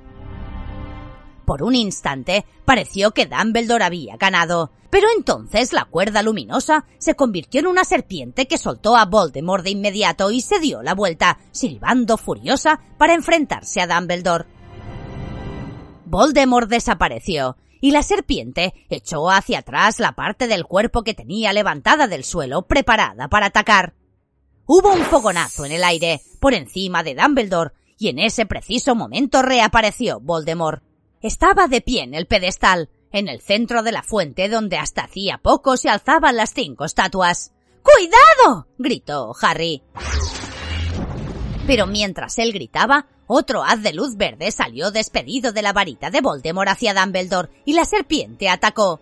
Por 1.45 1.65
un 1.65 1.75
instante 1.75 2.47
pareció 2.65 3.11
que 3.11 3.27
Dumbledore 3.27 3.83
había 3.83 4.17
ganado, 4.17 4.71
pero 4.89 5.09
entonces 5.17 5.73
la 5.73 5.85
cuerda 5.85 6.23
luminosa 6.23 6.85
se 6.99 7.17
convirtió 7.17 7.59
en 7.59 7.67
una 7.67 7.83
serpiente 7.83 8.47
que 8.47 8.57
soltó 8.57 8.97
a 8.97 9.07
Voldemort 9.07 9.65
de 9.65 9.71
inmediato 9.71 10.31
y 10.31 10.43
se 10.43 10.61
dio 10.61 10.81
la 10.81 10.95
vuelta, 10.95 11.41
silbando 11.51 12.17
furiosa 12.17 12.79
para 12.99 13.15
enfrentarse 13.15 13.81
a 13.81 13.89
Dumbledore. 13.89 14.62
Voldemort 16.13 16.69
desapareció 16.69 17.57
y 17.81 17.91
la 17.91 18.03
serpiente 18.03 18.75
echó 18.91 19.31
hacia 19.31 19.61
atrás 19.61 19.99
la 19.99 20.13
parte 20.13 20.47
del 20.47 20.67
cuerpo 20.67 21.05
que 21.05 21.15
tenía 21.15 21.55
levantada 21.55 22.07
del 22.07 22.23
suelo, 22.23 22.67
preparada 22.67 23.29
para 23.29 23.47
atacar. 23.47 23.95
Hubo 24.67 24.93
un 24.93 25.05
fogonazo 25.05 25.65
en 25.65 25.73
el 25.73 25.83
aire, 25.83 26.21
por 26.39 26.53
encima 26.53 27.03
de 27.03 27.15
Dumbledore, 27.15 27.73
y 27.97 28.11
en 28.11 28.19
ese 28.19 28.45
preciso 28.45 28.95
momento 28.95 29.41
reapareció 29.41 30.21
Voldemort. 30.21 30.83
Estaba 31.23 31.67
de 31.67 31.81
pie 31.81 32.03
en 32.03 32.13
el 32.13 32.27
pedestal, 32.27 32.91
en 33.11 33.27
el 33.27 33.41
centro 33.41 33.83
de 33.83 33.93
la 33.93 34.03
fuente 34.03 34.51
donde 34.51 34.77
hasta 34.77 35.05
hacía 35.05 35.39
poco 35.39 35.79
se 35.79 35.89
alzaban 35.89 36.37
las 36.37 36.53
cinco 36.53 36.85
estatuas. 36.85 37.55
¡Cuidado! 37.83 38.67
gritó 38.77 39.33
Harry. 39.41 39.83
Pero 41.67 41.87
mientras 41.87 42.39
él 42.39 42.53
gritaba, 42.53 43.07
otro 43.33 43.63
haz 43.65 43.83
de 43.83 43.93
luz 43.93 44.17
verde 44.17 44.51
salió 44.51 44.91
despedido 44.91 45.53
de 45.53 45.63
la 45.63 45.73
varita 45.73 46.11
de 46.11 46.21
Voldemort 46.21 46.69
hacia 46.69 46.95
Dumbledore 46.95 47.49
y 47.65 47.73
la 47.73 47.85
serpiente 47.85 48.49
atacó. 48.49 49.01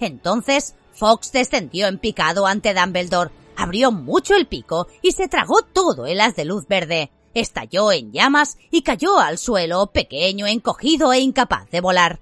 Entonces, 0.00 0.74
Fox 0.92 1.32
descendió 1.32 1.86
en 1.86 1.98
picado 1.98 2.46
ante 2.46 2.74
Dumbledore, 2.74 3.30
abrió 3.56 3.92
mucho 3.92 4.34
el 4.34 4.46
pico 4.46 4.88
y 5.02 5.12
se 5.12 5.28
tragó 5.28 5.62
todo 5.62 6.06
el 6.06 6.20
haz 6.20 6.36
de 6.36 6.44
luz 6.44 6.66
verde. 6.66 7.10
Estalló 7.34 7.92
en 7.92 8.12
llamas 8.12 8.56
y 8.70 8.82
cayó 8.82 9.18
al 9.18 9.38
suelo, 9.38 9.88
pequeño, 9.88 10.46
encogido 10.46 11.12
e 11.12 11.20
incapaz 11.20 11.70
de 11.70 11.80
volar. 11.80 12.20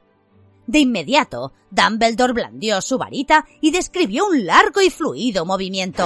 De 0.67 0.81
inmediato, 0.81 1.53
Dumbledore 1.71 2.33
blandió 2.33 2.81
su 2.83 2.99
varita 2.99 3.47
y 3.61 3.71
describió 3.71 4.27
un 4.27 4.45
largo 4.45 4.81
y 4.81 4.91
fluido 4.91 5.47
movimiento. 5.47 6.05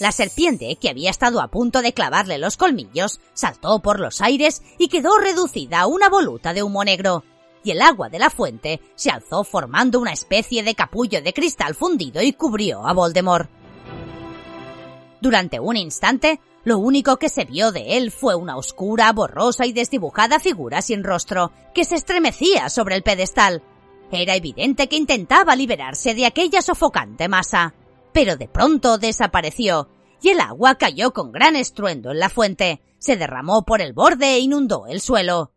La 0.00 0.10
serpiente, 0.10 0.76
que 0.76 0.88
había 0.88 1.10
estado 1.10 1.40
a 1.40 1.48
punto 1.48 1.80
de 1.80 1.92
clavarle 1.92 2.38
los 2.38 2.56
colmillos, 2.56 3.20
saltó 3.32 3.80
por 3.80 4.00
los 4.00 4.20
aires 4.20 4.62
y 4.76 4.88
quedó 4.88 5.18
reducida 5.18 5.80
a 5.80 5.86
una 5.86 6.08
voluta 6.08 6.52
de 6.52 6.64
humo 6.64 6.82
negro, 6.82 7.22
y 7.62 7.70
el 7.70 7.80
agua 7.80 8.08
de 8.08 8.18
la 8.18 8.28
fuente 8.28 8.80
se 8.96 9.10
alzó 9.10 9.44
formando 9.44 10.00
una 10.00 10.12
especie 10.12 10.64
de 10.64 10.74
capullo 10.74 11.22
de 11.22 11.32
cristal 11.32 11.76
fundido 11.76 12.22
y 12.22 12.32
cubrió 12.32 12.84
a 12.86 12.92
Voldemort. 12.92 13.48
Durante 15.20 15.60
un 15.60 15.76
instante, 15.76 16.40
lo 16.64 16.78
único 16.78 17.16
que 17.16 17.28
se 17.28 17.44
vio 17.44 17.70
de 17.70 17.96
él 17.96 18.10
fue 18.10 18.34
una 18.34 18.56
oscura, 18.56 19.12
borrosa 19.12 19.64
y 19.64 19.72
desdibujada 19.72 20.40
figura 20.40 20.82
sin 20.82 21.04
rostro, 21.04 21.52
que 21.72 21.84
se 21.84 21.94
estremecía 21.94 22.68
sobre 22.68 22.96
el 22.96 23.04
pedestal. 23.04 23.62
Era 24.10 24.34
evidente 24.34 24.88
que 24.88 24.96
intentaba 24.96 25.54
liberarse 25.54 26.14
de 26.14 26.26
aquella 26.26 26.62
sofocante 26.62 27.28
masa 27.28 27.74
pero 28.14 28.36
de 28.36 28.46
pronto 28.46 28.96
desapareció, 28.96 29.90
y 30.22 30.30
el 30.30 30.40
agua 30.40 30.76
cayó 30.76 31.12
con 31.12 31.32
gran 31.32 31.56
estruendo 31.56 32.12
en 32.12 32.20
la 32.20 32.30
fuente, 32.30 32.80
se 32.98 33.16
derramó 33.16 33.66
por 33.66 33.82
el 33.82 33.92
borde 33.92 34.34
e 34.34 34.38
inundó 34.38 34.86
el 34.86 35.00
suelo. 35.00 35.52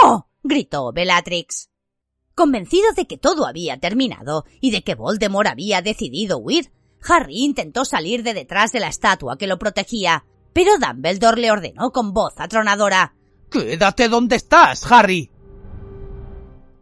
¡Amo! 0.00 0.28
gritó 0.44 0.92
Bellatrix. 0.92 1.70
Convencido 2.36 2.92
de 2.96 3.06
que 3.06 3.18
todo 3.18 3.46
había 3.46 3.78
terminado 3.80 4.44
y 4.60 4.70
de 4.70 4.82
que 4.84 4.94
Voldemort 4.94 5.48
había 5.48 5.82
decidido 5.82 6.38
huir, 6.38 6.72
Harry 7.06 7.42
intentó 7.44 7.84
salir 7.84 8.22
de 8.22 8.32
detrás 8.32 8.70
de 8.70 8.78
la 8.78 8.88
estatua 8.88 9.36
que 9.36 9.48
lo 9.48 9.58
protegía, 9.58 10.24
pero 10.52 10.78
Dumbledore 10.78 11.40
le 11.40 11.50
ordenó 11.50 11.90
con 11.90 12.12
voz 12.12 12.34
atronadora. 12.36 13.16
Quédate 13.50 14.08
donde 14.08 14.36
estás, 14.36 14.90
Harry. 14.90 15.32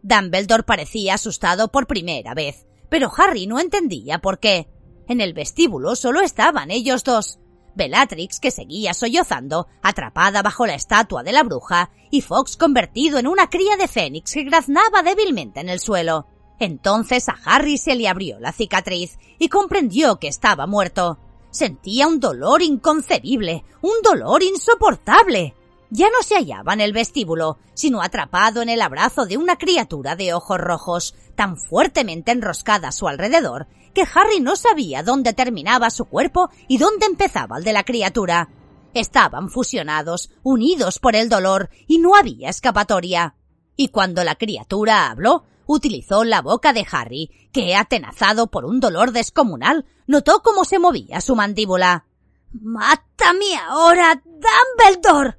Dumbledore 0.03 0.63
parecía 0.63 1.15
asustado 1.15 1.69
por 1.69 1.87
primera 1.87 2.35
vez, 2.35 2.67
pero 2.87 3.11
Harry 3.17 3.47
no 3.47 3.59
entendía 3.59 4.19
por 4.19 4.39
qué. 4.39 4.69
En 5.11 5.19
el 5.19 5.33
vestíbulo 5.33 5.97
solo 5.97 6.21
estaban 6.21 6.71
ellos 6.71 7.03
dos. 7.03 7.37
Bellatrix, 7.75 8.39
que 8.39 8.49
seguía 8.49 8.93
sollozando, 8.93 9.67
atrapada 9.81 10.41
bajo 10.41 10.65
la 10.65 10.75
estatua 10.75 11.21
de 11.21 11.33
la 11.33 11.43
bruja, 11.43 11.91
y 12.09 12.21
Fox 12.21 12.55
convertido 12.55 13.19
en 13.19 13.27
una 13.27 13.49
cría 13.49 13.75
de 13.75 13.89
fénix 13.89 14.33
que 14.33 14.45
graznaba 14.45 15.03
débilmente 15.03 15.59
en 15.59 15.67
el 15.67 15.81
suelo. 15.81 16.27
Entonces 16.59 17.27
a 17.27 17.35
Harry 17.43 17.77
se 17.77 17.95
le 17.95 18.07
abrió 18.07 18.39
la 18.39 18.53
cicatriz 18.53 19.19
y 19.37 19.49
comprendió 19.49 20.17
que 20.17 20.29
estaba 20.29 20.65
muerto. 20.65 21.19
Sentía 21.49 22.07
un 22.07 22.21
dolor 22.21 22.61
inconcebible, 22.61 23.65
un 23.81 24.01
dolor 24.05 24.43
insoportable. 24.43 25.55
Ya 25.89 26.07
no 26.09 26.23
se 26.23 26.35
hallaba 26.35 26.71
en 26.71 26.79
el 26.79 26.93
vestíbulo, 26.93 27.57
sino 27.73 28.01
atrapado 28.01 28.61
en 28.61 28.69
el 28.69 28.81
abrazo 28.81 29.25
de 29.25 29.35
una 29.35 29.57
criatura 29.57 30.15
de 30.15 30.33
ojos 30.33 30.57
rojos, 30.57 31.15
tan 31.35 31.57
fuertemente 31.57 32.31
enroscada 32.31 32.87
a 32.87 32.91
su 32.93 33.09
alrededor, 33.09 33.67
que 33.93 34.05
Harry 34.13 34.39
no 34.39 34.55
sabía 34.55 35.03
dónde 35.03 35.33
terminaba 35.33 35.89
su 35.89 36.05
cuerpo 36.05 36.49
y 36.67 36.77
dónde 36.77 37.05
empezaba 37.05 37.57
el 37.57 37.63
de 37.63 37.73
la 37.73 37.83
criatura. 37.83 38.49
Estaban 38.93 39.49
fusionados, 39.49 40.29
unidos 40.43 40.99
por 40.99 41.15
el 41.15 41.29
dolor, 41.29 41.69
y 41.87 41.99
no 41.99 42.15
había 42.15 42.49
escapatoria. 42.49 43.35
Y 43.75 43.87
cuando 43.87 44.23
la 44.23 44.35
criatura 44.35 45.09
habló, 45.09 45.45
utilizó 45.65 46.23
la 46.23 46.41
boca 46.41 46.73
de 46.73 46.85
Harry, 46.91 47.31
que, 47.53 47.75
atenazado 47.75 48.47
por 48.47 48.65
un 48.65 48.79
dolor 48.79 49.11
descomunal, 49.11 49.85
notó 50.07 50.41
cómo 50.43 50.65
se 50.65 50.79
movía 50.79 51.21
su 51.21 51.35
mandíbula. 51.35 52.05
¡Mátame 52.51 53.55
ahora, 53.55 54.21
Dumbledore! 54.25 55.37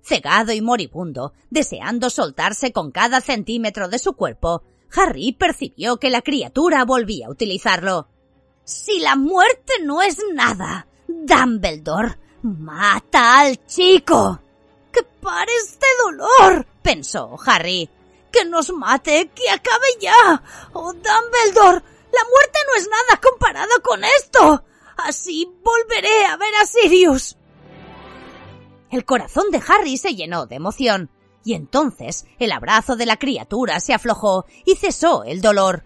Cegado 0.00 0.52
y 0.52 0.60
moribundo, 0.60 1.32
deseando 1.50 2.10
soltarse 2.10 2.72
con 2.72 2.90
cada 2.90 3.20
centímetro 3.20 3.88
de 3.88 3.98
su 3.98 4.14
cuerpo, 4.14 4.62
Harry 4.94 5.32
percibió 5.32 5.96
que 5.96 6.10
la 6.10 6.22
criatura 6.22 6.84
volvía 6.84 7.26
a 7.26 7.30
utilizarlo. 7.30 8.08
Si 8.64 9.00
la 9.00 9.16
muerte 9.16 9.74
no 9.82 10.02
es 10.02 10.18
nada, 10.34 10.86
Dumbledore, 11.06 12.18
mata 12.42 13.40
al 13.40 13.66
chico. 13.66 14.40
¡Que 14.92 15.02
pare 15.02 15.52
este 15.64 15.86
dolor! 16.04 16.66
pensó 16.82 17.36
Harry. 17.46 17.88
¡Que 18.30 18.44
nos 18.44 18.72
mate! 18.72 19.30
¡Que 19.34 19.50
acabe 19.50 19.86
ya! 20.00 20.42
¡Oh, 20.72 20.92
Dumbledore! 20.92 21.82
La 22.12 22.24
muerte 22.30 22.58
no 22.66 22.78
es 22.78 22.88
nada 22.88 23.20
comparado 23.20 23.70
con 23.82 24.04
esto. 24.04 24.64
Así 24.96 25.50
volveré 25.62 26.26
a 26.26 26.36
ver 26.36 26.54
a 26.56 26.66
Sirius. 26.66 27.36
El 28.90 29.04
corazón 29.06 29.50
de 29.50 29.62
Harry 29.66 29.96
se 29.96 30.14
llenó 30.14 30.46
de 30.46 30.56
emoción, 30.56 31.10
y 31.44 31.54
entonces 31.54 32.26
el 32.38 32.52
abrazo 32.52 32.96
de 32.96 33.06
la 33.06 33.16
criatura 33.16 33.80
se 33.80 33.94
aflojó 33.94 34.46
y 34.64 34.76
cesó 34.76 35.24
el 35.24 35.40
dolor. 35.40 35.84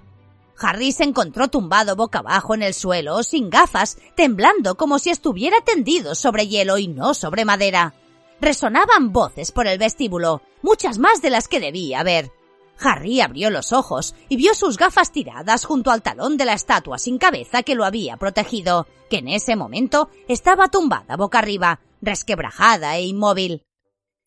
Harry 0.58 0.92
se 0.92 1.04
encontró 1.04 1.48
tumbado 1.48 1.96
boca 1.96 2.20
abajo 2.20 2.54
en 2.54 2.62
el 2.62 2.74
suelo, 2.74 3.22
sin 3.22 3.50
gafas, 3.50 3.98
temblando 4.14 4.76
como 4.76 4.98
si 4.98 5.10
estuviera 5.10 5.60
tendido 5.60 6.14
sobre 6.14 6.48
hielo 6.48 6.78
y 6.78 6.88
no 6.88 7.14
sobre 7.14 7.44
madera. 7.44 7.94
Resonaban 8.40 9.12
voces 9.12 9.52
por 9.52 9.66
el 9.66 9.78
vestíbulo, 9.78 10.42
muchas 10.62 10.98
más 10.98 11.22
de 11.22 11.30
las 11.30 11.48
que 11.48 11.60
debía 11.60 12.00
haber. 12.00 12.30
Harry 12.78 13.20
abrió 13.20 13.50
los 13.50 13.72
ojos 13.72 14.14
y 14.28 14.36
vio 14.36 14.54
sus 14.54 14.76
gafas 14.76 15.12
tiradas 15.12 15.64
junto 15.64 15.90
al 15.90 16.02
talón 16.02 16.36
de 16.36 16.44
la 16.44 16.52
estatua 16.52 16.98
sin 16.98 17.18
cabeza 17.18 17.62
que 17.62 17.74
lo 17.74 17.84
había 17.84 18.16
protegido, 18.18 18.86
que 19.08 19.18
en 19.18 19.28
ese 19.28 19.56
momento 19.56 20.10
estaba 20.28 20.68
tumbada 20.68 21.16
boca 21.16 21.38
arriba, 21.38 21.80
resquebrajada 22.02 22.96
e 22.96 23.06
inmóvil. 23.06 23.62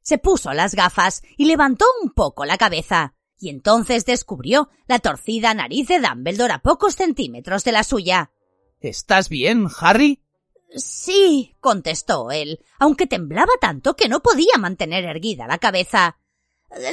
Se 0.10 0.18
puso 0.18 0.52
las 0.53 0.73
gafas 0.73 1.22
y 1.38 1.45
levantó 1.45 1.86
un 2.02 2.10
poco 2.10 2.44
la 2.44 2.57
cabeza, 2.57 3.14
y 3.38 3.49
entonces 3.49 4.06
descubrió 4.06 4.68
la 4.88 4.98
torcida 4.98 5.53
nariz 5.53 5.88
de 5.88 5.99
Dumbledore 5.99 6.53
a 6.53 6.64
pocos 6.64 6.95
centímetros 6.95 7.64
de 7.64 7.72
la 7.73 7.84
suya. 7.84 8.31
¿Estás 8.80 9.30
bien, 9.30 9.68
Harry? 9.80 10.23
Sí, 10.76 11.56
contestó 11.60 12.31
él, 12.31 12.60
aunque 12.80 13.06
temblaba 13.06 13.52
tanto 13.61 13.95
que 13.95 14.10
no 14.10 14.22
podía 14.22 14.57
mantener 14.57 15.06
erguida 15.06 15.45
la 15.45 15.60
cabeza. 15.60 16.18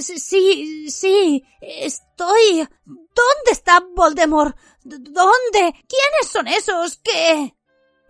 Sí, 0.03 0.91
sí, 0.91 1.43
estoy. 1.63 2.69
¿Dónde 2.85 3.51
está 3.51 3.83
Voldemort? 3.97 4.59
¿Dónde? 4.85 5.73
¿Quiénes 5.89 6.27
son 6.31 6.49
esos 6.49 6.99
que? 6.99 7.55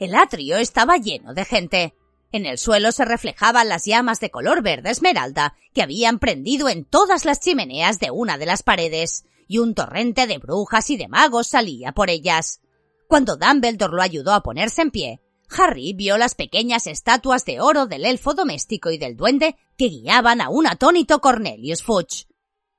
El 0.00 0.16
atrio 0.16 0.56
estaba 0.56 0.96
lleno 0.96 1.32
de 1.32 1.44
gente. 1.44 1.94
En 2.36 2.44
el 2.44 2.58
suelo 2.58 2.92
se 2.92 3.06
reflejaban 3.06 3.70
las 3.70 3.86
llamas 3.86 4.20
de 4.20 4.30
color 4.30 4.62
verde 4.62 4.90
esmeralda 4.90 5.54
que 5.72 5.80
habían 5.80 6.18
prendido 6.18 6.68
en 6.68 6.84
todas 6.84 7.24
las 7.24 7.40
chimeneas 7.40 7.98
de 7.98 8.10
una 8.10 8.36
de 8.36 8.44
las 8.44 8.62
paredes, 8.62 9.24
y 9.48 9.56
un 9.56 9.74
torrente 9.74 10.26
de 10.26 10.36
brujas 10.36 10.90
y 10.90 10.98
de 10.98 11.08
magos 11.08 11.46
salía 11.46 11.92
por 11.92 12.10
ellas. 12.10 12.60
Cuando 13.08 13.38
Dumbledore 13.38 13.96
lo 13.96 14.02
ayudó 14.02 14.34
a 14.34 14.42
ponerse 14.42 14.82
en 14.82 14.90
pie, 14.90 15.22
Harry 15.48 15.94
vio 15.94 16.18
las 16.18 16.34
pequeñas 16.34 16.86
estatuas 16.86 17.46
de 17.46 17.62
oro 17.62 17.86
del 17.86 18.04
elfo 18.04 18.34
doméstico 18.34 18.90
y 18.90 18.98
del 18.98 19.16
duende 19.16 19.56
que 19.78 19.88
guiaban 19.88 20.42
a 20.42 20.50
un 20.50 20.66
atónito 20.66 21.22
Cornelius 21.22 21.82
Fudge. 21.82 22.26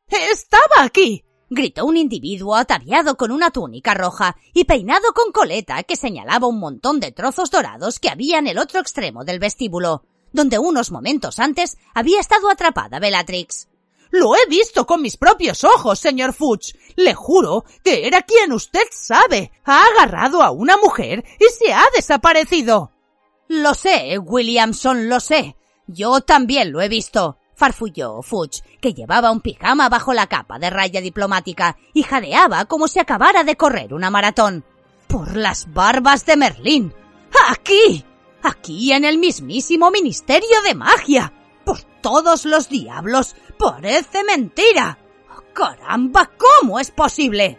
¡Estaba 0.07 0.84
aquí! 0.84 1.25
Gritó 1.49 1.85
un 1.85 1.97
individuo 1.97 2.55
ataviado 2.55 3.15
con 3.17 3.31
una 3.31 3.51
túnica 3.51 3.93
roja 3.93 4.37
y 4.53 4.65
peinado 4.65 5.13
con 5.13 5.31
coleta 5.31 5.83
que 5.83 5.95
señalaba 5.95 6.47
un 6.47 6.59
montón 6.59 6.99
de 6.99 7.11
trozos 7.11 7.51
dorados 7.51 7.99
que 7.99 8.09
había 8.09 8.39
en 8.39 8.47
el 8.47 8.57
otro 8.57 8.79
extremo 8.79 9.23
del 9.23 9.39
vestíbulo, 9.39 10.03
donde 10.31 10.59
unos 10.59 10.91
momentos 10.91 11.39
antes 11.39 11.77
había 11.93 12.19
estado 12.19 12.49
atrapada 12.49 12.99
Bellatrix. 12.99 13.67
Lo 14.09 14.35
he 14.35 14.45
visto 14.47 14.85
con 14.85 15.01
mis 15.01 15.17
propios 15.17 15.63
ojos, 15.63 15.99
señor 15.99 16.33
Fudge. 16.33 16.75
Le 16.95 17.13
juro 17.13 17.65
que 17.83 18.07
era 18.07 18.21
quien 18.21 18.53
usted 18.53 18.87
sabe. 18.91 19.51
Ha 19.65 19.83
agarrado 19.83 20.41
a 20.41 20.51
una 20.51 20.77
mujer 20.77 21.25
y 21.39 21.45
se 21.51 21.73
ha 21.73 21.83
desaparecido. 21.93 22.91
Lo 23.49 23.73
sé, 23.73 24.17
Williamson, 24.17 25.09
lo 25.09 25.19
sé. 25.19 25.55
Yo 25.87 26.21
también 26.21 26.71
lo 26.71 26.81
he 26.81 26.89
visto, 26.89 27.37
farfulló 27.57 28.21
Fudge, 28.21 28.63
que 28.79 28.93
llevaba 28.93 29.31
un 29.31 29.41
pijama 29.41 29.89
bajo 29.89 30.13
la 30.13 30.27
capa 30.27 30.59
de 30.59 30.69
raya 30.69 31.01
diplomática 31.01 31.77
y 31.93 32.03
jadeaba 32.03 32.65
como 32.65 32.88
si 32.88 32.99
acabara 32.99 33.43
de 33.43 33.57
correr 33.57 33.93
una 33.93 34.09
maratón. 34.09 34.63
Por 35.07 35.35
las 35.35 35.73
barbas 35.73 36.25
de 36.25 36.38
Merlín. 36.38 36.93
Aquí. 37.49 38.05
Aquí 38.43 38.93
en 38.93 39.03
el 39.03 39.17
mismísimo 39.17 39.89
Ministerio 39.89 40.61
de 40.65 40.75
Magia. 40.75 41.34
Por 41.65 41.81
todos 42.01 42.45
los 42.45 42.69
diablos. 42.69 43.35
Parece 43.57 44.23
mentira. 44.23 44.99
Caramba, 45.53 46.29
¿cómo 46.38 46.79
es 46.79 46.91
posible? 46.91 47.57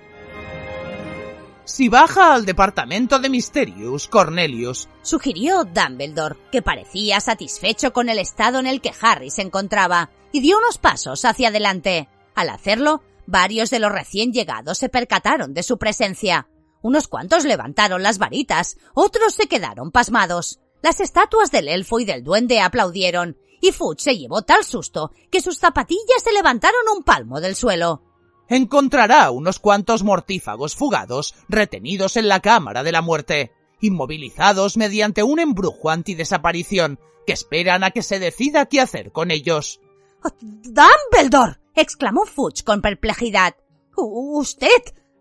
Si 1.68 1.90
baja 1.90 2.32
al 2.32 2.46
departamento 2.46 3.18
de 3.18 3.28
Misterios, 3.28 4.08
Cornelius, 4.08 4.88
sugirió 5.02 5.64
Dumbledore, 5.64 6.38
que 6.50 6.62
parecía 6.62 7.20
satisfecho 7.20 7.92
con 7.92 8.08
el 8.08 8.18
estado 8.18 8.58
en 8.58 8.66
el 8.66 8.80
que 8.80 8.94
Harry 9.02 9.30
se 9.30 9.42
encontraba, 9.42 10.08
y 10.32 10.40
dio 10.40 10.56
unos 10.56 10.78
pasos 10.78 11.26
hacia 11.26 11.48
adelante. 11.48 12.08
Al 12.34 12.48
hacerlo, 12.48 13.02
varios 13.26 13.68
de 13.68 13.80
los 13.80 13.92
recién 13.92 14.32
llegados 14.32 14.78
se 14.78 14.88
percataron 14.88 15.52
de 15.52 15.62
su 15.62 15.76
presencia. 15.76 16.48
Unos 16.80 17.06
cuantos 17.06 17.44
levantaron 17.44 18.02
las 18.02 18.16
varitas, 18.16 18.78
otros 18.94 19.34
se 19.34 19.46
quedaron 19.46 19.90
pasmados. 19.90 20.60
Las 20.80 21.00
estatuas 21.00 21.50
del 21.50 21.68
elfo 21.68 22.00
y 22.00 22.06
del 22.06 22.24
duende 22.24 22.62
aplaudieron, 22.62 23.36
y 23.60 23.72
Fudge 23.72 24.00
se 24.00 24.16
llevó 24.16 24.40
tal 24.40 24.64
susto 24.64 25.12
que 25.30 25.42
sus 25.42 25.58
zapatillas 25.58 26.22
se 26.24 26.32
levantaron 26.32 26.80
un 26.96 27.02
palmo 27.02 27.42
del 27.42 27.54
suelo 27.54 28.07
encontrará 28.48 29.30
unos 29.30 29.58
cuantos 29.58 30.02
mortífagos 30.02 30.74
fugados 30.74 31.34
retenidos 31.48 32.16
en 32.16 32.28
la 32.28 32.40
cámara 32.40 32.82
de 32.82 32.92
la 32.92 33.02
muerte, 33.02 33.52
inmovilizados 33.80 34.76
mediante 34.76 35.22
un 35.22 35.38
embrujo 35.38 35.90
antidesaparición 35.90 36.98
que 37.26 37.32
esperan 37.32 37.84
a 37.84 37.90
que 37.90 38.02
se 38.02 38.18
decida 38.18 38.66
qué 38.66 38.80
hacer 38.80 39.12
con 39.12 39.30
ellos. 39.30 39.80
¡Dumbledore! 40.40 41.60
exclamó 41.74 42.24
Fudge 42.24 42.64
con 42.64 42.80
perplejidad. 42.80 43.54
¿Usted? 43.96 44.68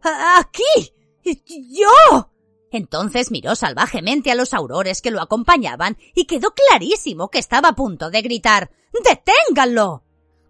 ¿Aquí? 0.02 0.94
¿Yo? 1.24 2.32
Entonces 2.72 3.32
miró 3.32 3.56
salvajemente 3.56 4.32
a 4.32 4.36
los 4.36 4.54
aurores 4.54 5.02
que 5.02 5.12
lo 5.12 5.22
acompañaban 5.22 5.98
y 6.16 6.26
quedó 6.26 6.52
clarísimo 6.52 7.30
que 7.30 7.40
estaba 7.40 7.70
a 7.70 7.76
punto 7.76 8.10
de 8.10 8.22
gritar 8.22 8.72
¡Deténganlo! 9.04 10.04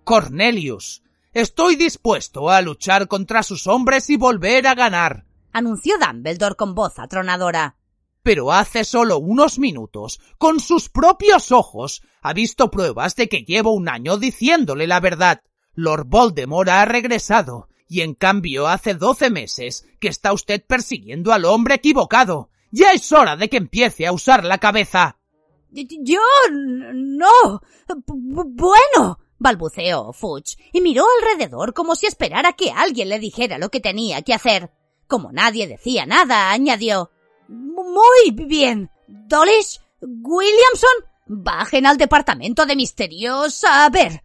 Cornelius, 0.04 1.04
Estoy 1.38 1.76
dispuesto 1.76 2.50
a 2.50 2.64
luchar 2.64 3.08
contra 3.08 3.44
sus 3.44 3.68
hombres 3.68 4.10
y 4.10 4.18
volver 4.18 4.66
a 4.66 4.74
ganar, 4.74 5.28
anunció 5.54 5.94
Dumbledore 6.00 6.56
con 6.56 6.74
voz 6.74 6.98
atronadora. 6.98 7.78
Pero 8.24 8.52
hace 8.52 8.84
solo 8.84 9.20
unos 9.20 9.60
minutos, 9.60 10.20
con 10.40 10.60
sus 10.60 10.90
propios 10.90 11.52
ojos, 11.52 12.02
ha 12.24 12.34
visto 12.34 12.72
pruebas 12.72 13.16
de 13.16 13.30
que 13.30 13.44
llevo 13.44 13.76
un 13.76 13.88
año 13.88 14.18
diciéndole 14.18 14.88
la 14.88 15.00
verdad. 15.00 15.44
Lord 15.76 16.08
Voldemort 16.08 16.70
ha 16.70 16.86
regresado, 16.86 17.70
y 17.88 18.02
en 18.02 18.16
cambio 18.16 18.68
hace 18.68 18.96
doce 18.96 19.30
meses 19.30 19.86
que 20.00 20.08
está 20.08 20.34
usted 20.34 20.66
persiguiendo 20.66 21.34
al 21.34 21.46
hombre 21.46 21.76
equivocado. 21.76 22.50
Ya 22.72 22.94
es 22.94 23.12
hora 23.12 23.36
de 23.38 23.48
que 23.48 23.58
empiece 23.58 24.08
a 24.08 24.12
usar 24.12 24.44
la 24.44 24.58
cabeza. 24.58 25.20
Yo 25.70 26.20
no. 26.50 27.62
bueno 27.96 29.20
balbuceó 29.40 30.14
Fudge 30.14 30.58
y 30.72 30.82
miró 30.82 31.06
alrededor 31.20 31.74
como 31.74 31.96
si 31.96 32.06
esperara 32.06 32.54
que 32.54 32.72
alguien 32.72 33.10
le 33.10 33.20
dijera 33.20 33.58
lo 33.58 33.70
que 33.70 33.80
tenía 33.80 34.22
que 34.22 34.34
hacer. 34.34 34.72
Como 35.08 35.32
nadie 35.32 35.68
decía 35.68 36.06
nada, 36.06 36.52
añadió 36.52 37.12
Muy 37.48 38.32
bien. 38.32 38.92
Dolish, 39.08 39.80
Williamson, 40.02 40.92
bajen 41.26 41.86
al 41.86 41.98
departamento 41.98 42.66
de 42.66 42.76
misterios 42.76 43.64
a 43.64 43.90
ver. 43.90 44.24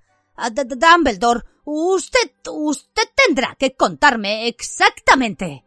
Dumbledore, 0.53 1.43
usted, 1.65 2.33
usted 2.51 3.03
tendrá 3.15 3.57
que 3.59 3.75
contarme 3.75 4.49
exactamente. 4.49 5.65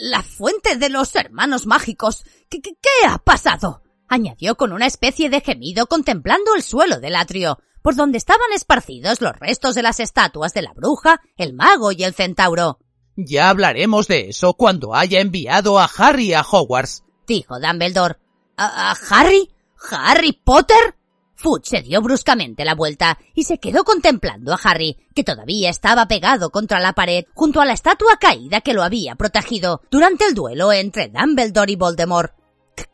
La 0.00 0.22
fuente 0.22 0.76
de 0.76 0.88
los 0.88 1.14
hermanos 1.14 1.64
mágicos. 1.66 2.24
¿Qué, 2.48 2.60
qué, 2.60 2.72
qué 2.74 3.06
ha 3.08 3.18
pasado? 3.18 3.82
añadió 4.10 4.56
con 4.56 4.72
una 4.72 4.86
especie 4.86 5.30
de 5.30 5.40
gemido 5.40 5.86
contemplando 5.86 6.54
el 6.56 6.62
suelo 6.62 6.98
del 6.98 7.14
atrio 7.14 7.60
por 7.82 7.94
donde 7.94 8.18
estaban 8.18 8.52
esparcidos 8.54 9.20
los 9.20 9.38
restos 9.38 9.74
de 9.74 9.82
las 9.82 10.00
estatuas 10.00 10.54
de 10.54 10.62
la 10.62 10.72
bruja, 10.72 11.20
el 11.36 11.54
mago 11.54 11.92
y 11.92 12.04
el 12.04 12.14
centauro. 12.14 12.78
Ya 13.16 13.50
hablaremos 13.50 14.08
de 14.08 14.28
eso 14.28 14.54
cuando 14.54 14.94
haya 14.94 15.20
enviado 15.20 15.78
a 15.78 15.90
Harry 15.96 16.32
a 16.32 16.42
Hogwarts, 16.42 17.04
dijo 17.26 17.60
Dumbledore. 17.60 18.16
¿A, 18.56 18.94
Harry? 19.10 19.50
¿Harry 19.90 20.32
Potter? 20.32 20.96
Fudge 21.34 21.68
se 21.68 21.80
dio 21.80 22.02
bruscamente 22.02 22.66
la 22.66 22.74
vuelta 22.74 23.18
y 23.34 23.44
se 23.44 23.58
quedó 23.58 23.84
contemplando 23.84 24.52
a 24.52 24.58
Harry, 24.62 24.98
que 25.14 25.24
todavía 25.24 25.70
estaba 25.70 26.06
pegado 26.06 26.50
contra 26.50 26.80
la 26.80 26.92
pared 26.92 27.24
junto 27.32 27.62
a 27.62 27.64
la 27.64 27.72
estatua 27.72 28.18
caída 28.18 28.60
que 28.60 28.74
lo 28.74 28.82
había 28.82 29.14
protegido 29.14 29.80
durante 29.90 30.26
el 30.26 30.34
duelo 30.34 30.70
entre 30.72 31.08
Dumbledore 31.08 31.72
y 31.72 31.76
Voldemort. 31.76 32.34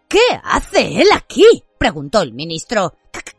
¿Qué 0.08 0.20
hace 0.44 1.00
él 1.00 1.08
aquí? 1.12 1.64
preguntó 1.78 2.22
el 2.22 2.32
ministro. 2.32 2.94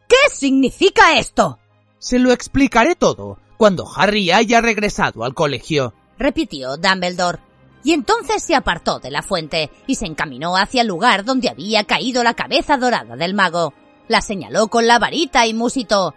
¿Qué 0.08 0.16
significa 0.32 1.18
esto? 1.18 1.60
Se 2.00 2.20
lo 2.20 2.32
explicaré 2.32 2.96
todo 2.96 3.40
cuando 3.58 3.88
Harry 3.96 4.32
haya 4.32 4.62
regresado 4.62 5.24
al 5.24 5.34
colegio, 5.34 5.94
repitió 6.18 6.78
Dumbledore. 6.78 7.40
Y 7.84 7.94
entonces 7.94 8.44
se 8.44 8.56
apartó 8.56 9.00
de 9.00 9.12
la 9.12 9.22
fuente 9.22 9.72
y 9.88 9.96
se 9.96 10.06
encaminó 10.06 10.58
hacia 10.58 10.82
el 10.82 10.88
lugar 10.88 11.26
donde 11.26 11.50
había 11.50 11.84
caído 11.86 12.24
la 12.24 12.34
cabeza 12.34 12.78
dorada 12.78 13.16
del 13.16 13.34
mago. 13.34 13.74
La 14.08 14.22
señaló 14.22 14.68
con 14.68 14.88
la 14.88 15.00
varita 15.00 15.48
y 15.48 15.54
musitó. 15.54 16.14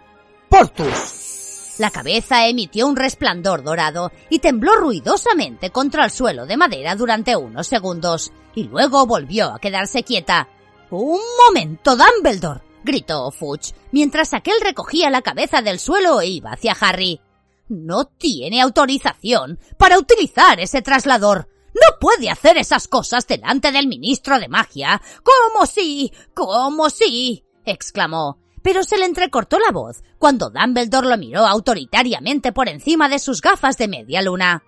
¡Portus! 0.49 1.75
La 1.77 1.89
cabeza 1.89 2.47
emitió 2.47 2.87
un 2.87 2.95
resplandor 2.95 3.63
dorado 3.63 4.11
y 4.29 4.39
tembló 4.39 4.75
ruidosamente 4.75 5.71
contra 5.71 6.05
el 6.05 6.11
suelo 6.11 6.45
de 6.45 6.57
madera 6.57 6.95
durante 6.95 7.35
unos 7.35 7.67
segundos, 7.67 8.31
y 8.53 8.65
luego 8.65 9.05
volvió 9.05 9.53
a 9.53 9.59
quedarse 9.59 10.03
quieta. 10.03 10.47
¡Un 10.89 11.21
momento, 11.47 11.95
Dumbledore! 11.95 12.70
Gritó 12.83 13.31
Fudge, 13.31 13.73
mientras 13.91 14.33
aquel 14.33 14.59
recogía 14.61 15.09
la 15.09 15.21
cabeza 15.21 15.61
del 15.61 15.79
suelo 15.79 16.21
e 16.21 16.27
iba 16.27 16.51
hacia 16.51 16.75
Harry. 16.79 17.21
No 17.69 18.05
tiene 18.05 18.61
autorización 18.61 19.59
para 19.77 19.97
utilizar 19.97 20.59
ese 20.59 20.81
traslador. 20.81 21.47
No 21.73 21.99
puede 21.99 22.29
hacer 22.29 22.57
esas 22.57 22.87
cosas 22.87 23.27
delante 23.27 23.71
del 23.71 23.87
ministro 23.87 24.39
de 24.39 24.49
magia. 24.49 25.01
¿Cómo 25.23 25.65
si? 25.65 26.11
¿Cómo 26.33 26.89
si? 26.89 27.45
exclamó. 27.65 28.39
Pero 28.61 28.83
se 28.83 28.97
le 28.97 29.05
entrecortó 29.05 29.57
la 29.57 29.71
voz 29.71 30.03
cuando 30.19 30.49
Dumbledore 30.49 31.07
lo 31.07 31.17
miró 31.17 31.45
autoritariamente 31.45 32.51
por 32.51 32.69
encima 32.69 33.09
de 33.09 33.19
sus 33.19 33.41
gafas 33.41 33.77
de 33.77 33.87
media 33.87 34.21
luna. 34.21 34.63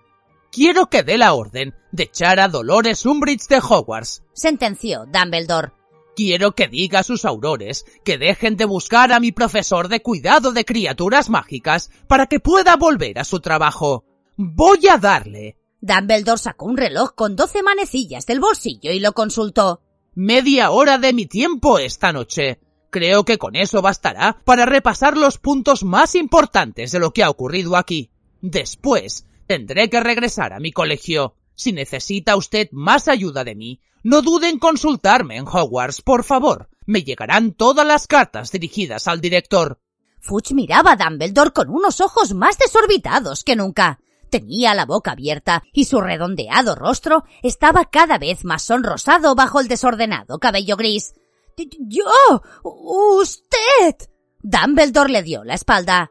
Quiero 0.50 0.86
que 0.86 1.02
dé 1.02 1.18
la 1.18 1.34
orden 1.34 1.74
de 1.92 2.04
echar 2.04 2.40
a 2.40 2.48
Dolores 2.48 3.04
Umbridge 3.06 3.48
de 3.48 3.58
Hogwarts, 3.58 4.22
sentenció 4.32 5.04
Dumbledore. 5.06 5.72
Quiero 6.16 6.54
que 6.54 6.68
diga 6.68 7.00
a 7.00 7.02
sus 7.02 7.24
aurores 7.24 7.84
que 8.04 8.18
dejen 8.18 8.56
de 8.56 8.64
buscar 8.64 9.12
a 9.12 9.20
mi 9.20 9.32
profesor 9.32 9.88
de 9.88 10.00
cuidado 10.00 10.52
de 10.52 10.64
criaturas 10.64 11.28
mágicas 11.28 11.90
para 12.06 12.26
que 12.26 12.40
pueda 12.40 12.76
volver 12.76 13.18
a 13.18 13.24
su 13.24 13.40
trabajo. 13.40 14.04
Voy 14.36 14.86
a 14.88 14.98
darle. 14.98 15.56
Dumbledore 15.80 16.38
sacó 16.38 16.66
un 16.66 16.76
reloj 16.76 17.14
con 17.14 17.36
doce 17.36 17.62
manecillas 17.62 18.26
del 18.26 18.40
bolsillo 18.40 18.92
y 18.92 19.00
lo 19.00 19.12
consultó. 19.12 19.82
Media 20.14 20.70
hora 20.70 20.98
de 20.98 21.12
mi 21.12 21.26
tiempo 21.26 21.78
esta 21.78 22.12
noche. 22.12 22.60
Creo 22.90 23.24
que 23.24 23.38
con 23.38 23.56
eso 23.56 23.82
bastará 23.82 24.38
para 24.44 24.66
repasar 24.66 25.16
los 25.16 25.38
puntos 25.38 25.82
más 25.82 26.14
importantes 26.14 26.92
de 26.92 27.00
lo 27.00 27.12
que 27.12 27.24
ha 27.24 27.30
ocurrido 27.30 27.76
aquí. 27.76 28.10
Después, 28.40 29.26
tendré 29.48 29.90
que 29.90 30.00
regresar 30.00 30.52
a 30.52 30.60
mi 30.60 30.70
colegio. 30.70 31.34
Si 31.54 31.72
necesita 31.72 32.36
usted 32.36 32.68
más 32.72 33.08
ayuda 33.08 33.44
de 33.44 33.54
mí, 33.54 33.80
no 34.02 34.22
dude 34.22 34.48
en 34.48 34.58
consultarme 34.58 35.36
en 35.36 35.46
Hogwarts, 35.46 36.02
por 36.02 36.24
favor. 36.24 36.68
Me 36.86 37.02
llegarán 37.02 37.52
todas 37.52 37.86
las 37.86 38.06
cartas 38.06 38.52
dirigidas 38.52 39.08
al 39.08 39.20
director. 39.20 39.80
Fudge 40.20 40.54
miraba 40.54 40.92
a 40.92 40.96
Dumbledore 40.96 41.52
con 41.52 41.70
unos 41.70 42.00
ojos 42.00 42.34
más 42.34 42.58
desorbitados 42.58 43.44
que 43.44 43.56
nunca. 43.56 44.00
Tenía 44.30 44.74
la 44.74 44.84
boca 44.84 45.12
abierta 45.12 45.62
y 45.72 45.84
su 45.84 46.00
redondeado 46.00 46.74
rostro 46.74 47.24
estaba 47.42 47.84
cada 47.84 48.18
vez 48.18 48.44
más 48.44 48.62
sonrosado 48.62 49.34
bajo 49.34 49.60
el 49.60 49.68
desordenado 49.68 50.38
cabello 50.38 50.76
gris. 50.76 51.14
¡Yo! 51.56 52.42
¡Usted! 52.62 53.96
Dumbledore 54.42 55.12
le 55.12 55.22
dio 55.22 55.44
la 55.44 55.54
espalda. 55.54 56.10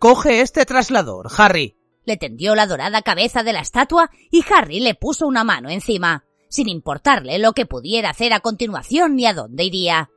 Coge 0.00 0.40
este 0.40 0.64
traslador, 0.64 1.28
Harry. 1.36 1.77
Le 2.08 2.16
tendió 2.16 2.54
la 2.54 2.66
dorada 2.66 3.02
cabeza 3.02 3.42
de 3.42 3.52
la 3.52 3.60
estatua 3.60 4.10
y 4.30 4.42
Harry 4.50 4.80
le 4.80 4.94
puso 4.94 5.26
una 5.26 5.44
mano 5.44 5.68
encima 5.68 6.24
sin 6.48 6.66
importarle 6.70 7.38
lo 7.38 7.52
que 7.52 7.66
pudiera 7.66 8.08
hacer 8.08 8.32
a 8.32 8.40
continuación 8.40 9.14
ni 9.14 9.26
a 9.26 9.34
dónde 9.34 9.64
iría. 9.64 10.08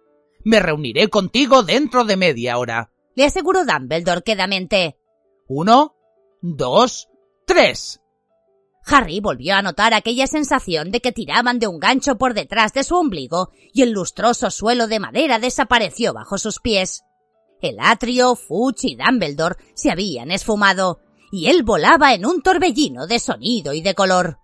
Me 0.46 0.62
reuniré 0.62 1.10
contigo 1.10 1.64
dentro 1.64 2.06
de 2.06 2.16
media 2.16 2.58
hora, 2.58 2.94
le 3.14 3.26
aseguró 3.26 3.66
Dumbledore 3.66 4.22
quedamente. 4.22 4.98
Uno, 5.50 5.98
dos, 6.42 7.10
tres. 7.46 8.00
Harry 8.86 9.20
volvió 9.20 9.56
a 9.56 9.62
notar 9.62 9.94
aquella 9.94 10.28
sensación 10.28 10.92
de 10.92 11.02
que 11.02 11.12
tiraban 11.12 11.60
de 11.60 11.68
un 11.68 11.78
gancho 11.78 12.18
por 12.18 12.34
detrás 12.34 12.72
de 12.72 12.86
su 12.86 12.96
ombligo 12.96 13.50
y 13.74 13.82
el 13.82 13.92
lustroso 13.92 14.50
suelo 14.50 14.88
de 14.88 15.02
madera 15.02 15.40
desapareció 15.40 16.14
bajo 16.14 16.38
sus 16.38 16.62
pies. 16.62 17.04
El 17.62 17.82
atrio, 17.82 18.38
Fudge 18.38 18.86
y 18.86 18.96
Dumbledore 18.96 19.58
se 19.74 19.92
habían 19.92 20.32
esfumado, 20.32 21.02
y 21.32 21.48
él 21.48 21.64
volaba 21.64 22.14
en 22.14 22.26
un 22.26 22.42
torbellino 22.42 23.08
de 23.08 23.20
sonido 23.20 23.74
y 23.74 23.82
de 23.82 23.96
color. 23.96 24.41